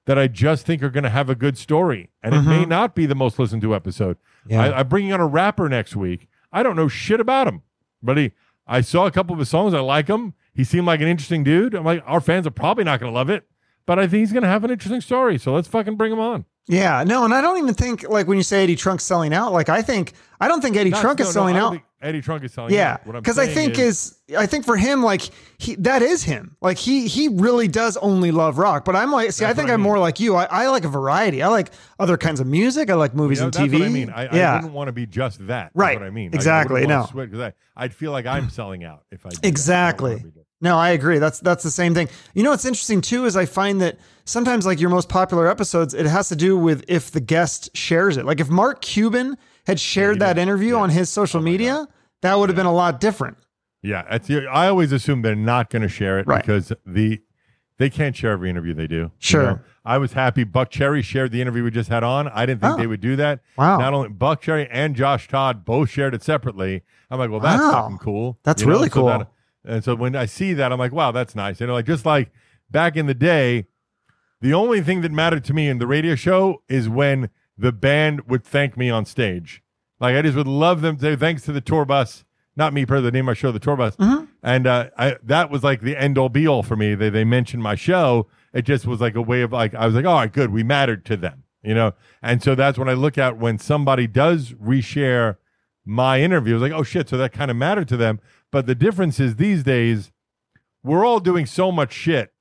that 0.06 0.18
I 0.18 0.26
just 0.28 0.66
think 0.66 0.82
are 0.82 0.90
going 0.90 1.04
to 1.04 1.10
have 1.10 1.30
a 1.30 1.34
good 1.34 1.56
story, 1.58 2.10
and 2.22 2.34
it 2.34 2.42
may 2.42 2.64
not 2.64 2.94
be 2.94 3.06
the 3.06 3.14
most 3.14 3.38
listened 3.38 3.62
to 3.62 3.74
episode. 3.74 4.16
Mm-hmm. 4.18 4.52
Yeah. 4.52 4.62
I, 4.64 4.80
I'm 4.80 4.88
bringing 4.88 5.12
on 5.12 5.20
a 5.20 5.26
rapper 5.26 5.68
next 5.68 5.96
week. 5.96 6.28
I 6.52 6.62
don't 6.62 6.76
know 6.76 6.88
shit 6.88 7.20
about 7.20 7.46
him, 7.48 7.62
but 8.02 8.16
he. 8.18 8.32
I 8.68 8.80
saw 8.80 9.06
a 9.06 9.12
couple 9.12 9.32
of 9.32 9.38
his 9.38 9.48
songs. 9.48 9.74
I 9.74 9.80
like 9.80 10.08
him. 10.08 10.34
He 10.56 10.64
seemed 10.64 10.86
like 10.86 11.00
an 11.00 11.06
interesting 11.08 11.44
dude. 11.44 11.74
I'm 11.74 11.84
like, 11.84 12.02
our 12.06 12.20
fans 12.20 12.46
are 12.46 12.50
probably 12.50 12.84
not 12.84 12.98
going 12.98 13.12
to 13.12 13.14
love 13.14 13.28
it, 13.30 13.46
but 13.84 13.98
I 13.98 14.02
think 14.06 14.20
he's 14.20 14.32
going 14.32 14.42
to 14.42 14.48
have 14.48 14.64
an 14.64 14.70
interesting 14.70 15.00
story. 15.02 15.38
So 15.38 15.52
let's 15.54 15.68
fucking 15.68 15.96
bring 15.96 16.12
him 16.12 16.18
on. 16.20 16.44
Yeah, 16.68 17.04
no, 17.04 17.24
and 17.24 17.32
I 17.32 17.40
don't 17.40 17.58
even 17.58 17.74
think 17.74 18.08
like 18.08 18.26
when 18.26 18.36
you 18.38 18.42
say 18.42 18.64
Eddie 18.64 18.74
Trunk's 18.74 19.04
selling 19.04 19.32
out. 19.32 19.52
Like 19.52 19.68
I 19.68 19.82
think 19.82 20.14
I 20.40 20.48
don't 20.48 20.60
think 20.60 20.76
Eddie 20.76 20.90
Not- 20.90 21.00
Trunk 21.00 21.20
no, 21.20 21.26
is 21.26 21.32
selling 21.32 21.54
I 21.54 21.60
don't 21.60 21.74
out. 21.76 21.82
Eddie 22.02 22.20
Trunk 22.20 22.42
is 22.42 22.52
selling 22.52 22.74
Yeah, 22.74 22.94
out. 22.94 23.00
I'm 23.06 23.12
because 23.12 23.38
I 23.38 23.46
think 23.46 23.78
is, 23.78 24.18
I 24.36 24.46
think 24.46 24.64
for 24.64 24.76
him 24.76 25.02
like 25.02 25.22
he 25.58 25.76
that 25.76 26.02
is 26.02 26.24
him. 26.24 26.56
Like 26.60 26.76
he 26.76 27.06
he 27.06 27.28
really 27.28 27.68
does 27.68 27.96
only 27.98 28.32
love 28.32 28.58
rock. 28.58 28.84
But 28.84 28.96
I'm 28.96 29.12
like, 29.12 29.30
see, 29.30 29.44
I 29.44 29.54
think 29.54 29.70
I 29.70 29.74
I'm 29.74 29.80
mean. 29.80 29.84
more 29.84 29.98
like 30.00 30.18
you. 30.18 30.34
I, 30.34 30.44
I 30.50 30.66
like 30.66 30.84
a 30.84 30.88
variety. 30.88 31.40
I 31.40 31.46
like 31.46 31.70
other 32.00 32.16
kinds 32.16 32.40
of 32.40 32.48
music. 32.48 32.90
I 32.90 32.94
like 32.94 33.14
movies 33.14 33.40
and 33.40 33.52
that's 33.52 33.64
TV. 33.64 33.84
I 33.84 33.88
mean. 33.88 34.10
I, 34.10 34.26
I 34.26 34.36
yeah, 34.36 34.56
wouldn't 34.56 34.72
want 34.72 34.88
to 34.88 34.92
be 34.92 35.06
just 35.06 35.46
that. 35.46 35.70
Right. 35.72 35.96
What 35.96 36.04
I 36.04 36.10
mean. 36.10 36.34
Exactly, 36.34 36.82
I, 36.82 36.86
no. 36.86 37.08
Because 37.14 37.38
I, 37.40 37.52
I'd 37.76 37.94
feel 37.94 38.10
like 38.10 38.26
I'm 38.26 38.50
selling 38.50 38.82
out 38.82 39.04
if 39.12 39.24
I. 39.24 39.28
I 39.28 39.32
Exactly. 39.44 40.24
No, 40.60 40.78
I 40.78 40.90
agree. 40.90 41.18
That's 41.18 41.38
that's 41.40 41.62
the 41.62 41.70
same 41.70 41.92
thing. 41.94 42.08
You 42.34 42.42
know 42.42 42.50
what's 42.50 42.64
interesting 42.64 43.00
too 43.02 43.26
is 43.26 43.36
I 43.36 43.44
find 43.44 43.80
that 43.82 43.98
sometimes 44.24 44.64
like 44.64 44.80
your 44.80 44.88
most 44.90 45.08
popular 45.08 45.48
episodes, 45.48 45.92
it 45.92 46.06
has 46.06 46.28
to 46.30 46.36
do 46.36 46.56
with 46.56 46.84
if 46.88 47.10
the 47.10 47.20
guest 47.20 47.76
shares 47.76 48.16
it. 48.16 48.24
Like 48.24 48.40
if 48.40 48.48
Mark 48.48 48.80
Cuban 48.80 49.36
had 49.66 49.78
shared 49.78 50.18
that 50.20 50.38
interview 50.38 50.76
on 50.76 50.90
his 50.90 51.08
Oh 51.10 51.22
social 51.22 51.42
media, 51.42 51.86
that 52.22 52.38
would 52.38 52.48
have 52.48 52.56
been 52.56 52.66
a 52.66 52.72
lot 52.72 53.00
different. 53.00 53.36
Yeah, 53.82 54.02
I 54.50 54.66
always 54.68 54.92
assume 54.92 55.22
they're 55.22 55.36
not 55.36 55.68
going 55.70 55.82
to 55.82 55.88
share 55.88 56.18
it 56.18 56.26
Right. 56.26 56.40
because 56.40 56.72
the 56.86 57.20
they 57.78 57.90
can't 57.90 58.16
share 58.16 58.30
every 58.32 58.48
interview 58.48 58.72
they 58.72 58.86
do. 58.86 58.96
you 58.96 59.10
Sure. 59.18 59.42
know? 59.42 59.58
I 59.84 59.98
was 59.98 60.14
happy 60.14 60.46
Buckcherry 60.46 61.04
shared 61.04 61.30
the 61.30 61.42
interview 61.42 61.62
we 61.62 61.70
just 61.70 61.90
had 61.90 62.02
on. 62.02 62.26
I 62.28 62.46
didn't 62.46 62.62
think 62.62 62.74
Oh. 62.74 62.76
they 62.78 62.86
would 62.86 63.02
do 63.02 63.16
that. 63.16 63.40
Wow. 63.58 63.76
Not 63.76 63.92
only 63.92 64.08
Buckcherry 64.08 64.66
and 64.70 64.96
Josh 64.96 65.28
Todd 65.28 65.66
both 65.66 65.90
shared 65.90 66.14
it 66.14 66.22
separately. 66.22 66.82
I'm 67.10 67.18
like, 67.18 67.30
well, 67.30 67.38
that's 67.40 67.60
Wow. 67.62 67.82
fucking 67.82 67.98
cool. 67.98 68.38
That's 68.44 68.62
You 68.62 68.68
know, 68.68 68.72
really 68.74 68.88
so 68.88 68.94
cool. 68.94 69.06
that- 69.08 69.28
and 69.66 69.84
so 69.84 69.94
when 69.94 70.16
I 70.16 70.26
see 70.26 70.52
that, 70.54 70.72
I'm 70.72 70.78
like, 70.78 70.92
wow, 70.92 71.12
that's 71.12 71.34
nice. 71.34 71.60
You 71.60 71.66
know, 71.66 71.74
like 71.74 71.86
just 71.86 72.06
like 72.06 72.30
back 72.70 72.96
in 72.96 73.06
the 73.06 73.14
day, 73.14 73.66
the 74.40 74.54
only 74.54 74.80
thing 74.80 75.00
that 75.00 75.12
mattered 75.12 75.44
to 75.44 75.54
me 75.54 75.68
in 75.68 75.78
the 75.78 75.86
radio 75.86 76.14
show 76.14 76.62
is 76.68 76.88
when 76.88 77.30
the 77.56 77.72
band 77.72 78.28
would 78.28 78.44
thank 78.44 78.76
me 78.76 78.90
on 78.90 79.04
stage. 79.04 79.62
Like 79.98 80.14
I 80.16 80.22
just 80.22 80.36
would 80.36 80.46
love 80.46 80.82
them 80.82 80.96
to 80.96 81.02
say 81.02 81.16
thanks 81.16 81.42
to 81.42 81.52
the 81.52 81.60
tour 81.60 81.84
bus. 81.84 82.24
Not 82.54 82.72
me 82.72 82.86
per 82.86 83.00
the 83.00 83.10
name 83.10 83.24
of 83.24 83.26
my 83.26 83.34
show, 83.34 83.52
the 83.52 83.58
tour 83.58 83.76
bus. 83.76 83.96
Mm-hmm. 83.96 84.24
And 84.42 84.66
uh, 84.66 84.88
I 84.96 85.16
that 85.22 85.50
was 85.50 85.62
like 85.62 85.82
the 85.82 85.96
end 85.96 86.16
all 86.16 86.28
be 86.28 86.46
all 86.46 86.62
for 86.62 86.76
me. 86.76 86.94
They 86.94 87.10
they 87.10 87.24
mentioned 87.24 87.62
my 87.62 87.74
show. 87.74 88.28
It 88.52 88.62
just 88.62 88.86
was 88.86 89.00
like 89.00 89.14
a 89.14 89.22
way 89.22 89.42
of 89.42 89.52
like 89.52 89.74
I 89.74 89.86
was 89.86 89.94
like, 89.94 90.06
all 90.06 90.16
right, 90.16 90.32
good, 90.32 90.52
we 90.52 90.62
mattered 90.62 91.04
to 91.06 91.16
them, 91.16 91.44
you 91.62 91.74
know. 91.74 91.92
And 92.22 92.42
so 92.42 92.54
that's 92.54 92.78
when 92.78 92.88
I 92.88 92.94
look 92.94 93.18
at 93.18 93.36
when 93.38 93.58
somebody 93.58 94.06
does 94.06 94.52
reshare 94.52 95.36
my 95.84 96.20
interview. 96.20 96.54
I 96.54 96.58
was 96.58 96.62
like, 96.62 96.78
oh 96.78 96.82
shit, 96.82 97.08
so 97.08 97.16
that 97.18 97.32
kind 97.32 97.50
of 97.50 97.56
mattered 97.56 97.88
to 97.88 97.96
them. 97.96 98.20
But 98.56 98.64
the 98.64 98.74
difference 98.74 99.20
is 99.20 99.36
these 99.36 99.62
days, 99.62 100.12
we're 100.82 101.04
all 101.04 101.20
doing 101.20 101.44
so 101.44 101.70
much 101.70 101.92
shit. 101.92 102.32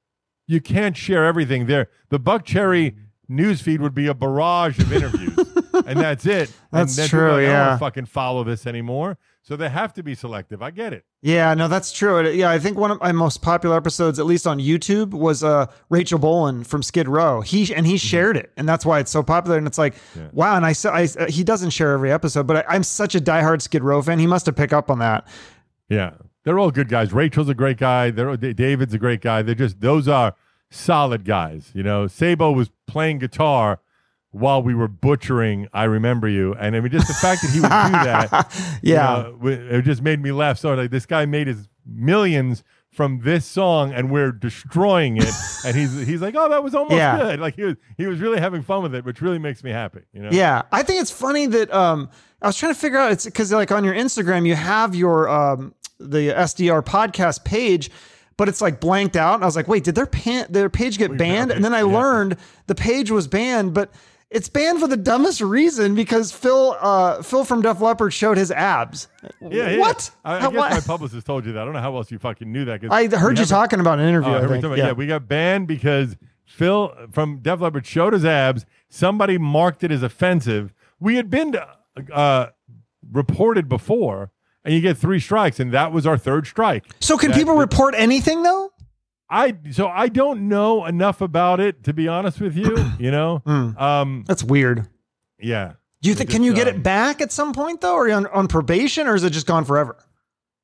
You 0.48 0.62
can't 0.62 0.96
share 0.96 1.26
everything 1.26 1.66
there. 1.66 1.90
The 2.08 2.22
Buckcherry 2.22 2.96
news 3.28 3.60
feed 3.60 3.82
would 3.82 3.94
be 3.94 4.08
a 4.08 4.14
barrage 4.14 4.80
of 4.80 4.94
interviews, 4.94 5.38
and 5.86 6.00
that's 6.00 6.26
it. 6.26 6.54
That's 6.72 6.98
and 6.98 7.04
then 7.04 7.08
people 7.08 7.20
are 7.20 7.30
true, 7.32 7.46
like, 7.48 7.54
I 7.54 7.70
don't 7.70 7.80
fucking 7.80 8.06
follow 8.06 8.46
this 8.46 8.66
anymore. 8.66 9.18
So 9.42 9.58
they 9.58 9.68
have 9.68 9.94
to 9.94 10.04
be 10.04 10.16
selective. 10.16 10.64
I 10.64 10.72
get 10.72 10.92
it. 10.94 11.04
Yeah, 11.22 11.54
no, 11.54 11.68
that's 11.68 11.92
true. 11.92 12.28
Yeah, 12.30 12.50
I 12.50 12.60
think 12.60 12.78
one 12.80 12.90
of 12.92 13.00
my 13.00 13.12
most 13.12 13.44
popular 13.44 13.76
episodes, 13.76 14.18
at 14.18 14.26
least 14.26 14.48
on 14.48 14.58
YouTube, 14.58 15.12
was 15.12 15.44
uh, 15.44 15.68
Rachel 15.90 16.18
Bolan 16.18 16.64
from 16.64 16.82
Skid 16.82 17.08
Row. 17.08 17.42
He 17.42 17.76
and 17.76 17.86
he 17.86 17.98
shared 17.98 18.38
it, 18.38 18.54
and 18.58 18.68
that's 18.68 18.86
why 18.86 19.00
it's 19.00 19.12
so 19.12 19.22
popular. 19.22 19.58
And 19.58 19.68
it's 19.68 19.78
like, 19.78 19.96
wow. 20.32 20.56
And 20.56 20.66
I, 20.66 20.74
I 20.92 21.30
he 21.30 21.44
doesn't 21.44 21.72
share 21.72 21.92
every 21.92 22.12
episode, 22.12 22.48
but 22.48 22.58
I, 22.58 22.76
I'm 22.76 22.84
such 22.84 23.16
a 23.16 23.20
diehard 23.20 23.62
Skid 23.62 23.84
Row 23.84 24.02
fan. 24.02 24.18
He 24.18 24.28
must 24.28 24.46
have 24.46 24.56
picked 24.56 24.74
up 24.74 24.90
on 24.90 25.00
that. 25.00 25.28
Yeah, 25.90 26.12
they're 26.44 26.58
all 26.60 26.72
good 26.72 26.90
guys. 26.90 27.14
Rachel's 27.14 27.50
a 27.50 27.54
great 27.54 27.78
guy. 27.78 28.12
They're, 28.12 28.36
David's 28.38 28.94
a 28.94 28.98
great 29.00 29.22
guy. 29.22 29.42
They're 29.42 29.56
just 29.56 29.82
those 29.82 30.08
are 30.08 30.34
solid 30.72 31.26
guys. 31.26 31.72
You 31.74 31.84
know, 31.84 32.08
Sabo 32.08 32.52
was 32.52 32.72
playing 32.88 33.20
guitar 33.20 33.80
while 34.32 34.62
we 34.62 34.74
were 34.76 34.88
butchering 34.88 35.68
"I 35.74 35.84
Remember 35.86 36.28
You," 36.28 36.54
and 36.56 36.76
I 36.76 36.80
mean, 36.82 36.92
just 36.92 37.08
the 37.08 37.14
fact 37.14 37.42
that 37.44 37.52
he 37.52 37.60
would 37.60 37.68
do 37.70 37.70
that, 38.04 38.80
you 38.82 38.94
Yeah. 38.94 39.32
know, 39.42 39.48
it 39.48 39.84
just 39.84 40.02
made 40.02 40.22
me 40.22 40.32
laugh. 40.32 40.58
So 40.58 40.74
like, 40.74 40.92
this 40.92 41.06
guy 41.06 41.26
made 41.26 41.48
his 41.48 41.70
millions 41.86 42.64
from 42.92 43.20
this 43.24 43.46
song, 43.46 43.92
and 43.94 44.10
we're 44.10 44.32
destroying 44.32 45.18
it. 45.18 45.34
and 45.66 45.76
he's 45.76 46.06
he's 46.08 46.22
like, 46.22 46.34
"Oh, 46.38 46.50
that 46.50 46.64
was 46.64 46.74
almost 46.74 46.96
Yeah. 46.96 47.18
good." 47.18 47.40
Like 47.40 47.56
he 47.56 47.64
was 47.64 47.76
he 47.98 48.08
was 48.08 48.20
really 48.20 48.40
having 48.40 48.62
fun 48.64 48.82
with 48.84 48.96
it, 48.96 49.06
which 49.06 49.22
really 49.22 49.40
makes 49.40 49.64
me 49.64 49.72
happy. 49.72 50.02
You 50.14 50.24
know? 50.24 50.30
Yeah, 50.32 50.64
I 50.72 50.82
think 50.84 51.02
it's 51.02 51.12
funny 51.12 51.46
that 51.48 51.74
um, 51.74 52.10
I 52.42 52.48
was 52.48 52.58
trying 52.58 52.74
to 52.74 52.80
figure 52.80 53.00
out 53.00 53.12
it's 53.12 53.26
because 53.26 53.52
like 53.52 53.72
on 53.72 53.84
your 53.84 53.94
Instagram 53.96 54.46
you 54.46 54.56
have 54.56 54.94
your 54.96 55.28
um, 55.30 55.74
the 56.00 56.30
SDR 56.30 56.84
podcast 56.84 57.46
page, 57.46 57.90
but 58.38 58.50
it's 58.50 58.62
like 58.62 58.80
blanked 58.80 59.16
out. 59.16 59.36
And 59.36 59.44
I 59.44 59.48
was 59.48 59.56
like, 59.56 59.68
wait, 59.68 59.84
did 59.84 59.96
their 59.96 60.06
pan- 60.06 60.48
their 60.50 60.70
page 60.70 60.98
get 60.98 61.18
banned? 61.18 61.52
And 61.52 61.64
then 61.64 61.74
I 61.74 61.82
learned 61.84 62.38
the 62.68 62.76
page 62.76 63.10
was 63.12 63.28
banned, 63.28 63.74
but 63.74 63.92
it's 64.30 64.50
banned 64.50 64.80
for 64.80 64.88
the 64.88 64.98
dumbest 64.98 65.40
reason 65.40 65.96
because 65.96 66.32
Phil 66.32 66.76
uh, 66.82 67.22
Phil 67.22 67.46
from 67.46 67.62
Def 67.62 67.80
Leppard 67.80 68.12
showed 68.14 68.38
his 68.38 68.52
abs. 68.52 69.08
Yeah, 69.42 69.70
yeah. 69.70 69.78
What? 69.80 70.12
I, 70.26 70.36
I 70.36 70.40
How- 70.42 70.50
guess 70.52 70.58
what? 70.58 70.72
my 70.72 70.80
publicist 70.82 71.26
told 71.26 71.46
you 71.46 71.54
that. 71.54 71.62
I 71.62 71.64
don't 71.66 71.74
know 71.74 71.80
how 71.80 71.96
else 71.96 72.12
you 72.12 72.20
fucking 72.20 72.52
knew 72.52 72.66
that. 72.66 72.82
I 72.92 73.08
heard 73.08 73.40
you 73.40 73.46
talking 73.46 73.80
about 73.80 74.00
an 74.00 74.08
interview. 74.08 74.32
Oh, 74.32 74.44
I 74.54 74.60
time- 74.60 74.72
yeah. 74.72 74.88
yeah, 74.88 74.92
we 74.92 75.08
got 75.08 75.28
banned 75.28 75.68
because 75.68 76.18
Phil 76.46 76.94
from 77.12 77.40
Def 77.40 77.62
Leppard 77.62 77.86
showed 77.86 78.14
his 78.14 78.26
abs. 78.26 78.66
Somebody 78.90 79.38
marked 79.38 79.84
it 79.84 79.92
as 79.92 80.04
offensive. 80.04 80.74
We 81.00 81.16
had 81.16 81.30
been 81.30 81.56
uh, 82.14 82.48
reported 83.12 83.70
before, 83.70 84.32
and 84.64 84.74
you 84.74 84.82
get 84.82 84.98
three 84.98 85.20
strikes, 85.20 85.60
and 85.60 85.72
that 85.74 85.92
was 85.92 86.06
our 86.06 86.18
third 86.18 86.48
strike. 86.48 86.86
so 87.00 87.18
can 87.18 87.32
that- 87.32 87.38
people 87.38 87.56
report 87.56 87.94
anything 87.98 88.44
though? 88.44 88.72
I 89.30 89.56
so 89.72 89.88
I 89.88 90.08
don't 90.10 90.48
know 90.50 90.86
enough 90.86 91.20
about 91.20 91.60
it 91.60 91.84
to 91.86 91.94
be 91.94 92.08
honest 92.08 92.40
with 92.40 92.56
you. 92.56 92.78
You 93.00 93.10
know, 93.12 93.40
Hmm. 93.46 93.78
um, 93.78 94.24
That's 94.28 94.44
weird. 94.44 94.88
yeah. 95.40 95.74
Do 96.02 96.10
you 96.10 96.16
think 96.16 96.30
can 96.30 96.44
you 96.44 96.54
get 96.54 96.68
um, 96.68 96.76
it 96.76 96.84
back 96.84 97.22
at 97.22 97.32
some 97.32 97.52
point 97.52 97.82
though? 97.82 97.96
Are 97.96 98.08
you 98.08 98.14
on, 98.14 98.28
on 98.28 98.48
probation 98.48 99.08
or 99.08 99.16
is 99.16 99.24
it 99.24 99.32
just 99.32 99.48
gone 99.48 99.66
forever? 99.66 99.98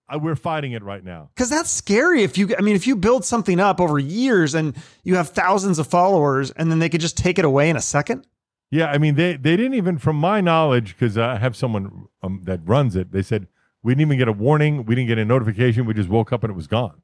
I, 0.07 0.17
we're 0.17 0.35
fighting 0.35 0.73
it 0.73 0.83
right 0.83 1.03
now. 1.03 1.29
Because 1.33 1.49
that's 1.49 1.71
scary. 1.71 2.21
If 2.21 2.37
you, 2.37 2.53
I 2.57 2.61
mean, 2.61 2.75
if 2.75 2.85
you 2.85 2.95
build 2.95 3.25
something 3.25 3.59
up 3.59 3.81
over 3.81 3.97
years 3.97 4.53
and 4.53 4.75
you 5.03 5.15
have 5.15 5.29
thousands 5.29 5.79
of 5.79 5.87
followers, 5.87 6.51
and 6.51 6.69
then 6.69 6.77
they 6.79 6.89
could 6.89 7.01
just 7.01 7.17
take 7.17 7.39
it 7.39 7.45
away 7.45 7.69
in 7.69 7.75
a 7.77 7.81
second. 7.81 8.27
Yeah, 8.71 8.87
I 8.87 8.97
mean 8.97 9.15
they 9.15 9.35
they 9.35 9.57
didn't 9.57 9.73
even, 9.73 9.97
from 9.97 10.15
my 10.15 10.39
knowledge, 10.39 10.95
because 10.97 11.17
I 11.17 11.37
have 11.37 11.55
someone 11.57 12.07
um, 12.23 12.41
that 12.45 12.61
runs 12.63 12.95
it. 12.95 13.11
They 13.11 13.21
said 13.21 13.47
we 13.83 13.93
didn't 13.93 14.07
even 14.07 14.17
get 14.17 14.29
a 14.29 14.33
warning, 14.33 14.85
we 14.85 14.95
didn't 14.95 15.09
get 15.09 15.17
a 15.17 15.25
notification. 15.25 15.85
We 15.85 15.93
just 15.93 16.09
woke 16.09 16.31
up 16.31 16.43
and 16.43 16.51
it 16.51 16.55
was 16.55 16.67
gone, 16.67 17.01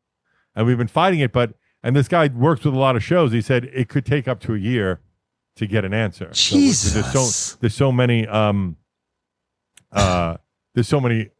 and 0.55 0.65
we've 0.65 0.77
been 0.77 0.87
fighting 0.87 1.19
it. 1.19 1.33
But 1.33 1.55
and 1.83 1.93
this 1.95 2.07
guy 2.07 2.27
works 2.27 2.63
with 2.63 2.73
a 2.73 2.79
lot 2.79 2.95
of 2.95 3.03
shows. 3.03 3.33
He 3.33 3.41
said 3.41 3.65
it 3.65 3.89
could 3.89 4.05
take 4.05 4.29
up 4.29 4.39
to 4.41 4.55
a 4.55 4.57
year 4.57 5.01
to 5.57 5.67
get 5.67 5.83
an 5.83 5.93
answer. 5.93 6.29
So, 6.33 6.55
Jesus. 6.55 6.93
there's 6.93 7.11
so 7.11 7.57
there's 7.59 7.75
so 7.75 7.91
many 7.91 8.25
um 8.27 8.77
uh 9.91 10.37
there's 10.73 10.87
so 10.87 11.01
many 11.01 11.31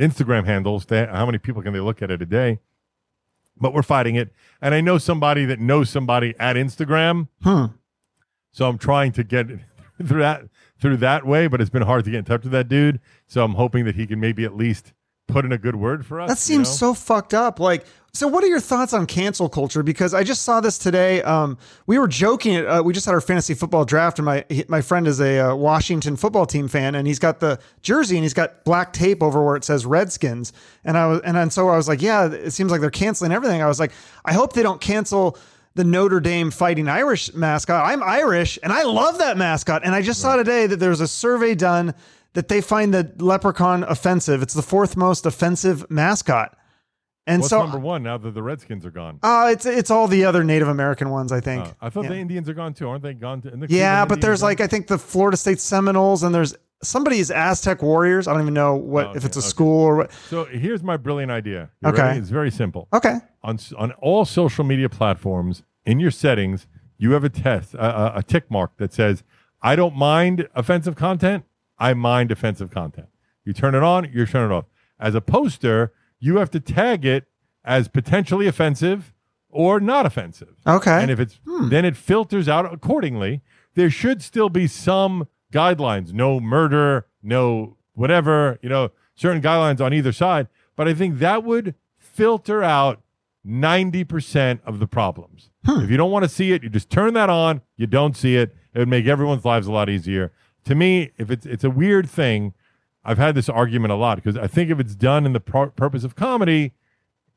Instagram 0.00 0.44
handles. 0.46 0.86
That, 0.86 1.10
how 1.10 1.26
many 1.26 1.38
people 1.38 1.62
can 1.62 1.72
they 1.72 1.80
look 1.80 2.02
at 2.02 2.10
it 2.10 2.20
a 2.20 2.26
day? 2.26 2.58
But 3.56 3.74
we're 3.74 3.82
fighting 3.82 4.16
it, 4.16 4.32
and 4.62 4.74
I 4.74 4.80
know 4.80 4.96
somebody 4.96 5.44
that 5.44 5.60
knows 5.60 5.90
somebody 5.90 6.34
at 6.40 6.56
Instagram. 6.56 7.28
Hmm. 7.42 7.66
So 8.52 8.68
I'm 8.68 8.78
trying 8.78 9.12
to 9.12 9.24
get 9.24 9.46
through 10.06 10.20
that 10.20 10.44
through 10.80 10.96
that 10.98 11.26
way, 11.26 11.46
but 11.46 11.60
it's 11.60 11.70
been 11.70 11.82
hard 11.82 12.04
to 12.04 12.10
get 12.10 12.18
in 12.18 12.24
touch 12.24 12.42
with 12.42 12.52
that 12.52 12.68
dude. 12.68 13.00
So 13.26 13.44
I'm 13.44 13.54
hoping 13.54 13.84
that 13.84 13.96
he 13.96 14.06
can 14.06 14.18
maybe 14.18 14.44
at 14.44 14.56
least 14.56 14.92
put 15.30 15.44
in 15.44 15.52
a 15.52 15.58
good 15.58 15.76
word 15.76 16.04
for 16.04 16.20
us. 16.20 16.28
That 16.28 16.38
seems 16.38 16.68
you 16.68 16.72
know? 16.72 16.92
so 16.92 16.94
fucked 16.94 17.34
up. 17.34 17.60
Like, 17.60 17.86
so 18.12 18.26
what 18.26 18.42
are 18.42 18.48
your 18.48 18.60
thoughts 18.60 18.92
on 18.92 19.06
cancel 19.06 19.48
culture? 19.48 19.82
Because 19.82 20.14
I 20.14 20.24
just 20.24 20.42
saw 20.42 20.60
this 20.60 20.78
today. 20.78 21.22
Um, 21.22 21.58
we 21.86 21.98
were 21.98 22.08
joking. 22.08 22.66
Uh, 22.66 22.82
we 22.82 22.92
just 22.92 23.06
had 23.06 23.12
our 23.12 23.20
fantasy 23.20 23.54
football 23.54 23.84
draft, 23.84 24.18
and 24.18 24.26
my 24.26 24.44
my 24.68 24.80
friend 24.80 25.06
is 25.06 25.20
a 25.20 25.38
uh, 25.38 25.54
Washington 25.54 26.16
football 26.16 26.44
team 26.44 26.66
fan, 26.66 26.96
and 26.96 27.06
he's 27.06 27.20
got 27.20 27.38
the 27.38 27.60
jersey 27.82 28.16
and 28.16 28.24
he's 28.24 28.34
got 28.34 28.64
black 28.64 28.92
tape 28.92 29.22
over 29.22 29.44
where 29.44 29.54
it 29.54 29.62
says 29.62 29.86
Redskins. 29.86 30.52
And 30.84 30.98
I 30.98 31.06
was, 31.06 31.20
and 31.20 31.36
then 31.36 31.50
so 31.50 31.68
I 31.68 31.76
was 31.76 31.86
like, 31.86 32.02
yeah, 32.02 32.26
it 32.26 32.50
seems 32.50 32.72
like 32.72 32.80
they're 32.80 32.90
canceling 32.90 33.30
everything. 33.30 33.62
I 33.62 33.68
was 33.68 33.78
like, 33.78 33.92
I 34.24 34.32
hope 34.32 34.54
they 34.54 34.62
don't 34.62 34.80
cancel 34.80 35.38
the 35.74 35.84
Notre 35.84 36.20
Dame 36.20 36.50
Fighting 36.50 36.88
Irish 36.88 37.32
mascot. 37.34 37.84
I'm 37.86 38.02
Irish, 38.02 38.58
and 38.62 38.72
I 38.72 38.82
love 38.82 39.18
that 39.18 39.36
mascot. 39.36 39.82
And 39.84 39.94
I 39.94 40.02
just 40.02 40.20
saw 40.20 40.36
today 40.36 40.66
that 40.66 40.76
there 40.76 40.90
was 40.90 41.00
a 41.00 41.08
survey 41.08 41.54
done 41.54 41.94
that 42.32 42.48
they 42.48 42.60
find 42.60 42.92
the 42.94 43.12
leprechaun 43.18 43.84
offensive. 43.84 44.42
It's 44.42 44.54
the 44.54 44.62
fourth 44.62 44.96
most 44.96 45.26
offensive 45.26 45.88
mascot. 45.90 46.56
And 47.26 47.42
What's 47.42 47.50
so 47.50 47.60
number 47.60 47.78
one 47.78 48.02
now 48.02 48.18
that 48.18 48.34
the 48.34 48.42
Redskins 48.42 48.84
are 48.84 48.90
gone? 48.90 49.20
uh, 49.22 49.50
it's 49.52 49.64
it's 49.66 49.90
all 49.90 50.08
the 50.08 50.24
other 50.24 50.42
Native 50.42 50.68
American 50.68 51.10
ones, 51.10 51.30
I 51.30 51.40
think. 51.40 51.64
Uh, 51.66 51.72
I 51.80 51.90
thought 51.90 52.04
yeah. 52.04 52.10
the 52.10 52.16
Indians 52.16 52.48
are 52.48 52.54
gone 52.54 52.74
too, 52.74 52.88
aren't 52.88 53.02
they? 53.02 53.14
Gone 53.14 53.40
to? 53.42 53.50
the 53.50 53.66
yeah, 53.68 54.04
but 54.04 54.14
Indians 54.14 54.22
there's 54.24 54.40
gone? 54.40 54.48
like 54.48 54.60
I 54.60 54.66
think 54.66 54.86
the 54.88 54.98
Florida 54.98 55.36
State 55.36 55.60
Seminoles, 55.60 56.22
and 56.24 56.34
there's 56.34 56.54
somebody's 56.82 57.30
Aztec 57.30 57.82
Warriors. 57.82 58.26
I 58.26 58.32
don't 58.32 58.42
even 58.42 58.54
know 58.54 58.74
what 58.74 59.08
Oh, 59.08 59.12
if 59.14 59.24
it's 59.24 59.36
a 59.36 59.40
okay. 59.40 59.48
school 59.48 59.82
or 59.84 59.96
what. 59.96 60.12
So 60.30 60.46
here's 60.46 60.82
my 60.82 60.96
brilliant 60.96 61.30
idea. 61.30 61.70
You 61.82 61.90
Okay. 61.90 62.02
ready? 62.02 62.18
It's 62.18 62.30
very 62.30 62.50
simple. 62.50 62.88
Okay, 62.92 63.16
On 63.42 63.58
on 63.78 63.92
all 63.92 64.24
social 64.24 64.64
media 64.64 64.88
platforms, 64.88 65.62
in 65.86 65.98
your 65.98 66.10
settings, 66.10 66.66
you 66.98 67.12
have 67.12 67.24
a 67.24 67.30
test, 67.30 67.74
a, 67.74 68.16
a, 68.16 68.18
a 68.18 68.22
tick 68.22 68.50
mark 68.50 68.76
that 68.76 68.92
says, 68.92 69.22
"I 69.62 69.76
don't 69.76 69.96
mind 69.96 70.48
offensive 70.54 70.94
content. 70.94 71.44
I 71.78 71.94
mind 71.94 72.30
offensive 72.30 72.70
content." 72.70 73.08
You 73.44 73.52
turn 73.52 73.74
it 73.74 73.82
on, 73.82 74.10
you 74.12 74.26
turn 74.26 74.50
it 74.50 74.54
off. 74.54 74.66
As 74.98 75.14
a 75.14 75.20
poster, 75.20 75.92
you 76.18 76.36
have 76.36 76.50
to 76.50 76.60
tag 76.60 77.06
it 77.06 77.24
as 77.64 77.88
potentially 77.88 78.46
offensive 78.46 79.14
or 79.48 79.80
not 79.80 80.06
offensive. 80.06 80.56
okay, 80.66 81.02
And 81.02 81.10
if 81.10 81.18
it's 81.18 81.40
hmm. 81.46 81.68
then 81.68 81.84
it 81.84 81.96
filters 81.96 82.48
out 82.48 82.72
accordingly. 82.72 83.42
There 83.74 83.90
should 83.90 84.22
still 84.22 84.48
be 84.48 84.66
some 84.66 85.28
guidelines, 85.52 86.12
no 86.12 86.40
murder, 86.40 87.06
no 87.22 87.76
whatever, 87.94 88.58
you 88.62 88.68
know, 88.68 88.90
certain 89.14 89.40
guidelines 89.40 89.80
on 89.80 89.94
either 89.94 90.12
side. 90.12 90.48
But 90.76 90.88
I 90.88 90.94
think 90.94 91.18
that 91.18 91.44
would 91.44 91.74
filter 91.98 92.62
out 92.62 93.00
90% 93.46 94.60
of 94.64 94.78
the 94.78 94.86
problems. 94.86 95.50
If 95.66 95.90
you 95.90 95.96
don't 95.96 96.10
want 96.10 96.24
to 96.24 96.28
see 96.28 96.52
it, 96.52 96.62
you 96.62 96.68
just 96.68 96.90
turn 96.90 97.14
that 97.14 97.30
on, 97.30 97.62
you 97.76 97.86
don't 97.86 98.16
see 98.16 98.36
it. 98.36 98.54
It 98.74 98.78
would 98.78 98.88
make 98.88 99.06
everyone's 99.06 99.44
lives 99.44 99.66
a 99.66 99.72
lot 99.72 99.88
easier. 99.88 100.32
To 100.64 100.74
me, 100.74 101.10
if 101.16 101.30
it's 101.30 101.46
it's 101.46 101.64
a 101.64 101.70
weird 101.70 102.08
thing, 102.08 102.54
I've 103.04 103.18
had 103.18 103.34
this 103.34 103.48
argument 103.48 103.92
a 103.92 103.96
lot 103.96 104.16
because 104.16 104.36
I 104.36 104.46
think 104.46 104.70
if 104.70 104.78
it's 104.78 104.94
done 104.94 105.26
in 105.26 105.32
the 105.32 105.40
pur- 105.40 105.70
purpose 105.70 106.04
of 106.04 106.14
comedy, 106.16 106.72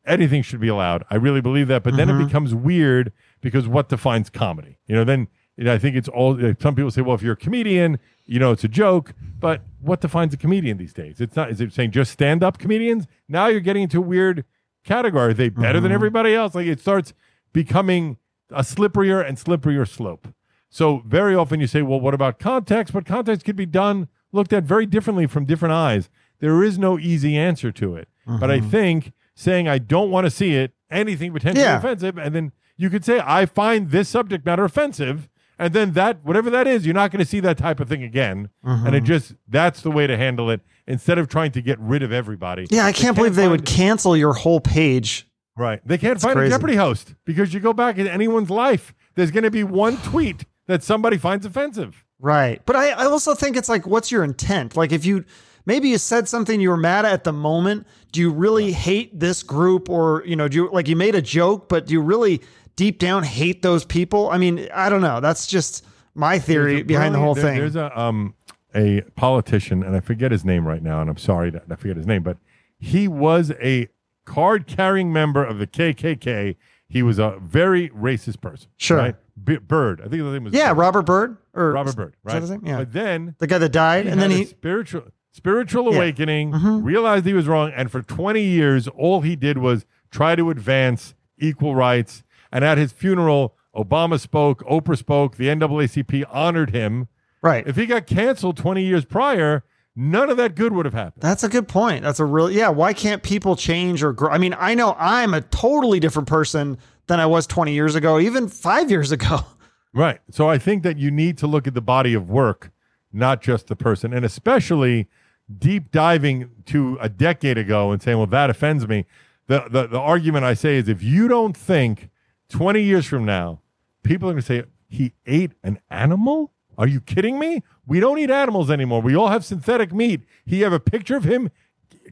anything 0.06 0.41
should 0.41 0.60
be 0.60 0.68
allowed. 0.68 1.04
I 1.10 1.16
really 1.16 1.41
believe 1.41 1.68
that. 1.70 1.84
But 1.84 1.95
then 1.95 2.10
it 2.10 2.14
mm-hmm. 2.14 2.26
becomes 2.26 2.54
weird 2.54 3.12
because 3.41 3.68
what 3.68 3.89
defines 3.89 4.30
comedy? 4.30 4.78
You 4.88 4.95
know, 4.95 5.04
then 5.04 5.28
you 5.58 5.66
know, 5.66 5.74
I 5.74 5.78
think 5.78 5.95
it's 5.95 6.10
all. 6.10 6.43
Uh, 6.43 6.54
some 6.60 6.76
people 6.76 6.91
say, 6.91 7.01
well, 7.01 7.16
if 7.16 7.22
you're 7.22 7.34
a 7.34 7.38
comedian, 7.38 7.99
you 8.26 8.39
know, 8.39 8.51
it's 8.51 8.64
a 8.64 8.70
joke. 8.70 9.14
But 9.39 9.62
what 9.80 10.01
defines 10.01 10.34
a 10.34 10.38
comedian 10.38 10.78
these 10.78 10.93
days? 10.93 11.22
It's 11.22 11.36
not. 11.36 11.49
Is 11.51 11.62
it 11.62 11.74
saying 11.74 11.91
just 11.91 12.12
stand 12.12 12.43
up 12.43 12.58
comedians? 12.58 13.08
Now 13.28 13.47
you're 13.47 13.60
getting 13.60 13.84
into 13.84 14.01
weird 14.01 14.45
category. 14.84 15.31
Are 15.31 15.34
they 15.34 15.49
better 15.49 15.79
than 15.79 15.89
mm-hmm. 15.89 15.95
everybody 15.95 16.36
else? 16.36 16.55
Like 16.55 16.67
it 16.67 16.79
starts 16.79 17.13
becoming 17.51 18.17
a 18.49 18.61
slipperier 18.61 19.25
and 19.25 19.38
slipperier 19.38 19.88
slope. 19.88 20.27
So 20.69 21.03
very 21.05 21.36
often 21.36 21.59
you 21.59 21.67
say, 21.67 21.81
well, 21.81 21.99
what 21.99 22.13
about 22.13 22.39
context? 22.39 22.93
But 22.93 23.05
context 23.05 23.45
could 23.45 23.55
be 23.55 23.65
done, 23.65 24.07
looked 24.31 24.53
at 24.53 24.63
very 24.63 24.86
differently 24.86 25.27
from 25.27 25.45
different 25.45 25.73
eyes. 25.73 26.09
There 26.39 26.63
is 26.63 26.77
no 26.77 26.97
easy 26.97 27.38
answer 27.38 27.71
to 27.73 27.95
it. 27.95 28.07
But 28.25 28.49
I 28.49 28.59
mm-hmm. 28.59 28.69
think 28.69 29.13
saying 29.36 29.67
I 29.67 29.77
don't 29.77 30.09
want 30.09 30.25
to 30.25 30.31
see 30.31 30.55
it, 30.55 30.73
anything 30.89 31.34
potentially 31.34 31.63
Yeah. 31.63 31.77
offensive, 31.77 32.17
and 32.17 32.34
then 32.34 32.51
you 32.77 32.89
could 32.89 33.03
say 33.03 33.21
I 33.23 33.45
find 33.45 33.91
this 33.91 34.09
subject 34.09 34.45
matter 34.45 34.63
offensive, 34.63 35.29
and 35.59 35.73
then 35.73 35.91
that 35.93 36.23
whatever 36.23 36.49
that 36.49 36.67
is, 36.67 36.86
you're 36.86 36.93
not 36.95 37.11
going 37.11 37.19
to 37.19 37.29
see 37.29 37.39
that 37.41 37.57
type 37.57 37.79
of 37.79 37.88
thing 37.88 38.03
again. 38.03 38.49
And 38.63 38.95
it 38.95 38.99
mm-hmm. 38.99 39.05
just 39.05 39.36
that's 39.47 39.81
the 39.81 39.91
way 39.91 40.07
to 40.07 40.17
handle 40.17 40.49
it 40.49 40.61
instead 40.88 41.17
of 41.17 41.27
trying 41.27 41.51
to 41.51 41.61
get 41.61 41.79
rid 41.79 42.03
of 42.03 42.11
everybody. 42.11 42.67
yeah, 42.69 42.86
I 42.86 42.91
can't 42.91 43.15
believe 43.15 43.36
they 43.36 43.47
would 43.47 43.65
cancel 43.65 44.15
your 44.17 44.34
whole 44.34 44.59
page. 44.59 45.27
Right. 45.55 45.81
They 45.86 45.97
can't 45.97 46.19
find 46.19 46.36
crazy. 46.36 46.47
a 46.47 46.57
Jeopardy 46.57 46.75
host 46.75 47.13
because 47.25 47.53
you 47.53 47.59
go 47.59 47.73
back 47.73 47.97
in 47.97 48.07
anyone's 48.07 48.49
life, 48.49 48.93
there's 49.15 49.31
going 49.31 49.43
to 49.43 49.51
be 49.51 49.63
one 49.63 49.97
tweet 49.97 50.45
that 50.67 50.84
somebody 50.84 51.17
finds 51.17 51.45
offensive. 51.45 52.03
Right. 52.19 52.61
But 52.65 52.75
I, 52.75 52.91
I 52.91 53.05
also 53.05 53.36
think 53.36 53.55
it's 53.55 53.69
like, 53.69 53.86
what's 53.86 54.11
your 54.11 54.23
intent? 54.23 54.75
Like, 54.75 54.91
if 54.91 55.05
you 55.05 55.25
maybe 55.65 55.89
you 55.89 55.97
said 55.97 56.27
something 56.27 56.59
you 56.59 56.69
were 56.69 56.77
mad 56.77 57.05
at 57.05 57.13
at 57.13 57.23
the 57.23 57.34
moment, 57.34 57.86
do 58.11 58.21
you 58.21 58.31
really 58.31 58.71
hate 58.71 59.19
this 59.19 59.43
group 59.43 59.89
or, 59.89 60.23
you 60.25 60.36
know, 60.36 60.47
do 60.47 60.55
you 60.57 60.69
like 60.71 60.88
you 60.88 60.95
made 60.95 61.15
a 61.15 61.21
joke, 61.21 61.69
but 61.69 61.86
do 61.86 61.93
you 61.93 62.01
really 62.01 62.41
deep 62.75 62.97
down 62.97 63.23
hate 63.23 63.61
those 63.61 63.86
people? 63.86 64.29
I 64.29 64.38
mean, 64.38 64.67
I 64.73 64.89
don't 64.89 65.01
know. 65.01 65.19
That's 65.19 65.45
just 65.47 65.86
my 66.15 66.39
theory 66.39 66.81
behind 66.84 67.13
the 67.13 67.19
whole 67.19 67.36
there- 67.36 67.43
thing. 67.43 67.59
There's 67.59 67.75
a 67.75 67.99
um 67.99 68.34
a 68.76 69.01
politician, 69.15 69.84
and 69.84 69.95
I 69.95 69.99
forget 69.99 70.32
his 70.32 70.43
name 70.45 70.67
right 70.67 70.82
now, 70.84 71.01
and 71.01 71.09
I'm 71.09 71.17
sorry 71.17 71.49
that 71.51 71.63
I 71.69 71.76
forget 71.76 71.97
his 71.97 72.07
name, 72.07 72.24
but 72.24 72.38
he 72.80 73.07
was 73.07 73.51
a 73.61 73.88
card 74.26 74.67
carrying 74.67 75.11
member 75.13 75.43
of 75.43 75.57
the 75.57 75.67
KKK. 75.67 76.55
He 76.88 77.01
was 77.03 77.19
a 77.19 77.38
very 77.41 77.89
racist 77.89 78.41
person. 78.41 78.69
Sure. 78.78 78.97
Right? 78.97 79.15
B- 79.43 79.57
Byrd. 79.57 79.99
I 80.01 80.03
think 80.03 80.21
his 80.21 80.32
name 80.34 80.43
was 80.43 80.53
yeah, 80.53 80.69
Byrd. 80.74 80.78
Robert 80.80 81.01
Byrd 81.03 81.38
or 81.53 81.71
Robert 81.71 81.95
Byrd. 81.95 82.15
Right. 82.24 82.39
his 82.41 82.51
name? 82.51 82.61
Yeah. 82.65 82.78
But 82.78 82.93
then 82.93 83.36
the 83.39 83.47
guy 83.47 83.57
that 83.57 83.71
died, 83.71 84.05
and 84.07 84.21
then 84.21 84.30
he 84.32 84.45
spiritual 84.45 85.03
spiritual 85.32 85.86
Yeah. 85.86 85.89
Mm-hmm. 85.91 85.97
awakening, 85.97 86.84
realized 86.84 87.26
he 87.26 87.34
was 87.34 87.47
wrong, 87.47 87.71
and 87.76 87.89
for 87.91 88.01
20 88.01 88.41
years, 88.41 88.88
all 88.89 89.21
he 89.21 89.36
did 89.36 89.57
was 89.57 89.86
try 90.11 90.36
to 90.36 90.49
advance 90.51 91.15
equal 91.39 91.76
rights. 91.76 92.24
And 92.51 92.63
at 92.63 92.78
his 92.78 92.91
funeral, 92.91 93.55
Obama 93.76 94.19
spoke, 94.19 94.59
Oprah 94.65 94.97
spoke, 94.97 95.38
the 95.38 95.47
NAACP 95.47 96.24
honored 96.30 96.69
him. 96.69 97.07
Right. 97.44 97.68
If 97.68 97.76
he 97.76 97.86
got 97.86 98.08
canceled 98.08 98.58
20 98.58 98.84
years 98.84 99.06
prior, 99.06 99.64
none 99.96 100.32
of 100.32 100.38
that 100.38 100.56
good 100.56 100.74
would 100.74 100.86
have 100.86 100.96
happened. 100.96 101.22
That's 101.22 101.44
a 101.44 101.50
good 101.50 101.68
point. 101.68 102.02
That's 102.02 102.20
a 102.20 102.26
real 102.26 102.50
yeah. 102.50 102.70
Why 102.70 102.94
can't 102.94 103.22
people 103.22 103.56
change 103.56 104.02
or 104.02 104.12
grow? 104.14 104.32
I 104.32 104.39
mean, 104.39 104.56
I 104.58 104.74
know 104.74 104.96
I'm 104.98 105.36
a 105.36 105.41
totally 105.41 106.00
different 106.00 106.28
person 106.28 106.80
than 107.08 107.20
I 107.20 107.28
was 107.28 107.46
20 107.46 107.74
years 107.74 107.94
ago, 107.94 108.20
even 108.20 108.48
five 108.48 108.89
years 108.89 109.12
ago. 109.12 109.41
Right. 109.96 110.22
So 110.32 110.50
I 110.50 110.58
think 110.58 110.82
that 110.82 110.98
you 110.98 111.12
need 111.12 111.38
to 111.38 111.46
look 111.46 111.68
at 111.68 111.76
the 111.76 111.82
body 111.82 112.16
of 112.16 112.28
work, 112.28 112.72
not 113.12 113.44
just 113.44 113.68
the 113.68 113.76
person, 113.76 114.12
and 114.12 114.26
especially 114.26 115.08
deep 115.56 115.91
diving 115.91 116.50
to 116.66 116.98
a 117.00 117.10
decade 117.10 117.60
ago 117.60 117.91
and 117.91 118.02
saying, 118.02 118.18
"Well, 118.18 118.26
that 118.26 118.50
offends 118.50 118.88
me." 118.88 119.06
The 119.46 119.66
the, 119.70 119.86
the 119.86 120.00
argument 120.00 120.46
I 120.46 120.56
say 120.56 120.78
is, 120.78 120.89
if 120.89 121.04
you 121.04 121.28
don't 121.28 121.56
think 121.56 122.10
20 122.50 122.82
years 122.82 123.06
from 123.06 123.24
now, 123.24 123.60
people 124.02 124.30
are 124.30 124.34
going 124.34 124.41
to 124.41 124.46
say 124.48 124.64
he 124.89 125.14
ate 125.28 125.52
an 125.64 125.80
animal. 125.91 126.52
Are 126.78 126.88
you 126.88 126.99
kidding 127.01 127.39
me? 127.39 127.63
We 127.86 127.99
don't 127.99 128.17
eat 128.19 128.30
animals 128.32 128.69
anymore. 128.71 129.01
We 129.01 129.15
all 129.15 129.28
have 129.30 129.43
synthetic 129.45 129.93
meat. 129.93 130.21
He 130.45 130.61
have 130.61 130.74
a 130.74 130.80
picture 130.80 131.15
of 131.17 131.24
him 131.24 131.49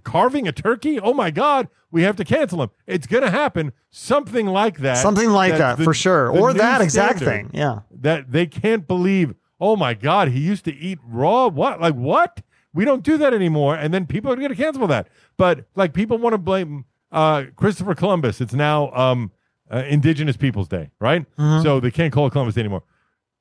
carving 0.03 0.47
a 0.47 0.51
turkey. 0.51 0.99
Oh 0.99 1.13
my 1.13 1.31
God, 1.31 1.67
we 1.91 2.03
have 2.03 2.15
to 2.17 2.23
cancel 2.25 2.61
him. 2.63 2.69
It's 2.87 3.07
going 3.07 3.23
to 3.23 3.29
happen. 3.29 3.73
Something 3.89 4.47
like 4.47 4.79
that. 4.79 4.97
Something 4.97 5.29
like 5.31 5.57
that 5.57 5.77
the- 5.77 5.83
for 5.83 5.93
sure. 5.93 6.29
Or 6.29 6.53
that 6.53 6.81
exact 6.81 7.19
thing. 7.19 7.49
Yeah. 7.53 7.79
that 7.91 8.31
they 8.31 8.45
can't 8.45 8.87
believe, 8.87 9.35
oh 9.59 9.75
my 9.75 9.93
God, 9.93 10.29
he 10.29 10.39
used 10.39 10.65
to 10.65 10.73
eat 10.75 10.99
raw. 11.05 11.47
What? 11.47 11.81
Like, 11.81 11.95
what? 11.95 12.41
We 12.73 12.85
don't 12.85 13.03
do 13.03 13.17
that 13.17 13.33
anymore. 13.33 13.75
And 13.75 13.93
then 13.93 14.05
people 14.05 14.31
are 14.31 14.35
going 14.37 14.49
to 14.49 14.55
cancel 14.55 14.87
that. 14.87 15.07
But 15.37 15.65
like, 15.75 15.93
people 15.93 16.17
want 16.17 16.33
to 16.33 16.37
blame 16.37 16.85
uh, 17.11 17.45
Christopher 17.57 17.93
Columbus. 17.95 18.39
It's 18.39 18.53
now 18.53 18.91
um, 18.93 19.31
uh, 19.69 19.83
Indigenous 19.87 20.37
Peoples 20.37 20.69
Day, 20.69 20.89
right? 20.99 21.25
So 21.63 21.79
they 21.81 21.91
can't 21.91 22.13
call 22.13 22.27
it 22.27 22.31
Columbus 22.31 22.55
Day 22.55 22.61
anymore. 22.61 22.83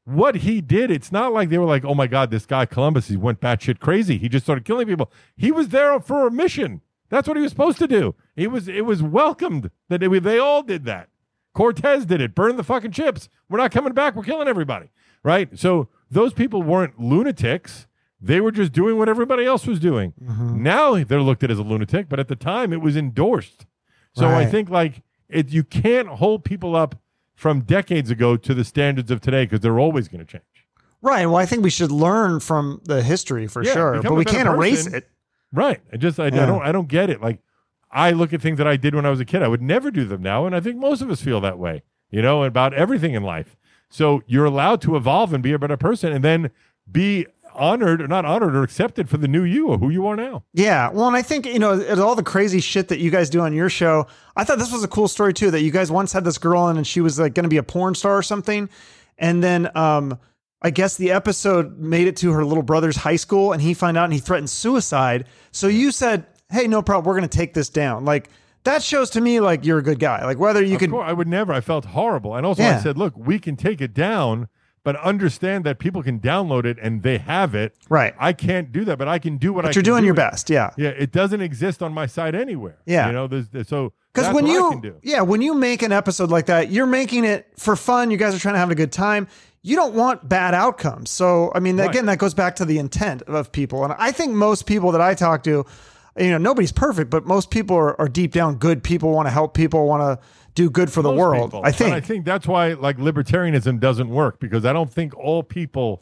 What 0.05 0.37
he 0.37 0.61
did, 0.61 0.91
it's 0.91 1.13
not 1.13 1.33
like 1.33 1.51
they 1.51 1.59
were 1.59 1.67
like, 1.67 1.85
oh 1.85 1.95
my 1.95 2.07
God, 2.07 2.31
this 2.31 2.47
guy 2.47 2.67
Columbus, 2.67 3.09
he 3.09 3.17
went 3.17 3.41
batshit 3.41 3.79
crazy. 3.79 4.19
He 4.19 4.29
just 4.29 4.47
started 4.47 4.65
killing 4.65 4.87
people. 4.87 5.13
He 5.37 5.53
was 5.53 5.69
there 5.69 6.01
for 6.01 6.27
a 6.27 6.31
mission. 6.31 6.81
That's 7.11 7.29
what 7.29 7.37
he 7.37 7.43
was 7.43 7.51
supposed 7.53 7.79
to 7.79 7.89
do. 7.89 8.15
He 8.37 8.47
was. 8.47 8.69
It 8.69 8.85
was 8.87 9.03
welcomed 9.03 9.71
that 9.89 10.01
they, 10.01 10.07
they 10.19 10.39
all 10.39 10.63
did 10.63 10.85
that. 10.85 11.09
Cortez 11.55 12.07
did 12.07 12.21
it. 12.21 12.35
Burn 12.35 12.57
the 12.57 12.65
fucking 12.65 12.93
chips. 12.93 13.29
We're 13.49 13.59
not 13.59 13.73
coming 13.73 13.93
back. 13.93 14.15
We're 14.15 14.23
killing 14.23 14.49
everybody. 14.49 14.91
Right? 15.23 15.59
So 15.59 15.89
those 16.11 16.33
people 16.33 16.63
weren't 16.63 17.01
lunatics. 17.01 17.87
They 18.21 18.41
were 18.41 18.53
just 18.53 18.73
doing 18.73 18.97
what 18.97 19.09
everybody 19.09 19.45
else 19.45 19.67
was 19.67 19.81
doing. 19.81 20.13
Mm-hmm. 20.23 20.63
Now 20.63 21.03
they're 21.03 21.23
looked 21.23 21.43
at 21.43 21.51
as 21.51 21.59
a 21.59 21.63
lunatic, 21.63 22.09
but 22.09 22.21
at 22.21 22.29
the 22.29 22.37
time 22.37 22.73
it 22.73 22.81
was 22.81 22.97
endorsed. 22.97 23.67
So 24.15 24.29
I 24.29 24.45
think 24.45 24.69
like 24.69 25.03
it 25.29 25.51
you 25.51 25.65
can't 25.65 26.09
hold 26.09 26.45
people 26.45 26.77
up 26.77 26.97
from 27.41 27.63
decades 27.63 28.11
ago 28.11 28.37
to 28.37 28.53
the 28.53 28.65
standards 28.65 29.11
of 29.11 29.23
today 29.23 29.45
because 29.45 29.61
they're 29.61 29.79
always 29.79 30.09
going 30.09 30.19
to 30.19 30.31
change. 30.31 30.45
Right. 31.01 31.25
Well, 31.25 31.37
I 31.37 31.47
think 31.47 31.65
we 31.65 31.71
should 31.71 31.91
learn 31.91 32.39
from 32.39 32.83
the 32.85 33.03
history 33.03 33.47
for 33.47 33.65
Yeah, 33.65 33.73
sure, 33.73 34.03
but 34.03 34.13
we 34.15 34.27
can't 34.27 34.47
erase 34.47 34.87
it. 34.87 35.09
Right. 35.51 35.81
I 35.91 35.97
just 35.97 36.21
I, 36.21 36.27
I 36.27 36.31
don't 36.31 36.63
I 36.63 36.71
don't 36.71 36.87
get 36.87 37.09
it. 37.09 37.23
Like 37.23 37.39
I 37.91 38.11
look 38.11 38.35
at 38.35 38.43
things 38.43 38.59
that 38.59 38.69
I 38.69 38.77
did 38.77 38.95
when 38.95 39.07
I 39.07 39.11
was 39.11 39.21
a 39.21 39.25
kid. 39.25 39.43
I 39.43 39.49
would 39.49 39.63
never 39.63 39.91
do 39.91 40.05
them 40.05 40.23
now, 40.23 40.45
and 40.45 40.55
I 40.55 40.61
think 40.61 40.77
most 40.77 41.01
of 41.01 41.11
us 41.11 41.23
feel 41.23 41.41
that 41.41 41.59
way. 41.59 41.83
You 42.11 42.21
know, 42.21 42.45
about 42.45 42.75
everything 42.75 43.15
in 43.15 43.23
life. 43.23 43.57
So 43.89 44.23
you're 44.27 44.45
allowed 44.45 44.83
to 44.83 44.95
evolve 44.95 45.33
and 45.33 45.43
be 45.43 45.55
a 45.55 45.59
better 45.59 45.79
person, 45.79 46.13
and 46.13 46.23
then 46.23 46.51
be 46.93 47.27
honored 47.55 48.01
or 48.03 48.09
not 48.09 48.25
honored 48.25 48.55
or 48.55 48.63
accepted 48.63 49.09
for 49.09 49.17
the 49.17 49.29
new 49.29 49.43
you 49.43 49.69
or 49.69 49.79
who 49.79 49.91
you 49.91 50.07
are 50.07 50.17
now. 50.17 50.45
Yeah. 50.53 50.91
Well, 50.91 51.07
and 51.07 51.17
I 51.17 51.23
think, 51.23 51.47
you 51.47 51.59
know, 51.59 51.83
all 52.03 52.15
the 52.15 52.23
crazy 52.23 52.61
shit 52.61 52.89
that 52.89 52.99
you 52.99 53.11
guys 53.11 53.31
do 53.31 53.41
on 53.41 53.53
your 53.53 53.69
show, 53.69 54.07
I 54.37 54.45
thought 54.45 54.59
this 54.59 54.73
was 54.73 54.85
a 54.85 54.89
cool 54.89 55.09
story 55.09 55.35
too 55.35 55.51
that 55.51 55.63
you 55.63 55.71
guys 55.71 55.91
once 55.91 56.13
had 56.13 56.25
this 56.25 56.39
girl 56.39 56.69
in 56.69 56.77
and 56.77 56.87
she 56.87 57.01
was 57.01 57.19
like 57.19 57.35
going 57.35 57.45
to 57.45 57.49
be 57.51 57.57
a 57.59 57.63
porn 57.63 57.95
star 57.95 58.17
or 58.17 58.23
something. 58.23 58.69
And 59.19 59.43
then, 59.43 59.71
um, 59.77 60.19
I 60.63 60.71
guess 60.71 60.97
the 60.97 61.11
episode 61.13 61.79
made 61.79 62.07
it 62.07 62.17
to 62.19 62.33
her 62.33 62.45
little 62.45 62.63
brother's 62.63 62.97
high 62.97 63.17
school 63.17 63.53
and 63.53 63.63
he 63.63 63.73
found 63.73 63.97
out 63.97 64.05
and 64.05 64.13
he 64.13 64.19
threatened 64.19 64.51
suicide. 64.51 65.25
So 65.53 65.69
you 65.69 65.91
said, 65.91 66.27
Hey, 66.51 66.67
no 66.67 66.83
problem. 66.83 67.07
We're 67.07 67.19
going 67.19 67.29
to 67.29 67.39
take 67.39 67.55
this 67.55 67.69
down. 67.69 68.05
Like, 68.05 68.29
that 68.65 68.83
shows 68.83 69.09
to 69.11 69.21
me 69.21 69.41
like 69.41 69.65
you're 69.65 69.79
a 69.79 69.83
good 69.83 69.99
guy. 70.01 70.25
Like, 70.25 70.39
whether 70.39 70.63
you 70.63 70.75
Of 70.75 70.81
could, 70.81 70.91
course, 70.91 71.09
I 71.09 71.13
would 71.13 71.29
never. 71.29 71.53
I 71.53 71.61
felt 71.61 71.85
horrible. 71.87 72.35
And 72.35 72.45
also, 72.45 72.63
I 72.63 72.79
said, 72.79 72.99
look, 72.99 73.17
we 73.17 73.39
can 73.39 73.57
take 73.57 73.81
it 73.81 73.95
down, 73.95 74.49
but 74.83 74.97
understand 74.97 75.65
that 75.65 75.79
people 75.79 76.03
can 76.03 76.19
download 76.21 76.65
it 76.65 76.79
and 76.81 77.03
they 77.03 77.19
have 77.19 77.55
it. 77.55 77.75
right. 77.89 78.15
I 78.19 78.33
can't 78.33 78.73
do 78.73 78.85
that, 78.87 78.99
but 78.99 79.09
I 79.09 79.19
can 79.19 79.37
do 79.37 79.53
what 79.53 79.65
I 79.65 79.69
But 79.69 79.75
you're 79.77 79.83
can 79.83 79.93
doing 79.93 80.03
do 80.03 80.07
your 80.07 80.15
it. 80.15 80.17
best. 80.17 80.49
Yeah. 80.51 80.71
Yeah, 80.77 80.89
it 80.91 81.13
doesn't 81.13 81.41
exist 81.41 81.83
on 81.83 81.93
my 81.93 82.07
site 82.07 82.35
anywhere. 82.35 82.79
Yeah. 82.87 83.07
You 83.09 83.13
know, 83.13 83.27
there's, 83.27 83.49
there's- 83.49 83.69
so 83.69 83.93
Because 84.15 84.35
when 84.35 84.47
I 84.47 84.53
you, 84.53 84.71
can 84.71 84.81
do. 84.81 84.97
yeah, 85.03 85.21
when 85.21 85.43
you 85.43 85.55
make 85.55 85.83
an 85.83 85.93
episode 85.93 86.31
like 86.31 86.47
that, 86.47 86.71
you're 86.71 86.87
making 86.87 87.25
it 87.25 87.47
for 87.57 87.77
fun. 87.77 88.11
You 88.11 88.17
guys 88.17 88.35
are 88.35 88.39
trying 88.39 88.55
to 88.55 88.59
have 88.61 88.71
a 88.71 88.75
good 88.75 88.93
time. 88.93 89.29
You 89.63 89.77
don't 89.77 89.95
want 89.95 90.27
bad 90.27 90.55
outcomes. 90.55 91.11
So, 91.11 91.53
I 91.55 91.61
mean, 91.61 91.77
Right. 91.77 91.91
again, 91.91 92.07
that 92.07 92.17
goes 92.19 92.33
back 92.33 92.57
to 92.57 92.65
the 92.65 92.79
intent 92.79 93.21
of 93.23 93.53
people. 93.53 93.85
And 93.85 93.93
I 93.99 94.11
think 94.13 94.33
most 94.33 94.65
people 94.65 94.93
that 94.93 95.03
I 95.03 95.13
talk 95.15 95.43
to, 95.45 95.67
you 96.19 96.31
know, 96.31 96.39
nobody's 96.39 96.73
perfect, 96.73 97.11
but 97.11 97.27
most 97.27 97.51
people 97.51 97.77
are, 97.77 98.01
are 98.01 98.09
deep 98.09 98.33
down 98.33 98.55
good 98.57 98.83
people, 98.83 99.13
want 99.13 99.27
to 99.27 99.31
help 99.31 99.53
people, 99.53 99.87
want 99.87 100.01
to 100.03 100.27
do 100.55 100.71
good 100.71 100.91
for 100.93 101.03
the 101.03 101.11
world. 101.13 101.51
people. 101.51 101.63
I 101.65 101.69
And 101.69 101.77
think. 101.77 101.95
I 101.95 102.01
think 102.01 102.25
that's 102.25 102.47
why 102.47 102.73
like 102.73 102.97
libertarianism 102.99 103.81
doesn't 103.81 104.09
work 104.09 104.41
because 104.41 104.65
I 104.65 104.73
don't 104.73 104.91
think 104.91 105.17
all 105.17 105.43
people 105.43 106.01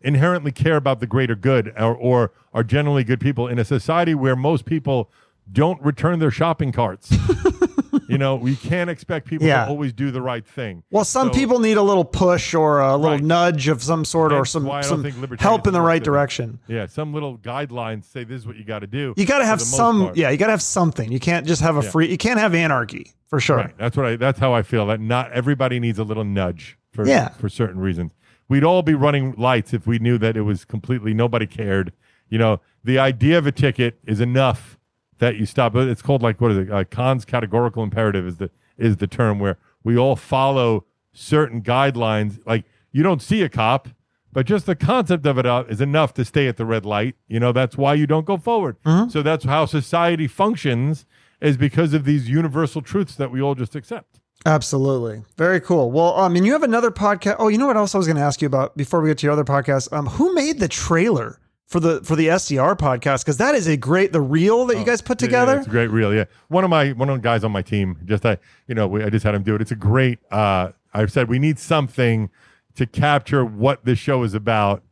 inherently 0.00 0.50
care 0.52 0.76
about 0.76 1.00
the 1.00 1.06
greater 1.06 1.34
good 1.34 1.72
or, 1.78 1.94
or 1.94 2.32
are 2.54 2.64
generally 2.64 3.04
good 3.04 3.20
people 3.20 3.46
in 3.48 3.58
a 3.58 3.64
society 3.64 4.14
where 4.14 4.34
most 4.36 4.64
people 4.64 5.10
don't 5.52 5.80
return 5.82 6.18
their 6.20 6.30
shopping 6.30 6.72
carts. 6.72 7.12
you 8.10 8.18
know, 8.18 8.34
we 8.36 8.56
can't 8.56 8.90
expect 8.90 9.26
people 9.28 9.46
Yeah. 9.46 9.64
to 9.64 9.70
always 9.70 9.92
do 9.92 10.10
the 10.10 10.20
right 10.20 10.44
thing. 10.46 10.82
well, 10.90 11.04
some 11.04 11.28
So- 11.28 11.34
people 11.34 11.60
need 11.60 11.76
a 11.76 11.82
little 11.82 12.04
push 12.04 12.54
or 12.54 12.80
a 12.80 12.96
little 12.96 13.16
Right. 13.16 13.24
nudge 13.24 13.68
of 13.68 13.82
some 13.82 14.04
sort 14.04 14.32
or 14.32 14.44
some, 14.44 14.64
why 14.64 14.78
I 14.78 14.82
don't 14.82 15.02
some 15.12 15.36
help 15.38 15.66
in 15.66 15.72
the 15.72 15.80
right 15.80 16.02
direction. 16.02 16.58
Yeah, 16.68 16.86
some 16.86 17.14
little 17.14 17.38
guidelines 17.38 18.04
say 18.04 18.24
this 18.24 18.40
is 18.42 18.46
what 18.46 18.56
you 18.56 18.64
got 18.64 18.80
to 18.80 18.86
do. 18.86 19.14
You 19.16 19.26
got 19.26 19.38
to 19.38 19.46
have 19.46 19.60
some, 19.60 20.02
part. 20.06 20.16
yeah, 20.16 20.30
you 20.30 20.36
got 20.36 20.46
to 20.46 20.52
have 20.52 20.62
something. 20.62 21.10
You 21.12 21.20
can't 21.20 21.46
just 21.46 21.62
have 21.62 21.76
a 21.76 21.82
Yeah. 21.82 21.90
free, 21.90 22.08
you 22.10 22.18
can't 22.18 22.38
have 22.40 22.54
anarchy 22.54 23.12
for 23.28 23.38
sure. 23.40 23.56
Right. 23.58 23.78
That's 23.78 23.96
what 23.96 24.06
I. 24.06 24.16
That's 24.16 24.38
how 24.40 24.52
I 24.52 24.62
feel. 24.62 24.86
That 24.86 25.00
not 25.00 25.30
everybody 25.32 25.78
needs 25.78 25.98
a 25.98 26.04
little 26.04 26.24
nudge 26.24 26.76
for 26.92 27.06
Yeah. 27.06 27.28
for 27.28 27.48
certain 27.48 27.80
reasons. 27.80 28.12
We'd 28.48 28.64
all 28.64 28.82
be 28.82 28.94
running 28.94 29.34
lights 29.38 29.72
if 29.72 29.86
we 29.86 30.00
knew 30.00 30.18
that 30.18 30.36
it 30.36 30.42
was 30.42 30.64
completely 30.64 31.14
nobody 31.14 31.46
cared. 31.46 31.92
You 32.28 32.38
know, 32.38 32.60
the 32.82 32.98
idea 32.98 33.38
of 33.38 33.46
a 33.46 33.52
ticket 33.52 33.98
is 34.04 34.20
enough 34.20 34.76
that 35.20 35.36
you 35.36 35.46
stop. 35.46 35.76
It's 35.76 36.02
called 36.02 36.22
like 36.22 36.40
what 36.40 36.50
is 36.50 36.58
it? 36.58 36.70
Uh, 36.70 36.84
Kant's 36.84 37.24
categorical 37.24 37.82
imperative 37.82 38.26
is 38.26 38.36
the 38.36 38.50
is 38.76 38.96
the 38.96 39.06
term 39.06 39.38
where 39.38 39.58
we 39.84 39.96
all 39.96 40.16
follow 40.16 40.84
certain 41.12 41.62
guidelines. 41.62 42.40
Like 42.44 42.64
you 42.90 43.02
don't 43.02 43.22
see 43.22 43.42
a 43.42 43.48
cop, 43.48 43.88
but 44.32 44.46
just 44.46 44.66
the 44.66 44.74
concept 44.74 45.26
of 45.26 45.38
it 45.38 45.46
uh, 45.46 45.64
is 45.68 45.80
enough 45.80 46.12
to 46.14 46.24
stay 46.24 46.48
at 46.48 46.56
the 46.56 46.66
red 46.66 46.84
light. 46.84 47.14
You 47.28 47.40
know, 47.40 47.52
that's 47.52 47.76
why 47.76 47.94
you 47.94 48.06
don't 48.06 48.26
go 48.26 48.36
forward. 48.36 48.76
So 49.10 49.22
that's 49.22 49.44
how 49.44 49.66
society 49.66 50.26
functions 50.26 51.06
is 51.40 51.56
because 51.56 51.94
of 51.94 52.04
these 52.04 52.28
universal 52.28 52.82
truths 52.82 53.14
that 53.16 53.30
we 53.30 53.40
all 53.40 53.54
just 53.54 53.74
accept. 53.74 54.20
Absolutely. 54.46 55.22
Very 55.36 55.60
cool. 55.60 55.90
Well, 55.90 56.18
um, 56.18 56.32
mean, 56.32 56.44
you 56.44 56.52
have 56.52 56.62
another 56.62 56.90
podcast. 56.90 57.36
Oh, 57.38 57.48
you 57.48 57.58
know 57.58 57.66
what 57.66 57.76
else 57.76 57.94
I 57.94 57.98
was 57.98 58.06
going 58.06 58.16
to 58.16 58.22
ask 58.22 58.40
you 58.40 58.46
about 58.46 58.74
before 58.76 59.00
we 59.00 59.10
get 59.10 59.18
to 59.18 59.26
your 59.26 59.32
other 59.32 59.44
podcast? 59.44 59.92
Um, 59.92 60.06
who 60.06 60.34
made 60.34 60.60
the 60.60 60.68
trailer 60.68 61.39
for 61.70 61.80
the 61.80 62.02
for 62.04 62.16
the 62.16 62.26
SDR 62.28 62.76
podcast? 62.76 63.22
Because 63.24 63.38
that 63.38 63.54
is 63.54 63.66
a 63.66 63.76
great 63.76 64.12
the 64.12 64.20
reel 64.20 64.66
that 64.66 64.76
you 64.78 64.84
guys 64.84 65.00
put 65.00 65.22
Oh, 65.22 65.24
Yeah, 65.24 65.28
together. 65.28 65.58
it's 65.58 65.66
a 65.66 65.70
great 65.70 65.90
reel. 65.90 66.12
Yeah, 66.12 66.24
one 66.48 66.64
of 66.64 66.70
my 66.70 66.90
one 66.92 67.08
of 67.08 67.16
the 67.16 67.22
guys 67.22 67.44
on 67.44 67.52
my 67.52 67.62
team. 67.62 67.96
Just 68.04 68.26
I, 68.26 68.36
you 68.66 68.74
know, 68.74 68.86
we, 68.86 69.02
I 69.02 69.08
just 69.08 69.24
had 69.24 69.34
him 69.34 69.42
do 69.42 69.54
it. 69.54 69.62
It's 69.62 69.70
a 69.70 69.76
great. 69.76 70.18
Uh, 70.30 70.72
I've 70.92 71.10
said 71.12 71.28
we 71.28 71.38
need 71.38 71.58
something 71.58 72.28
to 72.74 72.84
capture 72.86 73.44
what 73.44 73.84
this 73.84 73.98
show 73.98 74.22
is 74.24 74.34
about 74.34 74.82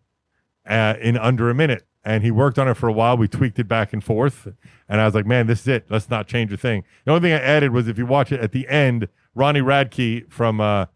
uh, 0.67 0.95
in 1.01 1.17
under 1.19 1.51
a 1.51 1.55
minute. 1.55 1.85
And 2.05 2.23
he 2.23 2.31
worked 2.31 2.59
on 2.59 2.69
it 2.69 2.75
for 2.75 2.89
a 2.89 2.93
while. 2.93 3.17
We 3.19 3.29
tweaked 3.29 3.59
it 3.59 3.69
back 3.69 3.93
and 3.93 4.03
forth. 4.03 4.49
And 4.89 5.01
I 5.01 5.05
was 5.05 5.15
like, 5.15 5.27
man, 5.27 5.47
this 5.47 5.61
is 5.63 5.69
it. 5.69 5.87
Let's 5.91 6.09
not 6.09 6.27
change 6.27 6.51
a 6.53 6.57
thing. 6.57 6.85
The 7.05 7.11
only 7.11 7.21
thing 7.29 7.33
I 7.35 7.41
added 7.43 7.71
was 7.73 7.87
if 7.87 7.99
you 7.99 8.07
watch 8.07 8.33
it 8.33 8.41
at 8.41 8.53
the 8.53 8.67
end, 8.69 9.09
Ronnie 9.35 9.61
Radke 9.61 10.31
from 10.33 10.59
uh, 10.61 10.87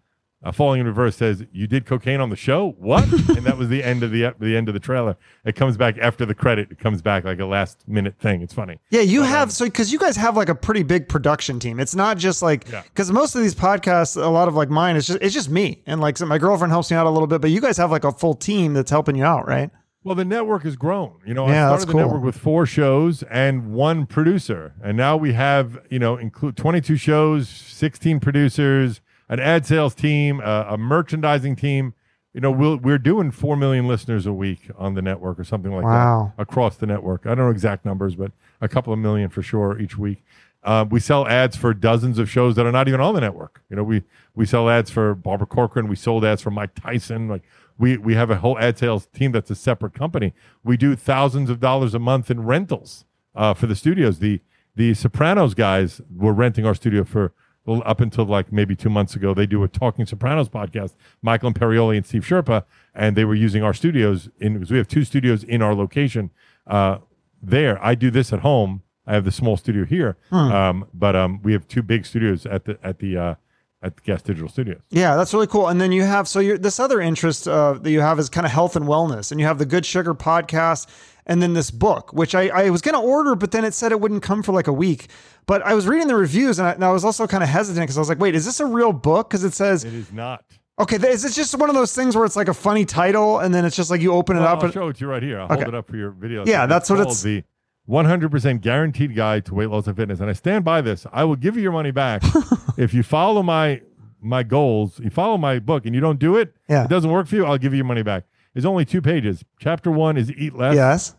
uh, 0.45 0.51
Falling 0.53 0.81
in 0.81 0.87
Reverse 0.87 1.17
says, 1.17 1.45
"You 1.53 1.67
did 1.67 1.87
cocaine 1.87 2.21
on 2.21 2.31
the 2.31 2.37
show? 2.37 2.75
What?" 2.79 3.05
and 3.13 3.45
that 3.47 3.57
was 3.59 3.69
the 3.69 3.83
end 3.83 4.03
of 4.03 4.11
the 4.11 4.25
ep- 4.25 4.39
the 4.41 4.57
end 4.57 4.69
of 4.69 4.75
the 4.75 4.81
trailer. 4.81 5.17
It 5.45 5.55
comes 5.55 5.77
back 5.77 5.99
after 5.99 6.27
the 6.27 6.35
credit. 6.35 6.71
It 6.73 6.79
comes 6.79 7.01
back 7.03 7.25
like 7.25 7.39
a 7.41 7.47
last 7.47 7.87
minute 7.87 8.17
thing. 8.19 8.43
It's 8.43 8.53
funny. 8.55 8.79
Yeah, 8.91 9.03
you 9.03 9.23
have 9.23 9.53
so 9.53 9.65
because 9.67 9.93
you 9.93 9.99
guys 9.99 10.17
have 10.17 10.37
like 10.37 10.49
a 10.49 10.55
pretty 10.55 10.83
big 10.83 11.09
production 11.09 11.59
team. 11.61 11.79
It's 11.79 11.95
not 11.95 12.19
just 12.19 12.43
like 12.43 12.69
Yeah. 12.71 12.83
because 12.83 13.11
most 13.13 13.35
of 13.35 13.43
these 13.43 13.55
podcasts, 13.55 14.17
a 14.23 14.27
lot 14.29 14.49
of 14.49 14.55
like 14.55 14.69
mine, 14.71 14.97
it's 14.97 15.07
just 15.07 15.21
it's 15.23 15.35
just 15.35 15.49
me 15.51 15.83
and 15.87 16.01
like 16.01 16.17
so 16.19 16.27
my 16.27 16.39
girlfriend 16.39 16.73
helps 16.73 16.91
me 16.91 16.97
out 16.97 17.07
a 17.07 17.11
little 17.11 17.27
bit, 17.29 17.41
but 17.41 17.51
you 17.51 17.61
guys 17.61 17.77
have 17.77 17.91
like 17.91 18.05
a 18.05 18.13
full 18.13 18.35
team 18.35 18.75
that's 18.75 18.91
helping 18.91 19.17
you 19.17 19.25
out, 19.25 19.47
right? 19.47 19.71
Well, 20.05 20.17
the 20.17 20.25
network 20.25 20.65
has 20.65 20.75
grown. 20.75 21.21
You 21.25 21.33
know, 21.35 21.47
Yeah, 21.47 21.69
I 21.69 21.71
that's 21.71 21.85
started 21.85 21.87
the 21.87 21.93
cool. 21.93 22.01
network 22.01 22.25
with 22.25 22.37
four 22.37 22.67
shows 22.67 23.23
and 23.31 23.73
one 23.73 24.07
producer, 24.07 24.75
and 24.83 24.97
now 24.97 25.17
we 25.17 25.33
have 25.35 25.79
you 25.91 26.01
know 26.01 26.17
include 26.17 26.57
22 26.57 26.97
shows, 26.97 27.49
16 27.49 28.19
producers, 28.19 29.01
an 29.33 29.41
ad 29.41 29.65
sales 29.67 29.95
team, 29.95 30.41
a, 30.41 30.67
a 30.71 30.79
merchandising 30.79 31.57
team. 31.57 31.95
You 32.35 32.41
know, 32.41 32.51
we'll, 32.51 32.77
we're 32.77 32.99
doing 32.99 33.31
four 33.31 33.57
million 33.57 33.87
listeners 33.89 34.25
a 34.27 34.33
week 34.33 34.71
on 34.79 34.95
the 34.95 35.03
network 35.03 35.39
or 35.39 35.45
something 35.45 35.73
like 35.73 35.85
Wow. 35.85 36.33
that 36.37 36.43
across 36.43 36.77
the 36.77 36.87
network. 36.87 37.27
I 37.27 37.31
don't 37.35 37.45
know 37.47 37.51
exact 37.51 37.85
numbers, 37.85 38.15
but 38.17 38.33
a 38.61 38.69
couple 38.69 38.93
of 38.93 38.99
million 38.99 39.29
for 39.29 39.43
sure 39.43 39.79
each 39.79 39.99
week. 39.99 40.25
Uh, 40.65 40.85
we 40.89 41.01
sell 41.01 41.27
ads 41.27 41.57
for 41.57 41.75
dozens 41.75 42.19
of 42.19 42.31
shows 42.31 42.55
that 42.57 42.65
are 42.65 42.73
not 42.73 42.89
even 42.89 43.01
on 43.01 43.15
the 43.15 43.21
network. 43.21 43.63
You 43.69 43.77
know, 43.77 43.83
we 43.85 44.05
we 44.35 44.47
sell 44.47 44.71
ads 44.71 44.91
for 44.91 45.15
Barbara 45.15 45.47
Corcoran. 45.47 45.89
We 45.89 45.97
sold 45.97 46.25
ads 46.25 46.41
for 46.41 46.51
Mike 46.53 46.75
Tyson. 46.75 47.27
Like 47.29 47.43
we 47.79 47.97
we 47.97 48.15
have 48.15 48.31
a 48.31 48.37
whole 48.37 48.57
ad 48.59 48.79
sales 48.79 49.07
team 49.07 49.33
that's 49.33 49.51
a 49.51 49.55
separate 49.57 49.93
company. 49.93 50.33
We 50.63 50.77
do 50.77 50.95
thousands 50.95 51.51
of 51.51 51.59
dollars 51.59 51.95
a 51.95 51.99
month 51.99 52.31
in 52.31 52.45
rentals 52.45 53.05
uh, 53.35 53.55
for 53.55 53.67
the 53.67 53.75
studios. 53.75 54.21
The 54.21 54.41
the 54.77 54.95
Sopranos 54.95 55.53
guys 55.55 56.01
were 56.15 56.33
renting 56.33 56.65
our 56.65 56.75
studio 56.75 57.03
for 57.05 57.33
up 57.67 58.01
until 58.01 58.25
like 58.25 58.53
maybe 58.53 58.75
two 58.75 58.91
months 58.91 59.15
ago. 59.15 59.35
They 59.35 59.47
do 59.47 59.63
a 59.63 59.69
Talking 59.69 60.07
Sopranos 60.07 60.49
podcast. 60.49 60.95
Michael 61.23 61.53
Imperioli 61.53 61.97
and 61.97 62.07
Steve 62.07 62.23
Schirripa, 62.25 62.65
and 62.95 63.17
they 63.17 63.25
were 63.25 63.35
using 63.35 63.63
our 63.63 63.73
studios 63.75 64.29
in 64.39 64.55
because 64.55 64.71
we 64.71 64.79
have 64.79 64.89
two 64.89 65.05
studios 65.05 65.45
in 65.45 65.63
our 65.63 65.75
location. 65.75 66.31
Uh, 66.67 66.99
there, 67.43 67.83
I 67.85 67.95
do 67.95 68.11
this 68.11 68.33
at 68.33 68.41
home. 68.41 68.83
I 69.07 69.15
have 69.15 69.25
the 69.25 69.33
small 69.33 69.57
studio 69.57 69.85
here, 69.85 70.17
um, 70.31 70.87
but 70.95 71.17
um, 71.17 71.41
we 71.43 71.53
have 71.55 71.67
two 71.67 71.83
big 71.83 72.07
studios 72.07 72.47
at 72.47 72.65
the 72.67 72.79
at 72.85 73.01
the 73.01 73.17
uh, 73.17 73.35
at 73.83 73.97
the 73.97 74.03
Gas 74.03 74.23
Digital 74.23 74.49
Studios. 74.49 74.81
Yeah, 74.91 75.17
that's 75.17 75.35
really 75.35 75.47
cool. 75.47 75.69
And 75.69 75.81
then 75.81 75.93
you 75.93 76.03
have 76.05 76.29
so 76.29 76.39
you're, 76.41 76.59
this 76.59 76.79
other 76.79 77.01
interest 77.01 77.49
uh, 77.49 77.75
that 77.75 77.91
you 77.91 78.01
have 78.01 78.19
is 78.19 78.29
kind 78.29 78.47
of 78.47 78.53
health 78.53 78.77
and 78.77 78.87
wellness, 78.87 79.31
and 79.33 79.41
you 79.41 79.47
have 79.47 79.59
the 79.59 79.67
Good 79.67 79.85
Sugar 79.87 80.15
podcast, 80.15 80.87
and 81.27 81.41
then 81.43 81.53
this 81.53 81.71
book, 81.71 82.13
which 82.13 82.35
I, 82.35 82.49
I 82.49 82.71
was 82.71 82.81
going 82.83 82.95
to 82.95 83.01
order, 83.01 83.35
but 83.35 83.51
then 83.53 83.65
it 83.65 83.75
said 83.75 83.93
it 83.93 84.01
wouldn't 84.01 84.23
come 84.23 84.43
for 84.43 84.53
like 84.53 84.67
a 84.67 84.73
week. 84.73 85.09
But 85.47 85.63
I 85.63 85.75
was 85.75 85.87
reading 85.87 86.07
the 86.09 86.15
reviews, 86.17 86.59
and 86.59 86.69
I, 86.69 86.73
and 86.73 86.85
I 86.85 86.91
was 86.93 87.05
also 87.05 87.27
kind 87.27 87.43
of 87.43 87.49
hesitant 87.49 87.83
because 87.85 87.97
I 87.97 88.01
was 88.01 88.09
like, 88.09 88.21
wait, 88.21 88.35
is 88.35 88.45
this 88.45 88.61
a 88.61 88.67
real 88.67 88.93
book? 88.93 89.29
Because 89.31 89.45
it 89.45 89.53
says, 89.55 89.85
It 89.85 89.95
is 89.95 90.13
not. 90.13 90.45
okay, 90.81 90.97
is 91.09 91.25
it 91.25 91.33
just 91.33 91.55
one 91.57 91.69
of 91.69 91.75
those 91.75 91.95
things 91.95 92.15
where 92.17 92.25
it's 92.25 92.37
like 92.37 92.49
a 92.49 92.55
funny 92.55 92.85
title, 92.85 93.39
and 93.41 93.53
then 93.55 93.65
it's 93.65 93.77
just 93.77 93.91
like 93.91 94.01
you 94.01 94.13
open 94.13 94.37
it 94.37 94.41
Well, 94.41 94.49
up 94.49 94.59
I'll 94.61 94.65
and 94.67 94.75
show 94.75 94.89
it 94.89 94.97
to 94.97 95.01
you 95.05 95.11
right 95.11 95.23
here. 95.23 95.39
I'll 95.41 95.47
Okay. 95.47 95.57
hold 95.57 95.69
it 95.69 95.75
up 95.75 95.89
for 95.89 95.97
your 95.97 96.11
video. 96.11 96.45
Yeah, 96.47 96.67
that's 96.67 96.89
what 96.91 97.01
it's- 97.01 97.23
the 97.23 97.43
100% 97.89 98.61
guaranteed 98.61 99.15
guide 99.15 99.45
to 99.47 99.55
weight 99.55 99.69
loss 99.71 99.87
and 99.87 99.97
fitness. 99.97 100.21
And 100.21 100.31
I 100.31 100.33
stand 100.33 100.65
by 100.65 100.81
this. 100.81 101.07
I 101.13 101.25
will 101.25 101.37
give 101.37 101.57
you 101.57 101.63
your 101.63 101.73
money 101.73 101.91
back 101.91 102.23
if 102.77 102.95
you 102.95 103.03
follow 103.03 103.43
my 103.43 103.83
my 104.21 104.45
goals. 104.45 105.01
You 105.01 105.11
follow 105.11 105.37
my 105.37 105.59
book 105.59 105.85
and 105.85 105.95
you 105.95 106.01
don't 106.01 106.19
do 106.21 106.37
it. 106.37 106.55
Yeah. 106.69 106.85
it 106.85 106.91
doesn't 106.91 107.11
work 107.11 107.27
for 107.27 107.35
you. 107.37 107.45
I'll 107.45 107.59
give 107.59 107.73
you 107.73 107.79
your 107.79 107.87
money 107.87 108.03
back. 108.05 108.25
It's 108.55 108.65
only 108.67 108.85
two 108.85 109.03
pages. 109.03 109.45
Chapter 109.59 109.91
one 109.91 110.17
is 110.17 110.31
eat 110.31 110.55
less. 110.55 110.75
yes. 110.77 111.17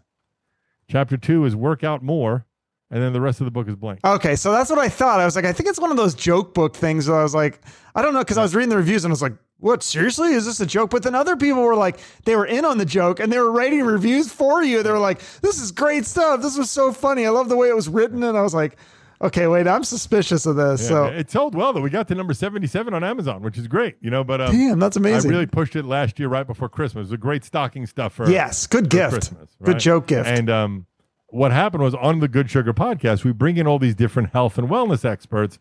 Chapter 0.88 1.18
two 1.18 1.46
is 1.46 1.56
work 1.56 1.84
out 1.84 2.04
more, 2.04 2.46
and 2.92 3.02
then 3.02 3.14
the 3.14 3.22
rest 3.22 3.42
of 3.42 3.46
the 3.46 3.52
book 3.52 3.68
is 3.68 3.76
blank. 3.76 4.00
Okay, 4.06 4.36
so 4.36 4.52
that's 4.52 4.70
what 4.70 4.80
I 4.80 4.90
thought. 4.90 5.20
I 5.20 5.26
was 5.26 5.36
like, 5.36 5.46
I 5.46 5.52
think 5.54 5.70
it's 5.70 5.80
one 5.80 5.92
of 5.92 5.98
those 5.98 6.14
joke 6.14 6.54
book 6.54 6.76
things. 6.76 7.08
Where 7.10 7.18
I 7.20 7.24
was 7.24 7.34
like, 7.34 7.62
I 7.96 8.02
don't 8.02 8.14
know, 8.14 8.20
because 8.20 8.38
I 8.38 8.42
was 8.44 8.54
reading 8.54 8.70
the 8.70 8.78
reviews 8.78 9.04
and 9.04 9.12
I 9.12 9.14
was 9.14 9.22
like, 9.22 9.34
what? 9.64 9.82
Seriously, 9.82 10.34
is 10.34 10.46
this 10.46 10.60
a 10.60 10.66
joke? 10.66 10.90
But 10.90 11.04
then 11.04 11.16
other 11.16 11.38
people 11.38 11.62
were 11.62 11.76
like, 11.76 11.98
they 12.26 12.36
were 12.36 12.46
in 12.46 12.66
on 12.66 12.78
the 12.78 12.86
joke 12.86 13.22
and 13.22 13.32
they 13.32 13.40
were 13.40 13.50
writing 13.50 13.82
reviews 13.82 14.30
for 14.30 14.62
you. 14.62 14.84
They 14.84 14.92
were 14.92 15.00
like, 15.00 15.22
this 15.40 15.62
is 15.62 15.72
great 15.72 16.06
stuff. 16.06 16.42
This 16.42 16.58
was 16.58 16.70
so 16.70 16.92
funny. 16.92 17.26
I 17.26 17.30
love 17.30 17.48
the 17.48 17.56
way 17.56 17.70
it 17.70 17.76
was 17.76 17.88
written. 17.88 18.24
And 18.24 18.38
I 18.38 18.42
was 18.42 18.54
like, 18.54 18.76
okay, 19.22 19.48
wait, 19.48 19.66
I'm 19.66 19.86
suspicious 19.86 20.46
of 20.46 20.58
this. 20.58 20.82
Yeah, 20.82 20.88
so, 20.88 21.06
it 21.06 21.32
sold 21.32 21.56
well 21.56 21.72
that 21.72 21.80
We 21.80 21.90
got 21.90 22.10
to 22.10 22.16
number 22.16 22.34
77 22.34 22.94
on 22.94 23.06
Amazon, 23.06 23.42
which 23.42 23.58
is 23.58 23.70
great. 23.70 23.96
You 24.02 24.10
know, 24.10 24.26
but 24.26 24.42
um, 24.42 24.52
damn, 24.52 24.80
that's 24.80 24.98
amazing. 24.98 25.32
I 25.32 25.34
really 25.34 25.48
pushed 25.48 25.78
it 25.78 25.86
last 25.86 26.20
year 26.20 26.28
right 26.28 26.46
before 26.46 26.68
Christmas. 26.68 27.04
It 27.04 27.12
was 27.12 27.12
a 27.14 27.18
great 27.18 27.46
stocking 27.46 27.86
stuffer. 27.86 28.30
yes, 28.30 28.68
good 28.68 28.86
for 28.86 28.90
gift. 28.90 29.12
Christmas, 29.14 29.50
Good 29.64 29.80
joke 29.80 30.08
gift. 30.08 30.28
And 30.28 30.50
um, 30.50 30.88
what 31.28 31.54
happened 31.54 31.84
was 31.84 31.96
on 31.96 32.20
the 32.20 32.28
Good 32.28 32.50
Sugar 32.50 32.74
podcast, 32.74 33.24
we 33.24 33.32
bring 33.32 33.56
in 33.56 33.66
all 33.66 33.80
these 33.80 33.96
different 33.96 34.32
health 34.34 34.58
and 34.58 34.68
wellness 34.68 35.06
experts. 35.06 35.58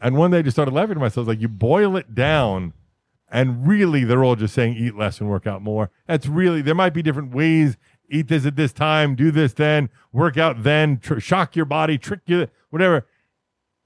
And 0.00 0.16
one 0.16 0.30
day 0.30 0.38
I 0.38 0.42
just 0.42 0.54
started 0.54 0.72
laughing 0.72 0.94
to 0.94 1.00
myself, 1.00 1.26
like, 1.26 1.40
you 1.40 1.48
boil 1.48 1.96
it 1.96 2.14
down 2.14 2.74
and 3.30 3.66
really 3.66 4.04
they're 4.04 4.24
all 4.24 4.36
just 4.36 4.54
saying 4.54 4.76
eat 4.76 4.96
less 4.96 5.20
and 5.20 5.30
work 5.30 5.46
out 5.46 5.62
more. 5.62 5.90
That's 6.06 6.26
really 6.26 6.62
there 6.62 6.74
might 6.74 6.94
be 6.94 7.02
different 7.02 7.34
ways. 7.34 7.76
Eat 8.08 8.28
this 8.28 8.44
at 8.44 8.56
this 8.56 8.72
time, 8.72 9.14
do 9.14 9.30
this 9.30 9.52
then, 9.52 9.88
work 10.12 10.36
out 10.36 10.64
then, 10.64 10.98
tr- 10.98 11.20
shock 11.20 11.54
your 11.54 11.64
body, 11.64 11.96
trick 11.96 12.20
you, 12.26 12.48
whatever. 12.70 13.06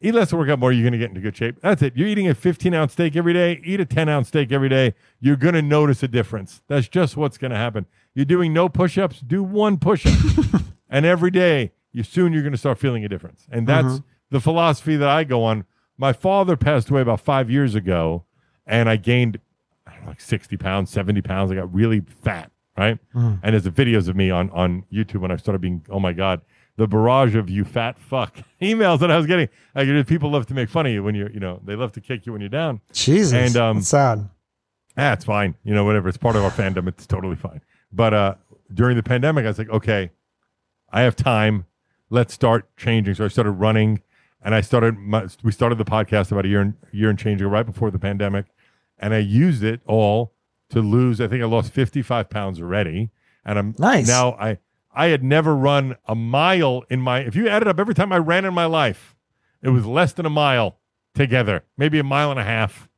Eat 0.00 0.14
less 0.14 0.32
and 0.32 0.38
work 0.38 0.48
out 0.48 0.58
more. 0.58 0.72
You're 0.72 0.82
going 0.82 0.92
to 0.92 0.98
get 0.98 1.10
into 1.10 1.20
good 1.20 1.36
shape. 1.36 1.56
That's 1.62 1.82
it. 1.82 1.96
You're 1.96 2.08
eating 2.08 2.28
a 2.28 2.34
15 2.34 2.74
ounce 2.74 2.92
steak 2.92 3.16
every 3.16 3.32
day. 3.32 3.60
Eat 3.64 3.80
a 3.80 3.84
10 3.84 4.08
ounce 4.08 4.28
steak 4.28 4.52
every 4.52 4.68
day. 4.68 4.94
You're 5.20 5.36
going 5.36 5.54
to 5.54 5.62
notice 5.62 6.02
a 6.02 6.08
difference. 6.08 6.62
That's 6.68 6.88
just 6.88 7.16
what's 7.16 7.38
going 7.38 7.52
to 7.52 7.56
happen. 7.56 7.86
You're 8.14 8.24
doing 8.24 8.52
no 8.52 8.68
push 8.68 8.98
ups. 8.98 9.20
Do 9.20 9.42
one 9.42 9.78
push 9.78 10.06
up, 10.06 10.62
and 10.90 11.06
every 11.06 11.30
day 11.30 11.72
you 11.92 12.02
soon 12.02 12.32
you're 12.32 12.42
going 12.42 12.52
to 12.52 12.58
start 12.58 12.78
feeling 12.78 13.04
a 13.04 13.08
difference. 13.08 13.46
And 13.50 13.66
that's 13.66 13.86
mm-hmm. 13.86 14.06
the 14.30 14.40
philosophy 14.40 14.96
that 14.96 15.08
I 15.08 15.24
go 15.24 15.42
on. 15.42 15.64
My 15.96 16.12
father 16.12 16.56
passed 16.56 16.90
away 16.90 17.00
about 17.00 17.20
five 17.20 17.50
years 17.50 17.74
ago, 17.74 18.24
and 18.66 18.88
I 18.88 18.96
gained 18.96 19.40
I 19.86 19.96
know, 20.00 20.08
like 20.08 20.20
60 20.20 20.56
pounds, 20.56 20.90
70 20.90 21.22
pounds. 21.22 21.50
I 21.52 21.56
got 21.56 21.72
really 21.72 22.00
fat, 22.22 22.50
right? 22.76 22.98
And 23.42 23.52
there's 23.52 23.64
the 23.64 23.70
videos 23.70 24.08
of 24.08 24.16
me 24.16 24.30
on, 24.30 24.50
on 24.50 24.84
YouTube 24.92 25.20
when 25.20 25.30
I 25.30 25.36
started 25.36 25.60
being, 25.60 25.84
oh 25.90 26.00
my 26.00 26.12
God, 26.12 26.40
the 26.76 26.86
barrage 26.86 27.34
of 27.36 27.48
you 27.48 27.64
fat 27.64 27.98
fuck 27.98 28.36
emails 28.62 29.00
that 29.00 29.10
I 29.10 29.16
was 29.16 29.26
getting. 29.26 29.48
Like, 29.74 30.06
people 30.06 30.30
love 30.30 30.46
to 30.46 30.54
make 30.54 30.68
fun 30.68 30.86
of 30.86 30.92
you 30.92 31.02
when 31.02 31.14
you're, 31.14 31.30
you 31.30 31.40
know, 31.40 31.60
they 31.64 31.76
love 31.76 31.92
to 31.92 32.00
kick 32.00 32.26
you 32.26 32.32
when 32.32 32.40
you're 32.40 32.48
down. 32.50 32.80
Jesus. 32.92 33.32
And, 33.32 33.56
um, 33.56 33.76
That's 33.76 33.88
sad. 33.88 34.30
Ah, 34.96 35.12
it's 35.12 35.24
fine. 35.24 35.56
You 35.64 35.74
know, 35.74 35.84
whatever. 35.84 36.08
It's 36.08 36.18
part 36.18 36.36
of 36.36 36.44
our 36.44 36.50
fandom. 36.50 36.88
It's 36.88 37.06
totally 37.06 37.36
fine. 37.36 37.60
But 37.92 38.14
uh, 38.14 38.34
during 38.72 38.96
the 38.96 39.02
pandemic, 39.02 39.44
I 39.44 39.48
was 39.48 39.58
like, 39.58 39.70
okay, 39.70 40.10
I 40.90 41.02
have 41.02 41.16
time. 41.16 41.66
Let's 42.10 42.32
start 42.32 42.76
changing. 42.76 43.14
So 43.14 43.24
I 43.24 43.28
started 43.28 43.52
running, 43.52 44.02
and 44.42 44.54
I 44.54 44.60
started. 44.60 44.96
My, 44.96 45.26
we 45.42 45.50
started 45.50 45.78
the 45.78 45.84
podcast 45.84 46.30
about 46.30 46.44
a 46.44 46.48
year 46.48 46.60
and 46.60 46.74
year 46.92 47.10
and 47.10 47.18
change 47.18 47.40
ago, 47.40 47.50
right 47.50 47.66
before 47.66 47.90
the 47.90 47.98
pandemic, 47.98 48.46
and 48.98 49.14
I 49.14 49.18
used 49.18 49.62
it 49.62 49.80
all 49.86 50.34
to 50.70 50.80
lose. 50.80 51.20
I 51.20 51.28
think 51.28 51.42
I 51.42 51.46
lost 51.46 51.72
fifty 51.72 52.02
five 52.02 52.30
pounds 52.30 52.60
already, 52.60 53.10
and 53.44 53.58
I'm 53.58 53.74
Nice. 53.78 54.06
now. 54.06 54.32
I 54.32 54.58
I 54.94 55.06
had 55.06 55.24
never 55.24 55.54
run 55.56 55.96
a 56.06 56.14
mile 56.14 56.84
in 56.88 57.00
my. 57.00 57.20
If 57.20 57.34
you 57.34 57.48
added 57.48 57.68
up 57.68 57.78
every 57.80 57.94
time 57.94 58.12
I 58.12 58.18
ran 58.18 58.44
in 58.44 58.54
my 58.54 58.66
life, 58.66 59.14
it 59.62 59.70
was 59.70 59.84
less 59.86 60.12
than 60.12 60.24
a 60.26 60.30
mile 60.30 60.78
together, 61.14 61.64
maybe 61.76 61.98
a 61.98 62.04
mile 62.04 62.30
and 62.30 62.40
a 62.40 62.44
half 62.44 62.88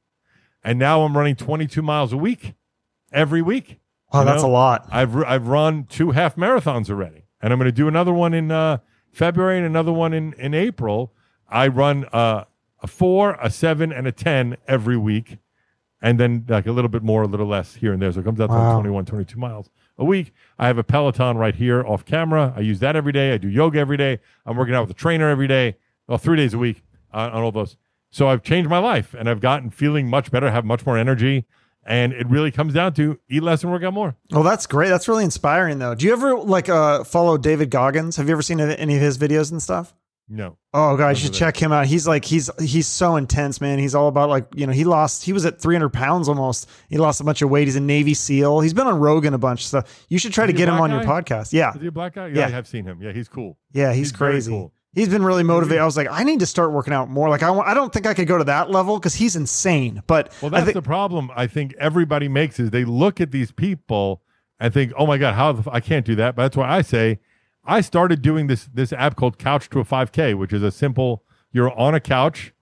and 0.67 0.81
now 0.81 1.03
I'm 1.03 1.17
running 1.17 1.37
22 1.37 1.81
miles 1.81 2.13
a 2.13 2.17
week, 2.17 2.55
every 3.13 3.41
week. 3.41 3.79
Oh, 4.13 4.21
you 4.21 4.25
that's 4.25 4.43
know? 4.43 4.49
a 4.49 4.51
lot. 4.51 4.89
I've 4.91 5.15
I've 5.17 5.47
run 5.47 5.85
two 5.85 6.11
half 6.11 6.35
marathons 6.35 6.91
already, 6.91 7.27
and 7.41 7.53
I'm 7.53 7.59
going 7.61 7.69
to 7.69 7.73
do 7.73 7.87
another 7.87 8.13
one 8.13 8.35
in 8.35 8.51
uh, 8.51 8.79
February 9.13 9.59
and 9.59 9.67
another 9.67 9.93
one 9.93 10.13
in 10.13 10.33
in 10.35 10.55
April. 10.55 11.13
I 11.49 11.69
run 11.69 12.05
uh, 12.07 12.45
a 12.83 12.87
four, 12.89 13.39
a 13.41 13.49
seven, 13.49 13.93
and 13.93 14.09
a 14.09 14.13
ten 14.13 14.57
every 14.67 14.97
week, 14.97 15.39
and 16.03 16.21
then 16.21 16.45
like 16.49 16.67
a 16.67 16.73
little 16.73 16.89
bit 16.89 17.03
more, 17.03 17.23
a 17.23 17.27
little 17.27 17.47
less 17.47 17.75
here 17.75 17.93
and 17.93 18.01
there. 18.03 18.13
So 18.13 18.21
it 18.21 18.25
comes 18.25 18.41
out 18.41 18.49
to 18.49 18.53
Wow. 18.53 18.75
21, 18.75 19.05
22 19.07 19.39
miles 19.39 19.71
a 19.99 20.05
week. 20.05 20.33
I 20.59 20.67
have 20.67 20.79
a 20.79 20.85
Peloton 20.85 21.37
right 21.39 21.55
here 21.55 21.85
off 21.85 22.05
camera. 22.05 22.53
I 22.57 22.61
use 22.61 22.81
that 22.81 22.97
every 22.97 23.13
day. 23.13 23.33
I 23.33 23.39
do 23.39 23.49
yoga 23.49 23.79
every 23.79 23.97
day. 23.97 24.21
I'm 24.45 24.57
working 24.57 24.75
out 24.75 24.83
with 24.83 24.91
a 24.91 24.99
trainer 24.99 25.29
every 25.31 25.49
day, 25.49 25.77
well, 26.07 26.19
three 26.19 26.37
days 26.37 26.55
a 26.55 26.59
week 26.59 26.83
on, 27.13 27.31
on 27.31 27.43
all 27.43 27.53
those. 27.53 27.77
So 28.11 28.29
I've 28.29 28.43
changed 28.43 28.71
my 28.71 28.79
life, 28.79 29.15
and 29.19 29.29
I've 29.29 29.41
gotten 29.41 29.71
feeling 29.71 30.09
much 30.09 30.31
better, 30.31 30.51
have 30.51 30.65
much 30.65 30.87
more 30.87 30.97
energy. 30.97 31.45
And 31.85 32.13
it 32.13 32.27
really 32.29 32.51
comes 32.51 32.75
down 32.75 32.95
to 32.95 33.19
eat 33.29 33.43
less 33.43 33.63
and 33.63 33.71
work 33.71 33.83
out 33.85 33.93
more. 33.93 34.17
Oh, 34.33 34.43
that's 34.43 34.67
great. 34.67 34.89
That's 34.89 35.07
really 35.07 35.23
inspiring, 35.25 35.79
though. 35.79 35.95
Do 35.95 36.05
you 36.07 36.13
ever 36.13 36.37
like 36.37 36.69
uh, 36.69 37.05
follow 37.05 37.37
David 37.39 37.71
Goggins? 37.71 38.17
Have 38.17 38.27
you 38.29 38.33
ever 38.33 38.43
seen 38.43 38.59
any 38.61 38.97
of 38.97 39.01
his 39.01 39.19
videos 39.19 39.51
and 39.53 39.63
stuff? 39.63 39.95
No. 40.29 40.59
Oh 40.75 40.97
god, 40.97 41.11
you 41.11 41.15
should 41.17 41.33
check 41.33 41.57
him 41.57 41.71
out. 41.71 41.87
He's 41.87 42.07
like 42.07 42.25
he's 42.25 42.51
he's 42.61 42.87
so 42.89 43.15
intense, 43.17 43.61
man. 43.61 43.79
He's 43.79 43.95
all 43.95 44.09
about 44.09 44.29
like 44.29 44.47
you 44.57 44.67
know 44.67 44.73
he 44.73 44.83
lost 44.85 45.23
he 45.25 45.33
was 45.33 45.47
at 45.47 45.61
300 45.61 45.91
pounds 45.91 46.29
almost. 46.29 46.69
He 46.89 46.99
lost 46.99 47.21
a 47.21 47.25
bunch 47.25 47.43
of 47.43 47.51
weight. 47.51 47.69
He's 47.69 47.77
a 47.77 47.81
Navy 47.81 48.13
SEAL. 48.13 48.61
He's 48.61 48.75
been 48.75 48.89
on 48.89 48.99
Rogan 48.99 49.35
a 49.35 49.39
bunch. 49.39 49.67
So 49.69 49.83
you 50.09 50.19
should 50.19 50.33
try 50.33 50.45
Is 50.45 50.51
to 50.51 50.57
get 50.57 50.69
him 50.69 50.81
on 50.81 50.91
your 50.91 51.03
podcast. 51.03 51.53
Yeah, 51.53 51.73
Is 51.75 51.81
he 51.81 51.87
a 51.87 51.93
black 51.93 52.15
guy? 52.15 52.27
Yeah, 52.29 52.41
Yeah. 52.41 52.47
I 52.47 52.51
have 52.51 52.67
seen 52.67 52.85
him. 52.85 53.01
Yeah, 53.01 53.13
he's 53.13 53.29
cool. 53.29 53.57
yeah, 53.73 53.91
he's, 53.93 54.09
He's 54.09 54.13
crazy. 54.13 54.51
cool. 54.51 54.73
He's 54.95 55.09
been 55.11 55.23
really 55.25 55.43
motivated. 55.45 55.81
I 55.81 55.85
was 55.85 55.97
like, 55.97 56.09
I 56.11 56.25
need 56.25 56.41
to 56.41 56.47
start 56.47 56.73
working 56.73 56.95
out 56.95 57.09
more. 57.11 57.29
Like 57.29 57.43
I 57.45 57.53
I 57.53 57.75
don't 57.75 57.93
think 57.93 58.07
I 58.07 58.15
could 58.15 58.27
go 58.27 58.39
to 58.39 58.45
that 58.45 58.71
level 58.71 58.99
because 58.99 59.15
he's 59.15 59.37
insane. 59.37 60.03
But 60.09 60.33
Well, 60.43 60.51
that's 60.51 60.65
think 60.65 60.75
the 60.75 60.83
problem 60.83 61.31
I 61.37 61.47
think 61.47 61.75
everybody 61.79 62.29
makes 62.29 62.59
is 62.59 62.71
they 62.71 62.85
look 62.85 63.21
at 63.21 63.31
these 63.31 63.53
people 63.53 64.23
and 64.59 64.73
think, 64.75 64.93
"Oh 64.99 65.07
my 65.07 65.19
god, 65.19 65.35
how 65.35 65.53
the 65.53 65.61
f- 65.61 65.69
I 65.71 65.81
can't 65.81 66.05
do 66.07 66.15
that." 66.17 66.35
But 66.35 66.43
that's 66.45 66.57
why 66.57 66.69
I 66.69 66.81
say 66.83 67.19
I 67.67 67.81
started 67.81 68.23
doing 68.23 68.47
this 68.47 68.69
this 68.73 68.93
app 68.93 69.17
called 69.17 69.39
Couch 69.39 69.69
to 69.71 69.81
a 69.81 69.85
5K, 69.85 70.37
which 70.37 70.53
is 70.53 70.63
a 70.63 70.71
simple 70.71 71.25
you're 71.53 71.77
on 71.79 71.95
a 71.95 72.01
couch, 72.01 72.53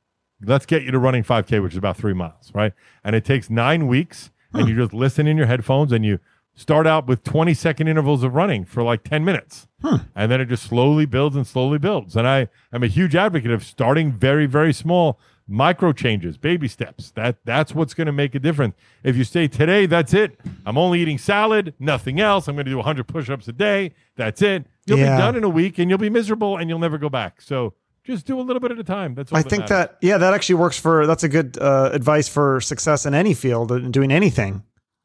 let's 0.43 0.67
get 0.67 0.83
you 0.83 0.91
to 0.93 0.99
running 0.99 1.25
5K, 1.25 1.63
which 1.63 1.73
is 1.73 1.79
about 1.79 1.97
3 1.97 2.13
miles, 2.13 2.53
right? 2.55 2.73
And 3.03 3.17
it 3.17 3.25
takes 3.25 3.51
9 3.51 3.87
weeks 3.87 4.31
and 4.53 4.69
you 4.69 4.77
just 4.77 4.93
listen 4.93 5.27
in 5.27 5.37
your 5.37 5.47
headphones 5.47 5.91
and 5.91 6.05
you 6.05 6.21
start 6.55 6.87
out 6.87 7.09
with 7.09 7.25
20 7.25 7.53
second 7.55 7.89
intervals 7.89 8.23
of 8.23 8.35
running 8.35 8.65
for 8.65 8.85
like 8.85 9.03
10 9.03 9.25
minutes. 9.25 9.67
And 10.15 10.31
then 10.31 10.41
it 10.41 10.47
just 10.47 10.63
slowly 10.63 11.07
builds 11.07 11.35
and 11.35 11.47
slowly 11.47 11.79
builds. 11.79 12.15
And 12.15 12.29
I 12.29 12.49
am 12.73 12.85
a 12.85 12.87
huge 12.87 13.17
advocate 13.17 13.51
of 13.51 13.65
starting 13.65 14.13
very, 14.13 14.47
very 14.47 14.73
small, 14.73 15.19
micro 15.47 15.93
changes, 15.93 16.37
baby 16.39 16.69
steps. 16.69 17.11
That 17.13 17.37
that's 17.45 17.75
what's 17.75 17.95
going 17.95 18.07
to 18.07 18.13
make 18.13 18.35
a 18.35 18.39
difference. 18.39 18.75
If 19.03 19.17
you 19.17 19.25
say 19.25 19.47
today, 19.49 19.87
that's 19.87 20.15
it. 20.15 20.39
I'm 20.65 20.79
only 20.79 21.01
eating 21.01 21.19
salad, 21.19 21.75
nothing 21.79 22.21
else. 22.21 22.49
I'm 22.49 22.55
going 22.57 22.65
to 22.67 22.71
do 22.71 22.77
100 22.77 23.07
push-ups 23.07 23.47
a 23.49 23.53
day. 23.53 23.93
That's 24.17 24.41
it. 24.43 24.67
You'll 24.87 24.99
Yeah. 24.99 25.17
be 25.17 25.21
done 25.21 25.37
in 25.37 25.45
a 25.45 25.49
week, 25.49 25.79
and 25.79 25.89
you'll 25.91 25.99
be 25.99 26.11
miserable, 26.11 26.57
and 26.57 26.69
you'll 26.71 26.79
never 26.79 26.99
go 26.99 27.09
back. 27.09 27.41
So 27.43 27.75
just 28.05 28.27
do 28.27 28.39
a 28.39 28.43
little 28.43 28.61
bit 28.61 28.71
at 28.71 28.79
a 28.79 28.85
time. 28.85 29.15
That's 29.15 29.33
all 29.33 29.39
I 29.39 29.43
that 29.43 29.49
think 29.51 29.61
matters. 29.71 29.89
that 29.89 29.99
yeah, 30.01 30.19
that 30.19 30.35
actually 30.35 30.57
works 30.57 30.79
for. 30.79 31.07
That's 31.07 31.25
a 31.25 31.29
good 31.29 31.57
uh, 31.59 31.91
advice 31.93 32.29
for 32.29 32.61
success 32.61 33.07
in 33.07 33.15
any 33.15 33.35
field 33.35 33.73
and 33.73 33.93
doing 33.93 34.11
anything. 34.13 34.63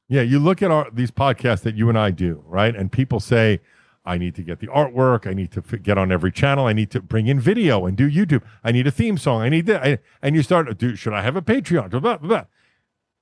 Yeah, 0.10 0.22
you 0.22 0.40
look 0.40 0.62
at 0.62 0.72
our 0.72 0.90
these 0.92 1.12
podcasts 1.12 1.62
that 1.62 1.76
you 1.76 1.88
and 1.90 1.98
I 1.98 2.12
do, 2.12 2.44
right? 2.48 2.76
And 2.76 2.92
people 2.92 3.20
say, 3.20 3.60
"I 4.06 4.18
need 4.18 4.36
to 4.36 4.44
get 4.44 4.60
the 4.60 4.68
artwork. 4.68 5.28
I 5.28 5.34
need 5.34 5.52
to 5.52 5.64
f- 5.66 5.82
get 5.82 5.98
on 5.98 6.12
every 6.12 6.32
channel. 6.32 6.66
I 6.66 6.74
need 6.74 6.92
to 6.92 7.02
bring 7.02 7.28
in 7.28 7.40
video 7.40 7.86
and 7.86 7.96
do 7.98 8.10
YouTube. 8.10 8.42
I 8.64 8.72
need 8.72 8.88
a 8.88 8.92
theme 8.92 9.18
song. 9.18 9.42
I 9.42 9.50
need 9.50 9.66
that." 9.68 9.84
I, 9.84 9.98
and 10.22 10.36
you 10.36 10.42
start, 10.44 10.78
do 10.78 10.96
should 10.96 11.14
I 11.14 11.22
have 11.22 11.36
a 11.36 11.42
Patreon? 11.42 11.90
Blah, 11.92 12.00
blah, 12.00 12.18
blah. 12.18 12.46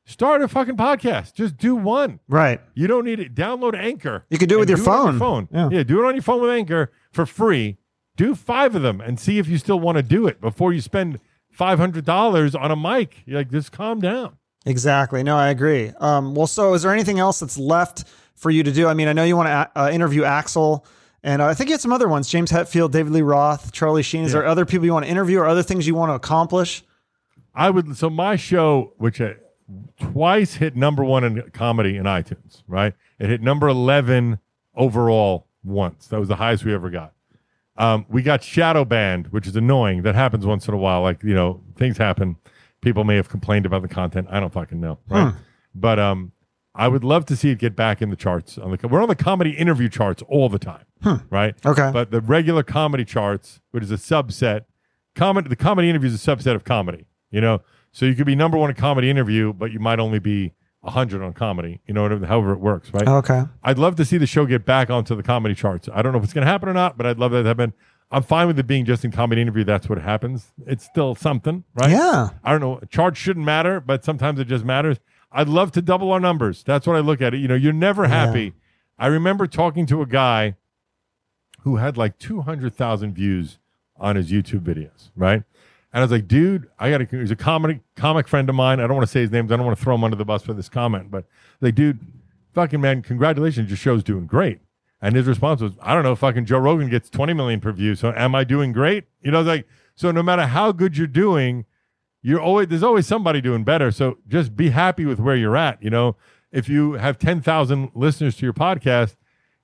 Start 0.05 0.41
a 0.41 0.47
fucking 0.47 0.77
podcast. 0.77 1.33
Just 1.33 1.57
do 1.57 1.75
one. 1.75 2.21
Right. 2.29 2.61
You 2.73 2.87
don't 2.87 3.03
need 3.03 3.19
it. 3.19 3.35
Download 3.35 3.75
Anchor. 3.75 4.23
You 4.29 4.37
can 4.37 4.47
do 4.47 4.55
it 4.55 4.59
with 4.59 4.69
your 4.69 4.79
it 4.79 4.87
on 4.87 5.19
phone. 5.19 5.47
phone. 5.49 5.71
Yeah. 5.71 5.77
Yeah. 5.79 5.83
do 5.83 6.01
it 6.01 6.07
on 6.07 6.15
your 6.15 6.21
phone 6.21 6.41
with 6.41 6.51
Anchor 6.51 6.91
for 7.11 7.25
free. 7.25 7.77
Do 8.15 8.33
five 8.33 8.73
of 8.73 8.81
them 8.83 9.01
and 9.01 9.19
see 9.19 9.37
if 9.37 9.47
you 9.49 9.57
still 9.57 9.79
want 9.81 9.97
to 9.97 10.03
do 10.03 10.25
it 10.25 10.39
before 10.39 10.71
you 10.71 10.79
spend 10.79 11.19
five 11.51 11.77
hundred 11.77 12.05
dollars 12.05 12.55
on 12.55 12.71
a 12.71 12.75
mic. 12.77 13.23
You're 13.25 13.39
like, 13.39 13.51
just 13.51 13.73
calm 13.73 13.99
down. 13.99 14.37
Exactly. 14.65 15.23
No, 15.23 15.35
I 15.37 15.49
agree. 15.49 15.91
Um, 15.99 16.35
well, 16.35 16.47
so 16.47 16.73
is 16.73 16.83
there 16.83 16.93
anything 16.93 17.19
else 17.19 17.39
that's 17.39 17.57
left 17.57 18.05
for 18.37 18.49
you 18.49 18.63
to 18.63 18.71
do? 18.71 18.87
I 18.87 18.93
mean, 18.93 19.07
I 19.09 19.13
know 19.13 19.23
you 19.25 19.35
want 19.35 19.47
to 19.47 19.79
uh, 19.79 19.89
interview 19.91 20.21
Axl, 20.21 20.85
and 21.23 21.41
uh, 21.41 21.47
I 21.47 21.53
think 21.53 21.69
you 21.69 21.73
had 21.73 21.81
some 21.81 21.91
other 21.91 22.07
ones: 22.07 22.29
James 22.29 22.51
Hetfield, 22.51 22.91
David 22.91 23.11
Lee 23.11 23.21
Roth, 23.21 23.71
Charlie 23.73 24.03
Sheen. 24.03 24.23
Is 24.23 24.31
Yeah. 24.33 24.39
there 24.39 24.47
other 24.47 24.65
people 24.65 24.85
you 24.85 24.93
want 24.93 25.05
to 25.05 25.11
interview, 25.11 25.39
or 25.39 25.45
other 25.45 25.63
things 25.63 25.85
you 25.85 25.95
want 25.95 26.09
to 26.11 26.13
accomplish? 26.13 26.83
I 27.53 27.69
would 27.69 27.97
so 27.97 28.09
my 28.09 28.35
show, 28.37 28.93
which 28.97 29.19
I, 29.19 29.35
twice 29.99 30.53
hit 30.55 30.75
number 30.75 31.03
one 31.03 31.23
in 31.23 31.41
comedy 31.51 31.97
in 31.97 32.03
iTunes, 32.05 32.63
right? 32.67 32.93
It 33.19 33.27
hit 33.29 33.41
number 33.41 33.67
eleven 33.67 34.39
overall 34.75 35.47
once. 35.63 36.07
That 36.07 36.19
was 36.19 36.27
the 36.29 36.35
highest 36.35 36.63
we 36.63 36.73
ever 36.73 36.89
got. 36.89 37.13
Um, 37.77 38.05
we 38.09 38.21
got 38.23 38.43
shadow 38.43 38.85
banned, 38.85 39.27
which 39.27 39.45
is 39.47 39.55
annoying. 39.55 40.01
That 40.03 40.15
happens 40.15 40.45
once 40.45 40.67
in 40.67 40.73
a 40.73 40.77
while. 40.77 41.01
Like 41.01 41.23
you 41.23 41.33
know, 41.33 41.61
things 41.75 41.97
happen. 41.97 42.35
People 42.81 43.03
may 43.03 43.15
have 43.15 43.27
complained 43.29 43.65
about 43.65 43.81
the 43.81 43.87
content. 43.87 44.27
I 44.29 44.39
don't 44.39 44.53
fucking 44.53 44.79
know, 44.79 44.99
right? 45.09 45.33
But 45.75 45.99
um, 45.99 46.31
I 46.77 46.87
would 46.87 47.03
love 47.03 47.25
to 47.25 47.35
see 47.35 47.49
it 47.49 47.57
get 47.57 47.75
back 47.75 48.01
in 48.01 48.09
the 48.09 48.15
charts. 48.15 48.57
On 48.57 48.71
the 48.71 48.87
we're 48.87 49.01
on 49.01 49.09
the 49.09 49.15
comedy 49.15 49.51
interview 49.51 49.89
charts 49.89 50.23
all 50.27 50.47
the 50.47 50.59
time, 50.59 50.85
right? 51.29 51.55
Okay. 51.65 51.89
But 51.91 52.11
the 52.11 52.21
regular 52.21 52.63
comedy 52.63 53.03
charts, 53.03 53.59
which 53.71 53.83
is 53.83 53.91
a 53.91 53.95
subset, 53.95 54.65
comedy 55.15 55.49
the 55.49 55.55
comedy 55.55 55.89
interview 55.89 56.09
is 56.09 56.27
a 56.27 56.35
subset 56.35 56.55
of 56.55 56.63
comedy. 56.63 57.07
You 57.31 57.41
know, 57.41 57.61
so 57.91 58.05
you 58.05 58.15
could 58.15 58.27
be 58.27 58.35
number 58.35 58.57
one 58.57 58.69
in 58.69 58.75
comedy 58.75 59.09
interview, 59.09 59.51
but 59.53 59.71
you 59.71 59.79
might 59.79 59.99
only 59.99 60.19
be 60.19 60.53
hundred 60.83 61.21
on 61.21 61.33
comedy. 61.33 61.81
You 61.85 61.93
know, 61.93 62.03
whatever, 62.03 62.25
however 62.25 62.53
it 62.53 62.59
works, 62.59 62.93
right? 62.93 63.07
Okay. 63.07 63.43
I'd 63.63 63.77
love 63.77 63.95
to 63.97 64.05
see 64.05 64.17
the 64.17 64.27
show 64.27 64.45
get 64.45 64.65
back 64.65 64.89
onto 64.89 65.15
the 65.15 65.23
comedy 65.23 65.55
charts. 65.55 65.89
I 65.93 66.01
don't 66.01 66.13
know 66.13 66.19
if 66.19 66.23
it's 66.23 66.33
going 66.33 66.45
to 66.45 66.51
happen 66.51 66.69
or 66.69 66.73
not, 66.73 66.95
but 66.97 67.05
I'd 67.05 67.19
love 67.19 67.31
that 67.31 67.43
to 67.43 67.47
happen. 67.47 67.73
I'm 68.09 68.23
fine 68.23 68.47
with 68.47 68.57
it 68.57 68.67
being 68.67 68.85
just 68.85 69.03
in 69.03 69.11
comedy 69.11 69.41
interview. 69.41 69.65
That's 69.65 69.89
what 69.89 69.97
happens. 69.97 70.53
It's 70.65 70.85
still 70.85 71.13
something, 71.13 71.65
right? 71.75 71.89
Yeah. 71.89 72.29
I 72.41 72.51
don't 72.51 72.61
know. 72.61 72.79
Charts 72.89 73.19
shouldn't 73.19 73.45
matter, 73.45 73.81
but 73.81 74.05
sometimes 74.05 74.39
it 74.39 74.45
just 74.45 74.63
matters. 74.63 74.97
I'd 75.37 75.47
love 75.47 75.71
to 75.73 75.81
double 75.83 76.11
our 76.11 76.19
numbers. 76.19 76.63
That's 76.63 76.87
what 76.87 76.95
I 76.95 76.99
look 76.99 77.21
at 77.21 77.35
it. 77.35 77.37
You 77.37 77.47
know, 77.47 77.53
you're 77.55 77.71
never 77.71 78.07
happy. 78.07 78.53
I 78.97 79.05
remember 79.05 79.45
talking 79.45 79.85
to 79.85 80.01
a 80.01 80.07
guy 80.07 80.55
who 81.61 81.75
had 81.75 81.95
like 81.95 82.17
200,000 82.17 83.13
views 83.13 83.59
on 83.97 84.15
his 84.15 84.31
YouTube 84.31 84.61
videos, 84.61 85.11
right? 85.15 85.43
And 85.93 86.01
I 86.01 86.01
was 86.01 86.11
like, 86.11 86.27
dude, 86.27 86.67
I 86.79 86.89
got 86.89 86.97
to, 87.07 87.19
he's 87.19 87.29
a 87.29 87.35
comedy, 87.35 87.81
comic 87.95 88.27
friend 88.27 88.49
of 88.49 88.55
mine. 88.55 88.79
I 88.79 88.87
don't 88.87 88.95
want 88.95 89.05
to 89.07 89.11
say 89.11 89.21
his 89.21 89.31
name. 89.31 89.45
'cause 89.45 89.53
I 89.53 89.57
don't 89.57 89.65
want 89.65 89.77
to 89.77 89.83
throw 89.83 89.93
him 89.93 90.03
under 90.03 90.17
the 90.17 90.25
bus 90.25 90.41
for 90.41 90.53
this 90.53 90.69
comment, 90.69 91.11
but 91.11 91.25
like, 91.61 91.75
dude, 91.75 91.99
fucking 92.53 92.81
man, 92.81 93.03
congratulations. 93.03 93.69
Your 93.69 93.77
show's 93.77 94.03
doing 94.03 94.25
great. 94.25 94.59
And 95.03 95.15
his 95.15 95.27
response 95.27 95.61
was, 95.61 95.73
I 95.81 95.93
don't 95.93 96.03
know, 96.03 96.15
fucking 96.15 96.45
Joe 96.45 96.57
Rogan 96.57 96.89
gets 96.89 97.11
20 97.11 97.33
million 97.33 97.59
per 97.59 97.71
view. 97.71 97.93
So 97.93 98.11
am 98.15 98.33
I 98.33 98.43
doing 98.43 98.71
great? 98.71 99.03
You 99.21 99.29
know, 99.29 99.41
like, 99.41 99.67
so 99.93 100.09
no 100.09 100.23
matter 100.23 100.47
how 100.47 100.71
good 100.71 100.97
you're 100.97 101.05
doing, 101.05 101.65
you're 102.27 102.41
always 102.41 102.67
there's 102.67 102.83
always 102.83 103.07
somebody 103.07 103.39
doing 103.39 103.63
better. 103.63 103.89
So 103.89 104.17
just 104.27 104.55
be 104.55 104.69
happy 104.69 105.05
with 105.05 105.19
where 105.19 105.35
you're 105.35 105.55
at. 105.55 105.81
You 105.81 105.89
know, 105.89 106.17
if 106.51 106.67
you 106.67 106.93
have 106.93 107.17
ten 107.17 107.41
thousand 107.41 107.91
listeners 107.95 108.35
to 108.37 108.45
your 108.45 108.53
podcast, 108.53 109.15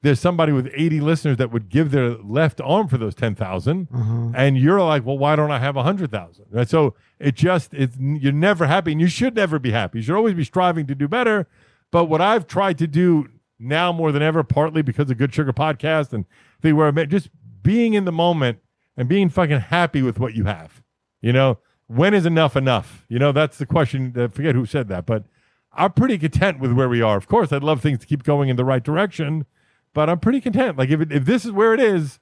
there's 0.01 0.19
somebody 0.19 0.51
with 0.51 0.69
80 0.73 0.99
listeners 0.99 1.37
that 1.37 1.51
would 1.51 1.69
give 1.69 1.91
their 1.91 2.11
left 2.11 2.59
arm 2.59 2.89
for 2.89 2.97
those 2.97 3.15
10,000 3.15 3.87
mm-hmm. 3.87 4.31
and 4.35 4.57
you're 4.57 4.81
like, 4.81 5.05
well, 5.05 5.17
why 5.17 5.37
don't 5.37 5.49
I 5.49 5.59
have 5.59 5.77
100,000? 5.77 6.45
Right? 6.51 6.67
So 6.67 6.93
it 7.19 7.35
just, 7.35 7.73
it's, 7.73 7.95
you're 7.97 8.33
never 8.33 8.67
happy 8.67 8.91
and 8.91 8.99
you 8.99 9.07
should 9.07 9.33
never 9.33 9.59
be 9.59 9.71
happy. 9.71 9.99
You 9.99 10.03
should 10.03 10.17
always 10.17 10.33
be 10.33 10.43
striving 10.43 10.87
to 10.87 10.95
do 10.95 11.07
better. 11.07 11.47
But 11.89 12.05
what 12.05 12.19
I've 12.19 12.47
tried 12.47 12.77
to 12.79 12.87
do 12.87 13.29
now 13.57 13.93
more 13.93 14.11
than 14.11 14.21
ever, 14.21 14.43
partly 14.43 14.81
because 14.81 15.09
of 15.09 15.17
Good 15.17 15.33
Sugar 15.33 15.53
Podcast 15.53 16.11
and 16.11 16.25
the 16.61 16.73
where 16.73 16.87
I'm 16.87 17.09
just 17.09 17.29
being 17.61 17.93
in 17.93 18.03
the 18.03 18.11
moment 18.11 18.59
and 18.97 19.07
being 19.07 19.29
fucking 19.29 19.61
happy 19.61 20.01
with 20.01 20.19
what 20.19 20.33
you 20.33 20.43
have. 20.43 20.83
You 21.21 21.31
know, 21.31 21.59
when 21.87 22.13
is 22.13 22.25
enough 22.25 22.55
enough? 22.55 23.05
You 23.09 23.19
know, 23.19 23.31
that's 23.31 23.57
the 23.57 23.65
question. 23.65 24.13
I 24.15 24.27
forget 24.27 24.55
who 24.55 24.65
said 24.65 24.87
that, 24.89 25.05
but 25.05 25.25
I'm 25.73 25.93
pretty 25.93 26.17
content 26.17 26.59
with 26.59 26.71
where 26.73 26.89
we 26.89 27.01
are. 27.01 27.17
Of 27.17 27.27
course, 27.27 27.51
I'd 27.51 27.63
love 27.63 27.81
things 27.81 27.99
to 27.99 28.05
keep 28.05 28.23
going 28.23 28.49
in 28.49 28.55
the 28.55 28.65
right 28.65 28.83
direction, 28.83 29.45
but 29.93 30.09
I'm 30.09 30.19
pretty 30.19 30.41
content. 30.41 30.77
Like 30.77 30.89
if 30.89 31.01
it, 31.01 31.11
if 31.11 31.25
this 31.25 31.45
is 31.45 31.51
where 31.51 31.73
it 31.73 31.79
is, 31.79 32.19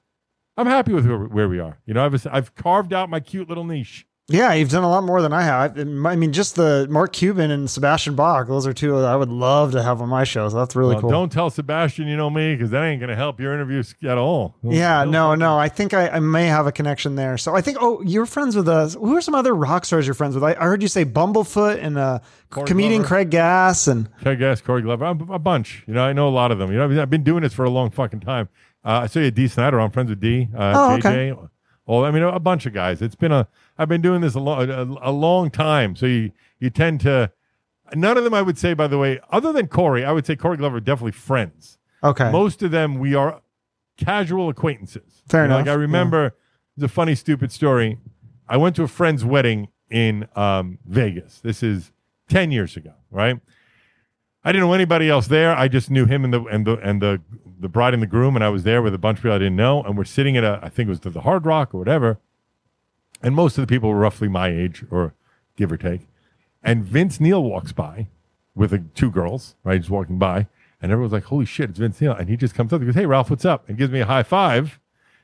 I'm 0.56 0.66
happy 0.66 0.92
with 0.92 1.06
where, 1.06 1.18
where 1.18 1.48
we 1.48 1.58
are. 1.58 1.78
You 1.86 1.94
know, 1.94 2.04
I've 2.04 2.26
I've 2.26 2.54
carved 2.54 2.92
out 2.92 3.10
my 3.10 3.20
cute 3.20 3.48
little 3.48 3.64
niche. 3.64 4.06
Yeah, 4.28 4.52
you've 4.54 4.70
done 4.70 4.84
a 4.84 4.88
lot 4.88 5.02
more 5.02 5.20
than 5.20 5.32
I 5.32 5.42
have. 5.42 5.76
I 5.78 5.84
mean, 6.14 6.32
just 6.32 6.54
the 6.54 6.86
Mark 6.88 7.12
Cuban 7.12 7.50
and 7.50 7.68
Sebastian 7.68 8.14
Bach; 8.14 8.46
those 8.46 8.68
are 8.68 8.72
two 8.72 8.92
that 9.00 9.04
I 9.04 9.16
would 9.16 9.28
love 9.28 9.72
to 9.72 9.82
have 9.82 10.00
on 10.00 10.08
my 10.08 10.22
show. 10.22 10.48
So 10.48 10.56
that's 10.56 10.76
really 10.76 10.94
Well, 10.94 11.02
cool. 11.02 11.10
Don't 11.10 11.30
tell 11.32 11.50
Sebastian 11.50 12.06
you 12.06 12.16
know 12.16 12.30
me 12.30 12.54
because 12.54 12.70
that 12.70 12.84
ain't 12.84 13.00
going 13.00 13.10
to 13.10 13.16
help 13.16 13.40
your 13.40 13.52
interview 13.52 13.82
at 14.04 14.18
all. 14.18 14.54
Yeah, 14.62 15.02
no, 15.04 15.34
no. 15.34 15.58
I 15.58 15.68
think 15.68 15.92
I, 15.92 16.08
I 16.08 16.20
may 16.20 16.46
have 16.46 16.68
a 16.68 16.72
connection 16.72 17.16
there. 17.16 17.36
So 17.36 17.54
I 17.56 17.60
think. 17.62 17.78
Oh, 17.80 18.00
you're 18.02 18.24
friends 18.26 18.54
with 18.54 18.68
us. 18.68 18.94
Who 18.94 19.16
are 19.16 19.20
some 19.20 19.34
other 19.34 19.54
rock 19.54 19.84
stars 19.84 20.06
you're 20.06 20.14
friends 20.14 20.36
with? 20.36 20.44
I, 20.44 20.52
I 20.52 20.64
heard 20.64 20.82
you 20.82 20.88
say 20.88 21.04
Bumblefoot 21.04 21.82
and 21.82 21.98
uh, 21.98 22.20
Corey 22.50 22.66
comedian 22.66 23.02
Glover. 23.02 23.08
Craig 23.08 23.30
Gass 23.30 23.88
and 23.88 24.08
Craig 24.18 24.38
Gass, 24.38 24.60
Corey 24.60 24.82
Glover, 24.82 25.04
I'm 25.04 25.20
a 25.30 25.38
bunch. 25.40 25.82
You 25.88 25.94
know, 25.94 26.04
I 26.04 26.12
know 26.12 26.28
a 26.28 26.30
lot 26.30 26.52
of 26.52 26.58
them. 26.58 26.70
You 26.70 26.78
know, 26.78 27.02
I've 27.02 27.10
been 27.10 27.24
doing 27.24 27.42
this 27.42 27.52
for 27.54 27.64
a 27.64 27.70
long 27.70 27.90
fucking 27.90 28.20
time. 28.20 28.48
Uh, 28.84 29.00
I 29.02 29.06
saw 29.08 29.18
you, 29.18 29.30
Dee 29.32 29.48
Snider. 29.48 29.80
I'm 29.80 29.90
friends 29.90 30.10
with 30.10 30.20
Dee. 30.20 30.48
Uh, 30.56 30.72
Oh, 30.76 30.98
JJ. 31.00 31.32
okay. 31.32 31.48
Well, 31.92 32.06
I 32.06 32.10
mean, 32.10 32.22
a 32.22 32.40
bunch 32.40 32.64
of 32.64 32.72
guys. 32.72 33.02
It's 33.02 33.14
been 33.14 33.32
a. 33.32 33.46
I've 33.76 33.88
been 33.88 34.00
doing 34.00 34.22
this 34.22 34.34
a 34.34 34.40
long, 34.40 34.70
a, 34.70 34.82
a 35.02 35.12
long 35.12 35.50
time. 35.50 35.94
So 35.94 36.06
you 36.06 36.32
you 36.58 36.70
tend 36.70 37.00
to. 37.02 37.30
None 37.94 38.16
of 38.16 38.24
them, 38.24 38.32
I 38.32 38.40
would 38.40 38.56
say, 38.56 38.72
by 38.72 38.86
the 38.86 38.96
way, 38.96 39.20
other 39.30 39.52
than 39.52 39.66
Corey, 39.66 40.02
I 40.02 40.12
would 40.12 40.24
say 40.24 40.34
Corey 40.34 40.56
Glover 40.56 40.80
definitely 40.80 41.12
friends. 41.12 41.76
okay, 42.02 42.30
Most 42.32 42.62
of 42.62 42.70
them, 42.70 42.98
we 42.98 43.14
are 43.14 43.42
casual 43.98 44.48
acquaintances. 44.48 45.22
Fair 45.28 45.42
You 45.42 45.48
know, 45.48 45.54
enough, 45.56 45.66
Like 45.66 45.72
I 45.72 45.76
yeah. 45.76 45.80
remember 45.80 46.34
the 46.74 46.88
funny, 46.88 47.14
stupid 47.14 47.52
story. 47.52 47.98
I 48.48 48.56
went 48.56 48.74
to 48.76 48.82
a 48.84 48.88
friend's 48.88 49.26
wedding 49.26 49.68
in 49.90 50.26
um, 50.34 50.78
Vegas. 50.86 51.40
This 51.40 51.62
is 51.62 51.92
ten 52.30 52.50
years 52.50 52.74
ago, 52.78 52.94
right? 53.10 53.38
I 54.42 54.52
didn't 54.52 54.66
know 54.66 54.72
anybody 54.72 55.10
else 55.10 55.26
there. 55.28 55.54
I 55.54 55.68
just 55.68 55.90
knew 55.90 56.06
him 56.06 56.24
and 56.24 56.32
the 56.32 56.42
and 56.44 56.66
the 56.66 56.76
and 56.78 57.02
the 57.02 57.20
the 57.62 57.68
bride 57.68 57.94
and 57.94 58.02
the 58.02 58.06
groom, 58.06 58.34
and 58.36 58.44
I 58.44 58.48
was 58.50 58.64
there 58.64 58.82
with 58.82 58.92
a 58.94 58.98
bunch 58.98 59.18
of 59.18 59.22
people 59.22 59.34
I 59.36 59.38
didn't 59.38 59.56
know. 59.56 59.82
And 59.82 59.96
we're 59.96 60.04
sitting 60.04 60.36
at 60.36 60.44
a, 60.44 60.60
I 60.62 60.68
think 60.68 60.88
it 60.88 60.90
was 60.90 61.00
the, 61.00 61.10
the 61.10 61.22
Hard 61.22 61.46
Rock 61.46 61.74
or 61.74 61.78
whatever, 61.78 62.18
and 63.22 63.34
most 63.34 63.56
of 63.56 63.62
the 63.62 63.66
people 63.72 63.88
were 63.88 63.96
roughly 63.98 64.28
my 64.28 64.48
age 64.48 64.84
or 64.90 65.14
give 65.56 65.72
or 65.72 65.76
take. 65.76 66.02
And 66.62 66.84
Vince 66.84 67.18
Neil 67.20 67.42
walks 67.42 67.72
by 67.72 68.08
with 68.54 68.70
the 68.70 68.78
two 68.94 69.10
girls, 69.10 69.54
right? 69.64 69.80
He's 69.80 69.90
walking 69.90 70.18
by, 70.18 70.46
and 70.80 70.92
everyone's 70.92 71.12
like, 71.12 71.24
"Holy 71.24 71.46
shit, 71.46 71.70
it's 71.70 71.78
Vince 71.78 72.00
Neil!" 72.00 72.12
And 72.12 72.28
he 72.28 72.36
just 72.36 72.54
comes 72.54 72.72
up, 72.72 72.80
he 72.80 72.86
goes, 72.86 72.94
"Hey, 72.94 73.06
Ralph, 73.06 73.30
what's 73.30 73.44
up?" 73.44 73.68
And 73.68 73.78
gives 73.78 73.92
me 73.92 74.00
a 74.00 74.06
high 74.06 74.22
five. 74.22 74.78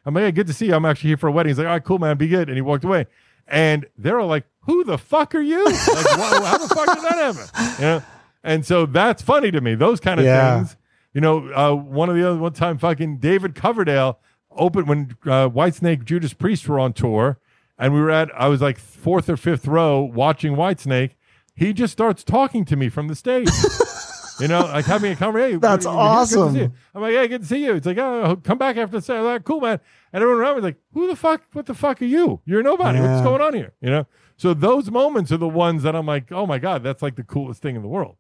I'm 0.07 0.15
like, 0.15 0.25
"Hey, 0.25 0.33
good 0.33 0.47
to 0.47 0.53
see 0.55 0.67
you. 0.67 0.75
I'm 0.75 0.85
actually 0.85 1.09
here 1.11 1.17
for 1.17 1.29
a 1.29 1.33
wedding." 1.33 1.51
He's 1.51 1.59
like, 1.59 1.67
"All 1.67 1.73
right, 1.75 1.85
cool, 1.85 1.99
man, 1.99 2.17
be 2.17 2.29
good." 2.29 2.49
And 2.49 2.57
he 2.57 2.63
walked 2.63 2.85
away. 2.85 3.07
And 3.47 3.87
they're 3.97 4.19
all 4.21 4.27
like, 4.29 4.45
"Who 4.61 4.85
the 4.85 4.99
fuck 4.99 5.35
are 5.35 5.41
you? 5.41 5.65
Like, 5.65 5.75
how 5.77 6.59
the 6.59 6.69
fuck 6.75 6.95
did 6.95 7.05
that 7.05 7.35
happen?" 7.35 7.75
You 7.79 7.85
know. 7.85 8.03
And 8.45 8.65
so 8.65 8.87
that's 8.87 9.21
funny 9.23 9.51
to 9.51 9.61
me. 9.61 9.75
Those 9.75 10.01
kind 10.01 10.21
of 10.21 10.27
Yeah. 10.27 10.59
things. 10.59 10.77
You 11.19 11.23
know, 11.23 11.53
uh, 11.53 11.75
one 11.75 12.09
of 12.09 12.15
the 12.15 12.25
other 12.25 12.39
one 12.39 12.53
time, 12.53 12.79
fucking 12.79 13.17
David 13.17 13.57
Coverdale 13.57 14.21
opened 14.53 14.87
when 14.87 15.17
uh, 15.25 15.49
Whitesnake 15.49 16.05
Judas 16.05 16.33
Priest 16.33 16.69
were 16.69 16.79
on 16.79 16.93
tour, 16.93 17.41
and 17.77 17.93
we 17.93 18.01
were 18.01 18.13
at 18.13 18.31
I 18.37 18.47
was 18.47 18.61
like 18.61 18.79
fourth 18.79 19.29
or 19.29 19.37
fifth 19.37 19.67
row 19.67 20.01
watching 20.01 20.53
Whitesnake. 20.53 21.17
He 21.57 21.73
just 21.73 21.93
starts 21.93 22.23
talking 22.23 22.65
to 22.67 22.77
me 22.77 22.89
from 22.89 23.09
the 23.09 23.17
stage. 23.17 23.49
you 24.41 24.47
know, 24.47 24.61
like 24.61 24.85
having 24.85 25.11
a 25.11 25.17
conversation. 25.17 25.59
That's 25.59 25.87
"Hey, 25.87 25.91
we're 25.91 25.97
here, 25.97 26.13
good 26.13 26.27
to 26.29 26.53
see 26.53 26.61
awesome. 26.61 26.75
I'm 26.95 27.03
like, 27.03 27.15
hey, 27.15 27.27
good 27.27 27.41
to 27.41 27.49
see 27.49 27.65
you. 27.65 27.75
It's 27.75 27.87
like, 27.87 27.99
oh, 27.99 28.41
come 28.45 28.59
back 28.59 28.77
after 28.77 28.99
the 28.99 29.03
set. 29.03 29.17
I'm 29.17 29.25
like, 29.25 29.43
cool, 29.43 29.61
man. 29.61 29.81
And 30.13 30.23
everyone 30.23 30.41
around 30.41 30.53
me 30.53 30.61
was 30.61 30.65
like, 30.67 30.81
who 30.93 31.09
the 31.09 31.17
fuck? 31.17 31.43
What 31.53 31.67
the 31.67 31.75
fuck 31.75 32.01
are 32.01 32.05
you? 32.05 32.43
You're 32.45 32.63
nobody. 32.63 33.01
What's 33.01 33.23
going 33.23 33.43
on 33.43 33.55
here? 33.55 33.73
You 33.81 33.91
know. 33.91 34.07
So 34.37 34.55
those 34.55 34.89
moments 34.89 35.33
are 35.33 35.37
the 35.37 35.49
ones 35.49 35.83
that 35.83 35.97
I'm 35.97 36.07
like, 36.07 36.31
oh 36.31 36.47
my 36.47 36.61
god, 36.61 36.85
that's 36.85 37.03
like 37.03 37.17
the 37.17 37.25
coolest 37.25 37.61
thing 37.61 37.75
in 37.75 37.83
the 37.83 37.89
world. 37.89 38.19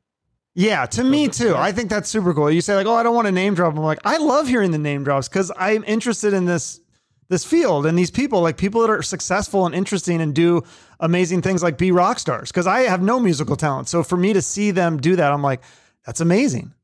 Yeah, 0.58 0.86
to 0.86 1.04
me 1.04 1.28
too. 1.28 1.54
I 1.54 1.70
think 1.70 1.88
that's 1.88 2.08
super 2.08 2.34
cool. 2.34 2.50
You 2.50 2.60
say 2.60 2.74
like, 2.74 2.88
"Oh, 2.88 2.94
I 2.96 3.04
don't 3.04 3.14
want 3.14 3.26
to 3.26 3.32
name 3.32 3.54
drop." 3.54 3.76
I'm 3.76 3.84
like, 3.84 4.00
I 4.04 4.16
love 4.16 4.48
hearing 4.48 4.72
the 4.72 4.78
name 4.78 5.04
drops 5.04 5.28
because 5.28 5.52
I'm 5.56 5.84
interested 5.84 6.32
in 6.34 6.46
this 6.46 6.80
this 7.28 7.44
field 7.44 7.86
and 7.86 7.96
these 7.96 8.10
people, 8.10 8.40
like 8.40 8.56
people 8.56 8.80
that 8.80 8.90
are 8.90 9.00
successful 9.00 9.66
and 9.66 9.74
interesting 9.74 10.20
and 10.20 10.34
do 10.34 10.64
amazing 10.98 11.42
things, 11.42 11.62
like 11.62 11.78
be 11.78 11.92
rock 11.92 12.18
stars. 12.18 12.50
Because 12.50 12.66
I 12.66 12.80
have 12.80 13.00
no 13.00 13.20
musical 13.20 13.54
talent, 13.54 13.88
so 13.88 14.02
for 14.02 14.16
me 14.16 14.32
to 14.32 14.42
see 14.42 14.72
them 14.72 14.96
do 14.96 15.14
that, 15.14 15.32
I'm 15.32 15.42
like, 15.42 15.62
that's 16.04 16.20
amazing. 16.20 16.74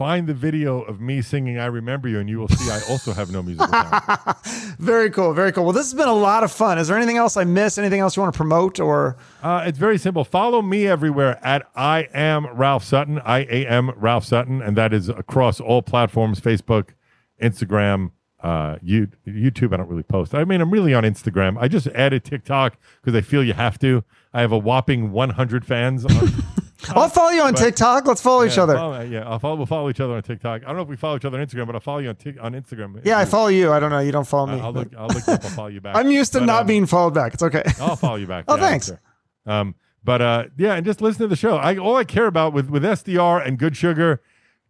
Find 0.00 0.26
the 0.26 0.32
video 0.32 0.80
of 0.80 0.98
me 0.98 1.20
singing 1.20 1.58
"I 1.58 1.66
Remember 1.66 2.08
You," 2.08 2.20
and 2.20 2.26
you 2.30 2.38
will 2.38 2.48
see 2.48 2.70
I 2.70 2.80
also 2.88 3.12
have 3.12 3.30
no 3.30 3.42
musical 3.42 3.70
talent. 3.70 4.46
Very 4.78 5.10
cool, 5.10 5.34
very 5.34 5.52
cool. 5.52 5.64
Well, 5.64 5.74
this 5.74 5.84
has 5.84 5.92
been 5.92 6.08
a 6.08 6.14
lot 6.14 6.42
of 6.42 6.50
fun. 6.50 6.78
Is 6.78 6.88
there 6.88 6.96
anything 6.96 7.18
else 7.18 7.36
I 7.36 7.44
missed? 7.44 7.78
Anything 7.78 8.00
else 8.00 8.16
you 8.16 8.22
want 8.22 8.32
to 8.32 8.36
promote 8.38 8.80
or? 8.80 9.18
Uh, 9.42 9.62
it's 9.66 9.76
very 9.76 9.98
simple. 9.98 10.24
Follow 10.24 10.62
me 10.62 10.86
everywhere 10.86 11.38
at 11.44 11.68
I 11.76 12.08
am 12.14 12.46
Ralph 12.46 12.82
Sutton. 12.82 13.18
I 13.18 13.40
am 13.40 13.90
Ralph 13.90 14.24
Sutton, 14.24 14.62
and 14.62 14.74
that 14.78 14.94
is 14.94 15.10
across 15.10 15.60
all 15.60 15.82
platforms: 15.82 16.40
Facebook, 16.40 16.94
Instagram, 17.42 18.12
uh, 18.42 18.76
you, 18.82 19.08
YouTube. 19.26 19.72
I 19.74 19.76
don't 19.78 19.88
really 19.88 20.02
post. 20.02 20.34
I 20.34 20.44
mean, 20.44 20.60
I'm 20.60 20.70
really 20.70 20.94
on 20.94 21.02
Instagram. 21.04 21.56
I 21.60 21.68
just 21.68 21.86
added 21.88 22.24
TikTok 22.24 22.76
because 23.02 23.16
I 23.16 23.20
feel 23.20 23.44
you 23.44 23.52
have 23.54 23.78
to. 23.80 24.02
I 24.32 24.40
have 24.40 24.52
a 24.52 24.58
whopping 24.58 25.12
100 25.12 25.64
fans. 25.66 26.04
On, 26.04 26.12
I'll 26.90 27.08
follow 27.10 27.30
you 27.30 27.42
on 27.42 27.54
TikTok. 27.54 28.06
Let's 28.06 28.22
follow 28.22 28.44
each 28.44 28.56
other. 28.56 28.74
follow- 28.74 29.02
yeah, 29.02 29.28
I'll 29.28 29.38
follow, 29.38 29.56
we'll 29.56 29.66
follow 29.66 29.90
each 29.90 30.00
other 30.00 30.14
on 30.14 30.22
TikTok. 30.22 30.62
I 30.62 30.66
don't 30.66 30.76
know 30.76 30.82
if 30.82 30.88
we 30.88 30.96
follow 30.96 31.16
each 31.16 31.24
other 31.26 31.38
on 31.38 31.46
Instagram, 31.46 31.66
but 31.66 31.74
I'll 31.74 31.80
follow 31.82 31.98
you 31.98 32.08
on 32.08 32.16
Tik 32.16 32.36
on 32.40 32.52
Instagram. 32.54 33.00
yeah, 33.04 33.18
I 33.18 33.24
follow 33.26 33.48
you. 33.48 33.70
I 33.72 33.78
don't 33.80 33.90
know. 33.90 33.98
You 34.00 34.12
don't 34.12 34.26
follow 34.26 34.46
me. 34.46 34.60
I'll 34.60 34.72
look. 34.72 34.88
I'll 34.96 35.08
look 35.08 35.28
up. 35.28 35.44
I'll 35.44 35.50
follow 35.50 35.68
you 35.68 35.80
back. 35.82 35.96
I'm 35.96 36.10
used 36.10 36.32
to 36.32 36.38
But, 36.38 36.46
not 36.46 36.60
um, 36.62 36.66
being 36.66 36.86
followed 36.86 37.12
back. 37.14 37.34
It's 37.34 37.42
okay. 37.42 37.62
I'll 37.80 37.96
follow 37.96 38.16
you 38.16 38.26
back. 38.26 38.44
Oh, 38.48 38.56
Yeah, 38.56 38.62
thanks. 38.62 38.86
sure. 38.86 39.00
Um, 39.46 39.74
but 40.02 40.22
uh, 40.22 40.44
yeah, 40.56 40.74
and 40.74 40.86
just 40.86 41.02
listen 41.02 41.20
to 41.20 41.28
the 41.28 41.36
show. 41.36 41.56
I 41.56 41.76
all 41.76 41.96
I 41.96 42.04
care 42.04 42.26
about 42.26 42.54
with 42.54 42.70
with 42.70 42.82
SDR 42.82 43.46
and 43.46 43.58
Good 43.58 43.76
Sugar, 43.76 44.22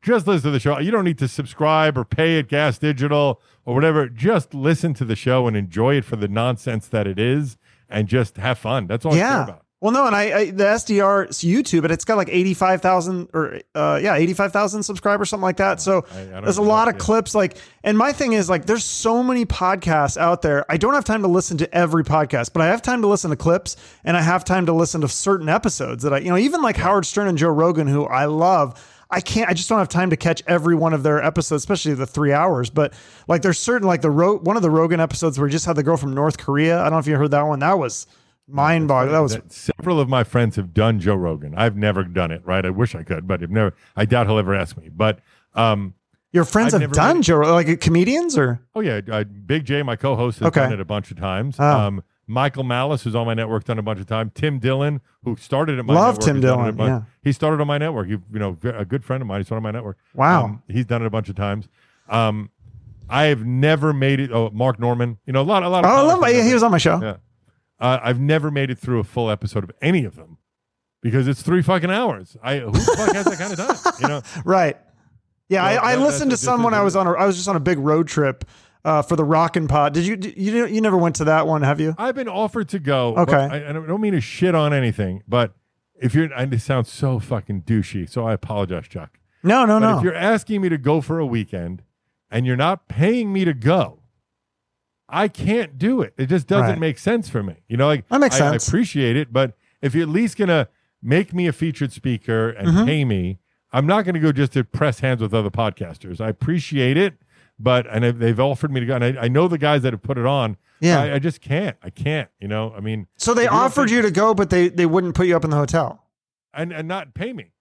just 0.03 0.27
listen 0.27 0.45
to 0.45 0.51
the 0.51 0.61
show. 0.61 0.79
You 0.79 0.91
don't 0.91 1.05
need 1.05 1.19
to 1.19 1.29
subscribe 1.29 1.97
or 1.99 2.05
pay 2.05 2.39
at 2.39 2.49
Gas 2.49 2.79
Digital 2.79 3.41
or 3.65 3.75
whatever. 3.75 4.09
Just 4.09 4.55
listen 4.55 4.95
to 4.95 5.05
the 5.05 5.17
show 5.17 5.47
and 5.47 5.57
enjoy 5.57 5.97
it 5.97 6.05
for 6.05 6.17
the 6.17 6.29
nonsense 6.29 6.89
that 6.89 7.07
it 7.07 7.19
is, 7.19 7.57
and 7.89 8.09
just 8.09 8.37
have 8.37 8.59
fun. 8.59 8.87
That's 8.87 9.05
all 9.05 9.13
I 9.13 9.17
care 9.17 9.27
yeah. 9.27 9.45
about. 9.45 9.65
Well, 9.83 9.93
no, 9.93 10.07
and 10.07 10.15
I, 10.15 10.23
I 10.39 10.45
the 10.51 10.65
SDR 10.65 11.29
YouTube, 11.29 11.85
and 11.85 11.91
it's 11.91 12.05
got 12.05 12.19
like 12.19 12.29
eighty 12.31 12.53
five 12.53 12.83
thousand 12.83 13.31
or 13.33 13.61
uh, 13.75 13.99
yeah, 14.03 14.15
eighty 14.15 14.35
five 14.35 14.53
thousand 14.53 14.83
subscribers, 14.83 15.31
something 15.31 15.43
like 15.43 15.57
that. 15.57 15.81
So 15.81 16.05
I- 16.15 16.37
I 16.37 16.41
there's 16.43 16.59
a 16.59 16.63
lot 16.63 16.89
of 16.89 16.97
Yeah. 16.97 16.99
clips. 16.99 17.35
Like, 17.35 17.57
and 17.83 17.97
my 17.97 18.13
thing 18.13 18.35
is 18.35 18.51
like, 18.51 18.67
there's 18.67 18.85
so 18.85 19.23
many 19.23 19.47
podcasts 19.47 20.19
out 20.19 20.43
there. 20.43 20.71
I 20.71 20.77
don't 20.77 20.93
have 20.93 21.07
time 21.07 21.23
to 21.23 21.29
listen 21.29 21.57
to 21.59 21.75
every 21.75 22.05
podcast, 22.05 22.53
but 22.53 22.61
I 22.61 22.67
have 22.67 22.83
time 22.83 23.01
to 23.01 23.09
listen 23.09 23.31
to 23.31 23.37
clips, 23.37 23.77
and 24.05 24.19
I 24.19 24.21
have 24.21 24.45
time 24.45 24.67
to 24.67 24.73
listen 24.75 25.01
to 25.01 25.09
certain 25.09 25.49
episodes 25.49 26.03
that 26.03 26.13
I, 26.13 26.19
you 26.19 26.29
know, 26.29 26.37
even 26.37 26.61
like 26.61 26.77
Howard 26.77 27.07
Stern 27.07 27.29
and 27.29 27.39
Joe 27.39 27.49
Rogan, 27.49 27.87
who 27.87 28.05
I 28.05 28.27
love. 28.27 28.75
I 29.11 29.21
can't. 29.21 29.49
I 29.51 29.55
just 29.55 29.69
don't 29.69 29.79
have 29.79 29.89
time 29.89 30.11
to 30.11 30.17
catch 30.17 30.43
every 30.47 30.75
one 30.77 30.95
of 30.95 31.03
their 31.03 31.23
episodes, 31.23 31.63
especially 31.63 31.95
the 31.95 32.07
three 32.07 32.33
hours. 32.33 32.71
But 32.71 32.95
like, 33.29 33.43
there's 33.43 33.59
certain 33.59 33.87
like 33.89 34.03
the 34.03 34.11
Ro- 34.11 34.39
one 34.39 34.57
of 34.57 34.63
the 34.63 34.71
Rogan 34.71 35.01
episodes 35.01 35.39
where 35.39 35.49
he 35.49 35.53
just 35.53 35.67
had 35.67 35.75
the 35.77 35.83
girl 35.83 35.97
from 35.97 36.15
North 36.15 36.39
Korea. 36.39 36.79
I 36.81 36.85
don't 36.85 36.93
know 36.93 36.99
if 36.99 37.07
you 37.07 37.17
heard 37.17 37.33
that 37.33 37.43
one. 37.43 37.59
That 37.59 37.79
was 37.79 38.07
mind 38.47 38.89
boggling. 38.89 39.13
That 39.13 39.21
was 39.21 39.39
several 39.49 39.99
of 40.01 40.09
my 40.09 40.23
friends 40.25 40.57
have 40.57 40.73
done 40.73 41.01
Joe 41.01 41.15
Rogan. 41.17 41.55
I've 41.57 41.77
never 41.77 42.05
done 42.05 42.31
it. 42.31 42.43
Right? 42.45 42.65
I 42.65 42.71
wish 42.71 42.95
I 42.95 43.03
could, 43.03 43.27
but 43.27 43.43
I've 43.43 43.51
never. 43.51 43.75
I 43.97 44.05
doubt 44.05 44.27
he'll 44.29 44.39
ever 44.39 44.55
ask 44.55 44.77
me. 44.77 44.89
But 44.89 45.19
um, 45.55 45.95
Your 46.33 46.45
friends 46.45 46.73
I've 46.75 46.81
have 46.83 46.93
done 46.93 47.23
Joe, 47.23 47.39
like 47.41 47.81
comedians 47.81 48.39
or 48.39 48.61
Oh 48.77 48.81
yeah, 48.81 49.01
uh, 49.11 49.25
Big 49.25 49.65
Jay, 49.65 49.83
my 49.83 49.97
co-host, 49.97 50.39
has 50.39 50.47
Okay. 50.49 50.61
done 50.61 50.73
it 50.73 50.81
a 50.81 50.85
bunch 50.85 51.11
of 51.11 51.19
times. 51.19 51.57
Oh. 51.59 51.65
Um, 51.65 52.05
Michael 52.31 52.63
Malice, 52.63 53.03
who's 53.03 53.17
on 53.17 53.27
my 53.27 53.35
network, 53.35 53.65
done 53.65 53.79
a 53.79 53.83
bunch 53.83 53.99
of 53.99 54.07
times. 54.07 54.31
Tim 54.35 54.61
Dillon, 54.61 55.01
who 55.25 55.37
started 55.37 55.79
at 55.79 55.85
my 55.85 55.95
Love 55.95 56.15
network, 56.15 56.25
Tim 56.27 56.37
has 56.37 56.43
done 56.45 56.53
it 56.53 56.63
a 56.63 56.73
Dillon, 56.73 56.77
bunch- 56.77 57.03
yeah. 57.03 57.11
he 57.23 57.33
started 57.33 57.61
on 57.61 57.67
my 57.67 57.77
network. 57.77 58.07
He, 58.07 58.13
you 58.13 58.39
know, 58.39 58.57
a 58.63 58.85
good 58.85 59.05
friend 59.05 59.21
of 59.21 59.27
mine. 59.27 59.41
He 59.41 59.45
started 59.45 59.59
on 59.59 59.63
my 59.65 59.71
network. 59.73 59.99
Wow. 60.15 60.45
Um, 60.45 60.63
he's 60.69 60.87
done 60.87 61.03
it 61.03 61.07
a 61.07 61.11
bunch 61.11 61.29
of 61.29 61.35
times. 61.35 61.69
Um, 62.09 62.51
I 63.09 63.25
have 63.25 63.45
never 63.45 63.93
made 63.93 64.21
it. 64.21 64.31
Oh, 64.31 64.51
Mark 64.51 64.79
Normand, 64.79 65.19
you 65.27 65.33
know, 65.33 65.41
a 65.41 65.43
lot, 65.43 65.65
a 65.65 65.69
lot 65.69 65.85
oh. 65.85 65.89
I 65.89 66.03
love 66.03 66.23
yeah, 66.33 66.45
he 66.45 66.55
was 66.55 66.63
on 66.63 66.71
my 66.71 66.79
show. 66.79 67.01
Yeah. 67.03 67.17
Uh, 67.81 67.99
I've 68.03 68.21
never 68.21 68.51
made 68.51 68.71
it 68.71 68.79
through 68.79 69.01
a 69.01 69.05
full 69.05 69.29
episode 69.31 69.65
of 69.65 69.73
any 69.83 70.05
of 70.05 70.15
them 70.15 70.39
because 71.03 71.27
it's 71.27 71.43
three 71.43 71.63
fucking 71.63 71.91
hours. 71.91 72.37
I 72.43 72.59
who 72.59 72.71
the 72.71 72.79
fuck 72.97 73.15
has 73.15 73.25
that 73.25 73.39
kind 73.39 73.53
of 73.53 73.59
time? 73.59 73.95
You 74.01 74.09
know. 74.09 74.23
Right. 74.45 74.77
Yeah, 75.49 75.65
Well, 75.65 75.81
I, 75.85 75.93
I 75.93 75.97
listened 75.97 76.31
to 76.31 76.37
some 76.37 76.63
when 76.63 76.75
I 76.75 76.83
was 76.83 76.95
on 76.95 77.09
a 77.09 77.13
I 77.13 77.27
was 77.27 77.35
just 77.35 77.49
on 77.49 77.57
a 77.57 77.61
big 77.61 77.79
road 77.81 78.07
trip 78.07 78.45
uh, 78.85 79.03
for 79.03 79.17
the 79.17 79.25
Rockin' 79.25 79.69
Pod. 79.69 79.93
Did 79.95 80.07
you 80.07 80.17
you 80.37 80.67
you 80.67 80.81
never 80.81 80.97
went 80.97 81.17
to 81.17 81.25
that 81.25 81.47
one? 81.47 81.63
Have 81.63 81.81
you? 81.81 81.95
I've 81.99 82.15
been 82.15 82.29
offered 82.29 82.69
to 82.71 82.79
go. 82.79 83.17
Okay. 83.17 83.33
but 83.33 83.53
I, 83.53 83.69
I 83.69 83.73
don't 83.73 84.01
mean 84.01 84.13
to 84.15 84.21
shit 84.21 84.55
on 84.55 84.73
anything, 84.73 85.23
but 85.29 85.55
if 86.01 86.15
you're, 86.15 86.33
and 86.33 86.53
it 86.55 86.61
sounds 86.61 86.91
so 86.91 87.19
fucking 87.19 87.63
douchey, 87.63 88.09
so 88.09 88.27
I 88.27 88.33
apologize, 88.33 88.89
Chuck. 88.89 89.19
No, 89.43 89.65
no, 89.67 89.79
But 89.81 89.91
no. 89.93 89.99
if 89.99 90.05
you're 90.05 90.15
asking 90.15 90.63
me 90.63 90.69
to 90.71 90.79
go 90.79 91.01
for 91.01 91.19
a 91.19 91.27
weekend 91.27 91.83
and 92.31 92.47
you're 92.47 92.57
not 92.57 92.89
paying 92.89 93.33
me 93.33 93.45
to 93.45 93.53
go, 93.55 94.01
I 95.09 95.29
can't 95.29 95.77
do 95.79 96.03
it. 96.03 96.15
It 96.17 96.27
just 96.27 96.47
doesn't 96.47 96.71
Right. 96.71 96.79
make 96.79 96.99
sense 96.99 97.29
for 97.29 97.43
me. 97.43 97.57
You 97.69 97.77
know, 97.77 97.87
like 97.87 98.09
That 98.09 98.21
makes 98.21 98.41
I, 98.41 98.53
I 98.53 98.55
appreciate 98.57 99.17
it, 99.17 99.33
but 99.33 99.55
if 99.83 99.95
you're 99.95 100.05
at 100.05 100.09
least 100.09 100.37
gonna 100.37 100.69
make 101.03 101.33
me 101.35 101.47
a 101.47 101.53
featured 101.53 101.93
speaker 101.93 102.51
and 102.51 102.69
Mhm. 102.69 102.87
pay 102.87 103.05
me, 103.05 103.39
I'm 103.73 103.87
not 103.87 104.05
gonna 104.05 104.21
go 104.21 104.31
just 104.33 104.53
to 104.53 104.65
press 104.65 105.01
hands 105.01 105.21
with 105.21 105.35
other 105.35 105.51
podcasters. 105.51 106.21
I 106.21 106.29
appreciate 106.29 106.97
it, 106.97 107.15
but 107.63 107.87
and 107.89 108.19
they've 108.21 108.41
offered 108.41 108.73
me 108.73 108.81
to 108.81 108.87
go, 108.87 108.97
and 108.97 109.05
I, 109.05 109.25
I 109.25 109.29
know 109.29 109.47
the 109.47 109.59
guys 109.59 109.83
that 109.83 109.93
have 109.93 110.03
put 110.03 110.19
it 110.19 110.27
on. 110.27 110.57
Yeah. 110.81 111.01
I, 111.03 111.15
I 111.15 111.19
just 111.19 111.41
can't. 111.43 111.77
I 111.83 111.91
can't. 111.91 112.31
You 112.41 112.49
know, 112.49 112.73
I 112.77 112.81
mean, 112.81 113.07
so 113.17 113.35
they 113.35 113.43
if 113.43 113.45
you 113.45 113.51
don't 113.51 113.59
offered 113.67 113.89
think- 113.91 113.97
you 113.97 114.03
to 114.03 114.11
go, 114.11 114.35
but 114.35 114.51
they 114.51 114.69
they 114.69 114.87
wouldn't 114.87 115.15
put 115.15 115.27
you 115.27 115.37
up 115.37 115.45
in 115.45 115.51
the 115.51 115.57
hotel. 115.57 116.03
and 116.55 116.73
and 116.73 116.89
not 116.89 117.15
pay 117.15 117.33
me. 117.33 117.53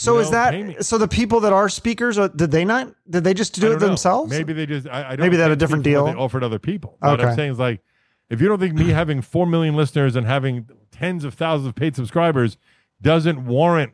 So 0.00 0.14
You 0.14 0.20
is 0.20 0.30
know, 0.30 0.50
that 0.50 0.84
so? 0.84 0.96
The 0.96 1.08
people 1.08 1.40
that 1.40 1.52
are 1.52 1.68
speakers, 1.68 2.18
uh, 2.18 2.28
did 2.28 2.52
they 2.52 2.64
not? 2.64 2.94
Did 3.10 3.24
they 3.24 3.34
just 3.34 3.54
do 3.54 3.66
it 3.66 3.70
don't 3.70 3.80
know. 3.80 3.86
themselves? 3.88 4.30
Maybe 4.30 4.52
they 4.52 4.64
just. 4.64 4.86
I, 4.86 5.00
I 5.00 5.16
don't 5.16 5.20
Maybe 5.26 5.36
they 5.36 5.42
had 5.42 5.50
a 5.50 5.56
different 5.56 5.82
speak 5.82 5.96
for 5.96 6.02
what 6.02 6.06
deal. 6.10 6.14
They 6.18 6.22
offered 6.24 6.44
other 6.44 6.60
people. 6.60 6.96
What 7.00 7.20
I'm 7.20 7.34
saying 7.34 7.50
is 7.50 7.58
like, 7.58 7.80
if 8.30 8.40
you 8.40 8.46
don't 8.46 8.60
think 8.60 8.74
me 8.74 8.90
having 8.90 9.22
four 9.22 9.44
million 9.44 9.74
listeners 9.74 10.14
and 10.14 10.24
having 10.24 10.68
tens 10.92 11.24
of 11.24 11.34
thousands 11.34 11.66
of 11.66 11.74
paid 11.74 11.96
subscribers 11.96 12.58
doesn't 13.02 13.44
warrant 13.44 13.92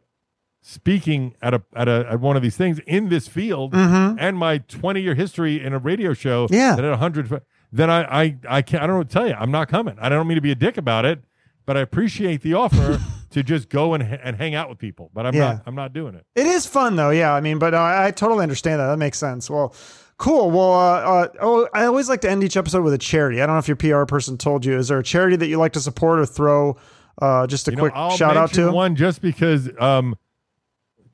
speaking 0.66 1.34
at 1.42 1.52
a 1.52 1.62
at 1.76 1.88
a 1.88 2.06
at 2.10 2.20
one 2.20 2.36
of 2.36 2.42
these 2.42 2.56
things 2.56 2.78
in 2.86 3.10
this 3.10 3.28
field 3.28 3.74
Mhm. 3.74 4.16
and 4.18 4.38
my 4.38 4.56
20 4.58 4.98
year 5.02 5.14
history 5.14 5.62
in 5.62 5.74
a 5.74 5.78
radio 5.78 6.14
show 6.14 6.48
Yeah. 6.50 6.74
that 6.74 6.82
at 6.82 6.90
100 6.90 7.42
then 7.70 7.90
I 7.90 8.22
I 8.22 8.36
I 8.48 8.62
can't 8.62 8.82
I 8.82 8.86
don't 8.86 8.94
know 8.94 9.00
what 9.00 9.08
to 9.10 9.12
tell 9.12 9.28
you 9.28 9.34
I'm 9.38 9.50
not 9.50 9.68
coming 9.68 9.96
I 10.00 10.08
don't 10.08 10.26
mean 10.26 10.36
to 10.36 10.40
be 10.40 10.52
a 10.52 10.54
dick 10.54 10.78
about 10.78 11.04
it 11.04 11.22
but 11.66 11.76
I 11.76 11.80
appreciate 11.80 12.40
the 12.40 12.54
offer 12.54 12.98
to 13.32 13.42
just 13.42 13.68
go 13.68 13.92
and 13.92 14.02
and 14.02 14.36
hang 14.36 14.54
out 14.54 14.70
with 14.70 14.78
people 14.78 15.10
but 15.12 15.26
I'm 15.26 15.34
Yeah. 15.34 15.44
not 15.52 15.62
I'm 15.66 15.74
not 15.74 15.92
doing 15.92 16.14
it 16.14 16.24
It 16.34 16.46
is 16.46 16.64
fun 16.64 16.96
though, 16.96 17.10
yeah. 17.10 17.34
I 17.34 17.42
mean, 17.42 17.58
but 17.58 17.74
I, 17.74 18.06
I 18.06 18.10
totally 18.10 18.42
understand 18.42 18.80
that. 18.80 18.86
That 18.86 18.96
makes 18.98 19.18
sense. 19.18 19.50
Well, 19.50 19.74
cool. 20.16 20.50
Well, 20.50 20.72
uh, 20.72 21.00
uh, 21.24 21.28
oh, 21.42 21.68
I 21.74 21.84
always 21.84 22.08
like 22.08 22.22
to 22.22 22.30
end 22.30 22.42
each 22.42 22.56
episode 22.56 22.82
with 22.84 22.94
a 22.94 22.98
charity. 22.98 23.42
I 23.42 23.46
don't 23.46 23.54
know 23.56 23.58
if 23.58 23.68
your 23.68 23.76
PR 23.76 24.06
person 24.06 24.38
told 24.38 24.64
you. 24.64 24.78
Is 24.78 24.88
there 24.88 24.98
a 24.98 25.02
charity 25.04 25.36
that 25.36 25.48
you 25.48 25.58
like 25.58 25.72
to 25.72 25.80
support 25.80 26.20
or 26.20 26.24
throw 26.26 26.76
uh, 27.20 27.46
just 27.46 27.68
a 27.68 27.72
You 27.72 27.76
know, 27.76 27.82
quick 27.82 27.92
I'll 27.94 28.16
shout 28.16 28.36
out 28.38 28.52
to? 28.54 28.70
one 28.72 28.96
just 28.96 29.20
because 29.20 29.68
um 29.78 30.16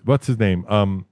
what's 0.05 0.27
his 0.27 0.39
name? 0.39 0.65
Um 0.69 1.07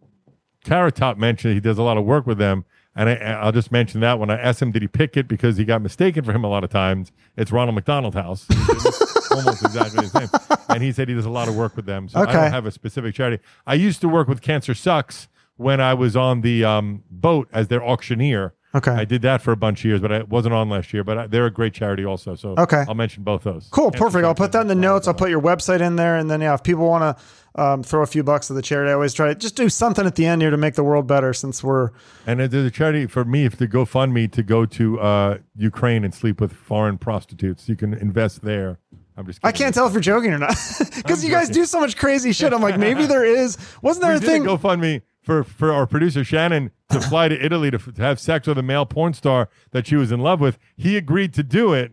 Carrot 0.65 0.97
Top 0.97 1.16
mentioned 1.16 1.55
he 1.55 1.60
does 1.60 1.78
a 1.78 1.82
lot 1.82 1.97
of 1.97 2.05
work 2.05 2.27
with 2.27 2.39
them 2.39 2.65
and 2.97 3.09
I, 3.09 3.15
I'll 3.15 3.52
just 3.52 3.70
mention 3.70 4.01
that 4.01 4.19
when 4.19 4.28
I 4.28 4.39
asked 4.39 4.60
him 4.60 4.73
did 4.73 4.82
he 4.82 4.89
pick 4.89 5.16
it? 5.16 5.28
Because 5.28 5.56
he 5.56 5.65
got 5.65 5.81
mistaken 5.82 6.24
for 6.24 6.32
him 6.32 6.43
a 6.44 6.48
lot 6.48 6.65
of 6.65 6.70
times. 6.70 7.12
It's 7.36 7.52
Ronald 7.52 7.74
McDonald 7.77 8.15
House. 8.15 8.47
Almost 9.31 9.62
exactly 9.65 10.02
his 10.05 10.15
name 10.15 10.28
and 10.69 10.82
he 10.82 10.93
said 10.93 11.09
he 11.09 11.15
does 11.15 11.24
a 11.27 11.31
lot 11.31 11.48
of 11.48 11.56
work 11.56 11.77
with 11.77 11.86
them 11.86 12.09
so 12.09 12.20
I 12.20 12.27
don't 12.32 12.51
have 12.51 12.66
a 12.66 12.70
specific 12.70 13.15
charity. 13.15 13.43
I 13.66 13.74
used 13.74 14.01
to 14.01 14.09
work 14.09 14.28
with 14.28 14.40
Cancer 14.43 14.74
Sucks 14.74 15.28
when 15.56 15.81
I 15.81 15.94
was 15.94 16.16
on 16.16 16.40
the 16.43 16.65
um 16.65 17.05
boat 17.10 17.48
as 17.52 17.69
their 17.69 17.82
auctioneer. 17.85 18.55
Okay. 18.74 18.90
I 18.90 19.05
did 19.06 19.23
that 19.23 19.40
for 19.40 19.52
a 19.52 19.56
bunch 19.56 19.81
of 19.81 19.85
years 19.86 20.01
but 20.01 20.12
I 20.12 20.23
wasn't 20.24 20.55
on 20.55 20.69
last 20.69 20.93
year 20.93 21.05
but 21.05 21.19
I, 21.19 21.27
they're 21.27 21.47
a 21.47 21.51
great 21.51 21.73
charity 21.74 22.05
also 22.05 22.35
so 22.35 22.55
Okay. 22.59 22.85
I'll 22.89 22.94
mention 22.94 23.23
both 23.23 23.44
those. 23.44 23.69
Cool, 23.70 23.90
Cancer 23.90 24.05
perfect. 24.05 24.24
I'll 24.24 24.35
put 24.35 24.52
that 24.52 24.62
in 24.62 24.66
the 24.66 24.74
notes. 24.74 25.06
I'll 25.09 25.15
put 25.15 25.31
your 25.31 25.40
website 25.40 25.81
in 25.81 25.97
there, 25.97 26.16
and 26.16 26.31
then 26.31 26.40
yeah, 26.40 26.55
if 26.55 26.62
people 26.62 26.86
want 26.86 27.16
to 27.16 27.23
um, 27.54 27.82
throw 27.82 28.02
a 28.02 28.06
few 28.06 28.22
bucks 28.22 28.46
to 28.48 28.52
the 28.52 28.62
charity, 28.62 28.90
I 28.90 28.94
always 28.94 29.14
try 29.14 29.28
to 29.28 29.34
just 29.34 29.56
do 29.56 29.68
something 29.68 30.06
at 30.06 30.14
the 30.14 30.26
end 30.26 30.42
here 30.42 30.50
to 30.50 30.56
make 30.56 30.74
the 30.74 30.84
world 30.84 31.06
better. 31.06 31.32
Since 31.32 31.62
we're 31.62 31.90
And 32.26 32.40
there's 32.40 32.66
a 32.66 32.70
charity 32.70 33.06
for 33.06 33.24
me 33.24 33.44
if 33.44 33.56
to 33.58 33.66
GoFundMe 33.66 34.30
to 34.32 34.42
go 34.42 34.66
to 34.66 35.00
uh, 35.00 35.38
Ukraine 35.56 36.04
and 36.04 36.14
sleep 36.14 36.40
with 36.40 36.52
foreign 36.52 36.98
prostitutes. 36.98 37.68
You 37.68 37.76
can 37.76 37.94
invest 37.94 38.42
there. 38.42 38.78
I'm 39.16 39.26
just. 39.26 39.40
I 39.42 39.50
can't 39.52 39.74
tell 39.74 39.86
if 39.86 39.92
you're 39.92 40.00
joking 40.00 40.32
or 40.32 40.38
not 40.38 40.54
because 40.96 41.24
you 41.24 41.30
guys 41.30 41.48
do 41.50 41.64
so 41.64 41.80
much 41.80 41.96
crazy 41.96 42.32
shit. 42.32 42.52
I'm 42.52 42.62
like, 42.62 42.78
maybe 42.78 43.06
there 43.06 43.24
is. 43.24 43.58
Wasn't 43.82 44.02
there 44.02 44.12
We 44.12 44.18
a 44.18 44.20
did 44.20 44.26
thing? 44.28 44.42
GoFundMe 44.44 45.02
for 45.20 45.42
for 45.42 45.72
our 45.72 45.86
producer 45.86 46.22
Shannon 46.22 46.70
to 46.90 47.00
fly 47.00 47.28
to 47.28 47.44
Italy 47.44 47.70
to, 47.70 47.76
f- 47.78 47.92
to 47.94 48.02
have 48.02 48.18
sex 48.20 48.46
with 48.46 48.56
a 48.58 48.62
male 48.62 48.86
porn 48.86 49.12
star 49.14 49.48
that 49.72 49.86
she 49.88 49.96
was 49.96 50.12
in 50.12 50.20
love 50.20 50.40
with. 50.40 50.56
He 50.76 50.96
agreed 50.96 51.34
to 51.34 51.42
do 51.42 51.72
it, 51.72 51.92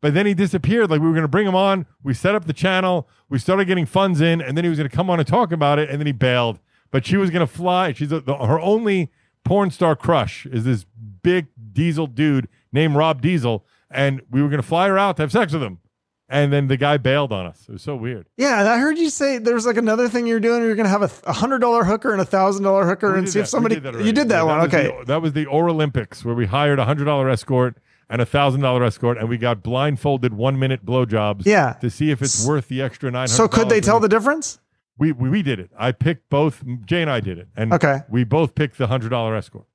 but 0.00 0.14
then 0.14 0.26
he 0.26 0.34
disappeared. 0.34 0.90
Like 0.90 1.00
we 1.00 1.06
were 1.06 1.12
going 1.14 1.22
to 1.22 1.28
bring 1.28 1.46
him 1.46 1.54
on. 1.54 1.86
We 2.02 2.14
set 2.14 2.34
up 2.34 2.44
the 2.46 2.52
channel. 2.52 3.08
We 3.28 3.38
started 3.38 3.66
getting 3.66 3.86
funds 3.86 4.20
in, 4.20 4.40
and 4.40 4.56
then 4.56 4.64
he 4.64 4.70
was 4.70 4.78
going 4.78 4.88
to 4.88 4.94
come 4.94 5.10
on 5.10 5.18
and 5.18 5.26
talk 5.26 5.52
about 5.52 5.78
it, 5.78 5.90
and 5.90 5.98
then 6.00 6.06
he 6.06 6.12
bailed. 6.12 6.58
But 6.90 7.04
she 7.06 7.16
was 7.16 7.30
going 7.30 7.46
to 7.46 7.52
fly. 7.52 7.92
She's 7.92 8.12
a, 8.12 8.20
the, 8.20 8.36
her 8.36 8.60
only 8.60 9.10
porn 9.44 9.70
star 9.70 9.96
crush 9.96 10.46
is 10.46 10.64
this 10.64 10.86
big 11.22 11.46
diesel 11.72 12.06
dude 12.06 12.48
named 12.72 12.94
Rob 12.96 13.20
Diesel, 13.20 13.64
and 13.90 14.20
we 14.30 14.42
were 14.42 14.48
going 14.48 14.60
to 14.62 14.66
fly 14.66 14.88
her 14.88 14.98
out 14.98 15.16
to 15.16 15.22
have 15.22 15.32
sex 15.32 15.52
with 15.52 15.62
him. 15.62 15.78
And 16.28 16.52
then 16.52 16.66
the 16.66 16.76
guy 16.76 16.96
bailed 16.96 17.32
on 17.32 17.46
us. 17.46 17.66
It 17.68 17.72
was 17.74 17.82
so 17.82 17.94
weird. 17.94 18.26
Yeah, 18.36 18.58
and 18.58 18.68
I 18.68 18.78
heard 18.78 18.98
you 18.98 19.10
say 19.10 19.38
there 19.38 19.54
was 19.54 19.64
like 19.64 19.76
another 19.76 20.08
thing 20.08 20.26
you're 20.26 20.40
doing. 20.40 20.62
You're 20.64 20.74
going 20.74 20.86
to 20.86 20.90
have 20.90 21.22
a 21.24 21.32
hundred 21.32 21.60
dollar 21.60 21.84
hooker 21.84 22.10
and 22.10 22.20
a 22.20 22.24
thousand 22.24 22.64
dollar 22.64 22.84
hooker, 22.84 23.12
We 23.12 23.18
and 23.20 23.28
see 23.28 23.38
if 23.38 23.48
that. 23.48 23.60
We 23.62 23.74
somebody. 23.74 23.80
did 23.80 24.04
you 24.06 24.12
did 24.12 24.28
that 24.30 24.38
Yeah, 24.38 24.42
one, 24.42 24.58
was 24.58 24.66
okay? 24.74 24.88
the- 24.98 25.04
that 25.04 25.22
was 25.22 25.34
the 25.34 25.46
Or 25.46 25.68
Olympics 25.68 26.24
where 26.24 26.34
we 26.34 26.46
hired 26.46 26.80
a 26.80 26.84
hundred 26.84 27.04
dollar 27.04 27.28
escort 27.30 27.78
and 28.08 28.22
a 28.22 28.26
thousand 28.26 28.60
dollar 28.60 28.84
escort, 28.84 29.18
and 29.18 29.28
we 29.28 29.36
got 29.38 29.62
blindfolded 29.62 30.32
one 30.34 30.58
minute 30.58 30.84
blowjobs. 30.86 31.42
Yeah. 31.44 31.74
to 31.80 31.90
see 31.90 32.10
if 32.10 32.22
it's 32.22 32.46
worth 32.46 32.68
the 32.68 32.80
extra 32.82 33.10
nine 33.10 33.22
hundred. 33.28 33.34
So 33.34 33.48
could 33.48 33.68
they 33.68 33.80
tell 33.80 34.00
the 34.00 34.08
difference? 34.08 34.58
We, 34.98 35.12
we 35.12 35.28
we 35.28 35.42
did 35.42 35.60
it. 35.60 35.70
I 35.78 35.92
picked 35.92 36.30
both. 36.30 36.62
Jay 36.86 37.02
and 37.02 37.10
I 37.10 37.20
did 37.20 37.38
it, 37.38 37.48
and 37.56 37.72
Okay. 37.72 37.98
we 38.08 38.24
both 38.24 38.54
picked 38.54 38.78
the 38.78 38.86
hundred 38.86 39.10
dollar 39.10 39.34
escort. 39.36 39.66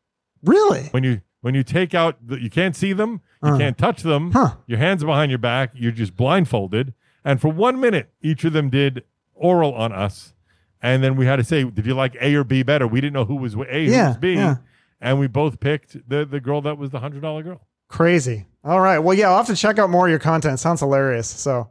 Really? 0.44 0.84
When 0.92 1.04
you 1.04 1.22
when 1.42 1.54
you 1.56 1.64
take 1.64 1.94
out, 1.94 2.18
the, 2.26 2.40
you 2.42 2.50
can't 2.50 2.76
see 2.76 2.94
them, 2.94 3.22
you 3.44 3.50
Uh. 3.54 3.58
can't 3.58 3.78
touch 3.78 4.02
them. 4.04 4.32
Huh. 4.32 4.56
Your 4.68 4.78
hands 4.80 5.04
are 5.04 5.08
behind 5.08 5.30
your 5.32 5.40
back. 5.40 5.72
You're 5.76 5.92
just 5.92 6.16
blindfolded, 6.16 6.94
and 7.24 7.40
for 7.42 7.50
one 7.50 7.80
minute, 7.80 8.10
each 8.22 8.44
of 8.46 8.54
them 8.54 8.70
did 8.70 9.04
oral 9.36 9.74
on 9.74 9.92
us, 9.92 10.34
and 10.82 11.04
then 11.04 11.16
we 11.16 11.26
had 11.26 11.36
to 11.38 11.44
say, 11.44 11.64
did 11.64 11.86
you 11.86 11.94
like 11.96 12.16
A 12.22 12.34
or 12.36 12.44
B 12.44 12.64
better? 12.64 12.88
We 12.88 13.02
didn't 13.02 13.14
know 13.14 13.26
who 13.26 13.36
was 13.36 13.54
A, 13.56 13.58
who 13.86 13.92
Yeah, 13.92 14.08
was 14.10 14.18
B, 14.18 14.34
yeah. 14.36 14.58
and 15.00 15.20
we 15.20 15.28
both 15.28 15.60
picked 15.60 16.08
the 16.10 16.26
the 16.26 16.40
girl 16.40 16.62
that 16.62 16.78
was 16.80 16.90
the 16.92 17.00
hundred 17.00 17.22
dollar 17.22 17.44
girl. 17.44 17.62
Crazy. 17.92 18.46
All 18.64 18.80
right. 18.80 19.00
Well, 19.00 19.16
yeah, 19.16 19.30
I'll 19.30 19.38
have 19.38 19.48
to 19.48 19.56
check 19.56 19.78
out 19.78 19.90
more 19.90 20.08
of 20.08 20.10
your 20.10 20.20
content. 20.20 20.60
Sounds 20.60 20.80
hilarious. 20.80 21.28
So, 21.28 21.70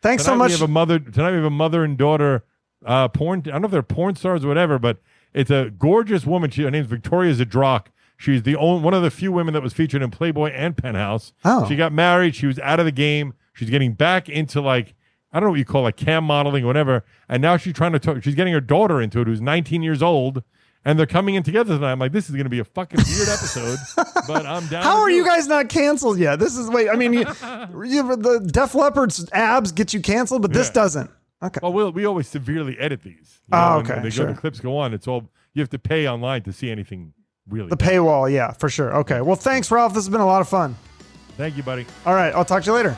thanks 0.00 0.24
so 0.24 0.34
much. 0.34 0.48
We 0.48 0.52
have 0.52 0.62
a 0.62 0.68
mother 0.68 0.98
tonight. 0.98 1.30
We 1.30 1.36
have 1.36 1.44
a 1.44 1.50
mother 1.50 1.84
and 1.84 1.98
daughter 1.98 2.44
uh, 2.84 3.08
porn. 3.08 3.40
I 3.46 3.50
don't 3.50 3.62
know 3.62 3.66
if 3.66 3.72
they're 3.72 3.82
porn 3.82 4.16
stars 4.16 4.44
or 4.44 4.48
whatever, 4.48 4.78
but 4.78 4.98
it's 5.34 5.50
a 5.50 5.70
gorgeous 5.78 6.24
woman. 6.24 6.50
She, 6.50 6.62
her 6.62 6.70
name's 6.70 6.86
Victoria 6.86 7.34
Zdrok. 7.34 7.88
She's 8.16 8.44
the 8.44 8.56
only 8.56 8.82
one 8.82 8.94
of 8.94 9.02
the 9.02 9.10
few 9.10 9.30
women 9.30 9.52
that 9.52 9.62
was 9.62 9.74
featured 9.74 10.00
in 10.00 10.10
Playboy 10.10 10.52
and 10.52 10.74
Penthouse. 10.74 11.34
Oh. 11.44 11.68
She 11.68 11.76
got 11.76 11.92
married. 11.92 12.34
She 12.34 12.46
was 12.46 12.58
out 12.60 12.80
of 12.80 12.86
the 12.86 12.92
game. 12.92 13.34
She's 13.52 13.68
getting 13.68 13.92
back 13.92 14.30
into 14.30 14.62
like 14.62 14.94
I 15.32 15.38
don't 15.38 15.48
know 15.48 15.50
what 15.50 15.58
you 15.58 15.66
call 15.66 15.82
like 15.82 15.96
cam 15.96 16.24
modeling 16.24 16.64
or 16.64 16.68
whatever. 16.68 17.04
And 17.28 17.42
now 17.42 17.58
she's 17.58 17.74
trying 17.74 17.92
to 17.92 17.98
talk. 17.98 18.22
She's 18.22 18.34
getting 18.34 18.54
her 18.54 18.60
daughter 18.60 19.02
into 19.02 19.20
it, 19.20 19.26
who's 19.26 19.42
19 19.42 19.82
years 19.82 20.02
old. 20.02 20.42
And 20.86 20.98
they're 20.98 21.04
coming 21.04 21.34
in 21.34 21.42
together 21.42 21.74
tonight. 21.74 21.90
I'm 21.92 21.98
like, 21.98 22.12
this 22.12 22.26
is 22.30 22.30
going 22.36 22.44
to 22.44 22.48
be 22.50 22.60
a 22.60 22.64
fucking 22.64 23.00
weird 23.06 23.28
episode, 23.28 23.76
but 24.28 24.46
I'm 24.46 24.66
down. 24.70 24.84
How 24.84 25.00
are 25.00 25.10
you 25.10 25.24
it. 25.24 25.26
guys 25.26 25.48
not 25.48 25.68
canceled 25.68 26.16
yet? 26.18 26.38
This 26.38 26.56
is 26.56 26.70
wait. 26.70 26.88
I 26.88 26.94
mean, 26.94 27.12
you, 27.12 27.18
you, 27.84 28.16
the 28.16 28.48
Def 28.50 28.74
Leppard's 28.74 29.28
abs 29.32 29.72
get 29.72 29.92
you 29.92 30.00
canceled, 30.00 30.42
but 30.42 30.52
this 30.52 30.68
Yeah. 30.68 30.72
doesn't. 30.74 31.10
Okay. 31.42 31.58
Well, 31.62 31.72
we'll 31.72 31.90
we 31.92 32.06
always 32.06 32.28
severely 32.28 32.78
edit 32.78 33.02
these. 33.02 33.40
You 33.52 33.58
Oh, 33.58 33.58
know, 33.58 33.76
when- 33.78 33.84
okay, 33.84 33.94
when 33.94 34.02
they 34.04 34.10
sure. 34.10 34.26
go, 34.26 34.32
the 34.32 34.40
clips 34.40 34.60
go 34.60 34.76
on. 34.78 34.94
It's 34.94 35.08
all 35.08 35.28
you 35.54 35.60
have 35.60 35.70
to 35.70 35.78
pay 35.78 36.08
online 36.08 36.42
to 36.44 36.52
see 36.52 36.70
anything 36.70 37.12
really. 37.48 37.68
The 37.68 37.76
paywall, 37.76 38.32
yeah, 38.32 38.52
for 38.52 38.68
sure. 38.68 38.94
Okay. 38.98 39.20
Well, 39.20 39.36
thanks, 39.36 39.70
Ralph. 39.72 39.92
This 39.92 40.04
has 40.04 40.08
been 40.10 40.20
a 40.20 40.26
lot 40.26 40.40
of 40.40 40.48
fun. 40.48 40.76
Thank 41.36 41.56
you, 41.56 41.62
buddy. 41.64 41.84
All 42.06 42.14
right. 42.14 42.32
I'll 42.32 42.44
talk 42.44 42.62
to 42.62 42.70
you 42.70 42.74
later. 42.74 42.96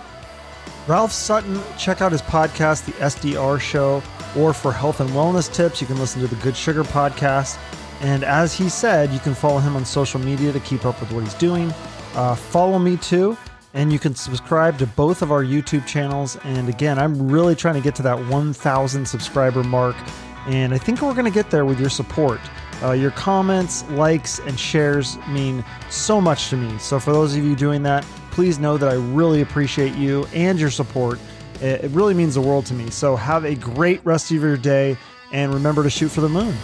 Ralph 0.86 1.12
Sutton, 1.12 1.58
check 1.78 2.00
out 2.02 2.12
his 2.12 2.22
podcast, 2.22 2.84
The 2.86 2.92
SDR 2.92 3.58
Show, 3.60 4.02
or 4.36 4.52
for 4.52 4.72
health 4.72 5.00
and 5.00 5.10
wellness 5.10 5.52
tips, 5.52 5.80
you 5.80 5.86
can 5.86 5.98
listen 5.98 6.20
to 6.20 6.28
the 6.28 6.36
Good 6.42 6.56
Sugar 6.56 6.84
podcast. 6.84 7.58
And 8.00 8.22
as 8.22 8.54
he 8.54 8.68
said, 8.68 9.10
you 9.10 9.18
can 9.18 9.34
follow 9.34 9.58
him 9.58 9.74
on 9.74 9.84
social 9.84 10.20
media 10.20 10.52
to 10.52 10.60
keep 10.60 10.84
up 10.84 11.00
with 11.00 11.10
what 11.12 11.24
he's 11.24 11.34
doing. 11.34 11.72
Uh, 12.14 12.34
follow 12.34 12.78
me 12.78 12.96
too, 12.96 13.36
and 13.74 13.92
you 13.92 13.98
can 13.98 14.14
subscribe 14.14 14.78
to 14.78 14.86
both 14.86 15.22
of 15.22 15.32
our 15.32 15.42
YouTube 15.42 15.86
channels. 15.86 16.36
And 16.44 16.68
again, 16.68 16.98
I'm 16.98 17.30
really 17.30 17.54
trying 17.54 17.74
to 17.74 17.80
get 17.80 17.94
to 17.96 18.02
that 18.02 18.18
1,000 18.26 19.06
subscriber 19.06 19.64
mark, 19.64 19.96
and 20.46 20.72
I 20.72 20.78
think 20.78 21.02
we're 21.02 21.12
going 21.12 21.24
to 21.24 21.30
get 21.30 21.50
there 21.50 21.64
with 21.64 21.80
your 21.80 21.90
support. 21.90 22.40
Uh, 22.82 22.92
your 22.92 23.10
comments, 23.10 23.88
likes, 23.90 24.38
and 24.40 24.58
shares 24.58 25.18
mean 25.28 25.64
so 25.90 26.20
much 26.20 26.48
to 26.50 26.56
me. 26.56 26.78
So, 26.78 27.00
for 27.00 27.12
those 27.12 27.34
of 27.34 27.42
you 27.42 27.56
doing 27.56 27.82
that, 27.82 28.04
please 28.30 28.60
know 28.60 28.78
that 28.78 28.88
I 28.88 28.94
really 28.94 29.40
appreciate 29.40 29.94
you 29.94 30.26
and 30.32 30.60
your 30.60 30.70
support. 30.70 31.18
It 31.60 31.90
really 31.90 32.14
means 32.14 32.34
the 32.34 32.40
world 32.40 32.66
to 32.66 32.74
me. 32.74 32.90
So, 32.90 33.16
have 33.16 33.44
a 33.44 33.54
great 33.54 34.04
rest 34.04 34.30
of 34.30 34.42
your 34.42 34.56
day 34.56 34.96
and 35.32 35.52
remember 35.52 35.82
to 35.82 35.90
shoot 35.90 36.08
for 36.08 36.20
the 36.20 36.28
moon. 36.28 36.56